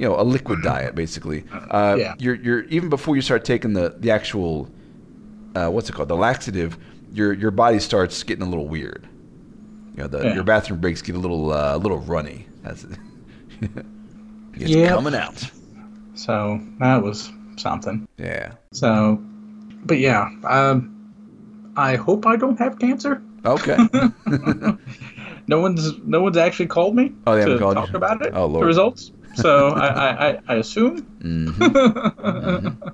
You 0.00 0.08
know, 0.08 0.18
a 0.18 0.24
liquid 0.24 0.62
diet 0.62 0.94
basically. 0.94 1.44
Uh, 1.52 1.96
Yeah. 1.98 2.14
You're 2.18 2.36
you're 2.36 2.62
even 2.64 2.88
before 2.88 3.16
you 3.16 3.22
start 3.22 3.44
taking 3.44 3.74
the 3.74 3.94
the 3.98 4.10
actual, 4.10 4.66
uh, 5.54 5.68
what's 5.68 5.90
it 5.90 5.92
called, 5.92 6.08
the 6.08 6.16
laxative. 6.16 6.78
Your 7.12 7.34
your 7.34 7.50
body 7.50 7.78
starts 7.80 8.22
getting 8.22 8.42
a 8.46 8.48
little 8.48 8.66
weird. 8.66 9.06
You 9.94 10.02
know, 10.04 10.08
the, 10.08 10.24
Yeah. 10.24 10.34
your 10.34 10.44
bathroom 10.44 10.80
breaks 10.80 11.02
get 11.02 11.16
a 11.16 11.18
little 11.18 11.52
uh, 11.52 11.76
a 11.76 11.78
little 11.78 11.98
runny. 11.98 12.46
That's 12.62 12.84
it. 12.84 12.98
it's 14.54 14.70
Yep. 14.70 14.88
coming 14.88 15.14
out. 15.14 15.44
So 16.14 16.60
that 16.78 17.02
was 17.02 17.30
something. 17.56 18.08
Yeah. 18.16 18.52
So, 18.72 19.18
but 19.84 19.98
yeah. 19.98 20.30
Um, 20.48 20.96
I 21.76 21.96
hope 21.96 22.24
I 22.26 22.36
don't 22.36 22.58
have 22.58 22.78
cancer. 22.78 23.22
Okay. 23.44 23.76
No 25.46 25.60
one's 25.60 25.98
no 26.04 26.20
one's 26.22 26.36
actually 26.36 26.66
called 26.68 26.94
me 26.94 27.12
Oh, 27.26 27.34
they 27.34 27.40
to 27.44 27.50
haven't 27.50 27.58
called 27.58 27.74
talk 27.74 27.90
you? 27.90 27.96
about 27.96 28.24
it. 28.24 28.32
Oh, 28.34 28.46
Lord. 28.46 28.62
The 28.62 28.66
results. 28.68 29.10
So 29.34 29.68
I, 29.68 29.86
I, 29.86 30.28
I, 30.28 30.38
I 30.48 30.54
assume 30.56 31.02
mm-hmm. 31.22 32.90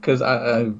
because 0.00 0.22
I, 0.22 0.60
I 0.60 0.72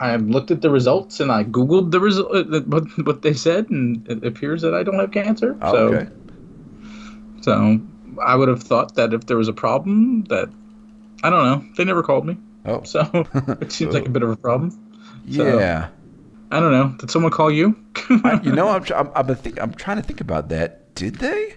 I 0.00 0.16
looked 0.16 0.50
at 0.50 0.60
the 0.60 0.70
results 0.70 1.20
and 1.20 1.30
I 1.30 1.44
googled 1.44 1.90
the 1.90 2.00
result 2.00 2.34
uh, 2.34 2.60
what 2.62 2.84
what 3.06 3.22
they 3.22 3.34
said 3.34 3.70
and 3.70 4.06
it 4.08 4.24
appears 4.24 4.62
that 4.62 4.74
I 4.74 4.82
don't 4.82 4.98
have 4.98 5.10
cancer. 5.10 5.56
Oh, 5.62 5.72
so 5.72 5.78
okay. 5.94 6.10
so 7.42 7.80
I 8.22 8.34
would 8.34 8.48
have 8.48 8.62
thought 8.62 8.94
that 8.96 9.12
if 9.12 9.26
there 9.26 9.36
was 9.36 9.48
a 9.48 9.52
problem 9.52 10.24
that 10.24 10.48
I 11.22 11.30
don't 11.30 11.44
know 11.44 11.64
they 11.76 11.84
never 11.84 12.02
called 12.02 12.26
me 12.26 12.38
Oh, 12.66 12.82
so 12.82 13.00
it 13.60 13.72
seems 13.72 13.94
like 13.94 14.06
a 14.06 14.10
bit 14.10 14.22
of 14.22 14.30
a 14.30 14.36
problem. 14.36 14.70
So- 15.30 15.58
yeah. 15.58 15.88
I 16.50 16.60
don't 16.60 16.70
know. 16.70 16.94
Did 16.98 17.10
someone 17.10 17.32
call 17.32 17.50
you? 17.50 17.76
I, 18.08 18.40
you 18.44 18.52
know, 18.52 18.68
I'm, 18.76 18.84
I'm, 18.94 19.10
I'm, 19.14 19.34
think, 19.34 19.60
I'm 19.60 19.74
trying 19.74 19.96
to 19.96 20.02
think 20.02 20.20
about 20.20 20.50
that. 20.50 20.94
Did 20.94 21.16
they? 21.16 21.56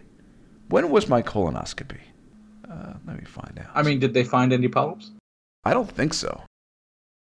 When 0.70 0.89
was 0.89 1.07
my 1.07 1.22
colonoscopy? 1.22 1.99
Uh, 2.70 2.93
let 3.05 3.18
me 3.18 3.26
find 3.26 3.59
out. 3.59 3.72
I 3.74 3.84
mean, 3.84 3.99
did 3.99 4.13
they 4.13 4.24
find 4.24 4.51
any 4.51 4.68
polyps? 4.68 5.11
I 5.63 5.74
don't 5.74 5.89
think 5.89 6.13
so. 6.13 6.41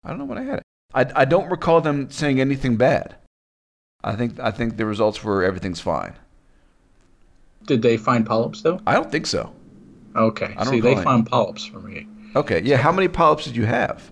I 0.03 0.09
don't 0.09 0.19
know 0.19 0.25
when 0.25 0.37
I 0.37 0.43
had 0.43 0.59
it. 0.59 0.63
I, 0.93 1.21
I 1.21 1.25
don't 1.25 1.49
recall 1.49 1.81
them 1.81 2.09
saying 2.09 2.39
anything 2.39 2.75
bad. 2.75 3.15
I 4.03 4.15
think 4.15 4.39
I 4.39 4.51
think 4.51 4.77
the 4.77 4.85
results 4.85 5.23
were 5.23 5.43
everything's 5.43 5.79
fine. 5.79 6.15
Did 7.67 7.81
they 7.81 7.97
find 7.97 8.25
polyps 8.25 8.61
though? 8.61 8.79
I 8.87 8.93
don't 8.93 9.11
think 9.11 9.27
so. 9.27 9.53
Okay. 10.15 10.53
I 10.57 10.63
don't 10.63 10.73
See, 10.73 10.79
they 10.81 10.89
recall 10.89 11.03
found 11.03 11.27
polyps 11.27 11.65
for 11.65 11.79
me. 11.79 12.07
Okay, 12.35 12.61
yeah. 12.63 12.77
How 12.77 12.91
many 12.91 13.07
polyps 13.07 13.45
did 13.45 13.55
you 13.55 13.65
have? 13.65 14.11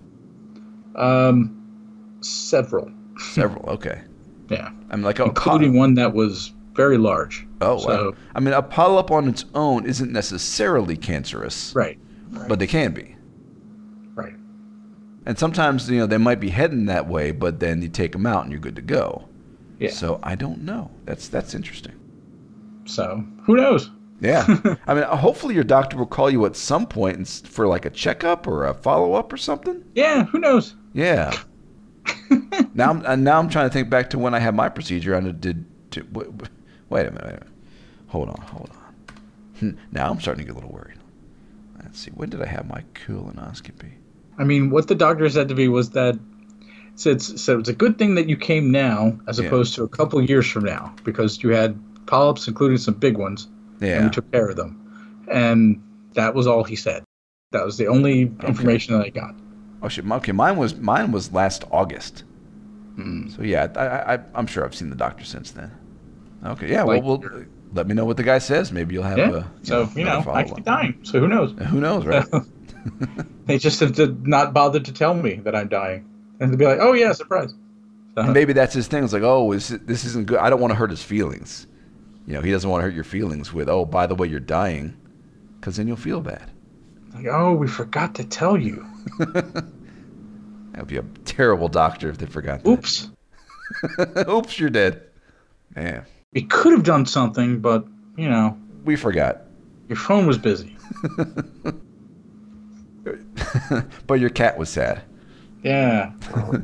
Um, 0.95 2.17
several. 2.21 2.91
Several. 3.17 3.69
Okay. 3.71 4.01
Yeah. 4.49 4.71
I'm 4.89 5.03
like, 5.03 5.19
oh, 5.19 5.25
including 5.25 5.77
one 5.77 5.93
that 5.93 6.15
was 6.15 6.51
very 6.79 6.97
large. 6.97 7.45
Oh, 7.59 7.85
wow. 7.85 8.13
I 8.33 8.39
mean, 8.39 8.53
a 8.53 8.61
polyp 8.61 9.11
on 9.11 9.27
its 9.27 9.43
own 9.53 9.85
isn't 9.85 10.13
necessarily 10.13 10.95
cancerous, 10.95 11.73
Right. 11.75 11.99
but 12.47 12.57
they 12.57 12.67
can 12.67 12.93
be. 12.93 13.17
Right. 14.13 14.33
And 15.25 15.37
sometimes, 15.37 15.89
you 15.89 15.97
know, 15.99 16.05
they 16.05 16.17
might 16.17 16.39
be 16.39 16.47
heading 16.47 16.85
that 16.85 17.05
way, 17.05 17.31
but 17.31 17.59
then 17.59 17.81
you 17.81 17.89
take 17.89 18.13
them 18.13 18.25
out 18.25 18.43
and 18.43 18.51
you're 18.53 18.61
good 18.61 18.77
to 18.77 18.81
go. 18.81 19.27
Yeah. 19.77 19.89
So 19.89 20.21
I 20.23 20.35
don't 20.35 20.61
know. 20.61 20.89
That's 21.03 21.27
that's 21.27 21.53
interesting. 21.53 21.95
So 22.85 23.25
who 23.43 23.57
knows? 23.57 23.91
Yeah. 24.21 24.45
I 24.87 24.93
mean, 24.93 25.03
hopefully 25.03 25.55
your 25.55 25.65
doctor 25.65 25.97
will 25.97 26.05
call 26.05 26.29
you 26.29 26.45
at 26.45 26.55
some 26.55 26.85
point 26.85 27.17
point 27.17 27.41
for 27.45 27.67
like 27.67 27.83
a 27.85 27.89
checkup 27.89 28.47
or 28.47 28.67
a 28.67 28.73
follow 28.73 29.13
up 29.15 29.33
or 29.33 29.37
something. 29.37 29.83
Yeah. 29.95 30.23
Who 30.27 30.39
knows? 30.39 30.75
Yeah. 30.93 31.37
now, 32.73 32.91
I'm, 32.91 33.23
now 33.25 33.37
I'm 33.37 33.49
trying 33.49 33.67
to 33.69 33.73
think 33.73 33.89
back 33.89 34.09
to 34.11 34.17
when 34.17 34.33
I 34.33 34.39
had 34.39 34.55
my 34.55 34.69
procedure. 34.69 35.13
I 35.13 35.19
did. 35.19 35.65
To, 35.91 36.03
wait, 36.89 37.05
a 37.07 37.11
minute. 37.11 37.23
Wait 37.25 37.29
a 37.33 37.33
minute. 37.33 37.47
Hold 38.07 38.29
on. 38.29 38.41
Hold 38.41 38.69
on. 38.71 38.75
Hmm, 39.59 39.71
Now 39.91 40.09
I'm 40.09 40.19
starting 40.19 40.45
to 40.45 40.51
get 40.51 40.53
a 40.53 40.59
little 40.59 40.73
worried. 40.73 40.97
Let's 41.83 41.99
see. 41.99 42.11
When 42.11 42.29
did 42.29 42.41
I 42.41 42.45
have 42.45 42.67
my 42.67 42.83
colonoscopy? 42.93 43.91
I 44.37 44.43
mean, 44.43 44.69
what 44.69 44.87
the 44.87 44.95
doctor 44.95 45.27
said 45.29 45.47
to 45.49 45.55
me 45.55 45.67
was 45.67 45.91
that 45.91 46.17
said 46.95 47.21
said 47.21 47.59
it's 47.59 47.69
a 47.69 47.73
good 47.73 47.97
thing 47.97 48.15
that 48.15 48.27
you 48.29 48.35
came 48.37 48.71
now 48.71 49.17
as 49.27 49.39
Yeah. 49.39 49.47
opposed 49.47 49.75
to 49.75 49.83
a 49.83 49.87
couple 49.87 50.21
years 50.21 50.47
from 50.49 50.63
now 50.65 50.93
because 51.03 51.41
you 51.43 51.49
had 51.49 51.77
polyps, 52.07 52.47
including 52.47 52.77
some 52.77 52.93
big 52.95 53.17
ones, 53.17 53.47
and 53.81 53.89
Yeah. 53.89 54.03
we 54.05 54.09
took 54.09 54.29
care 54.31 54.47
of 54.49 54.55
them. 54.55 54.75
And 55.31 55.81
that 56.13 56.35
was 56.35 56.47
all 56.47 56.63
he 56.63 56.75
said. 56.75 57.03
That 57.51 57.65
was 57.65 57.77
the 57.77 57.87
only 57.87 58.31
information 58.45 58.97
that 58.97 59.05
I 59.05 59.09
got. 59.09 59.35
Oh 59.81 59.87
shit. 59.89 60.09
Okay. 60.09 60.31
Mine 60.31 60.57
was 60.57 60.75
mine 60.75 61.11
was 61.11 61.31
last 61.31 61.63
August. 61.71 62.23
Mm. 62.97 63.33
So 63.35 63.43
yeah, 63.43 63.67
I, 63.75 64.15
I- 64.15 64.19
I'm 64.35 64.47
sure 64.47 64.65
I've 64.65 64.75
seen 64.75 64.89
the 64.89 64.95
doctor 64.95 65.23
since 65.23 65.51
then. 65.51 65.71
Okay. 66.45 66.69
Yeah. 66.71 66.83
Like- 66.83 67.03
well, 67.03 67.19
well, 67.19 67.43
let 67.73 67.87
me 67.87 67.93
know 67.93 68.05
what 68.05 68.17
the 68.17 68.23
guy 68.23 68.39
says. 68.39 68.71
Maybe 68.71 68.93
you'll 68.95 69.03
have 69.03 69.17
Yeah. 69.17 69.43
a. 69.61 69.65
so 69.65 69.89
you 69.95 70.03
know, 70.05 70.23
I 70.27 70.43
be 70.43 70.61
dying. 70.61 70.99
So 71.03 71.19
who 71.19 71.27
knows? 71.27 71.51
Who 71.67 71.79
knows, 71.79 72.05
right? 72.05 72.25
they 73.45 73.57
just 73.57 73.79
have 73.81 73.95
to 73.95 74.17
not 74.23 74.53
bother 74.53 74.79
to 74.79 74.93
tell 74.93 75.13
me 75.13 75.35
that 75.43 75.55
I'm 75.55 75.67
dying, 75.67 76.05
and 76.39 76.51
to 76.51 76.57
be 76.57 76.65
like, 76.65 76.79
"Oh 76.81 76.93
yeah, 76.93 77.11
surprise." 77.11 77.53
So, 78.15 78.21
And 78.23 78.33
maybe 78.33 78.53
that's 78.53 78.73
his 78.73 78.87
thing. 78.87 79.03
It's 79.03 79.13
like, 79.13 79.21
oh, 79.21 79.51
is 79.51 79.71
it, 79.71 79.85
this 79.85 80.03
isn't 80.05 80.25
good. 80.27 80.39
I 80.39 80.49
don't 80.49 80.59
want 80.59 80.71
to 80.71 80.75
hurt 80.75 80.89
his 80.89 81.03
feelings. 81.03 81.67
You 82.25 82.33
know, 82.33 82.41
he 82.41 82.51
doesn't 82.51 82.69
want 82.69 82.81
to 82.81 82.85
hurt 82.85 82.95
your 82.95 83.03
feelings 83.03 83.53
with, 83.53 83.69
oh, 83.69 83.85
by 83.85 84.07
the 84.07 84.15
way, 84.15 84.27
you're 84.27 84.39
dying, 84.39 84.95
because 85.59 85.75
then 85.77 85.87
you'll 85.87 85.95
feel 85.97 86.21
bad. 86.21 86.49
Like, 87.13 87.27
oh, 87.27 87.53
we 87.53 87.67
forgot 87.67 88.15
to 88.15 88.23
tell 88.23 88.57
you. 88.57 88.85
That 90.73 90.81
would 90.83 90.87
be 90.87 90.97
a 90.97 91.03
terrible 91.25 91.67
doctor 91.67 92.09
if 92.09 92.17
they 92.19 92.25
forgot 92.25 92.63
that. 92.63 92.69
Oops. 92.69 93.09
Oops, 94.29 94.59
you're 94.59 94.69
dead. 94.69 95.01
Man, 95.75 96.05
We 96.33 96.43
could 96.43 96.73
have 96.73 96.83
done 96.83 97.05
something, 97.05 97.59
but 97.59 97.85
you 98.17 98.29
know, 98.29 98.57
we 98.85 98.95
forgot. 98.95 99.41
your 99.87 99.95
phone 99.97 100.27
was 100.27 100.37
busy. 100.37 100.75
but 104.07 104.19
your 104.19 104.29
cat 104.29 104.57
was 104.57 104.69
sad. 104.69 105.01
Yeah. 105.63 106.11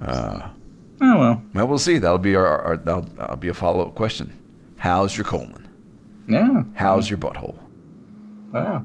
Uh, 0.00 0.48
Oh 1.00 1.16
well. 1.18 1.42
well, 1.54 1.68
we'll 1.68 1.78
see. 1.78 1.98
That'll 1.98 2.18
be 2.18 2.34
our, 2.34 2.44
our 2.60 2.76
that'll, 2.76 3.02
that'll 3.02 3.36
be 3.36 3.46
a 3.48 3.54
follow 3.54 3.86
up 3.86 3.94
question. 3.94 4.36
How's 4.78 5.16
your 5.16 5.24
colon? 5.24 5.68
Yeah. 6.28 6.64
How's 6.74 7.08
your 7.08 7.18
butthole? 7.20 7.56
Wow. 8.52 8.84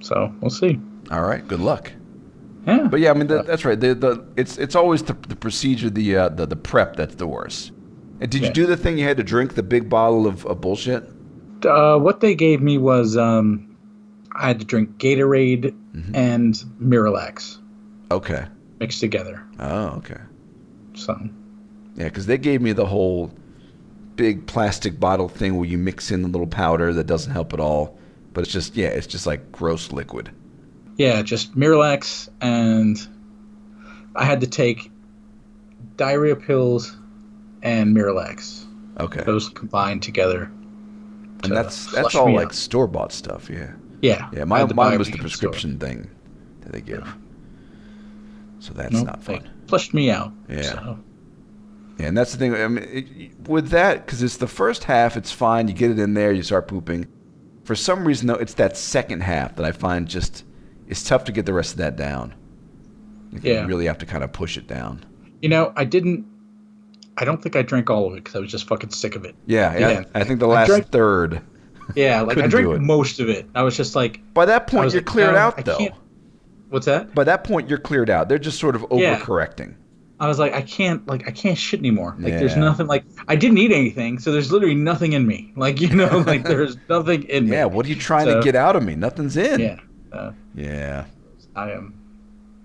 So 0.00 0.32
we'll 0.40 0.50
see. 0.50 0.78
All 1.10 1.22
right. 1.22 1.44
Good 1.48 1.58
luck. 1.58 1.90
Yeah. 2.68 2.86
But 2.88 3.00
yeah, 3.00 3.10
I 3.10 3.14
mean 3.14 3.26
that, 3.28 3.46
that's 3.46 3.64
right. 3.64 3.78
The, 3.80 3.96
the 3.96 4.24
it's 4.36 4.56
it's 4.58 4.76
always 4.76 5.02
the, 5.02 5.14
the 5.14 5.34
procedure, 5.34 5.90
the, 5.90 6.16
uh, 6.16 6.28
the 6.28 6.46
the 6.46 6.56
prep 6.56 6.94
that's 6.94 7.16
the 7.16 7.26
worst. 7.26 7.72
And 8.20 8.30
did 8.30 8.42
you 8.42 8.50
do 8.52 8.66
the 8.66 8.76
thing 8.76 8.96
you 8.98 9.04
had 9.04 9.16
to 9.18 9.22
drink 9.24 9.54
the 9.54 9.62
big 9.62 9.88
bottle 9.88 10.26
of, 10.26 10.46
of 10.46 10.60
bullshit? 10.60 11.04
uh, 11.66 11.98
what 11.98 12.20
they 12.20 12.34
gave 12.34 12.60
me 12.60 12.76
was 12.78 13.16
um, 13.16 13.76
I 14.32 14.46
had 14.48 14.60
to 14.60 14.66
drink 14.66 14.96
Gatorade 14.98 15.74
Mm-hmm. 15.94 16.16
and 16.16 16.54
Miralax 16.82 17.58
Okay. 18.10 18.46
mixed 18.80 18.98
together. 18.98 19.44
Oh, 19.60 19.90
okay. 19.98 20.18
So 20.94 21.16
Yeah, 21.94 22.04
because 22.04 22.26
they 22.26 22.36
gave 22.36 22.60
me 22.60 22.72
the 22.72 22.84
whole 22.86 23.32
big 24.16 24.46
plastic 24.48 24.98
bottle 24.98 25.28
thing 25.28 25.56
where 25.56 25.66
you 25.68 25.78
mix 25.78 26.10
in 26.10 26.22
the 26.22 26.28
little 26.28 26.48
powder 26.48 26.92
that 26.92 27.06
doesn't 27.06 27.32
help 27.32 27.52
at 27.52 27.60
all. 27.60 27.96
But 28.32 28.42
it's 28.42 28.52
just 28.52 28.74
yeah, 28.74 28.88
it's 28.88 29.06
just 29.06 29.24
like 29.24 29.52
gross 29.52 29.92
liquid. 29.92 30.30
yeah, 30.96 31.22
just 31.22 31.54
Miralax 31.56 32.28
and 32.40 32.98
I 34.16 34.24
had 34.24 34.40
to 34.40 34.48
take 34.48 34.90
diarrhea 35.96 36.34
pills 36.34 36.96
and 37.64 37.96
Miralax. 37.96 38.64
Okay. 39.00 39.22
Those 39.24 39.48
combined 39.48 40.02
together. 40.02 40.44
and 40.44 41.42
to 41.42 41.48
that's 41.48 41.90
that's 41.92 42.14
all 42.14 42.32
like 42.32 42.52
store 42.52 42.86
bought 42.86 43.12
stuff. 43.12 43.50
Yeah. 43.50 43.72
Yeah. 44.02 44.28
Yeah. 44.32 44.42
I 44.42 44.44
Mine, 44.44 44.60
had 44.60 44.68
to 44.68 44.74
buy 44.74 44.90
mine 44.90 44.98
was 44.98 45.08
the 45.08 45.14
at 45.14 45.16
store. 45.18 45.22
prescription 45.22 45.78
thing 45.78 46.08
that 46.60 46.70
they 46.72 46.80
give. 46.80 47.12
So 48.60 48.72
that's 48.72 48.92
Nope, 48.92 49.06
not 49.06 49.22
fun. 49.24 49.50
flushed 49.66 49.92
me 49.94 50.10
out. 50.10 50.32
Yeah. 50.48 50.62
So, 50.62 50.98
Yeah, 51.98 52.06
and 52.06 52.16
that's 52.16 52.32
the 52.32 52.38
thing. 52.38 52.54
I 52.54 52.66
mean, 52.68 52.84
it, 52.90 53.48
with 53.48 53.68
that, 53.70 54.06
because 54.06 54.22
it's 54.22 54.36
the 54.38 54.46
first 54.46 54.84
half, 54.84 55.16
it's 55.16 55.32
fine. 55.32 55.68
You 55.68 55.74
get 55.74 55.90
it 55.90 55.98
in 55.98 56.14
there, 56.14 56.32
you 56.32 56.42
start 56.42 56.66
pooping. 56.68 57.06
For 57.64 57.74
some 57.74 58.06
reason, 58.06 58.26
though, 58.26 58.34
it's 58.34 58.54
that 58.54 58.76
second 58.76 59.22
half 59.22 59.56
that 59.56 59.66
I 59.66 59.72
find 59.72 60.06
just 60.08 60.44
it's 60.86 61.02
tough 61.02 61.24
to 61.24 61.32
get 61.32 61.46
the 61.46 61.52
rest 61.52 61.72
of 61.72 61.78
that 61.78 61.96
down. 61.96 62.34
Like, 63.32 63.44
Yeah. 63.44 63.62
You 63.62 63.66
really 63.66 63.86
have 63.86 63.98
to 63.98 64.06
kind 64.06 64.22
of 64.24 64.32
push 64.32 64.56
it 64.56 64.66
down. 64.66 65.04
you 65.42 65.48
know, 65.48 65.72
I 65.76 65.84
didn't. 65.84 66.26
I 67.16 67.24
don't 67.24 67.42
think 67.42 67.54
I 67.56 67.62
drank 67.62 67.90
all 67.90 68.06
of 68.06 68.12
it 68.14 68.16
because 68.24 68.34
I 68.36 68.38
was 68.40 68.50
just 68.50 68.66
fucking 68.66 68.90
sick 68.90 69.14
of 69.16 69.24
it. 69.24 69.34
Yeah, 69.46 69.76
yeah. 69.78 69.90
Yeah. 69.90 70.04
I 70.14 70.24
think 70.24 70.40
the 70.40 70.46
last 70.48 70.66
drank- 70.68 70.88
third. 70.90 71.40
Yeah, 71.94 72.22
like 72.22 72.38
I 72.38 72.46
drank 72.46 72.80
most 72.80 73.20
of 73.20 73.28
it. 73.28 73.46
I 73.54 73.62
was 73.62 73.76
just 73.76 73.94
like, 73.94 74.20
By 74.32 74.46
that 74.46 74.66
point, 74.66 74.92
you're 74.92 75.00
like, 75.02 75.06
cleared 75.06 75.34
out, 75.34 75.58
I 75.58 75.62
though. 75.62 75.88
what's 76.70 76.86
that? 76.86 77.14
By 77.14 77.24
that 77.24 77.44
point, 77.44 77.68
you're 77.68 77.78
cleared 77.78 78.08
out. 78.08 78.28
They're 78.28 78.38
just 78.38 78.58
sort 78.58 78.74
of 78.74 78.86
Yeah. 78.90 79.18
overcorrecting. 79.18 79.74
I 80.18 80.28
was 80.28 80.38
like, 80.38 80.54
I 80.54 80.62
can't, 80.62 81.06
like, 81.06 81.28
I 81.28 81.30
can't 81.32 81.58
shit 81.58 81.80
anymore. 81.80 82.16
Like, 82.18 82.32
there's 82.34 82.56
nothing. 82.56 82.86
Like, 82.86 83.04
I 83.28 83.36
didn't 83.36 83.58
eat 83.58 83.72
anything, 83.72 84.18
so 84.18 84.32
there's 84.32 84.50
literally 84.50 84.74
nothing 84.76 85.12
in 85.12 85.26
me. 85.26 85.52
Like, 85.56 85.80
you 85.80 85.88
know, 85.94 86.18
like 86.26 86.44
there's 86.44 86.76
nothing 86.88 87.24
in 87.24 87.46
me. 87.50 87.52
Yeah, 87.56 87.66
what 87.66 87.84
are 87.84 87.88
you 87.90 87.96
trying 87.96 88.28
to 88.28 88.40
get 88.42 88.54
out 88.56 88.76
of 88.76 88.82
me? 88.82 88.94
Nothing's 88.94 89.36
in. 89.36 89.60
Yeah, 89.60 89.78
uh, 90.12 90.32
Yeah, 90.54 91.04
I 91.54 91.72
am 91.72 91.94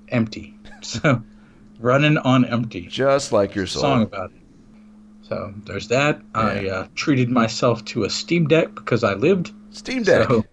empty. 0.09 0.55
So, 0.81 1.21
running 1.79 2.17
on 2.19 2.45
empty. 2.45 2.87
just 2.87 3.33
like 3.33 3.53
your 3.53 3.67
soul. 3.67 3.81
Song 3.81 4.01
about 4.03 4.31
it. 4.31 4.37
So 5.29 5.53
there's 5.65 5.87
that. 5.89 6.21
I 6.33 6.67
uh, 6.67 6.87
treated 6.95 7.29
myself 7.29 7.85
to 7.85 8.03
a 8.03 8.09
Steam 8.09 8.47
Deck 8.47 8.73
because 8.75 9.03
I 9.03 9.13
lived. 9.13 9.51
Steam 9.69 10.03
Deck. 10.03 10.27
So 10.27 10.43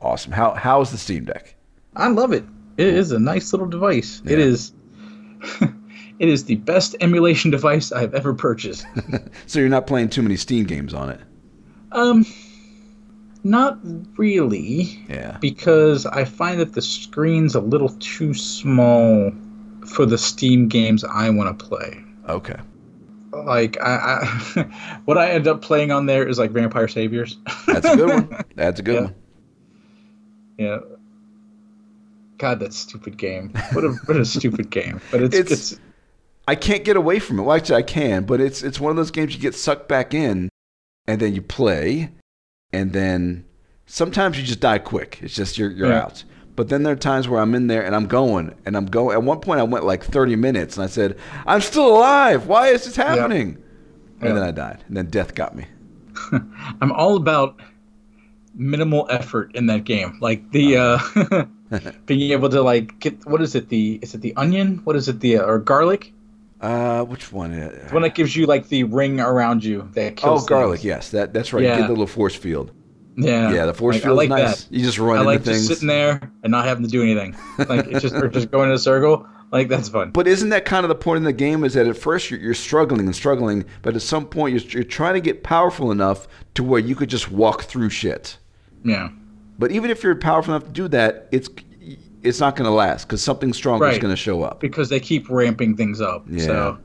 Awesome. 0.00 0.32
How 0.32 0.54
how's 0.54 0.90
the 0.90 0.98
Steam 0.98 1.24
Deck? 1.24 1.54
I 1.96 2.08
love 2.08 2.32
it. 2.32 2.44
It 2.76 2.88
is 2.88 3.12
a 3.12 3.18
nice 3.18 3.52
little 3.52 3.68
device. 3.68 4.20
It 4.24 4.38
Yeah. 4.38 4.44
is. 4.44 4.72
it 6.18 6.28
is 6.28 6.44
the 6.44 6.56
best 6.56 6.96
emulation 7.00 7.50
device 7.52 7.92
I've 7.92 8.14
ever 8.14 8.34
purchased. 8.34 8.84
So 9.46 9.60
you're 9.60 9.68
not 9.68 9.86
playing 9.86 10.10
too 10.10 10.22
many 10.22 10.36
Steam 10.36 10.64
games 10.66 10.92
on 10.94 11.10
it. 11.10 11.20
Um, 11.92 12.26
not 13.44 13.78
really, 14.18 15.04
Yeah. 15.08 15.38
because 15.40 16.06
I 16.06 16.24
find 16.24 16.60
that 16.60 16.72
the 16.74 16.82
screen's 16.82 17.54
a 17.54 17.60
little 17.60 17.88
too 18.00 18.34
small 18.34 19.32
for 19.86 20.04
the 20.06 20.18
Steam 20.18 20.68
games 20.68 21.02
I 21.04 21.30
want 21.30 21.56
to 21.58 21.64
play. 21.66 22.04
Okay. 22.28 22.56
Like 23.32 23.76
I, 23.80 24.20
I 24.22 24.62
what 25.04 25.18
I 25.18 25.30
end 25.30 25.46
up 25.46 25.60
playing 25.62 25.90
on 25.90 26.06
there 26.06 26.26
is 26.26 26.38
like 26.38 26.50
Vampire 26.50 26.88
Survivors. 26.88 27.36
That's 27.66 27.86
a 27.86 27.96
good 27.96 28.08
one. 28.08 28.44
That's 28.54 28.80
a 28.80 28.82
good 28.82 28.94
Yeah. 28.94 29.00
one. 29.02 29.14
yeah. 30.58 30.78
God, 32.38 32.60
that 32.60 32.72
stupid 32.72 33.16
game. 33.18 33.52
What 33.72 33.84
a 33.84 33.88
what 34.06 34.16
a 34.16 34.24
stupid 34.24 34.70
game. 34.70 35.00
But 35.10 35.22
it's 35.22 35.36
It's- 35.36 35.72
it's, 35.72 35.80
I 36.46 36.54
can't 36.54 36.82
get 36.84 36.96
away 36.96 37.18
from 37.18 37.38
it. 37.38 37.42
Well, 37.42 37.54
actually, 37.56 37.76
I 37.76 37.82
can, 37.82 38.24
but 38.24 38.40
it's 38.40 38.62
it's 38.62 38.80
one 38.80 38.90
of 38.90 38.96
those 38.96 39.10
games 39.10 39.34
you 39.34 39.40
get 39.40 39.54
sucked 39.54 39.86
back 39.88 40.14
in, 40.14 40.48
and 41.06 41.20
then 41.20 41.34
you 41.34 41.42
play, 41.42 42.10
and 42.72 42.92
then 42.94 43.44
sometimes 43.86 44.38
you 44.38 44.44
just 44.44 44.60
die 44.60 44.78
quick. 44.78 45.18
It's 45.20 45.34
just 45.34 45.58
you're 45.58 45.70
you're 45.70 45.90
Yeah. 45.90 46.04
out. 46.04 46.24
But 46.58 46.70
then 46.70 46.82
there 46.82 46.92
are 46.92 46.96
times 46.96 47.28
where 47.28 47.40
I'm 47.40 47.54
in 47.54 47.68
there 47.68 47.86
and 47.86 47.94
I'm 47.94 48.08
going 48.08 48.52
and 48.66 48.76
I'm 48.76 48.86
going. 48.86 49.14
At 49.14 49.22
one 49.22 49.38
point, 49.38 49.60
I 49.60 49.62
went 49.62 49.84
like 49.84 50.02
30 50.02 50.34
minutes, 50.34 50.76
and 50.76 50.82
I 50.82 50.88
said, 50.88 51.16
"I'm 51.46 51.60
still 51.60 51.86
alive. 51.86 52.48
Why 52.48 52.70
is 52.70 52.84
this 52.84 52.96
happening?" 52.96 53.62
And 54.20 54.36
then 54.36 54.42
I 54.42 54.50
died. 54.50 54.82
And 54.88 54.96
then 54.96 55.06
death 55.06 55.36
got 55.36 55.54
me. 55.54 55.66
I'm 56.80 56.90
all 56.90 57.14
about 57.14 57.60
minimal 58.56 59.06
effort 59.08 59.54
in 59.54 59.66
that 59.66 59.84
game. 59.84 60.18
Like 60.20 60.50
the 60.50 60.76
uh 60.76 61.44
being 62.06 62.32
able 62.32 62.48
to 62.48 62.60
like 62.60 62.98
get 62.98 63.24
what 63.24 63.40
is 63.40 63.54
it 63.54 63.68
the 63.68 64.00
is 64.02 64.16
it 64.16 64.20
the 64.20 64.34
onion? 64.34 64.80
What 64.82 64.96
is 64.96 65.08
it 65.08 65.20
the 65.20 65.38
uh, 65.38 65.44
or 65.44 65.60
garlic? 65.60 66.12
Uh, 66.60 67.04
which 67.04 67.30
one? 67.30 67.52
The 67.52 67.88
one 67.92 68.02
that 68.02 68.16
gives 68.16 68.34
you 68.34 68.46
like 68.46 68.66
the 68.66 68.82
ring 68.82 69.20
around 69.20 69.62
you 69.62 69.88
that 69.92 70.16
kills. 70.16 70.42
oh, 70.42 70.46
garlic. 70.46 70.80
things. 70.80 70.86
Yes, 70.86 71.10
that 71.12 71.32
that's 71.32 71.52
right. 71.52 71.62
Yeah. 71.62 71.78
Get 71.78 71.82
the 71.86 71.92
little 71.92 72.08
force 72.08 72.34
field. 72.34 72.72
Yeah. 73.20 73.52
Yeah, 73.52 73.66
the 73.66 73.74
force 73.74 73.96
Like, 73.96 74.02
I 74.02 74.06
field's 74.06 74.16
like 74.18 74.28
nice. 74.28 74.64
that. 74.64 74.74
You 74.74 74.84
just 74.84 74.98
run 74.98 75.16
I 75.16 75.20
into 75.20 75.24
like 75.26 75.42
things. 75.42 75.66
just 75.66 75.68
sitting 75.80 75.88
there 75.88 76.30
and 76.42 76.50
not 76.50 76.64
having 76.64 76.84
to 76.84 76.90
do 76.90 77.02
anything. 77.02 77.36
Like 77.68 77.86
it's 77.88 78.00
just 78.02 78.14
or 78.14 78.28
just 78.28 78.50
going 78.50 78.68
in 78.68 78.74
a 78.74 78.78
circle. 78.78 79.26
Like 79.50 79.68
that's 79.68 79.88
fun. 79.88 80.10
But 80.10 80.28
isn't 80.28 80.50
that 80.50 80.64
kind 80.66 80.84
of 80.84 80.88
the 80.88 80.94
point 80.94 81.16
in 81.18 81.24
the 81.24 81.32
game? 81.32 81.64
Is 81.64 81.74
that 81.74 81.86
at 81.86 81.96
first 81.96 82.30
you're, 82.30 82.38
you're 82.38 82.54
struggling 82.54 83.06
and 83.06 83.16
struggling, 83.16 83.64
but 83.82 83.94
at 83.96 84.02
some 84.02 84.26
point 84.26 84.52
you're, 84.54 84.70
you're 84.70 84.84
trying 84.84 85.14
to 85.14 85.20
get 85.20 85.42
powerful 85.42 85.90
enough 85.90 86.28
to 86.54 86.62
where 86.62 86.78
you 86.80 86.94
could 86.94 87.08
just 87.08 87.30
walk 87.30 87.62
through 87.64 87.88
shit. 87.90 88.36
Yeah. 88.84 89.08
But 89.58 89.72
even 89.72 89.90
if 89.90 90.02
you're 90.02 90.14
powerful 90.14 90.54
enough 90.54 90.66
to 90.68 90.72
do 90.72 90.86
that, 90.88 91.28
it's 91.32 91.48
it's 92.22 92.40
not 92.40 92.56
going 92.56 92.66
to 92.66 92.70
last 92.74 93.06
because 93.06 93.22
something 93.22 93.52
stronger 93.52 93.86
is 93.88 93.98
going 93.98 94.12
to 94.12 94.16
show 94.16 94.42
up. 94.42 94.60
Because 94.60 94.88
they 94.90 95.00
keep 95.00 95.28
ramping 95.30 95.76
things 95.76 96.00
up. 96.00 96.24
Yeah. 96.28 96.44
So 96.44 96.78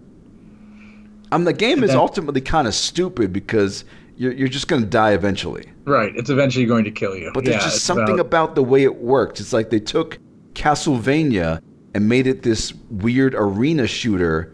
Um, 1.31 1.43
the 1.45 1.53
game 1.53 1.83
is 1.83 1.89
then- 1.89 1.99
ultimately 1.99 2.41
kind 2.41 2.67
of 2.67 2.73
stupid 2.75 3.33
because 3.33 3.83
you're 4.17 4.31
you're 4.33 4.47
just 4.47 4.67
going 4.67 4.81
to 4.81 4.87
die 4.87 5.11
eventually. 5.13 5.65
right, 5.85 6.15
it's 6.15 6.29
eventually 6.29 6.65
going 6.65 6.83
to 6.85 6.91
kill 6.91 7.15
you. 7.15 7.31
But 7.33 7.45
there's 7.45 7.57
Yeah, 7.63 7.69
just 7.69 7.83
something 7.83 8.19
about- 8.19 8.47
about 8.49 8.55
the 8.55 8.63
way 8.63 8.83
it 8.83 8.95
worked. 8.95 9.39
It's 9.39 9.53
like 9.53 9.69
they 9.69 9.79
took 9.79 10.19
Castlevania 10.53 11.61
and 11.93 12.07
made 12.09 12.25
it 12.27 12.41
this 12.43 12.73
weird 12.89 13.35
arena 13.35 13.85
shooter. 13.87 14.53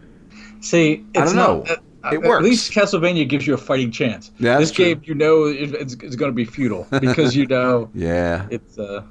See, 0.60 1.04
it's 1.14 1.22
I 1.22 1.24
don't 1.24 1.36
not, 1.36 1.66
know. 1.68 1.76
uh, 2.04 2.10
It 2.12 2.22
works. 2.22 2.38
At 2.38 2.42
least 2.44 2.72
Castlevania 2.72 3.28
gives 3.28 3.46
you 3.46 3.54
a 3.54 3.58
fighting 3.58 3.90
chance. 3.90 4.30
Yeah, 4.38 4.58
this 4.58 4.70
true. 4.70 4.84
game, 4.86 5.02
you 5.04 5.14
know, 5.14 5.44
it, 5.44 5.72
it's, 5.74 5.94
it's 5.94 6.16
going 6.16 6.30
to 6.30 6.34
be 6.36 6.44
futile 6.44 6.86
because 7.00 7.34
you 7.36 7.46
know 7.54 7.88
Yeah. 7.94 8.46
it's 8.50 8.78
uh, 8.78 9.02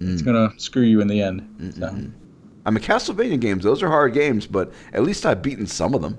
it's 0.00 0.22
Mm. 0.22 0.24
going 0.24 0.50
to 0.50 0.58
screw 0.60 0.82
you 0.82 1.00
in 1.00 1.06
the 1.08 1.20
end. 1.22 1.74
So, 1.78 1.86
I 2.66 2.70
mean, 2.70 2.82
Castlevania 2.82 3.38
games, 3.38 3.62
those 3.64 3.82
are 3.82 3.88
hard 3.88 4.12
games, 4.14 4.46
but 4.46 4.72
at 4.92 5.02
least 5.02 5.24
I've 5.26 5.40
beaten 5.42 5.66
some 5.66 5.94
of 5.94 6.02
them. 6.02 6.18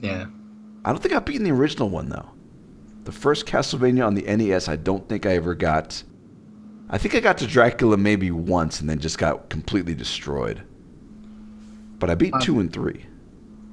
yeah, 0.00 0.26
I 0.84 0.90
don't 0.92 1.02
think 1.02 1.14
I've 1.14 1.24
beaten 1.24 1.44
the 1.44 1.50
original 1.50 1.88
one, 1.90 2.08
though. 2.08 2.26
The 3.10 3.16
first 3.18 3.44
Castlevania 3.44 4.06
on 4.06 4.14
the 4.14 4.22
NES, 4.22 4.68
I 4.68 4.76
don't 4.76 5.08
think 5.08 5.26
I 5.26 5.30
ever 5.34 5.56
got. 5.56 6.00
I 6.90 6.96
think 6.96 7.16
I 7.16 7.18
got 7.18 7.38
to 7.38 7.46
Dracula 7.48 7.96
maybe 7.96 8.30
once 8.30 8.80
and 8.80 8.88
then 8.88 9.00
just 9.00 9.18
got 9.18 9.48
completely 9.50 9.96
destroyed. 9.96 10.62
But 11.98 12.08
I 12.08 12.14
beat 12.14 12.32
Um, 12.34 12.40
two 12.40 12.60
and 12.60 12.72
three. 12.72 13.04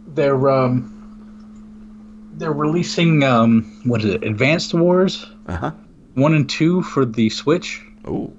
they're 0.07 0.49
um, 0.49 2.31
they're 2.37 2.51
releasing 2.51 3.21
um, 3.23 3.79
what 3.85 4.03
is 4.03 4.11
it? 4.11 4.23
Advanced 4.23 4.73
Wars 4.73 5.27
Uh 5.47 5.55
huh. 5.55 5.71
one 6.15 6.33
and 6.33 6.49
two 6.49 6.81
for 6.81 7.05
the 7.05 7.29
Switch, 7.29 7.79
Oh. 8.05 8.33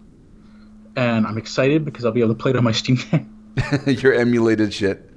and 0.96 1.28
I'm 1.28 1.38
excited 1.38 1.84
because 1.84 2.04
I'll 2.06 2.10
be 2.10 2.22
able 2.22 2.34
to 2.34 2.42
play 2.42 2.50
it 2.50 2.56
on 2.56 2.64
my 2.64 2.72
Steam 2.72 2.96
Deck. 3.12 3.24
Your 4.02 4.14
emulated 4.14 4.74
shit. 4.74 5.07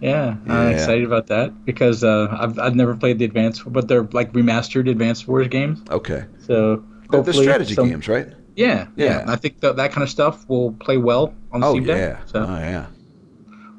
Yeah, 0.00 0.36
Yeah. 0.46 0.52
I'm 0.60 0.72
excited 0.72 1.04
about 1.04 1.26
that 1.28 1.64
because 1.64 2.04
uh, 2.04 2.28
I've 2.30 2.58
I've 2.58 2.74
never 2.76 2.94
played 2.96 3.18
the 3.18 3.24
Advanced, 3.24 3.70
but 3.72 3.88
they're 3.88 4.04
like 4.12 4.32
remastered 4.32 4.88
Advanced 4.88 5.26
Wars 5.26 5.48
games. 5.48 5.82
Okay. 5.90 6.24
So 6.38 6.84
They're, 7.10 7.22
they're 7.22 7.32
strategy 7.34 7.74
some- 7.74 7.88
games, 7.88 8.06
right? 8.08 8.28
Yeah, 8.54 8.88
yeah. 8.96 9.06
Yeah. 9.06 9.24
I 9.28 9.36
think 9.36 9.60
that 9.60 9.76
that 9.76 9.92
kind 9.92 10.02
of 10.02 10.10
stuff 10.10 10.48
will 10.48 10.72
play 10.74 10.96
well 10.96 11.34
on 11.52 11.60
the 11.60 11.66
Oh 11.66 11.72
Steam 11.72 11.84
Deck. 11.84 11.96
yeah. 11.98 12.24
So 12.26 12.40
Oh 12.44 12.58
yeah. 12.58 12.86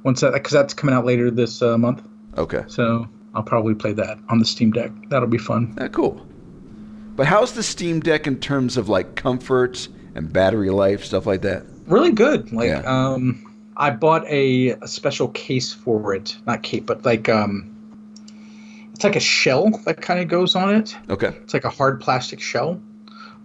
once 0.04 0.22
that, 0.22 0.34
because 0.34 0.52
that's 0.54 0.74
coming 0.74 0.96
out 0.96 1.06
later 1.06 1.30
this 1.32 1.62
uh, 1.62 1.78
month, 1.78 2.02
Okay. 2.38 2.64
so 2.68 3.08
I'll 3.36 3.44
probably 3.44 3.76
play 3.76 3.94
that 3.94 4.18
on 4.30 4.40
the 4.40 4.46
Steam 4.46 4.72
Deck. 4.72 4.92
That'll 5.10 5.28
be 5.28 5.38
fun. 5.38 5.74
Yeah, 5.78 5.90
cool. 5.90 6.26
But 7.16 7.28
how's 7.28 7.52
the 7.54 7.64
Steam 7.64 8.00
Deck 8.00 8.26
in 8.28 8.40
terms 8.40 8.78
of 8.78 8.88
like 8.88 9.16
comfort 9.16 9.88
and 10.16 10.32
battery 10.32 10.70
life, 10.70 11.04
stuff 11.04 11.26
like 11.26 11.42
that? 11.42 11.64
Really 11.86 12.12
good. 12.12 12.52
Like, 12.54 12.68
Yeah. 12.70 12.82
um, 12.86 13.49
I 13.80 13.90
bought 13.92 14.26
a, 14.28 14.70
a 14.72 14.88
special 14.88 15.30
case 15.30 15.74
for 15.74 16.14
it. 16.14 16.36
Not 16.46 16.62
case, 16.64 16.84
but 16.86 17.06
like, 17.06 17.30
um, 17.30 17.74
it's 18.94 19.04
like 19.06 19.16
a 19.16 19.20
shell 19.22 19.70
that 19.86 20.02
kind 20.02 20.20
of 20.20 20.28
goes 20.28 20.56
on 20.56 20.76
it. 20.76 20.96
Okay. 21.10 21.28
It's 21.44 21.54
like 21.54 21.64
a 21.64 21.70
hard 21.70 22.02
plastic 22.02 22.42
shell, 22.42 22.82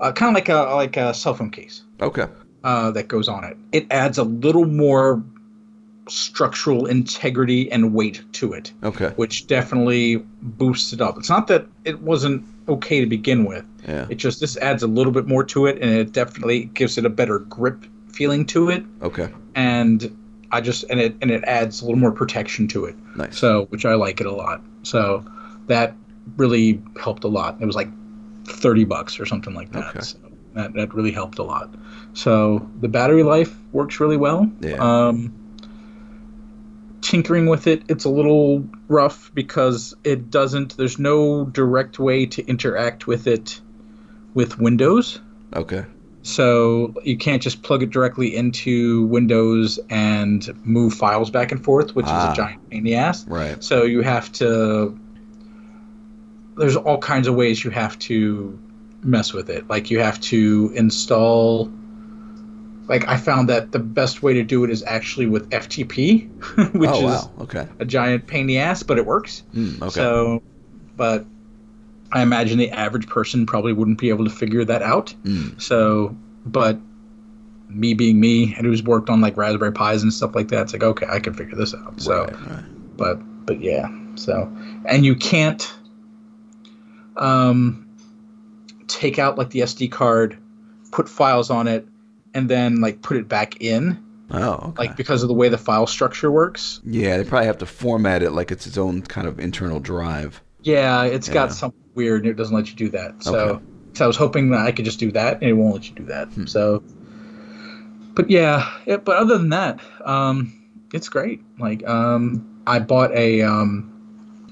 uh, 0.00 0.10
kind 0.12 0.30
of 0.30 0.34
like 0.34 0.48
a 0.48 0.74
like 0.74 0.96
a 0.96 1.14
cell 1.14 1.34
phone 1.34 1.50
case. 1.50 1.82
Okay. 2.00 2.26
uh, 2.64 2.90
that 2.90 3.06
goes 3.08 3.28
on 3.28 3.44
it. 3.44 3.56
It 3.72 3.86
adds 3.92 4.18
a 4.18 4.24
little 4.24 4.64
more 4.66 5.22
structural 6.08 6.86
integrity 6.86 7.70
and 7.70 7.94
weight 7.94 8.22
to 8.32 8.52
it, 8.52 8.72
Okay. 8.82 9.08
which 9.16 9.46
definitely 9.46 10.16
boosts 10.42 10.92
it 10.92 11.00
up. 11.00 11.16
It's 11.16 11.30
not 11.30 11.46
that 11.46 11.66
it 11.84 12.00
wasn't 12.02 12.44
okay 12.68 13.00
to 13.00 13.06
begin 13.06 13.44
with. 13.44 13.64
Yeah. 13.86 14.06
It 14.10 14.16
just 14.16 14.40
this 14.40 14.56
adds 14.58 14.82
a 14.82 14.86
little 14.86 15.12
bit 15.12 15.26
more 15.26 15.44
to 15.44 15.66
it, 15.66 15.78
and 15.80 15.90
it 15.90 16.12
definitely 16.12 16.64
gives 16.74 16.98
it 16.98 17.06
a 17.06 17.10
better 17.10 17.38
grip 17.38 17.86
feeling 18.08 18.44
to 18.46 18.68
it. 18.70 18.84
Okay. 19.02 19.28
And 19.54 20.14
I 20.54 20.60
just 20.60 20.84
and 20.88 21.00
it 21.00 21.16
and 21.20 21.32
it 21.32 21.42
adds 21.44 21.82
a 21.82 21.84
little 21.84 21.98
more 21.98 22.12
protection 22.12 22.68
to 22.68 22.84
it. 22.84 22.94
Nice. 23.16 23.36
So 23.36 23.66
which 23.66 23.84
I 23.84 23.94
like 23.94 24.20
it 24.20 24.26
a 24.26 24.32
lot. 24.32 24.62
So 24.84 25.24
that 25.66 25.96
really 26.36 26.80
helped 27.00 27.24
a 27.24 27.28
lot. 27.28 27.60
It 27.60 27.66
was 27.66 27.74
like 27.74 27.88
thirty 28.46 28.84
bucks 28.84 29.18
or 29.18 29.26
something 29.26 29.52
like 29.52 29.72
that. 29.72 29.88
Okay. 29.88 30.00
So 30.00 30.18
that 30.54 30.72
that 30.74 30.94
really 30.94 31.10
helped 31.10 31.40
a 31.40 31.42
lot. 31.42 31.74
So 32.12 32.70
the 32.80 32.86
battery 32.86 33.24
life 33.24 33.52
works 33.72 33.98
really 33.98 34.16
well. 34.16 34.48
Yeah. 34.60 34.76
Um, 34.76 35.34
tinkering 37.00 37.46
with 37.46 37.66
it, 37.66 37.82
it's 37.88 38.04
a 38.04 38.10
little 38.10 38.64
rough 38.86 39.32
because 39.34 39.92
it 40.04 40.30
doesn't. 40.30 40.76
There's 40.76 41.00
no 41.00 41.46
direct 41.46 41.98
way 41.98 42.26
to 42.26 42.46
interact 42.46 43.08
with 43.08 43.26
it 43.26 43.60
with 44.34 44.60
Windows. 44.60 45.20
Okay. 45.52 45.84
So 46.26 46.94
you 47.04 47.18
can't 47.18 47.42
just 47.42 47.62
plug 47.62 47.82
it 47.82 47.90
directly 47.90 48.34
into 48.34 49.04
Windows 49.08 49.78
and 49.90 50.50
move 50.64 50.94
files 50.94 51.28
back 51.30 51.52
and 51.52 51.62
forth, 51.62 51.94
which 51.94 52.06
Ah. 52.08 52.32
is 52.32 52.32
a 52.32 52.36
giant 52.42 52.70
pain 52.70 52.78
in 52.78 52.84
the 52.84 52.94
ass. 52.94 53.26
Right. 53.28 53.62
So 53.62 53.84
you 53.84 54.00
have 54.00 54.32
to. 54.32 54.98
There's 56.56 56.76
all 56.76 56.96
kinds 56.98 57.28
of 57.28 57.34
ways 57.34 57.62
you 57.62 57.70
have 57.72 57.98
to 58.00 58.58
mess 59.02 59.34
with 59.34 59.50
it. 59.50 59.68
Like 59.68 59.90
you 59.90 60.00
have 60.00 60.18
to 60.22 60.72
install. 60.74 61.70
Like 62.88 63.06
I 63.06 63.18
found 63.18 63.50
that 63.50 63.72
the 63.72 63.78
best 63.78 64.22
way 64.22 64.32
to 64.34 64.42
do 64.42 64.64
it 64.64 64.70
is 64.70 64.82
actually 64.86 65.26
with 65.26 65.50
FTP, 65.50 66.72
which 66.74 66.90
oh 66.90 67.08
is. 67.08 67.28
Okay. 67.42 67.68
a 67.78 67.84
giant 67.84 68.26
pain 68.26 68.42
in 68.42 68.46
the 68.46 68.58
ass, 68.58 68.82
but 68.82 68.96
it 68.98 69.04
works. 69.04 69.42
Mm, 69.54 69.82
okay. 69.82 69.90
So, 69.90 70.42
but 70.96 71.26
I 72.12 72.22
imagine 72.22 72.58
the 72.58 72.70
average 72.70 73.08
person 73.08 73.46
probably 73.46 73.72
wouldn't 73.72 73.98
be 73.98 74.08
able 74.10 74.24
to 74.24 74.30
figure 74.30 74.64
that 74.64 74.82
out. 74.82 75.14
Mm. 75.24 75.60
So, 75.60 76.16
but 76.46 76.78
me 77.68 77.94
being 77.94 78.20
me 78.20 78.54
and 78.56 78.66
who's 78.66 78.82
worked 78.82 79.10
on 79.10 79.20
like 79.20 79.36
Raspberry 79.36 79.72
Pis 79.72 80.02
and 80.02 80.12
stuff 80.12 80.34
like 80.34 80.48
that, 80.48 80.62
it's 80.62 80.72
like 80.72 80.82
okay, 80.84 81.06
I 81.10 81.18
can 81.18 81.34
figure 81.34 81.56
this 81.56 81.74
out. 81.74 82.00
So, 82.00 82.24
Right, 82.24 82.40
right. 82.50 82.96
but 82.96 83.14
but 83.46 83.60
yeah, 83.60 83.88
so 84.14 84.50
and 84.84 85.04
you 85.04 85.16
can't 85.16 85.74
um 87.16 87.88
take 88.86 89.18
out 89.18 89.38
like 89.38 89.50
the 89.50 89.60
SD 89.60 89.90
card, 89.90 90.36
put 90.92 91.08
files 91.08 91.50
on 91.50 91.66
it, 91.68 91.86
and 92.34 92.48
then 92.48 92.80
like 92.80 93.02
put 93.02 93.16
it 93.16 93.28
back 93.28 93.60
in, 93.60 94.02
Oh. 94.30 94.52
Okay. 94.68 94.86
like 94.88 94.96
because 94.96 95.22
of 95.22 95.28
the 95.28 95.34
way 95.34 95.48
the 95.48 95.58
file 95.58 95.86
structure 95.86 96.30
works. 96.30 96.80
yeah, 96.84 97.16
they 97.16 97.24
probably 97.24 97.46
have 97.46 97.58
to 97.58 97.66
format 97.66 98.22
it 98.22 98.30
like 98.30 98.50
it's 98.50 98.66
its 98.66 98.78
own 98.78 99.02
kind 99.02 99.26
of 99.26 99.38
internal 99.40 99.80
drive. 99.80 100.40
Yeah, 100.62 101.02
it's 101.04 101.28
Yeah. 101.28 101.34
got 101.34 101.52
something 101.52 101.80
weird 101.94 102.22
and 102.22 102.30
it 102.30 102.34
doesn't 102.36 102.54
let 102.54 102.68
you 102.70 102.76
do 102.76 102.88
that. 102.90 103.22
So, 103.22 103.36
Okay. 103.38 103.64
so 103.94 104.04
I 104.04 104.06
was 104.06 104.16
hoping 104.16 104.50
that 104.50 104.66
I 104.66 104.72
could 104.72 104.84
just 104.84 104.98
do 104.98 105.12
that 105.12 105.34
and 105.40 105.50
it 105.50 105.52
won't 105.54 105.74
let 105.74 105.88
you 105.88 105.94
do 105.94 106.04
that. 106.06 106.28
Hmm. 106.28 106.46
So, 106.46 106.82
but 108.14 108.30
yeah, 108.30 108.70
yeah, 108.86 108.96
but 108.98 109.16
other 109.16 109.36
than 109.38 109.50
that, 109.50 109.80
um, 110.04 110.52
it's 110.92 111.08
great. 111.08 111.42
Like, 111.58 111.86
um, 111.88 112.62
I 112.66 112.78
bought 112.78 113.12
a 113.12 113.42
um, 113.42 113.90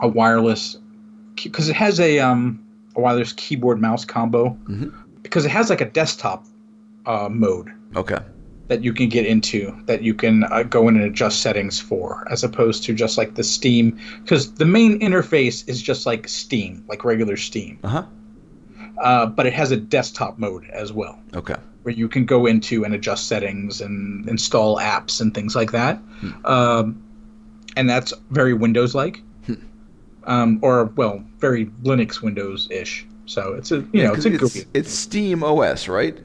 a 0.01 0.09
wireless 0.09 0.76
because 1.43 1.68
it 1.68 1.76
has 1.76 2.01
a 2.01 2.18
um, 2.18 2.64
a 2.97 3.01
wireless 3.01 3.32
keyboard 3.32 3.80
mouse 3.80 4.05
combo 4.05 4.57
Mhm. 4.68 4.93
because 5.22 5.45
it 5.45 5.51
has 5.51 5.70
like 5.70 5.80
a 5.80 5.86
desktop 5.90 6.45
uh, 7.07 7.28
mode 7.30 7.72
Okay. 7.97 8.18
That 8.72 8.82
you 8.82 8.94
can 8.94 9.10
get 9.10 9.26
into 9.26 9.76
that 9.84 10.02
you 10.02 10.14
can 10.14 10.44
uh, 10.44 10.62
go 10.62 10.88
in 10.88 10.96
and 10.96 11.04
adjust 11.04 11.42
settings 11.42 11.78
for 11.78 12.26
as 12.30 12.42
opposed 12.42 12.82
to 12.82 12.94
just 12.94 13.18
like 13.18 13.34
the 13.34 13.44
steam 13.44 14.00
because 14.22 14.54
the 14.54 14.64
main 14.64 14.98
interface 15.00 15.68
is 15.68 15.82
just 15.82 16.06
like 16.06 16.26
steam 16.26 16.82
like 16.88 17.04
regular 17.04 17.36
steam. 17.36 17.78
Uh 17.84 17.88
huh. 17.88 18.04
uh, 19.02 19.26
but 19.26 19.44
it 19.44 19.52
has 19.52 19.72
a 19.72 19.76
desktop 19.76 20.38
mode 20.38 20.64
as 20.70 20.90
well. 20.90 21.18
Okay. 21.34 21.56
where 21.82 21.94
you 21.94 22.08
can 22.08 22.24
go 22.24 22.46
into 22.46 22.82
and 22.82 22.94
adjust 22.94 23.28
settings 23.28 23.82
and 23.82 24.26
install 24.26 24.78
apps 24.78 25.20
and 25.20 25.34
things 25.34 25.54
like 25.54 25.72
that. 25.72 26.00
Um, 26.46 27.02
and 27.76 27.90
that's 27.90 28.14
very 28.30 28.54
windows 28.54 28.94
like 28.94 29.20
um, 30.24 30.60
or 30.62 30.86
well 30.96 31.22
very 31.40 31.66
linux 31.82 32.22
windows 32.22 32.68
ish 32.70 33.06
so 33.26 33.52
it's 33.52 33.70
a 33.70 33.84
you 33.92 34.02
know 34.04 34.14
it's 34.14 34.24
a 34.24 34.32
it's, 34.34 34.66
it's 34.72 34.92
Steam 34.92 35.44
OS, 35.44 35.88
right? 35.88 36.18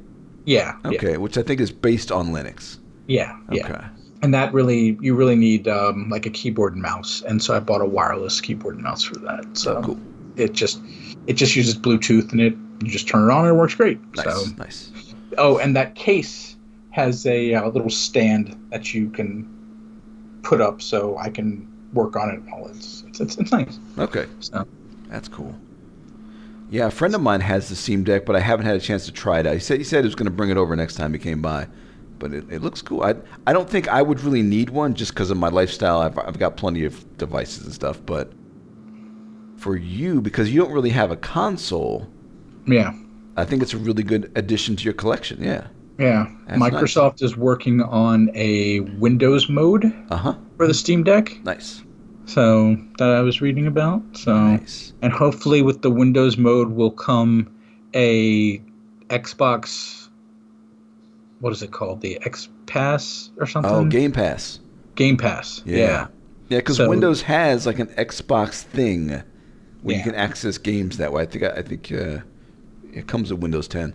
Yeah 0.47 0.73
yeah 0.85 0.91
Okay, 0.91 1.17
which 1.17 1.37
I 1.37 1.43
think 1.43 1.59
is 1.61 1.71
based 1.71 2.11
on 2.11 2.29
Linux. 2.29 2.77
yeah 3.07 3.37
yeah 3.51 3.65
Okay. 3.67 3.85
and 4.23 4.33
that 4.33 4.51
really 4.53 4.97
you 5.01 5.13
really 5.13 5.35
need 5.35 5.67
um, 5.67 6.09
like 6.09 6.25
a 6.25 6.29
keyboard 6.31 6.73
and 6.73 6.81
mouse 6.81 7.21
and 7.27 7.41
so 7.43 7.53
i 7.55 7.59
bought 7.59 7.81
a 7.81 7.85
wireless 7.85 8.41
keyboard 8.41 8.75
and 8.75 8.83
mouse 8.83 9.03
for 9.03 9.19
that 9.19 9.45
so 9.53 9.77
Oh, 9.77 9.81
cool. 9.83 9.99
it 10.37 10.53
just 10.53 10.81
it 11.27 11.33
just 11.33 11.55
uses 11.55 11.77
bluetooth 11.77 12.31
and 12.31 12.41
it 12.41 12.55
you 12.81 12.89
just 12.89 13.07
turn 13.07 13.29
it 13.29 13.33
on 13.33 13.45
and 13.45 13.55
it 13.55 13.59
works 13.59 13.75
great 13.75 13.99
Nice. 14.15 14.25
so 14.25 14.51
Nice. 14.57 14.91
oh 15.37 15.57
and 15.59 15.75
that 15.75 15.93
case 15.95 16.55
has 16.91 17.25
a 17.27 17.53
uh, 17.53 17.67
little 17.69 17.89
stand 17.91 18.55
that 18.71 18.93
you 18.93 19.09
can 19.11 19.45
put 20.43 20.61
up 20.61 20.81
so 20.81 21.17
i 21.17 21.29
can 21.29 21.67
work 21.93 22.15
on 22.15 22.29
it 22.29 22.39
while 22.49 22.67
it's 22.69 23.03
it's, 23.07 23.19
it's, 23.19 23.37
it's 23.37 23.51
nice 23.51 23.79
Okay. 23.99 24.25
so 24.39 24.65
That's 25.09 25.27
cool. 25.27 25.53
Yeah, 26.69 26.87
a 26.87 26.91
friend 26.91 27.15
of 27.15 27.21
mine 27.21 27.41
has 27.41 27.69
the 27.69 27.75
Steam 27.75 28.03
Deck, 28.03 28.25
but 28.25 28.35
I 28.35 28.39
haven't 28.41 28.65
had 28.65 28.75
a 28.75 28.79
chance 28.79 29.05
to 29.05 29.11
try 29.11 29.39
it 29.39 29.47
out. 29.47 29.53
He 29.53 29.59
said 29.59 29.77
he 29.77 29.83
said 29.85 30.03
he 30.03 30.07
was 30.07 30.15
going 30.15 30.25
to 30.25 30.31
bring 30.31 30.49
it 30.49 30.57
over 30.57 30.75
next 30.75 30.95
time 30.95 31.13
he 31.13 31.19
came 31.19 31.41
by, 31.41 31.67
but 32.19 32.33
it, 32.33 32.45
it 32.51 32.61
looks 32.61 32.81
cool. 32.81 33.03
I 33.03 33.15
I 33.45 33.53
don't 33.53 33.69
think 33.69 33.87
I 33.87 34.01
would 34.01 34.19
really 34.21 34.43
need 34.43 34.69
one 34.69 34.93
just 34.93 35.13
because 35.13 35.31
of 35.31 35.37
my 35.37 35.47
lifestyle. 35.49 35.99
I've 35.99 36.17
I've 36.19 36.39
got 36.39 36.57
plenty 36.57 36.83
of 36.83 37.17
devices 37.17 37.63
and 37.65 37.73
stuff, 37.73 38.01
but 38.05 38.33
for 39.57 39.75
you 39.75 40.21
because 40.21 40.51
you 40.51 40.61
don't 40.61 40.71
really 40.71 40.89
have 40.91 41.11
a 41.11 41.17
console, 41.17 42.07
yeah 42.67 42.93
I 43.35 43.45
think 43.45 43.61
it's 43.61 43.73
a 43.73 43.77
really 43.77 44.03
good 44.03 44.31
addition 44.35 44.75
to 44.75 44.83
your 44.83 44.93
collection. 44.93 45.43
Yeah. 45.43 45.67
yeah 45.99 46.27
That's 46.47 46.59
nice. 46.59 46.71
microsoft 46.73 47.21
is 47.23 47.37
working 47.37 47.81
on 47.81 48.29
a 48.35 48.81
windows 48.99 49.49
mode 49.49 49.85
Uh 50.09 50.17
huh. 50.17 50.35
for 50.57 50.67
the 50.67 50.73
steam 50.73 51.03
deck 51.03 51.31
Nice. 51.43 51.81
So 52.27 52.77
that 52.99 53.09
i 53.09 53.21
was 53.21 53.41
reading 53.41 53.65
about 53.67 54.01
so 54.13 54.33
Nice. 54.37 54.93
and 55.01 55.11
hopefully 55.11 55.61
with 55.63 55.81
the 55.81 55.89
Windows 55.89 56.37
mode 56.37 56.69
will 56.69 56.91
come 56.91 57.49
a 57.95 58.61
Xbox. 59.09 60.09
What 61.39 61.53
is 61.53 61.61
it 61.63 61.71
called? 61.71 62.01
The 62.01 62.19
X 62.25 62.49
Pass 62.65 63.31
or 63.37 63.45
something? 63.47 63.71
Oh, 63.71 63.85
Game 63.85 64.11
Pass. 64.11 64.59
Game 64.95 65.15
Pass. 65.17 65.61
Yeah. 65.65 65.77
Yeah. 65.77 66.07
Yeah, 66.49 66.57
because 66.59 66.77
So- 66.77 66.89
Windows 66.89 67.21
has 67.23 67.65
like 67.65 67.79
an 67.79 67.87
Xbox 67.87 68.61
thing 68.63 69.23
where 69.81 69.95
you 69.97 70.03
can 70.03 70.15
access 70.15 70.57
games 70.57 70.97
that 70.97 71.13
way. 71.13 71.23
I 71.23 71.25
think 71.25 71.43
I 71.45 71.61
think 71.61 71.91
uh, 71.91 72.19
it 72.91 73.07
comes 73.07 73.31
with 73.31 73.41
Windows 73.41 73.67
10. 73.69 73.93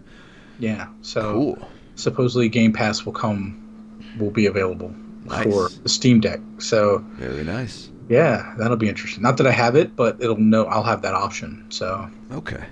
Yeah. 0.59 0.89
So 1.03 1.33
Cool. 1.33 1.69
supposedly 1.97 2.49
Game 2.49 2.73
Pass 2.73 3.05
will 3.05 3.13
come, 3.13 4.03
will 4.19 4.31
be 4.31 4.47
available 4.47 4.95
Nice. 5.27 5.45
for 5.45 5.69
the 5.83 5.89
Steam 5.91 6.21
Deck. 6.21 6.41
So 6.59 7.05
Very 7.19 7.45
nice. 7.45 7.91
Yeah, 8.13 8.55
that'll 8.59 8.77
be 8.77 8.89
interesting. 8.89 9.23
Not 9.23 9.39
that 9.39 9.47
I 9.47 9.53
have 9.53 9.75
it, 9.75 9.97
but 9.97 10.21
it'll 10.21 10.37
know 10.37 10.65
I'll 10.67 10.83
have 10.83 11.03
that 11.03 11.15
option. 11.15 11.65
So 11.71 12.11
Okay. 12.31 12.63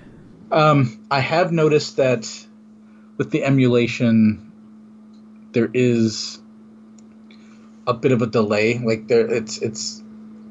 Um, 0.51 0.99
I 1.09 1.19
have 1.19 1.51
noticed 1.51 1.97
that 1.97 2.29
with 3.17 3.31
the 3.31 3.43
emulation, 3.43 4.51
there 5.53 5.69
is 5.73 6.39
a 7.87 7.93
bit 7.93 8.11
of 8.11 8.21
a 8.21 8.27
delay. 8.27 8.77
Like 8.77 9.07
there, 9.07 9.25
it's 9.27 9.57
it's 9.57 10.03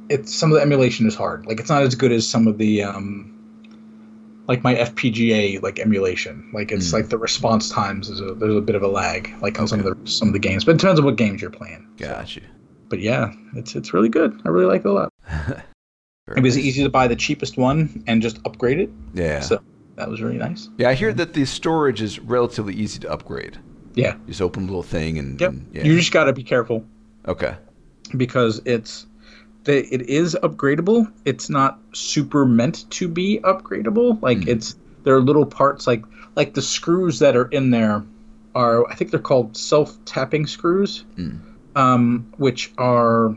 it's 0.09 0.35
some 0.35 0.51
of 0.51 0.57
the 0.57 0.63
emulation 0.63 1.07
is 1.07 1.15
hard. 1.15 1.47
Like 1.47 1.61
it's 1.61 1.71
not 1.71 1.83
as 1.83 1.95
good 1.95 2.13
as 2.13 2.27
some 2.29 2.49
of 2.49 2.59
the 2.59 2.83
um, 2.83 3.33
like 4.49 4.65
my 4.65 4.75
FPGA 4.75 5.63
like 5.63 5.79
emulation. 5.79 6.51
Like 6.53 6.73
it's 6.73 6.91
Mm. 6.91 6.95
like 6.95 7.09
the 7.11 7.19
response 7.19 7.69
times 7.69 8.09
is 8.09 8.21
a 8.21 8.35
there's 8.35 8.57
a 8.57 8.61
bit 8.61 8.75
of 8.75 8.83
a 8.83 8.89
lag 8.89 9.31
like 9.43 9.61
on 9.61 9.69
some 9.69 9.81
of 9.81 9.85
the 9.85 9.95
some 10.11 10.29
of 10.29 10.33
the 10.33 10.41
games. 10.41 10.65
But 10.65 10.73
it 10.73 10.79
depends 10.79 10.99
on 10.99 11.05
what 11.07 11.17
games 11.17 11.41
you're 11.43 11.51
playing. 11.51 11.87
Gotcha. 11.99 12.41
But 12.91 13.01
yeah, 13.01 13.33
it's 13.55 13.75
it's 13.75 13.95
really 13.95 14.11
good. 14.11 14.39
I 14.45 14.51
really 14.51 14.67
like 14.67 14.81
it 14.85 14.89
a 14.89 14.93
lot. 14.93 15.13
It 16.37 16.43
was 16.43 16.57
nice. 16.57 16.65
easy 16.65 16.83
to 16.85 16.89
buy 16.89 17.09
the 17.09 17.17
cheapest 17.17 17.57
one 17.57 18.05
and 18.07 18.23
just 18.23 18.39
upgrade 18.45 18.79
it. 18.79 18.91
Yeah. 19.15 19.41
So 19.41 19.61
that 19.97 20.09
was 20.09 20.23
really 20.23 20.39
nice. 20.39 20.69
Yeah, 20.77 20.89
I 20.89 20.95
hear 20.95 21.13
that 21.15 21.35
the 21.35 21.45
storage 21.45 22.01
is 22.01 22.19
relatively 22.21 22.75
easy 22.75 23.01
to 23.01 23.11
upgrade. 23.11 23.59
Yeah. 23.95 24.15
You 24.15 24.29
just 24.29 24.41
open 24.41 24.65
a 24.65 24.67
little 24.67 24.83
thing 24.83 25.19
and, 25.19 25.41
Yep. 25.41 25.51
and 25.51 25.71
yeah. 25.73 25.83
You 25.83 25.97
just 25.97 26.13
got 26.13 26.25
to 26.25 26.33
be 26.33 26.45
careful 26.45 26.85
okay. 27.27 27.57
because 28.17 28.63
it's 28.65 29.07
they, 29.65 29.81
it 29.81 30.03
is 30.03 30.37
upgradable. 30.43 31.13
It's 31.25 31.51
not 31.51 31.81
super 31.93 32.47
meant 32.47 32.89
to 32.93 33.09
be 33.09 33.41
upgradable. 33.43 34.23
Like 34.23 34.45
hmm. 34.45 34.49
it's 34.49 34.77
there 35.03 35.15
are 35.17 35.21
little 35.21 35.47
parts 35.47 35.87
like 35.87 36.05
like 36.37 36.55
the 36.55 36.63
screws 36.63 37.19
that 37.19 37.37
are 37.37 37.47
in 37.47 37.71
there 37.71 38.05
are 38.55 38.89
I 38.89 38.95
think 38.95 39.11
they're 39.11 39.21
called 39.21 39.57
self 39.57 40.03
tapping 40.05 40.47
screws, 40.47 41.05
hmm. 41.17 41.37
Um, 41.77 42.33
which 42.37 42.73
are 42.79 43.35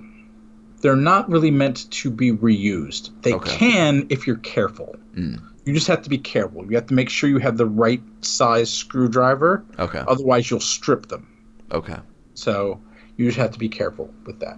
they're 0.81 0.95
not 0.95 1.29
really 1.29 1.51
meant 1.51 1.89
to 1.91 2.11
be 2.11 2.31
reused. 2.31 3.11
They 3.21 3.33
Okay. 3.33 3.55
can 3.57 4.07
if 4.09 4.27
you're 4.27 4.37
careful. 4.37 4.95
You 5.15 5.73
just 5.73 5.87
have 5.87 6.01
to 6.01 6.09
be 6.09 6.17
careful. 6.17 6.65
You 6.65 6.75
have 6.75 6.87
to 6.87 6.93
make 6.93 7.09
sure 7.09 7.29
you 7.29 7.37
have 7.37 7.55
the 7.55 7.65
right 7.65 8.01
size 8.21 8.69
screwdriver. 8.69 9.63
Okay. 9.79 10.03
Otherwise, 10.05 10.51
you'll 10.51 10.59
strip 10.59 11.07
them. 11.07 11.25
Okay. 11.71 11.95
So 12.33 12.81
you 13.15 13.27
just 13.27 13.37
have 13.37 13.51
to 13.51 13.59
be 13.59 13.69
careful 13.69 14.13
with 14.25 14.39
that. 14.41 14.57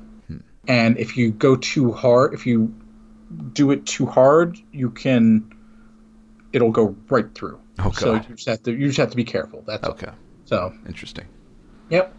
And 0.68 0.98
if 0.98 1.16
you 1.16 1.30
go 1.30 1.56
too 1.56 1.92
hard, 1.92 2.34
if 2.34 2.48
you 2.48 2.74
do 3.54 3.70
it 3.70 3.86
too 3.86 4.08
hard, 4.08 4.58
you 4.72 4.90
can 4.90 5.52
it'll 6.54 6.72
go 6.72 6.96
right 7.10 7.32
through. 7.36 7.60
Oh, 7.78 7.92
So 7.92 8.14
you 8.16 8.20
just 8.36 8.48
have 8.48 8.64
to 8.64 8.72
you 8.72 8.88
just 8.88 8.98
have 8.98 9.12
to 9.12 9.16
be 9.16 9.26
careful. 9.26 9.64
That's 9.68 9.84
all. 9.84 9.92
Okay. 9.94 10.12
So 10.46 10.74
Interesting. 10.88 11.26
yep. 11.90 12.16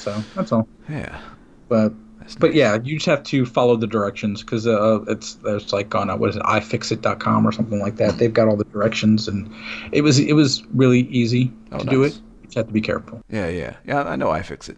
So 0.00 0.22
that's 0.34 0.52
all. 0.52 0.66
Yeah. 0.88 1.20
But 1.68 1.92
That's 2.18 2.34
but 2.36 2.48
nice. 2.50 2.56
yeah, 2.56 2.78
you 2.82 2.94
just 2.96 3.06
have 3.06 3.22
to 3.24 3.46
follow 3.46 3.76
the 3.76 3.86
directions 3.86 4.42
because 4.42 4.66
uh, 4.66 5.00
it's 5.08 5.34
there's 5.34 5.72
like 5.72 5.94
on 5.94 6.10
uh, 6.10 6.16
what 6.16 6.30
is 6.30 6.36
it 6.36 6.42
ifixit.com 6.42 7.46
or 7.46 7.52
something 7.52 7.78
like 7.80 7.96
that. 7.96 8.18
They've 8.18 8.32
got 8.32 8.48
all 8.48 8.56
the 8.56 8.64
directions 8.64 9.28
and 9.28 9.52
it 9.92 10.02
was 10.02 10.18
it 10.18 10.32
was 10.34 10.64
really 10.74 11.00
easy 11.02 11.52
Oh, 11.72 11.78
to 11.78 11.84
do 11.86 12.02
it. 12.02 12.14
You 12.14 12.44
just 12.46 12.56
have 12.56 12.66
to 12.66 12.72
be 12.72 12.80
careful. 12.80 13.20
Yeah, 13.30 13.48
yeah. 13.48 13.76
Yeah, 13.86 14.02
I 14.02 14.16
know 14.16 14.28
iFixit. 14.28 14.76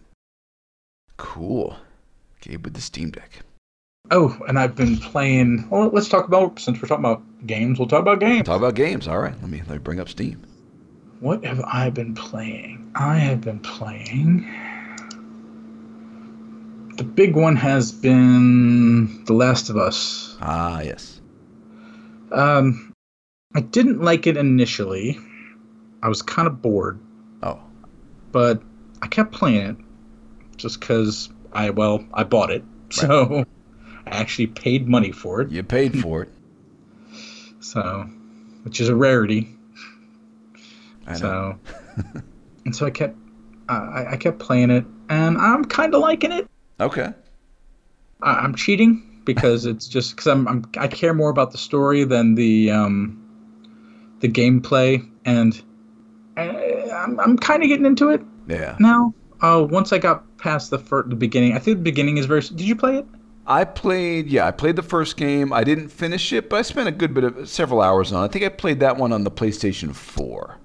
Cool. 1.17 1.77
Gabe 2.41 2.63
with 2.65 2.73
the 2.73 2.81
Steam 2.81 3.09
Deck. 3.11 3.39
Oh, 4.11 4.37
and 4.47 4.59
I've 4.59 4.75
been 4.75 4.97
playing. 4.97 5.67
Well, 5.69 5.87
let's 5.89 6.09
talk 6.09 6.27
about 6.27 6.59
since 6.59 6.81
we're 6.81 6.89
talking 6.89 7.05
about 7.05 7.23
games. 7.47 7.79
We'll 7.79 7.87
talk 7.87 8.01
about 8.01 8.19
games. 8.19 8.45
Talk 8.45 8.57
about 8.57 8.75
games. 8.75 9.07
All 9.07 9.19
right. 9.19 9.33
Let 9.41 9.49
me 9.49 9.59
let 9.59 9.69
me 9.69 9.77
bring 9.77 9.99
up 9.99 10.09
Steam. 10.09 10.43
What 11.21 11.45
have 11.45 11.61
I 11.61 11.89
been 11.89 12.13
playing? 12.13 12.91
I 12.95 13.15
have 13.19 13.41
been 13.41 13.59
playing. 13.59 14.45
The 16.95 17.03
big 17.03 17.35
one 17.35 17.55
has 17.55 17.91
been 17.91 19.25
The 19.25 19.33
Last 19.33 19.69
of 19.69 19.77
Us. 19.77 20.37
Ah, 20.41 20.81
yes. 20.81 21.19
Um, 22.31 22.93
I 23.55 23.61
didn't 23.61 24.01
like 24.01 24.27
it 24.27 24.37
initially. 24.37 25.17
I 26.03 26.09
was 26.09 26.21
kind 26.21 26.47
of 26.47 26.61
bored, 26.61 26.99
Oh. 27.41 27.59
but 28.31 28.61
I 29.01 29.07
kept 29.07 29.31
playing 29.31 29.61
it 29.67 29.77
just 30.57 30.79
because 30.79 31.29
I 31.51 31.69
well 31.71 32.05
I 32.13 32.23
bought 32.23 32.51
it, 32.51 32.63
so 32.89 33.45
I 34.05 34.09
actually 34.09 34.47
paid 34.47 34.87
money 34.87 35.11
for 35.11 35.41
it. 35.41 35.51
You 35.51 35.63
paid 35.63 35.99
for 35.99 36.23
it. 36.23 36.29
So, 37.59 38.01
which 38.63 38.81
is 38.81 38.89
a 38.89 38.95
rarity. 38.95 39.47
I 41.07 41.13
know. 41.13 41.17
So, 41.17 41.59
and 42.65 42.75
so 42.75 42.85
I 42.85 42.89
kept, 42.91 43.15
I, 43.69 44.05
I 44.11 44.17
kept 44.17 44.37
playing 44.39 44.69
it, 44.69 44.83
and 45.07 45.37
I'm 45.37 45.63
kind 45.63 45.95
of 45.95 46.01
liking 46.01 46.33
it. 46.33 46.45
Okay. 46.79 47.09
I, 48.21 48.31
I'm 48.35 48.55
cheating 48.55 49.21
because 49.25 49.65
it's 49.65 49.87
just 49.87 50.11
because 50.11 50.27
I'm, 50.27 50.47
I'm 50.47 50.65
I 50.77 50.87
care 50.87 51.13
more 51.13 51.29
about 51.29 51.51
the 51.51 51.57
story 51.57 52.03
than 52.03 52.35
the 52.35 52.71
um, 52.71 53.19
the 54.19 54.27
gameplay, 54.29 55.07
and 55.25 55.61
I, 56.37 56.89
I'm 56.93 57.19
I'm 57.19 57.37
kind 57.37 57.63
of 57.63 57.69
getting 57.69 57.85
into 57.85 58.09
it 58.09 58.21
Yeah. 58.47 58.75
now. 58.79 59.13
Uh, 59.41 59.65
once 59.69 59.91
I 59.91 59.97
got 59.97 60.37
past 60.37 60.69
the 60.71 60.79
fir- 60.79 61.03
the 61.03 61.15
beginning, 61.15 61.53
I 61.53 61.59
think 61.59 61.77
the 61.77 61.83
beginning 61.83 62.17
is 62.17 62.25
very. 62.25 62.41
Did 62.41 62.61
you 62.61 62.75
play 62.75 62.97
it? 62.97 63.05
I 63.45 63.65
played, 63.65 64.27
yeah, 64.27 64.47
I 64.47 64.51
played 64.51 64.77
the 64.77 64.81
first 64.81 65.17
game. 65.17 65.51
I 65.51 65.65
didn't 65.65 65.89
finish 65.89 66.31
it, 66.31 66.49
but 66.49 66.55
I 66.59 66.61
spent 66.61 66.87
a 66.87 66.93
good 66.93 67.13
bit 67.13 67.25
of 67.25 67.49
several 67.49 67.81
hours 67.81 68.13
on. 68.13 68.21
it. 68.23 68.25
I 68.25 68.27
think 68.29 68.45
I 68.45 68.47
played 68.49 68.79
that 68.79 68.95
one 68.95 69.11
on 69.11 69.25
the 69.25 69.31
PlayStation 69.31 69.93
4. 69.93 70.57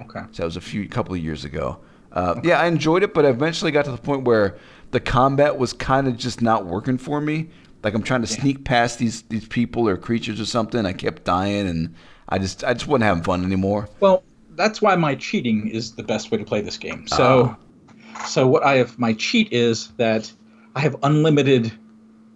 Okay. 0.00 0.20
So 0.30 0.42
that 0.42 0.44
was 0.46 0.56
a 0.56 0.62
few 0.62 0.88
couple 0.88 1.12
of 1.14 1.20
years 1.20 1.44
ago. 1.44 1.80
Uh, 2.10 2.40
yeah, 2.42 2.58
I 2.58 2.68
enjoyed 2.68 3.02
it, 3.02 3.12
but 3.12 3.26
I 3.26 3.28
eventually 3.28 3.70
got 3.70 3.84
to 3.84 3.90
the 3.90 3.98
point 3.98 4.24
where 4.24 4.56
the 4.92 5.00
combat 5.00 5.58
was 5.58 5.72
kind 5.72 6.06
of 6.06 6.16
just 6.16 6.40
not 6.40 6.66
working 6.66 6.98
for 6.98 7.20
me. 7.20 7.48
Like 7.82 7.94
I'm 7.94 8.02
trying 8.02 8.20
to 8.20 8.28
sneak 8.28 8.64
past 8.64 8.98
these 8.98 9.22
these 9.22 9.46
people 9.46 9.88
or 9.88 9.96
creatures 9.96 10.40
or 10.40 10.44
something. 10.44 10.86
I 10.86 10.92
kept 10.92 11.24
dying, 11.24 11.66
and 11.66 11.94
I 12.28 12.38
just 12.38 12.62
I 12.62 12.74
just 12.74 12.86
wasn't 12.86 13.04
having 13.04 13.24
fun 13.24 13.44
anymore. 13.44 13.88
Well, 13.98 14.22
that's 14.50 14.80
why 14.80 14.94
my 14.94 15.16
cheating 15.16 15.68
is 15.68 15.96
the 15.96 16.04
best 16.04 16.30
way 16.30 16.38
to 16.38 16.44
play 16.44 16.60
this 16.60 16.78
game. 16.78 17.08
So, 17.08 17.56
ah. 17.58 18.24
so 18.24 18.46
what 18.46 18.62
I 18.62 18.76
have 18.76 18.98
my 18.98 19.14
cheat 19.14 19.52
is 19.52 19.88
that 19.96 20.32
I 20.76 20.80
have 20.80 20.94
unlimited 21.02 21.72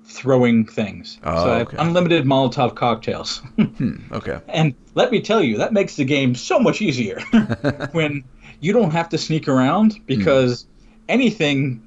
throwing 0.04 0.64
things. 0.64 1.18
Oh, 1.22 1.44
so 1.44 1.52
I 1.52 1.58
have 1.58 1.68
okay. 1.68 1.76
unlimited 1.78 2.24
Molotov 2.24 2.74
cocktails. 2.74 3.38
Hmm, 3.56 3.98
okay. 4.12 4.40
and 4.48 4.74
let 4.94 5.12
me 5.12 5.20
tell 5.20 5.42
you, 5.42 5.58
that 5.58 5.72
makes 5.72 5.96
the 5.96 6.04
game 6.04 6.34
so 6.34 6.58
much 6.58 6.80
easier 6.82 7.20
when 7.92 8.24
you 8.60 8.72
don't 8.72 8.92
have 8.92 9.08
to 9.10 9.18
sneak 9.18 9.46
around 9.46 10.00
because 10.06 10.62
hmm. 10.62 10.94
anything 11.08 11.85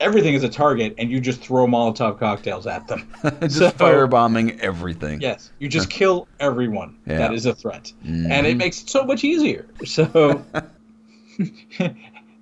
everything 0.00 0.34
is 0.34 0.42
a 0.42 0.48
target 0.48 0.94
and 0.98 1.10
you 1.10 1.20
just 1.20 1.40
throw 1.40 1.66
Molotov 1.66 2.18
cocktails 2.18 2.66
at 2.66 2.88
them. 2.88 3.08
just 3.40 3.58
So- 3.58 3.70
firebombing 3.70 4.58
everything. 4.60 5.20
Yes, 5.20 5.50
you 5.58 5.68
just 5.68 5.90
kill 5.90 6.28
everyone 6.40 6.96
Yeah. 7.06 7.18
that 7.18 7.34
is 7.34 7.46
a 7.46 7.54
threat, 7.54 7.92
and 8.04 8.26
it 8.26 8.50
mm-hmm. 8.50 8.58
makes 8.58 8.82
it 8.82 8.90
so 8.90 9.04
much 9.04 9.24
easier. 9.24 9.66
So 9.84 10.44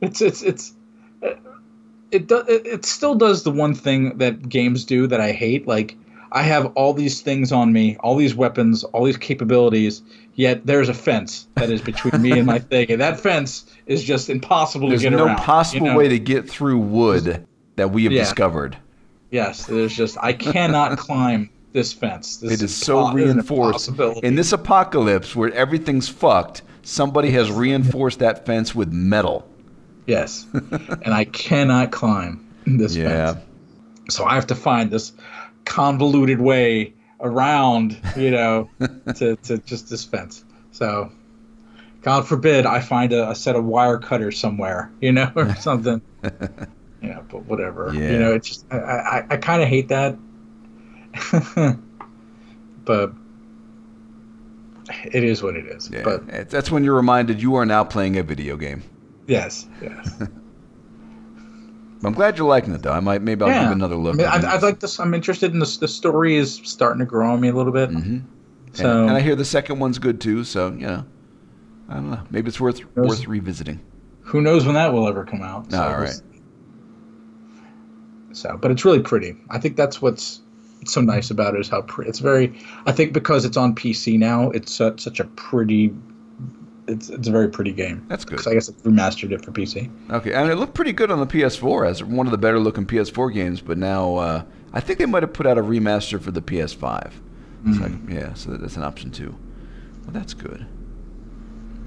it's 0.01 0.20
it's 0.20 0.43
it's 0.43 0.72
it 2.11 2.28
does 2.28 2.49
it, 2.49 2.66
it 2.66 2.85
still 2.85 3.14
does 3.14 3.43
the 3.43 3.51
one 3.51 3.74
thing 3.74 4.18
that 4.18 4.49
games 4.49 4.85
do 4.85 5.07
that 5.09 5.20
I 5.20 5.32
hate. 5.32 5.66
Like 5.66 5.97
I 6.32 6.43
have 6.43 6.66
all 6.74 6.93
these 6.93 7.20
things 7.20 7.53
on 7.53 7.72
me, 7.72 7.97
all 8.01 8.16
these 8.16 8.35
weapons, 8.35 8.85
all 8.85 9.05
these 9.05 9.16
capabilities, 9.16 10.03
yet 10.35 10.66
there's 10.66 10.89
a 10.89 10.95
fence 10.95 11.47
that 11.57 11.70
is 11.70 11.80
between 11.80 12.20
me 12.20 12.32
and 12.39 12.47
my 12.47 12.59
thing, 12.70 12.91
and 12.91 13.01
that 13.01 13.20
fence 13.20 13.66
is 13.87 14.03
just 14.03 14.28
impossible 14.30 14.89
There's 14.89 15.03
to 15.03 15.11
get 15.11 15.16
no 15.16 15.24
around. 15.24 15.37
There's 15.37 15.41
no 15.41 15.45
possible 15.45 15.87
you 15.87 15.93
know? 15.93 15.99
way 15.99 16.09
to 16.09 16.18
get 16.18 16.49
through 16.49 16.78
wood 16.78 17.47
that 17.76 17.91
we 17.91 18.05
have 18.05 18.12
Yeah. 18.12 18.22
discovered. 18.22 18.76
Yes, 19.30 19.66
there's 19.66 19.95
just 19.97 20.16
I 20.20 20.32
cannot 20.32 20.99
climb 20.99 21.51
this 21.72 21.93
fence. 21.93 22.37
This 22.37 22.53
It 22.53 22.62
is 22.64 22.76
so 22.76 23.03
is 23.03 23.09
an 23.11 23.14
reinforced. 23.16 23.91
In 24.22 24.37
this 24.37 24.53
apocalypse 24.53 25.35
where 25.35 25.53
everything's 25.53 26.09
fucked, 26.09 26.62
somebody 26.82 27.30
has 27.32 27.51
reinforced 27.51 28.20
that 28.20 28.47
fence 28.47 28.74
with 28.74 28.93
metal. 28.93 29.49
Yes, 30.07 30.47
and 30.53 31.14
I 31.14 31.24
cannot 31.24 31.91
climb 31.91 32.47
this 32.66 32.95
Yeah. 32.95 33.32
fence. 33.35 33.45
So 34.11 34.24
I 34.24 34.35
have 34.35 34.47
to 34.49 34.55
find 34.55 34.91
this 34.91 35.12
convoluted 35.64 36.41
way 36.41 36.93
around, 37.25 37.99
you 38.16 38.31
know, 38.31 38.70
to, 39.16 39.35
to 39.37 39.59
just 39.59 39.91
this 39.91 40.05
fence. 40.05 40.45
So, 40.70 41.11
God 42.03 42.29
forbid 42.29 42.67
I 42.67 42.80
find 42.80 43.13
a, 43.13 43.30
a 43.30 43.34
set 43.34 43.57
of 43.57 43.64
wire 43.64 43.99
cutters 43.99 44.38
somewhere, 44.38 44.92
you 45.01 45.11
know, 45.11 45.33
or 45.34 45.53
something. 45.57 46.01
you 46.22 47.09
know, 47.09 47.25
but 47.29 47.46
whatever. 47.46 47.91
Yeah. 47.92 48.13
You 48.13 48.18
know, 48.18 48.34
it's 48.34 48.49
just 48.49 48.67
I 48.72 48.76
I, 48.79 49.26
I 49.30 49.37
kind 49.38 49.63
of 49.63 49.68
hate 49.68 49.88
that, 49.88 50.17
but 52.84 53.13
it 55.05 55.25
is 55.25 55.42
what 55.42 55.57
it 55.57 55.67
is. 55.67 55.91
Yeah. 55.91 56.03
But 56.05 56.51
That's 56.51 56.71
when 56.71 56.84
you're 56.84 56.95
reminded 56.95 57.41
you 57.42 57.55
are 57.57 57.67
now 57.67 57.84
playing 57.84 58.17
a 58.18 58.22
video 58.22 58.57
game. 58.57 58.83
yes, 59.26 59.67
yes. 59.83 60.22
I'm 62.07 62.13
glad 62.14 62.39
you're 62.39 62.47
liking 62.49 62.75
it 62.75 62.83
though. 62.83 62.93
I 62.93 63.01
might 63.01 63.22
maybe 63.22 63.45
I'll 63.45 63.49
give 63.63 63.71
it 63.71 63.75
another 63.75 63.95
I 63.97 63.99
look. 63.99 64.17
mean, 64.17 64.26
I'd, 64.26 64.45
it. 64.45 64.47
I'd 64.47 64.63
like 64.63 64.81
this. 64.81 64.99
I'm 65.01 65.14
interested 65.14 65.53
in 65.53 65.59
this. 65.59 65.76
The 65.79 65.89
story 65.89 66.37
is 66.37 66.61
starting 66.64 67.01
to 67.01 67.07
grow 67.07 67.33
on 67.33 67.41
me 67.41 67.49
a 67.49 67.53
little 67.55 67.72
bit. 67.72 67.91
Mm-hmm. 67.91 68.18
So 68.72 68.91
and, 69.01 69.09
and 69.11 69.17
I 69.17 69.21
hear 69.21 69.37
the 69.37 69.45
second 69.45 69.79
one's 69.79 69.99
good 69.99 70.21
too. 70.21 70.45
So 70.45 70.68
you 70.68 70.87
know, 70.87 71.05
I 71.89 71.95
don't 71.95 72.11
know. 72.11 72.21
Maybe 72.31 72.49
it's 72.49 72.61
worth 72.61 72.81
Those- 72.95 73.09
worth 73.09 73.26
revisiting. 73.29 73.81
who 74.21 74.41
knows 74.41 74.64
when 74.64 74.75
that 74.75 74.93
will 74.93 75.07
ever 75.09 75.25
come 75.25 75.43
out? 75.43 75.71
So 75.71 75.83
All 75.83 75.99
right. 75.99 76.14
So, 78.33 78.57
but 78.57 78.71
it's 78.71 78.85
really 78.85 79.01
pretty. 79.01 79.37
I 79.51 79.59
think 79.59 79.76
that's 79.76 80.03
what's 80.03 80.41
so 80.87 81.01
nice 81.01 81.31
about 81.31 81.55
it 81.55 81.61
is 81.61 81.68
how 81.68 81.83
pretty. 81.83 82.09
It's 82.11 82.18
very. 82.18 82.53
I 82.87 82.93
think 82.93 83.13
because 83.13 83.45
it's 83.45 83.57
on 83.57 83.75
PC 83.75 84.18
now, 84.18 84.51
it's 84.51 84.72
such, 84.75 85.01
such 85.01 85.21
a 85.21 85.25
pretty. 85.25 85.95
It's 86.87 87.09
it's 87.09 87.29
a 87.29 87.31
very 87.31 87.49
pretty 87.49 87.73
game. 87.73 88.05
That's 88.09 88.25
good. 88.25 88.47
I 88.47 88.55
guess 88.55 88.69
it's 88.69 88.83
remastered 88.83 89.33
it 89.33 89.45
for 89.45 89.53
PC. 89.53 89.91
Okay, 90.11 90.35
I 90.35 90.43
and 90.43 90.51
it 90.51 90.57
looked 90.57 90.75
pretty 90.75 90.93
good 90.93 91.11
on 91.11 91.19
the 91.19 91.27
PS4 91.27 91.89
as 91.89 92.05
one 92.05 92.27
of 92.27 92.31
the 92.31 92.39
better 92.39 92.59
looking 92.61 92.85
PS4 92.87 93.33
games. 93.33 93.61
But 93.61 93.79
now 93.79 94.17
uh, 94.17 94.43
I 94.73 94.81
think 94.81 94.99
they 94.99 95.07
might 95.07 95.23
have 95.23 95.33
put 95.33 95.47
out 95.47 95.57
a 95.59 95.63
remaster 95.63 96.21
for 96.21 96.31
the 96.31 96.43
PS5. 96.43 97.13
So 97.77 97.85
I- 97.85 98.13
yeah, 98.13 98.35
so 98.35 98.51
that's 98.57 98.77
an 98.77 98.83
option 98.85 99.11
too. 99.11 99.31
Well, 100.03 100.13
that's 100.13 100.35
good. 100.35 100.67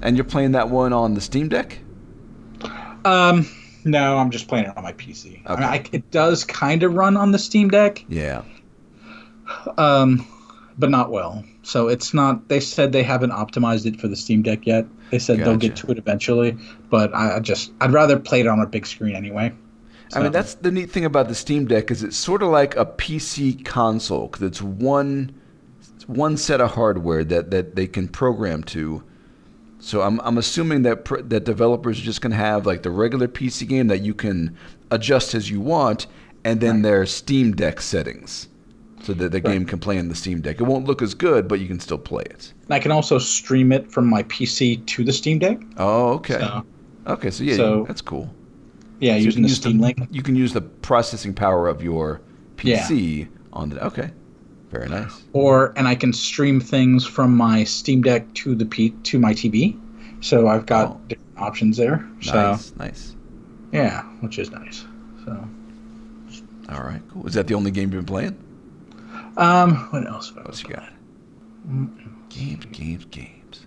And 0.02 0.16
you're 0.16 0.24
playing 0.24 0.52
that 0.52 0.68
one 0.70 0.92
on 0.92 1.14
the 1.14 1.20
Steam 1.20 1.48
Deck? 1.48 1.78
Um, 3.04 3.46
no, 3.84 4.16
I'm 4.18 4.30
just 4.30 4.48
playing 4.48 4.66
it 4.66 4.76
on 4.76 4.82
my 4.82 4.92
PC. 4.92 5.40
I 5.46 5.54
mean, 5.54 5.64
Okay. 5.64 5.64
I, 5.64 5.84
it 5.92 6.10
does 6.10 6.42
kind 6.44 6.82
of 6.82 6.94
run 6.94 7.16
on 7.16 7.30
the 7.30 7.38
Steam 7.38 7.68
Deck. 7.68 8.04
Yeah. 8.08 8.42
Um, 9.76 10.26
but 10.78 10.90
not 10.90 11.10
well. 11.10 11.44
So 11.62 11.88
it's 11.88 12.14
not. 12.14 12.48
They 12.48 12.60
said 12.60 12.92
they 12.92 13.02
haven't 13.02 13.30
optimized 13.30 13.86
it 13.86 14.00
for 14.00 14.08
the 14.08 14.16
Steam 14.16 14.42
Deck 14.42 14.66
yet. 14.66 14.86
They 15.10 15.18
said 15.18 15.38
they'll 15.38 15.56
get 15.56 15.76
to 15.76 15.90
it 15.90 15.98
eventually, 15.98 16.56
but 16.90 17.14
I 17.14 17.40
just 17.40 17.72
I'd 17.80 17.92
rather 17.92 18.18
play 18.18 18.40
it 18.40 18.46
on 18.46 18.60
a 18.60 18.66
big 18.66 18.86
screen 18.86 19.14
anyway. 19.14 19.52
I 20.14 20.22
mean, 20.22 20.32
that's 20.32 20.54
the 20.54 20.70
neat 20.70 20.90
thing 20.90 21.04
about 21.04 21.28
the 21.28 21.34
Steam 21.34 21.66
Deck 21.66 21.90
is 21.90 22.02
it's 22.02 22.16
sort 22.16 22.42
of 22.42 22.48
like 22.48 22.76
a 22.76 22.86
PC 22.86 23.64
console 23.64 24.28
because 24.28 24.42
it's 24.42 24.62
one 24.62 25.34
one 26.06 26.36
set 26.38 26.60
of 26.60 26.70
hardware 26.70 27.22
that, 27.22 27.50
that 27.50 27.76
they 27.76 27.86
can 27.86 28.08
program 28.08 28.62
to. 28.64 29.04
So 29.78 30.00
I'm, 30.02 30.20
I'm 30.20 30.38
assuming 30.38 30.82
that 30.82 31.04
pr- 31.04 31.20
that 31.20 31.44
developers 31.44 32.00
are 32.00 32.02
just 32.02 32.20
going 32.20 32.30
to 32.30 32.36
have 32.36 32.66
like 32.66 32.82
the 32.82 32.90
regular 32.90 33.28
PC 33.28 33.68
game 33.68 33.88
that 33.88 34.00
you 34.00 34.14
can 34.14 34.56
adjust 34.90 35.34
as 35.34 35.50
you 35.50 35.60
want, 35.60 36.06
and 36.44 36.60
then 36.60 36.82
their 36.82 37.04
Steam 37.06 37.54
Deck 37.54 37.80
settings, 37.80 38.48
so 39.02 39.12
that 39.14 39.32
the 39.32 39.40
game 39.40 39.64
can 39.64 39.78
play 39.78 39.96
in 39.96 40.08
the 40.08 40.14
Steam 40.14 40.40
Deck. 40.40 40.60
It 40.60 40.64
won't 40.64 40.86
look 40.86 41.02
as 41.02 41.14
good, 41.14 41.48
but 41.48 41.60
you 41.60 41.66
can 41.66 41.80
still 41.80 41.98
play 41.98 42.24
it. 42.24 42.52
And 42.64 42.74
I 42.74 42.78
can 42.78 42.90
also 42.92 43.18
stream 43.18 43.72
it 43.72 43.90
from 43.90 44.06
my 44.08 44.22
PC 44.24 44.84
to 44.86 45.04
the 45.04 45.12
Steam 45.12 45.38
Deck. 45.38 45.60
Oh, 45.76 46.12
okay. 46.14 46.38
So 46.38 46.64
Okay, 47.06 47.30
so 47.30 47.42
yeah, 47.44 47.56
So- 47.56 47.84
that's 47.86 48.02
cool. 48.02 48.28
yeah, 49.00 49.12
So 49.14 49.18
you 49.18 49.24
using 49.24 49.42
the 49.42 49.48
use 49.48 49.56
Steam 49.58 49.78
Link. 49.80 49.98
You 50.10 50.22
can 50.22 50.36
use 50.36 50.52
the 50.52 50.60
processing 50.60 51.32
power 51.32 51.66
of 51.68 51.82
your 51.82 52.20
Yeah. 52.62 52.80
PC 52.86 53.28
on 53.52 53.70
the. 53.70 53.84
Okay, 53.86 54.10
very 54.70 54.88
nice. 54.90 55.22
or 55.32 55.72
and 55.76 55.88
I 55.88 55.94
can 55.94 56.12
stream 56.12 56.60
things 56.60 57.06
from 57.06 57.34
my 57.36 57.64
Steam 57.64 58.02
Deck 58.02 58.32
to 58.34 58.54
the 58.54 58.66
P 58.66 58.90
to 59.04 59.18
my 59.18 59.32
TV. 59.32 59.76
So 60.20 60.48
I've 60.48 60.66
got 60.66 60.88
Oh. 60.88 61.00
different 61.08 61.38
options 61.38 61.76
there. 61.78 62.04
So 62.20 62.34
Nice, 62.34 62.72
nice. 62.78 63.14
yeah, 63.72 64.02
which 64.20 64.38
is 64.38 64.50
nice. 64.50 64.84
So 65.24 65.44
All 66.68 66.82
right, 66.82 67.00
cool. 67.10 67.26
Is 67.26 67.32
that 67.34 67.46
the 67.46 67.54
only 67.54 67.70
game 67.70 67.84
you've 67.92 68.04
been 68.04 68.14
playing? 68.14 68.36
Um, 69.38 69.76
what 69.90 70.06
else? 70.06 70.34
What 70.34 70.46
else 70.46 70.62
you 70.62 70.68
got? 70.74 70.92
Games, 72.28 72.64
games, 72.66 73.04
games. 73.06 73.66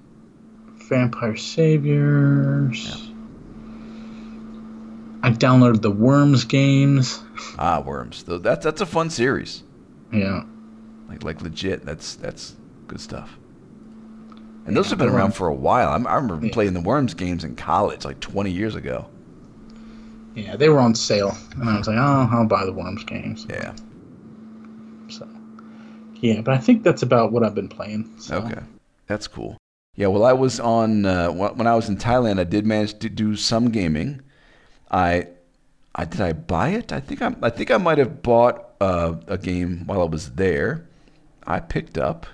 Vampire 0.89 1.35
Survivors. 1.37 3.09
I 5.23 5.29
downloaded 5.31 5.81
the 5.81 5.91
Worms 5.91 6.43
games. 6.45 7.23
Ah, 7.57 7.79
Worms. 7.79 8.23
That's 8.27 8.63
that's 8.63 8.81
a 8.81 8.85
fun 8.85 9.09
series. 9.09 9.63
Yeah, 10.11 10.43
Like 11.07 11.23
like 11.23 11.41
legit. 11.41 11.85
That's 11.85 12.15
that's 12.15 12.55
good 12.87 12.99
stuff. 12.99 13.37
And 14.65 14.75
those 14.75 14.89
have 14.89 14.99
been 14.99 15.09
around 15.09 15.33
for 15.33 15.47
a 15.47 15.53
while. 15.55 15.89
I'm, 15.93 16.05
I 16.05 16.15
remember 16.15 16.45
Yeah. 16.45 16.53
playing 16.53 16.73
the 16.73 16.81
Worms 16.81 17.13
games 17.13 17.43
in 17.43 17.55
college, 17.55 18.03
like 18.05 18.19
20 18.19 18.51
years 18.51 18.75
ago. 18.75 19.07
yeah, 20.35 20.55
they 20.55 20.69
were 20.69 20.79
on 20.79 20.93
sale, 20.95 21.35
and 21.55 21.67
I 21.69 21.77
was 21.77 21.87
like, 21.87 21.97
oh, 21.97 22.29
I'll 22.31 22.45
buy 22.45 22.65
the 22.65 22.73
Worms 22.73 23.03
games. 23.05 23.47
Yeah. 23.49 23.73
Yeah, 26.21 26.41
but 26.41 26.53
I 26.53 26.57
think 26.57 26.83
that's 26.83 27.01
about 27.01 27.31
what 27.31 27.43
I've 27.43 27.55
been 27.55 27.67
playing. 27.67 28.13
So. 28.19 28.37
Okay, 28.37 28.61
that's 29.07 29.27
cool. 29.27 29.57
Yeah, 29.95 30.07
well, 30.07 30.23
I 30.23 30.33
was 30.33 30.59
on 30.59 31.05
uh, 31.05 31.29
when 31.29 31.67
I 31.67 31.75
was 31.75 31.89
in 31.89 31.97
Thailand. 31.97 32.39
I 32.39 32.45
did 32.45 32.65
manage 32.65 32.97
to 32.99 33.09
do 33.09 33.35
some 33.35 33.69
gaming. 33.69 34.21
I, 34.89 35.27
I 35.95 36.05
did 36.05 36.21
I 36.21 36.33
buy 36.33 36.69
it? 36.69 36.93
I 36.93 36.99
think 37.01 37.21
I, 37.21 37.35
I 37.41 37.49
think 37.49 37.71
I 37.71 37.77
might 37.77 37.97
have 37.97 38.21
bought 38.21 38.69
uh, 38.79 39.15
a 39.27 39.37
game 39.37 39.83
while 39.85 40.01
I 40.01 40.05
was 40.05 40.31
there. 40.33 40.87
I 41.45 41.59
picked 41.59 41.97
up, 41.97 42.27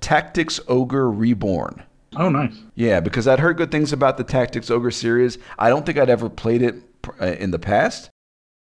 Tactics 0.00 0.60
Ogre 0.68 1.10
Reborn. 1.10 1.82
Oh, 2.16 2.28
nice. 2.28 2.54
Yeah, 2.74 3.00
because 3.00 3.26
I'd 3.26 3.40
heard 3.40 3.56
good 3.56 3.70
things 3.70 3.92
about 3.92 4.16
the 4.16 4.24
Tactics 4.24 4.70
Ogre 4.70 4.90
series. 4.90 5.38
I 5.58 5.68
don't 5.68 5.86
think 5.86 5.98
I'd 5.98 6.10
ever 6.10 6.28
played 6.28 6.62
it 6.62 6.76
uh, 7.20 7.26
in 7.26 7.50
the 7.50 7.58
past. 7.58 8.10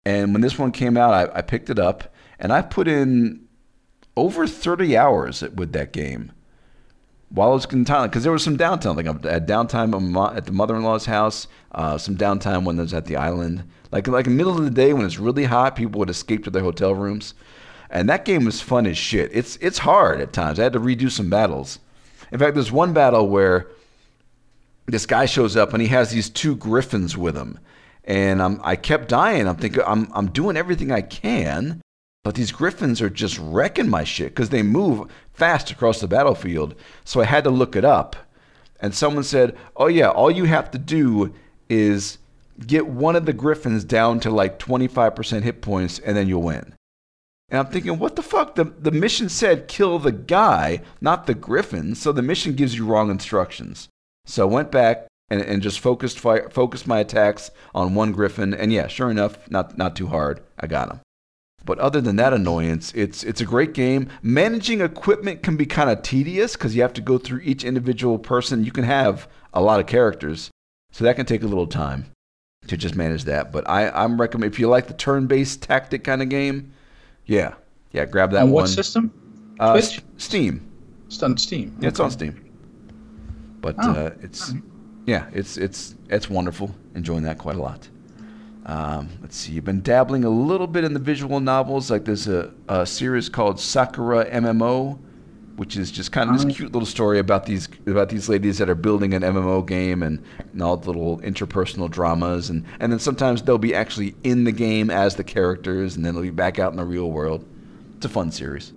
And 0.06 0.34
when 0.34 0.42
this 0.42 0.58
one 0.58 0.72
came 0.72 0.98
out, 0.98 1.14
I, 1.14 1.40
I 1.40 1.42
picked 1.42 1.70
it 1.70 1.80
up 1.80 2.14
and 2.40 2.54
I 2.54 2.62
put 2.62 2.88
in 2.88 3.47
over 4.18 4.48
30 4.48 4.98
hours 4.98 5.42
with 5.42 5.72
that 5.74 5.94
game 5.94 6.32
while 7.30 7.52
I 7.52 7.54
was 7.54 7.66
in 7.66 7.86
Thailand. 7.86 8.06
Because 8.06 8.24
there 8.24 8.32
was 8.32 8.44
some 8.44 8.58
downtime. 8.58 8.96
Like 8.96 9.08
I 9.08 9.34
had 9.34 9.48
downtime 9.48 10.36
at 10.36 10.46
the 10.46 10.52
mother-in-law's 10.52 11.06
house, 11.06 11.48
uh, 11.72 11.98
some 11.98 12.18
downtime 12.18 12.66
when 12.66 12.80
I 12.80 12.82
was 12.82 12.94
at 12.94 13.06
the 13.06 13.16
island. 13.16 13.64
Like 13.92 14.08
like 14.08 14.28
in 14.28 14.34
the 14.34 14.38
middle 14.38 14.58
of 14.58 14.64
the 14.64 14.72
day 14.72 14.92
when 14.94 15.06
it's 15.06 15.20
really 15.20 15.46
hot, 15.46 15.76
people 15.76 16.00
would 16.00 16.10
escape 16.10 16.44
to 16.44 16.50
their 16.50 16.64
hotel 16.64 16.94
rooms. 16.94 17.34
And 17.90 18.10
that 18.10 18.26
game 18.26 18.44
was 18.44 18.60
fun 18.60 18.86
as 18.86 18.98
shit. 18.98 19.30
It's 19.34 19.56
it's 19.58 19.78
hard 19.78 20.20
at 20.20 20.34
times. 20.34 20.60
I 20.60 20.64
had 20.64 20.74
to 20.74 20.80
redo 20.80 21.10
some 21.10 21.30
battles. 21.30 21.80
In 22.32 22.40
fact, 22.40 22.56
there's 22.56 22.72
one 22.72 22.92
battle 22.92 23.30
where 23.30 23.68
this 24.88 25.06
guy 25.06 25.26
shows 25.26 25.56
up 25.56 25.74
and 25.74 25.82
he 25.82 25.88
has 25.90 26.12
these 26.12 26.30
two 26.30 26.56
griffins 26.56 27.18
with 27.18 27.36
him. 27.36 27.60
And 28.04 28.42
I'm, 28.42 28.62
I 28.64 28.78
kept 28.78 29.10
dying. 29.10 29.48
I'm 29.48 29.58
thinking, 29.58 29.84
I'm, 29.86 30.10
I'm 30.14 30.32
doing 30.32 30.56
everything 30.56 30.92
I 30.92 31.02
can, 31.02 31.82
but 32.28 32.36
these 32.36 32.52
griffins 32.52 33.02
are 33.02 33.10
just 33.10 33.40
wrecking 33.40 33.88
my 33.88 34.04
shit 34.04 34.36
because 34.36 34.50
they 34.50 34.62
move 34.62 35.10
fast 35.34 35.72
across 35.72 36.02
the 36.02 36.10
battlefield. 36.10 36.76
So 37.06 37.22
I 37.22 37.24
had 37.24 37.46
to 37.46 37.50
look 37.50 37.74
it 37.74 37.86
up. 37.86 38.18
And 38.82 38.94
someone 38.94 39.24
said, 39.24 39.58
oh, 39.78 39.88
yeah, 39.88 40.10
all 40.10 40.30
you 40.30 40.44
have 40.44 40.70
to 40.72 40.78
do 40.78 41.34
is 41.70 42.18
get 42.66 42.86
one 42.86 43.16
of 43.16 43.26
the 43.26 43.32
griffins 43.32 43.86
down 43.86 44.20
to 44.20 44.30
like 44.30 44.60
25% 44.60 45.44
hit 45.44 45.62
points 45.62 46.00
and 46.00 46.18
then 46.18 46.28
you'll 46.28 46.42
win. 46.42 46.74
And 47.48 47.60
I'm 47.60 47.68
thinking, 47.68 47.98
what 47.98 48.18
the 48.18 48.22
fuck? 48.22 48.56
The, 48.56 48.66
the 48.66 48.92
mission 48.92 49.30
said 49.30 49.70
kill 49.70 49.98
the 49.98 50.12
guy, 50.12 50.82
not 51.00 51.28
the 51.28 51.34
griffin. 51.34 51.96
So 51.96 52.12
the 52.12 52.22
mission 52.22 52.56
gives 52.56 52.76
you 52.76 52.86
wrong 52.86 53.10
instructions. 53.10 53.88
So 54.26 54.50
I 54.50 54.52
went 54.52 54.70
back 54.70 55.08
and, 55.30 55.42
and 55.42 55.62
just 55.62 55.80
focused 55.80 56.20
fire, 56.20 56.50
focused 56.50 56.88
my 56.88 57.00
attacks 57.00 57.52
on 57.74 57.96
one 57.96 58.12
griffin. 58.12 58.54
And 58.54 58.74
yeah, 58.74 58.88
sure 58.88 59.10
enough, 59.10 59.50
not, 59.50 59.78
not 59.78 59.96
too 59.96 60.08
hard. 60.08 60.42
I 60.60 60.68
got 60.68 60.92
him. 60.92 61.00
But 61.68 61.80
other 61.80 62.00
than 62.00 62.16
that 62.16 62.32
annoyance, 62.34 62.94
it's 62.96 63.24
it's 63.26 63.42
a 63.42 63.46
great 63.46 63.74
game. 63.74 64.08
Managing 64.24 64.80
equipment 64.80 65.44
can 65.44 65.58
be 65.58 65.66
kind 65.66 65.90
of 65.90 66.02
tedious 66.02 66.54
because 66.54 66.76
you 66.76 66.82
have 66.82 66.94
to 66.94 67.02
go 67.02 67.18
through 67.18 67.42
each 67.44 67.66
individual 67.66 68.18
person. 68.18 68.64
You 68.64 68.72
can 68.72 68.86
have 68.86 69.28
a 69.54 69.62
lot 69.62 69.82
of 69.82 69.86
characters, 69.86 70.50
so 70.92 71.04
that 71.04 71.18
can 71.18 71.26
take 71.26 71.44
a 71.44 71.48
little 71.48 71.68
time 71.68 72.06
to 72.68 72.78
just 72.78 72.96
manage 72.96 73.26
that. 73.26 73.52
But 73.52 73.70
I 73.70 73.90
I'm 73.90 74.20
recommend 74.20 74.54
if 74.54 74.60
you 74.60 74.70
like 74.70 74.88
the 74.88 74.94
turn-based 74.94 75.62
tactic 75.62 76.06
kind 76.06 76.22
of 76.22 76.30
game, 76.30 76.72
yeah, 77.26 77.56
yeah, 77.92 78.06
grab 78.06 78.32
that 78.32 78.44
On 78.44 78.52
one. 78.52 78.64
what 78.64 78.70
system? 78.70 79.12
Uh, 79.60 79.78
Switch? 79.80 80.02
Steam. 80.16 80.72
It's 81.08 81.22
on 81.22 81.38
Steam. 81.38 81.78
Yeah, 81.82 81.90
it's 81.90 82.00
on 82.00 82.12
Steam. 82.12 82.50
But 83.60 83.76
Oh, 83.80 83.92
uh, 83.92 84.12
it's 84.22 84.54
yeah, 85.06 85.26
it's 85.34 85.58
it's 85.58 85.96
it's 86.10 86.30
wonderful. 86.30 86.74
Enjoying 86.96 87.24
that 87.24 87.38
quite 87.38 87.58
a 87.58 87.62
lot. 87.62 87.90
Um, 88.68 89.08
let's 89.22 89.38
see. 89.38 89.54
You've 89.54 89.64
been 89.66 89.82
dabbling 89.82 90.26
a 90.26 90.30
little 90.30 90.68
bit 90.68 90.84
in 90.84 90.94
the 90.94 91.00
visual 91.00 91.40
novels. 91.40 91.90
Like 91.90 92.04
there's 92.06 92.28
a, 92.28 92.54
a 92.68 92.86
series 92.86 93.30
called 93.30 93.60
Sakura 93.62 94.30
MMO, 94.30 95.00
which 95.56 95.78
is 95.78 95.90
just 95.90 96.12
kind 96.12 96.30
of 96.30 96.36
Oh. 96.36 96.44
this 96.44 96.58
cute 96.58 96.74
little 96.74 96.86
story 96.86 97.18
about 97.20 97.46
these 97.46 97.70
about 97.86 98.10
these 98.10 98.28
ladies 98.28 98.58
that 98.58 98.70
are 98.70 98.76
building 98.76 99.14
an 99.14 99.22
MMO 99.24 99.66
game 99.66 100.04
and, 100.04 100.22
and 100.52 100.62
all 100.62 100.76
the 100.76 100.88
little 100.88 101.20
interpersonal 101.22 101.90
dramas 101.90 102.50
and 102.50 102.66
and 102.82 102.92
then 102.92 103.00
sometimes 103.00 103.42
they'll 103.42 103.58
be 103.58 103.74
actually 103.74 104.16
in 104.26 104.44
the 104.44 104.52
game 104.52 104.90
as 104.90 105.16
the 105.16 105.24
characters 105.24 105.96
and 105.96 106.06
then 106.06 106.14
they'll 106.14 106.22
be 106.24 106.30
back 106.30 106.60
out 106.60 106.72
in 106.74 106.78
the 106.78 106.86
real 106.86 107.10
world. 107.10 107.46
It's 107.96 108.06
a 108.06 108.10
fun 108.10 108.32
series. 108.32 108.74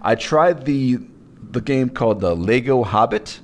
I 0.00 0.14
tried 0.14 0.64
the 0.64 0.98
the 1.50 1.60
game 1.60 1.90
called 1.90 2.20
the 2.20 2.34
Lego 2.34 2.82
Hobbit, 2.84 3.40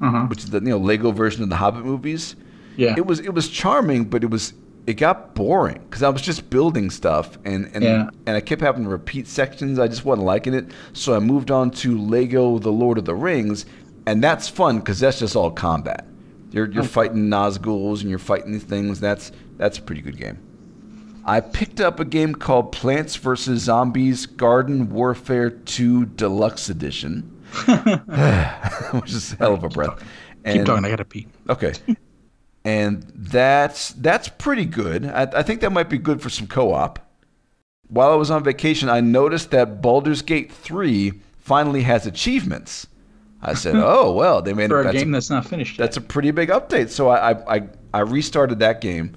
Uh-huh. 0.00 0.26
which 0.26 0.44
is 0.44 0.50
the 0.50 0.60
you 0.60 0.68
know 0.70 0.78
Lego 0.78 1.10
version 1.10 1.42
of 1.42 1.48
the 1.50 1.56
Hobbit 1.56 1.84
movies. 1.84 2.36
Yeah. 2.76 2.94
It 2.96 3.04
was 3.04 3.18
it 3.18 3.34
was 3.34 3.48
charming, 3.48 4.04
but 4.04 4.22
it 4.22 4.30
was 4.30 4.54
it 4.88 4.94
got 4.94 5.34
boring 5.34 5.82
because 5.82 6.02
I 6.02 6.08
was 6.08 6.22
just 6.22 6.48
building 6.48 6.88
stuff 6.88 7.36
and 7.44 7.70
and 7.74 7.84
Yeah. 7.84 8.08
and 8.26 8.36
I 8.36 8.40
kept 8.40 8.62
having 8.62 8.84
to 8.84 8.88
repeat 8.88 9.28
sections. 9.28 9.78
I 9.78 9.86
just 9.86 10.02
wasn't 10.06 10.24
liking 10.24 10.54
it, 10.54 10.70
so 10.94 11.14
I 11.14 11.18
moved 11.18 11.50
on 11.50 11.70
to 11.82 11.98
Lego: 11.98 12.58
The 12.58 12.72
Lord 12.72 12.96
of 12.96 13.04
the 13.04 13.14
Rings, 13.14 13.66
and 14.06 14.24
that's 14.24 14.48
fun 14.48 14.78
because 14.78 14.98
that's 14.98 15.18
just 15.18 15.36
all 15.36 15.50
combat. 15.50 16.06
You're 16.52 16.72
you're 16.72 16.84
hmm. 16.84 16.88
fighting 16.88 17.28
Nazguls 17.28 18.00
and 18.00 18.08
you're 18.08 18.18
fighting 18.18 18.52
these 18.52 18.64
things. 18.64 18.98
That's 18.98 19.30
that's 19.58 19.76
a 19.76 19.82
pretty 19.82 20.00
good 20.00 20.16
game. 20.16 20.38
I 21.26 21.40
picked 21.42 21.82
up 21.82 22.00
a 22.00 22.06
game 22.06 22.34
called 22.34 22.72
Plants 22.72 23.14
vs 23.16 23.60
Zombies 23.60 24.24
Garden 24.24 24.88
Warfare 24.88 25.50
2 25.50 26.06
Deluxe 26.06 26.70
Edition, 26.70 27.20
which 28.92 29.12
is 29.12 29.34
a 29.34 29.36
hell 29.36 29.52
of 29.52 29.64
a 29.64 29.68
breath. 29.68 29.98
Keep 29.98 30.06
And- 30.46 30.66
talking. 30.66 30.84
I 30.86 30.88
gotta 30.88 31.04
pee. 31.04 31.26
Okay. 31.50 31.74
and 32.64 33.02
that's 33.14 33.90
that's 33.90 34.28
pretty 34.28 34.64
good. 34.64 35.06
I, 35.06 35.22
I 35.22 35.42
think 35.42 35.60
that 35.60 35.70
might 35.72 35.88
be 35.88 35.98
good 35.98 36.20
for 36.20 36.28
some 36.30 36.46
co-op. 36.46 36.98
While 37.88 38.10
I 38.12 38.16
was 38.16 38.30
on 38.30 38.44
vacation, 38.44 38.88
I 38.90 39.00
noticed 39.00 39.50
that 39.52 39.80
Baldur's 39.80 40.20
Gate 40.20 40.52
3 40.52 41.12
finally 41.38 41.82
has 41.82 42.06
achievements. 42.06 42.86
I 43.40 43.54
said, 43.54 43.74
"Oh 43.78 44.12
well, 44.12 44.42
they 44.42 44.52
made 44.52 44.68
For 44.68 44.80
a 44.80 44.84
that's 44.84 44.98
game 44.98 45.10
that's 45.12 45.30
not 45.30 45.46
finished. 45.46 45.78
that's 45.78 45.96
a 45.96 46.00
pretty 46.00 46.30
big 46.32 46.48
update." 46.50 46.90
So 46.90 47.08
I, 47.08 47.32
I 47.32 47.56
I 47.56 47.68
I 47.94 48.00
restarted 48.00 48.58
that 48.58 48.80
game, 48.80 49.16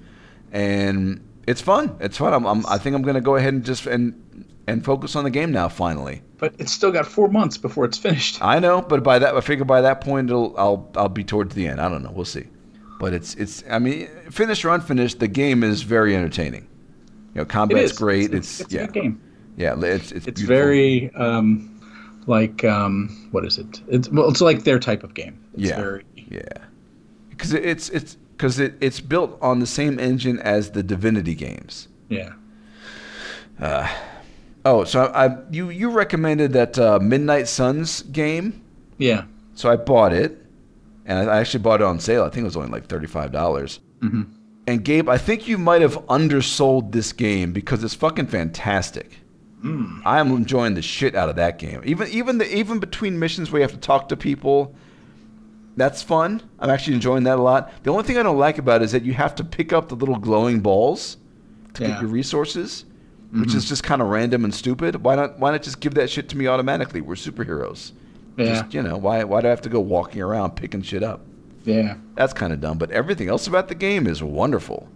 and 0.52 1.20
it's 1.48 1.62
fun. 1.62 1.96
It's 2.00 2.18
fun. 2.18 2.34
I'm, 2.34 2.46
I'm 2.46 2.66
I 2.68 2.78
think 2.78 2.96
I'm 2.96 3.02
gonna 3.02 3.20
go 3.22 3.36
ahead 3.36 3.54
and 3.54 3.66
just 3.66 3.88
and 3.88 4.46
and 4.68 4.86
focus 4.86 5.16
on 5.16 5.24
the 5.24 5.30
game 5.32 5.52
now. 5.52 5.68
Finally. 5.68 6.22
but 6.38 6.54
it's 6.60 6.72
still 6.72 6.92
got 6.92 7.06
four 7.08 7.28
months 7.28 7.58
before 7.58 7.84
it's 7.84 7.98
finished. 7.98 8.42
I 8.42 8.60
know, 8.60 8.82
but 8.82 9.04
by 9.04 9.20
that, 9.20 9.36
I 9.36 9.42
figure 9.42 9.66
by 9.66 9.82
that 9.82 10.02
point, 10.02 10.30
it'll, 10.30 10.56
I'll, 10.58 10.90
I'll 10.96 11.10
be 11.10 11.24
towards 11.24 11.56
the 11.56 11.68
end. 11.68 11.82
I 11.82 11.90
don't 11.90 12.04
know. 12.04 12.12
We'll 12.12 12.26
see. 12.26 12.46
But 13.02 13.14
it's, 13.14 13.34
it's. 13.36 13.64
I 13.69 13.80
mean, 13.80 14.07
finished 14.30 14.64
or 14.64 14.69
unfinished, 14.69 15.19
the 15.19 15.28
game 15.28 15.64
is 15.64 15.82
very 15.82 16.15
entertaining. 16.15 16.68
You 17.34 17.41
know, 17.41 17.45
combat's 17.45 17.91
is. 17.91 17.98
great. 17.98 18.34
It's, 18.34 18.60
It's, 18.60 18.61
it's 18.61 18.73
yeah, 18.73 18.82
a 18.82 18.86
good 18.88 18.94
game. 18.94 19.22
yeah. 19.57 19.76
It's, 19.82 20.11
it's, 20.11 20.28
It's 20.28 20.41
very 20.41 21.10
um, 21.15 21.82
like 22.28 22.64
um, 22.64 23.28
what 23.32 23.44
is 23.45 23.57
it? 23.57 23.82
It's 23.88 24.07
well, 24.10 24.30
it's 24.30 24.41
like 24.41 24.64
their 24.64 24.80
type 24.80 25.03
of 25.03 25.14
game. 25.15 25.44
It's 25.53 25.64
Yeah. 25.69 25.78
very 25.82 26.06
Yeah, 26.15 26.41
because 27.30 27.53
it's 27.53 27.90
it's 27.90 28.18
because 28.38 28.60
it, 28.60 28.76
it's 28.82 28.99
built 28.99 29.38
on 29.41 29.60
the 29.60 29.65
same 29.68 29.98
engine 29.99 30.40
as 30.40 30.72
the 30.72 30.84
Divinity 30.84 31.36
games. 31.36 31.88
yeah. 32.10 32.34
Uh, 33.60 33.88
Oh, 34.64 34.84
so 34.84 35.06
I, 35.06 35.26
I 35.26 35.38
you 35.49 35.69
you 35.72 35.90
recommended 35.90 36.53
that 36.53 36.78
uh, 36.78 36.99
Midnight 36.99 37.48
Suns 37.48 38.03
game, 38.03 38.61
Yeah. 38.99 39.23
so 39.56 39.72
I 39.72 39.76
bought 39.76 40.14
it, 40.14 40.38
and 41.06 41.18
I, 41.30 41.36
I 41.36 41.40
actually 41.40 41.61
bought 41.64 41.82
it 41.82 41.86
on 41.86 41.99
sale. 41.99 42.23
I 42.23 42.30
think 42.30 42.41
it 42.41 42.45
was 42.45 42.57
only 42.57 42.69
like 42.69 42.88
thirty 42.88 43.07
five 43.07 43.32
dollars. 43.32 43.80
Mm-hmm. 43.99 44.23
And 44.68 44.86
Gabe, 44.86 45.10
I 45.10 45.18
think 45.18 45.48
you 45.48 45.57
might 45.57 45.82
have 45.82 45.98
undersold 46.07 46.91
this 46.91 47.11
game 47.14 47.52
because 47.52 47.84
it's 47.84 47.95
fucking 47.95 48.28
fantastic. 48.28 49.18
I 49.64 50.19
am 50.19 50.32
enjoying 50.32 50.73
the 50.73 50.82
shit 50.82 51.14
out 51.14 51.30
of 51.30 51.36
that 51.36 51.60
game. 51.60 51.82
Even 51.86 52.07
even 52.10 52.38
the 52.40 52.56
even 52.57 52.80
between 52.80 53.19
missions 53.19 53.52
where 53.52 53.60
you 53.60 53.64
have 53.64 53.72
to 53.73 53.78
talk 53.80 54.10
to 54.10 54.18
people, 54.18 54.73
that's 55.78 56.02
fun. 56.02 56.41
I'm 56.60 56.72
actually 56.72 56.95
enjoying 56.95 57.26
that 57.26 57.38
a 57.38 57.41
lot. 57.41 57.72
The 57.84 57.91
only 57.91 58.03
thing 58.03 58.18
I 58.18 58.23
don't 58.23 58.40
like 58.40 58.57
about 58.57 58.82
it 58.82 58.86
is 58.86 58.91
that 58.94 59.03
you 59.03 59.14
have 59.14 59.36
to 59.36 59.44
pick 59.44 59.72
up 59.72 59.90
the 59.90 59.95
little 59.95 60.18
glowing 60.18 60.61
balls 60.61 61.18
to 61.76 61.84
Yeah. 61.84 61.90
get 61.90 62.02
your 62.02 62.10
resources, 62.10 62.86
which 63.34 63.53
is 63.53 63.69
just 63.69 63.84
kind 63.84 64.02
of 64.02 64.07
random 64.10 64.44
and 64.45 64.53
stupid. 64.53 64.95
Why 65.03 65.15
not 65.15 65.38
why 65.38 65.52
not 65.52 65.61
just 65.61 65.80
give 65.80 65.94
that 65.94 66.10
shit 66.10 66.28
to 66.30 66.38
me 66.38 66.48
automatically? 66.48 67.02
We're 67.02 67.14
superheroes. 67.14 67.91
Yeah. 68.38 68.45
Just, 68.45 68.74
you 68.74 68.82
know, 68.82 68.98
why 68.98 69.24
why 69.24 69.41
do 69.41 69.48
I 69.48 69.49
have 69.49 69.62
to 69.62 69.70
go 69.70 69.80
walking 69.80 70.22
around 70.22 70.52
picking 70.52 70.82
shit 70.82 71.03
up? 71.03 71.22
Yeah. 71.64 71.95
That's 72.16 72.34
kind 72.34 72.53
of 72.53 72.60
dumb, 72.62 72.78
but 72.78 72.91
everything 72.91 73.30
else 73.30 73.48
about 73.48 73.68
the 73.68 73.76
game 73.76 74.08
is 74.08 74.24
wonderful. 74.24 74.88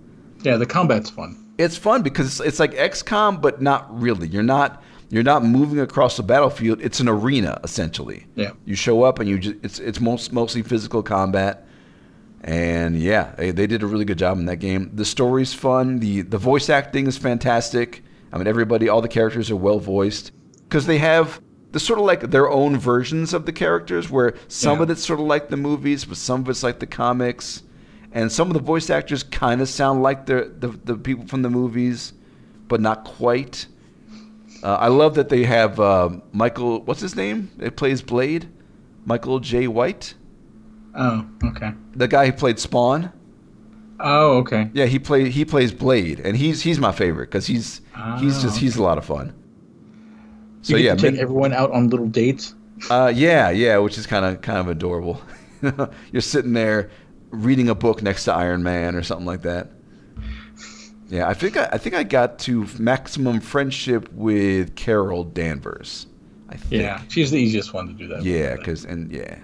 Yeah. 0.41 0.57
The 0.57 0.65
combat's 0.65 1.09
fun. 1.09 1.41
It's 1.57 1.77
fun 1.77 2.01
because 2.01 2.27
it's, 2.27 2.39
it's 2.39 2.59
like 2.59 2.73
XCOM, 2.73 3.41
but 3.41 3.61
not 3.61 3.87
really. 3.99 4.27
You're 4.27 4.43
not 4.43 4.83
you're 5.09 5.23
not 5.23 5.43
moving 5.43 5.79
across 5.79 6.17
the 6.17 6.23
battlefield. 6.23 6.81
It's 6.81 6.99
an 6.99 7.07
arena 7.07 7.59
essentially. 7.63 8.25
Yeah. 8.35 8.51
You 8.65 8.75
show 8.75 9.03
up 9.03 9.19
and 9.19 9.29
you 9.29 9.39
just 9.39 9.55
it's 9.63 9.79
it's 9.79 10.01
most, 10.01 10.33
mostly 10.33 10.63
physical 10.63 11.03
combat. 11.03 11.65
And 12.41 12.99
yeah, 12.99 13.33
they, 13.37 13.51
they 13.51 13.65
did 13.65 13.81
a 13.81 13.87
really 13.87 14.05
good 14.05 14.19
job 14.19 14.37
in 14.37 14.45
that 14.45 14.57
game. 14.57 14.91
The 14.93 15.05
story's 15.05 15.53
fun. 15.53 15.99
The 15.99 16.21
the 16.21 16.37
voice 16.37 16.69
acting 16.69 17.07
is 17.07 17.17
fantastic. 17.17 18.03
I 18.31 18.37
mean, 18.37 18.47
everybody, 18.47 18.89
all 18.89 19.01
the 19.01 19.07
characters 19.07 19.49
are 19.49 19.55
well 19.55 19.79
voiced 19.79 20.31
because 20.67 20.85
they 20.85 20.97
have 20.97 21.41
the 21.75 21.79
sort 21.81 21.99
of 21.99 22.05
like 22.05 22.31
their 22.31 22.49
own 22.49 22.77
versions 22.77 23.33
of 23.33 23.45
the 23.45 23.51
characters. 23.51 24.09
Where 24.09 24.33
some 24.47 24.77
Yeah. 24.77 24.83
of 24.83 24.89
it's 24.91 25.05
sort 25.05 25.19
of 25.19 25.25
like 25.25 25.49
the 25.49 25.57
movies, 25.57 26.05
but 26.05 26.15
some 26.17 26.39
of 26.41 26.49
it's 26.49 26.63
like 26.63 26.79
the 26.79 26.87
comics. 26.87 27.63
And 28.13 28.31
some 28.31 28.47
of 28.47 28.53
the 28.53 28.61
voice 28.63 28.89
actors 28.89 29.23
kind 29.23 29.59
of 29.59 29.67
sound 29.67 30.01
like 30.01 30.25
the, 30.25 30.49
the 30.57 30.69
the 30.69 30.95
people 30.95 31.27
from 31.27 31.41
the 31.41 31.49
movies, 31.49 32.13
but 32.69 32.79
not 32.79 33.03
quite. 33.03 33.67
Uh, 34.63 34.75
I 34.75 34.87
love 34.87 35.15
that 35.15 35.27
they 35.27 35.43
have 35.43 35.77
uh, 35.81 36.09
Michael. 36.31 36.79
What's 36.87 37.01
his 37.01 37.13
name? 37.17 37.51
It 37.59 37.75
plays 37.75 38.01
Blade. 38.01 38.47
Michael 39.05 39.39
Jai 39.41 39.67
White, 39.67 40.15
Oh. 40.95 41.25
Okay. 41.43 41.73
the 41.93 42.07
guy 42.07 42.25
who 42.27 42.31
played 42.31 42.57
Spawn. 42.57 43.11
Oh. 43.99 44.37
Okay. 44.37 44.69
Yeah, 44.73 44.85
he 44.85 44.97
play 44.97 45.29
he 45.29 45.43
plays 45.43 45.73
Blade, 45.73 46.21
and 46.21 46.37
he's 46.37 46.61
he's 46.63 46.79
my 46.79 46.93
favorite 46.93 47.27
because 47.29 47.47
he's 47.47 47.81
he's 48.19 48.37
Oh, 48.37 48.41
just 48.43 48.57
he's 48.59 48.77
a 48.77 48.81
lot 48.83 48.97
of 48.97 49.03
fun. 49.05 49.33
So 50.65 50.77
yeah, 50.77 50.95
take 50.95 51.19
everyone 51.19 51.53
out 51.53 51.71
on 51.71 51.91
little 51.91 52.07
dates. 52.07 52.55
uh, 52.89 53.13
yeah, 53.13 53.51
yeah, 53.51 53.77
which 53.77 53.99
is 53.99 54.07
kind 54.07 54.25
of 54.25 54.41
kind 54.41 54.57
of 54.57 54.67
adorable. 54.67 55.21
You're 56.11 56.23
sitting 56.23 56.53
there 56.53 56.89
reading 57.29 57.69
a 57.69 57.75
book 57.75 58.01
next 58.01 58.23
to 58.25 58.33
Iron 58.33 58.63
Man 58.63 58.95
or 58.95 59.03
something 59.03 59.27
like 59.27 59.43
that. 59.43 59.69
Yeah, 61.07 61.29
I 61.29 61.35
think 61.35 61.55
I, 61.55 61.69
I 61.73 61.77
think 61.77 61.93
I 61.93 62.01
got 62.01 62.39
to 62.39 62.67
maximum 62.79 63.41
friendship 63.41 64.11
with 64.11 64.75
Carol 64.75 65.23
Danvers. 65.23 66.07
I 66.49 66.57
think. 66.57 66.81
Yeah. 66.81 67.01
She's 67.09 67.29
the 67.29 67.37
easiest 67.37 67.71
one 67.71 67.87
to 67.87 67.93
do 67.93 68.07
that. 68.07 68.23
Yeah, 68.23 68.55
because 68.55 68.85
and 68.85 69.11
yeah, 69.11 69.37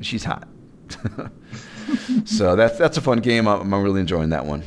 she's 0.00 0.22
hot. 0.22 0.46
so 2.24 2.54
that's 2.54 2.78
that's 2.78 2.96
a 2.96 3.00
fun 3.00 3.18
game. 3.18 3.48
I'm, 3.48 3.74
I'm 3.74 3.82
really 3.82 4.00
enjoying 4.00 4.28
that 4.28 4.46
one. 4.46 4.62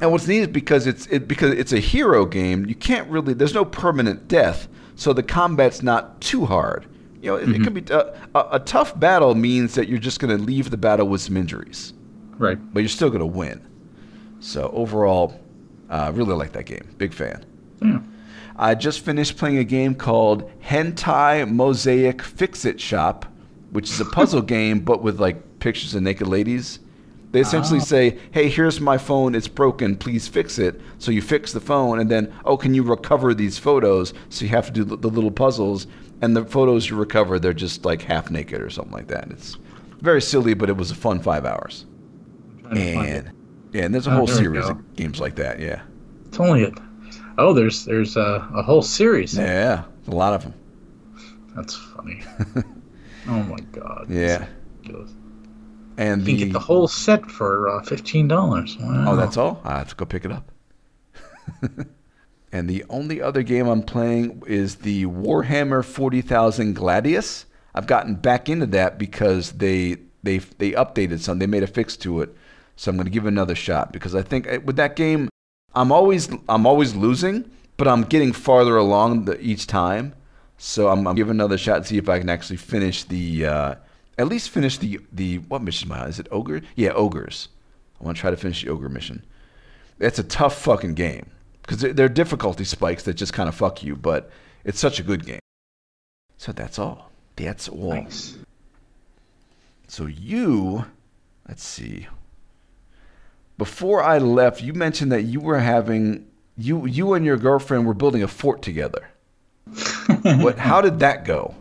And 0.00 0.12
what's 0.12 0.28
neat 0.28 0.42
is 0.42 0.46
because 0.46 0.86
it's 0.86 1.06
it 1.06 1.26
because 1.26 1.52
it's 1.54 1.72
a 1.72 1.80
hero 1.80 2.24
game. 2.24 2.66
You 2.66 2.76
can't 2.76 3.08
really 3.08 3.34
there's 3.34 3.54
no 3.54 3.64
permanent 3.64 4.28
death, 4.28 4.68
so 4.96 5.12
the 5.12 5.22
combat's 5.22 5.82
not 5.82 6.20
too 6.20 6.44
hard. 6.46 6.86
You 7.20 7.30
know, 7.30 7.36
it, 7.36 7.48
it 7.50 7.62
can 7.62 7.72
be 7.72 7.84
uh, 7.92 8.14
a, 8.34 8.46
a 8.52 8.58
tough 8.60 8.98
battle 8.98 9.34
means 9.36 9.74
that 9.76 9.88
you're 9.88 9.98
just 10.00 10.18
going 10.18 10.36
to 10.36 10.42
leave 10.42 10.70
the 10.70 10.76
battle 10.76 11.06
with 11.06 11.20
some 11.20 11.36
injuries, 11.36 11.92
Right. 12.36 12.58
but 12.74 12.80
you're 12.80 12.88
still 12.88 13.10
going 13.10 13.20
to 13.20 13.26
win. 13.26 13.64
So 14.40 14.70
overall, 14.74 15.40
uh, 15.88 16.10
really 16.14 16.34
like 16.34 16.52
that 16.52 16.66
game. 16.66 16.94
Big 16.98 17.12
fan. 17.12 17.44
Yeah. 17.80 18.00
I 18.56 18.74
just 18.74 19.00
finished 19.04 19.36
playing 19.38 19.58
a 19.58 19.64
game 19.64 19.94
called 19.94 20.50
Hentai 20.62 21.48
Mosaique 21.50 22.22
Fix 22.22 22.64
It 22.64 22.80
Shop, 22.80 23.24
which 23.70 23.88
is 23.88 24.00
a 24.00 24.04
puzzle 24.04 24.42
game 24.56 24.80
but 24.80 25.02
with 25.02 25.20
like 25.20 25.60
pictures 25.60 25.94
of 25.94 26.02
naked 26.02 26.26
ladies. 26.26 26.80
They 27.32 27.40
essentially 27.40 27.80
oh. 27.80 27.84
say, 27.84 28.18
"Hey, 28.30 28.48
here's 28.48 28.80
my 28.80 28.98
phone. 28.98 29.34
It's 29.34 29.48
broken. 29.48 29.96
Please 29.96 30.28
fix 30.28 30.58
it." 30.58 30.80
So 30.98 31.10
you 31.10 31.22
fix 31.22 31.52
the 31.52 31.60
phone, 31.60 31.98
and 31.98 32.10
then, 32.10 32.32
"Oh, 32.44 32.56
can 32.56 32.74
you 32.74 32.82
recover 32.82 33.34
these 33.34 33.58
photos?" 33.58 34.12
So 34.28 34.44
you 34.44 34.50
have 34.50 34.66
to 34.66 34.72
do 34.72 34.84
the, 34.84 35.08
little 35.08 35.30
puzzles, 35.30 35.86
and 36.20 36.36
the 36.36 36.44
photos 36.44 36.88
you 36.90 36.96
recover, 36.96 37.38
they're 37.38 37.54
just 37.54 37.84
like 37.84 38.02
half 38.02 38.30
naked 38.30 38.60
or 38.60 38.70
something 38.70 38.92
like 38.92 39.08
that. 39.08 39.30
It's 39.30 39.56
very 40.00 40.20
silly, 40.20 40.54
but 40.54 40.68
it 40.68 40.76
was 40.76 40.90
a 40.90 40.94
fun 40.94 41.20
five 41.20 41.44
hours. 41.46 41.86
Trying 42.60 42.74
to 42.74 42.94
find 42.94 43.08
it. 43.08 43.26
And 43.26 43.32
yeah, 43.72 43.84
and 43.84 43.94
there's 43.94 44.06
a 44.06 44.10
Oh, 44.10 44.16
whole 44.16 44.26
there 44.26 44.36
series 44.36 44.68
of 44.68 44.96
games 44.96 45.18
like 45.18 45.36
that. 45.36 45.58
Yeah, 45.58 45.82
It's 46.26 46.38
only 46.38 46.64
it. 46.64 46.74
Oh, 47.38 47.54
there's 47.54 47.86
there's 47.86 48.16
a, 48.16 48.46
a 48.54 48.62
whole 48.62 48.82
series. 48.82 49.34
yeah, 49.36 49.84
a 50.06 50.10
lot 50.10 50.34
of 50.34 50.42
them. 50.42 50.54
That's 51.56 51.74
funny. 51.74 52.22
oh 53.28 53.42
my 53.42 53.60
god. 53.72 54.06
Yeah. 54.10 54.46
And 55.96 56.20
You 56.22 56.26
can 56.26 56.38
the 56.38 56.44
get 56.46 56.52
the 56.52 56.58
whole 56.60 56.88
set 56.88 57.30
for 57.30 57.68
uh, 57.68 57.82
fifteen 57.82 58.28
dollars. 58.28 58.76
Wow. 58.78 59.12
Oh, 59.12 59.16
that's 59.16 59.36
all? 59.36 59.60
I 59.64 59.78
have 59.78 59.88
to 59.88 59.94
go 59.96 60.04
pick 60.04 60.24
it 60.24 60.32
up. 60.32 60.50
and 62.52 62.68
the 62.68 62.84
only 62.88 63.20
other 63.20 63.42
game 63.42 63.66
I'm 63.66 63.82
playing 63.82 64.42
is 64.46 64.76
the 64.76 65.06
Warhammer 65.06 65.84
40,000 65.84 66.76
Gladius. 66.76 67.44
I've 67.74 67.86
gotten 67.86 68.14
back 68.14 68.48
into 68.48 68.66
that 68.66 68.98
because 68.98 69.52
they 69.52 69.96
they 70.22 70.38
they 70.38 70.72
updated 70.72 71.20
some. 71.20 71.38
They 71.38 71.46
made 71.46 71.62
a 71.62 71.66
fix 71.66 71.96
to 71.98 72.20
it. 72.20 72.36
So 72.76 72.90
I'm 72.90 72.96
going 72.96 73.06
to 73.06 73.10
give 73.10 73.24
it 73.24 73.28
another 73.28 73.54
shot 73.54 73.92
because 73.92 74.14
I 74.14 74.22
think 74.22 74.46
uh, 74.46 74.60
with 74.64 74.76
that 74.76 74.96
game 74.96 75.28
I'm 75.74 75.90
always 75.90 76.28
I'm 76.48 76.66
always 76.66 76.94
losing, 76.94 77.50
but 77.76 77.88
I'm 77.88 78.02
getting 78.02 78.32
farther 78.32 78.76
along 78.76 79.24
the, 79.24 79.40
each 79.40 79.66
time. 79.66 80.14
So 80.58 80.88
I'm, 80.88 81.06
I'm 81.08 81.16
giving 81.16 81.32
another 81.32 81.58
shot 81.58 81.82
to 81.82 81.84
see 81.88 81.98
if 81.98 82.08
I 82.08 82.18
can 82.18 82.28
actually 82.28 82.58
finish 82.58 83.04
the 83.04 83.46
uh, 83.46 83.74
at 84.18 84.28
least 84.28 84.50
finish 84.50 84.78
the 84.78 85.00
the 85.12 85.38
what 85.38 85.62
mission 85.62 85.90
am 85.90 85.98
I 85.98 86.02
on? 86.02 86.08
Is 86.08 86.18
it 86.18 86.28
ogre? 86.30 86.62
Yeah, 86.76 86.90
ogres. 86.90 87.48
I 88.00 88.04
want 88.04 88.16
to 88.16 88.20
try 88.20 88.30
to 88.30 88.36
finish 88.36 88.62
the 88.62 88.70
ogre 88.70 88.88
mission. 88.88 89.24
That's 89.98 90.18
a 90.18 90.24
tough 90.24 90.60
fucking 90.60 90.94
game 90.94 91.30
because 91.62 91.78
there, 91.78 91.92
there 91.92 92.06
are 92.06 92.10
difficulty 92.10 92.64
spikes 92.64 93.04
that 93.04 93.14
just 93.14 93.32
kind 93.32 93.48
of 93.48 93.54
fuck 93.54 93.82
you, 93.82 93.96
but 93.96 94.30
it's 94.64 94.80
such 94.80 94.98
a 94.98 95.02
good 95.02 95.24
game. 95.24 95.40
So 96.38 96.52
that's 96.52 96.78
all. 96.78 97.10
That's 97.36 97.68
all. 97.68 97.94
nice. 97.94 98.36
So 99.88 100.06
you, 100.06 100.86
let's 101.48 101.62
see. 101.62 102.08
Before 103.58 104.02
I 104.02 104.18
left, 104.18 104.62
you 104.62 104.72
mentioned 104.72 105.12
that 105.12 105.22
you 105.22 105.40
were 105.40 105.60
having 105.60 106.26
you 106.56 106.86
you 106.86 107.14
and 107.14 107.24
your 107.24 107.36
girlfriend 107.36 107.86
were 107.86 107.94
building 107.94 108.22
a 108.22 108.28
fort 108.28 108.62
together. 108.62 109.08
what? 110.22 110.58
How 110.58 110.80
did 110.80 110.98
that 110.98 111.24
go? 111.24 111.54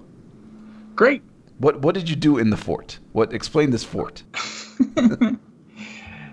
Great. 0.96 1.22
What 1.62 1.82
What 1.82 1.94
did 1.96 2.10
you 2.10 2.16
do 2.16 2.38
in 2.38 2.50
the 2.50 2.58
fort? 2.58 3.00
What? 3.14 3.34
Explain 3.34 3.72
this 3.72 3.84
fort. 3.84 4.24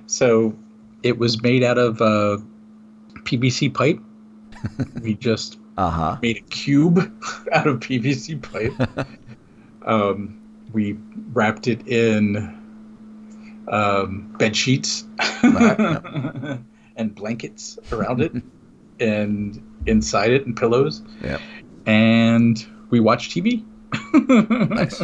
So, 0.07 0.57
it 1.03 1.19
was 1.19 1.43
made 1.43 1.63
out 1.63 1.77
of 1.77 2.01
uh, 2.01 2.39
PVC 3.25 3.73
pipe. 3.75 4.01
we 5.03 5.13
just 5.15 5.59
Uh 5.77 5.91
huh. 5.91 6.17
made 6.23 6.39
a 6.39 6.41
cube 6.49 6.99
out 7.53 7.67
of 7.67 7.81
PVC 7.81 8.41
pipe. 8.41 8.73
um, 9.85 10.41
we 10.73 10.97
wrapped 11.35 11.69
it 11.69 11.87
in 11.87 12.37
um, 13.69 14.35
bed 14.39 14.57
sheets 14.57 15.05
Right, 15.43 16.59
and 16.97 17.15
blankets 17.15 17.79
around 17.93 18.23
it, 18.23 18.33
and 18.99 19.63
inside 19.85 20.31
it, 20.31 20.47
and 20.47 20.57
pillows. 20.57 21.03
Yeah. 21.23 21.39
And 21.85 22.67
we 22.89 22.99
watched 23.01 23.31
TV. 23.37 23.63
Nice. 24.71 25.03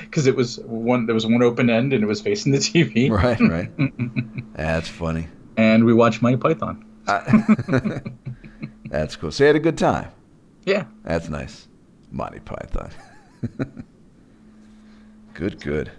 Because 0.00 0.26
it 0.26 0.36
was 0.36 0.58
one, 0.60 1.06
there 1.06 1.14
was 1.14 1.26
one 1.26 1.42
open 1.42 1.68
end, 1.70 1.92
and 1.92 2.02
it 2.02 2.06
was 2.06 2.20
facing 2.20 2.52
the 2.52 2.58
TV. 2.58 3.10
Right. 3.16 3.40
Right. 3.40 3.70
That's 4.56 4.88
funny. 4.88 5.28
And 5.56 5.84
we 5.84 5.92
watched 5.94 6.22
Monty 6.22 6.36
Python. 6.38 6.84
I- 7.08 8.00
That's 8.90 9.16
cool. 9.16 9.30
So 9.32 9.44
you 9.44 9.46
had 9.48 9.56
a 9.56 9.60
good 9.60 9.78
time. 9.78 10.10
Yeah. 10.64 10.84
That's 11.04 11.28
nice. 11.28 11.68
Monty 12.10 12.40
Python. 12.40 12.90
good, 15.34 15.60
good. 15.62 15.90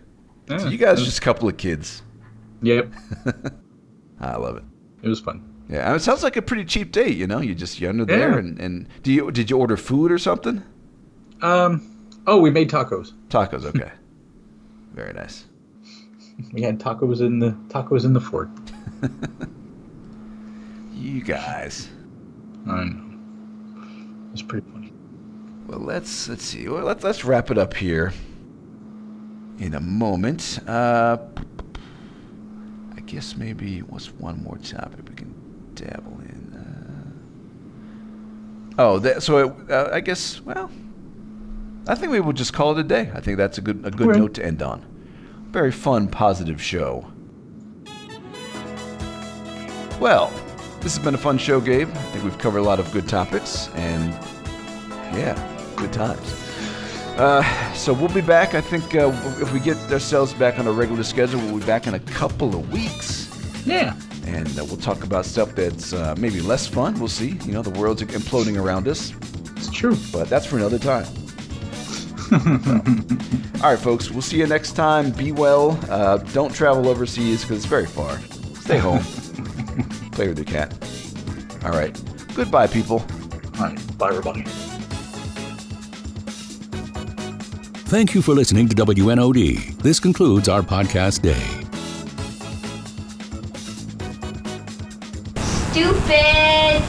So 0.48 0.68
you 0.68 0.78
guys 0.78 0.90
are 0.98 1.02
was- 1.02 1.06
just 1.06 1.18
a 1.19 1.22
couple 1.22 1.48
of 1.49 1.57
kids. 1.57 2.02
Yep. 2.61 2.91
I 4.19 4.36
love 4.38 4.57
it. 4.57 4.64
It 5.03 5.07
was 5.10 5.19
fun. 5.19 5.44
Yeah, 5.69 5.88
and 5.88 5.95
it 5.95 5.99
sounds 6.02 6.24
like 6.24 6.38
a 6.38 6.41
pretty 6.41 6.64
cheap 6.65 6.91
date. 6.91 7.18
You 7.18 7.28
know, 7.28 7.40
you 7.41 7.53
just 7.53 7.80
you're 7.80 7.90
under 7.90 8.06
there, 8.06 8.38
and, 8.38 8.57
and 8.60 8.88
do 9.03 9.11
you 9.11 9.30
did 9.32 9.49
you 9.52 9.57
order 9.57 9.76
food 9.78 10.11
or 10.11 10.18
something? 10.18 10.64
Um, 11.41 11.97
Oh, 12.28 12.38
we 12.38 12.52
made 12.52 12.70
tacos. 12.70 13.14
Tacos, 13.30 13.66
okay. 13.66 13.91
Very 14.94 15.14
nice. 15.14 15.45
We 16.54 16.62
had 16.62 16.80
tacos 16.80 17.22
in 17.22 17.40
the 17.40 17.52
tacos 17.70 18.06
in 18.06 18.14
the 18.14 18.22
fort. 18.22 18.49
You 20.98 21.22
guys. 21.22 21.90
I 22.68 22.86
know. 22.86 23.18
It's 24.34 24.41
pretty 24.41 24.68
funny. 24.72 24.91
Well, 25.68 25.80
let's 25.80 26.28
let's 26.28 26.44
see. 26.44 26.68
Well, 26.68 26.84
let's 26.84 27.04
let's 27.04 27.24
wrap 27.24 27.52
it 27.52 27.58
up 27.58 27.76
here 27.76 28.14
in 29.60 29.76
a 29.76 29.80
moment. 29.80 30.60
Uh, 30.68 31.18
I 32.95 32.99
guess 33.02 33.38
maybe 33.38 33.82
what's 33.84 34.08
one 34.08 34.44
more 34.44 34.58
topic 34.58 35.08
we 35.08 35.16
can 35.16 35.34
dabble 35.76 36.20
in. 36.22 37.16
Uh, 38.80 38.82
oh, 38.82 38.99
that, 38.99 39.22
so 39.22 39.38
it, 39.38 39.72
uh, 39.72 39.90
I 39.94 39.99
guess 39.99 40.41
well, 40.41 40.72
I 41.88 41.96
think 41.96 42.12
we 42.12 42.20
will 42.20 42.34
just 42.34 42.54
call 42.54 42.72
it 42.72 42.80
a 42.80 42.84
day. 42.84 43.10
I 43.14 43.22
think 43.22 43.38
that's 43.38 43.58
a 43.58 43.62
good 43.62 43.86
a 43.86 43.92
good 43.92 44.16
note 44.18 44.34
to 44.36 44.46
end 44.46 44.62
on. 44.62 44.86
Very 45.52 45.72
fun, 45.72 46.08
positive 46.10 46.62
show. 46.62 47.10
Well, 50.00 50.30
this 50.82 50.96
has 50.96 51.04
been 51.04 51.16
a 51.16 51.18
fun 51.18 51.38
show, 51.38 51.60
Gabe. 51.60 51.90
I 51.90 51.94
think 52.12 52.24
we've 52.24 52.38
covered 52.38 52.60
a 52.60 52.64
lot 52.64 52.80
of 52.80 52.92
good 52.92 53.08
topics, 53.08 53.70
and 53.76 54.12
yeah, 55.16 55.36
good 55.76 55.92
times. 55.92 56.34
Uh, 57.18 57.42
so 57.74 57.94
we'll 57.94 58.10
be 58.14 58.22
back. 58.22 58.54
I 58.54 58.62
think 58.62 58.94
uh, 58.94 59.12
if 59.42 59.52
we 59.52 59.60
get 59.60 59.76
ourselves 59.92 60.34
back 60.34 60.60
on 60.60 60.68
a 60.68 60.72
regular 60.72 61.04
schedule, 61.04 61.40
we'll 61.40 61.60
be 61.60 61.66
back 61.66 61.88
in 61.88 61.96
a 61.96 62.00
couple 62.00 62.54
of 62.56 62.72
weeks, 62.72 63.28
Yeah. 63.66 63.96
and 64.28 64.48
uh, 64.60 64.66
we'll 64.66 64.78
talk 64.78 65.04
about 65.04 65.26
stuff 65.26 65.56
that's 65.56 65.94
uh, 65.94 66.14
maybe 66.20 66.42
less 66.42 66.68
fun. 66.68 66.94
We'll 67.00 67.08
see. 67.08 67.40
You 67.46 67.54
know, 67.54 67.64
the 67.64 67.72
world's 67.80 68.04
imploding 68.04 68.62
around 68.62 68.88
us, 68.88 69.14
It's 69.56 69.72
true. 69.72 69.98
but 70.14 70.30
that's 70.30 70.46
for 70.46 70.58
another 70.58 70.78
time. 70.78 71.08
So, 72.30 72.36
All 73.64 73.72
right, 73.72 73.80
folks. 73.80 74.10
We'll 74.12 74.22
see 74.22 74.38
you 74.38 74.48
next 74.48 74.74
time. 74.74 75.12
Be 75.12 75.32
well. 75.32 75.80
Uh, 75.90 76.18
don't 76.18 76.54
travel 76.54 76.88
overseas 76.88 77.41
because 77.41 77.58
it's 77.58 77.66
very 77.66 77.86
far. 77.86 78.20
Stay 78.62 78.78
home. 78.78 78.99
Play 80.12 80.28
with 80.28 80.38
your 80.38 80.45
cat. 80.45 80.74
All 81.64 81.72
right. 81.72 81.99
Goodbye, 82.36 82.68
people. 82.68 83.06
All 83.60 83.66
right. 83.68 83.98
Bye, 83.98 84.10
everybody. 84.10 84.44
Thank 87.88 88.14
you 88.14 88.22
for 88.22 88.34
listening 88.34 88.68
to 88.68 88.76
WNOD. 88.76 89.78
This 89.82 89.99
concludes 89.99 90.49
our 90.49 90.62
podcast 90.62 91.22
day. 91.22 91.64
Stupid! 95.72 96.84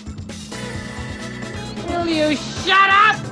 Will 1.88 2.06
you 2.06 2.36
shut 2.36 2.90
up? 2.90 3.27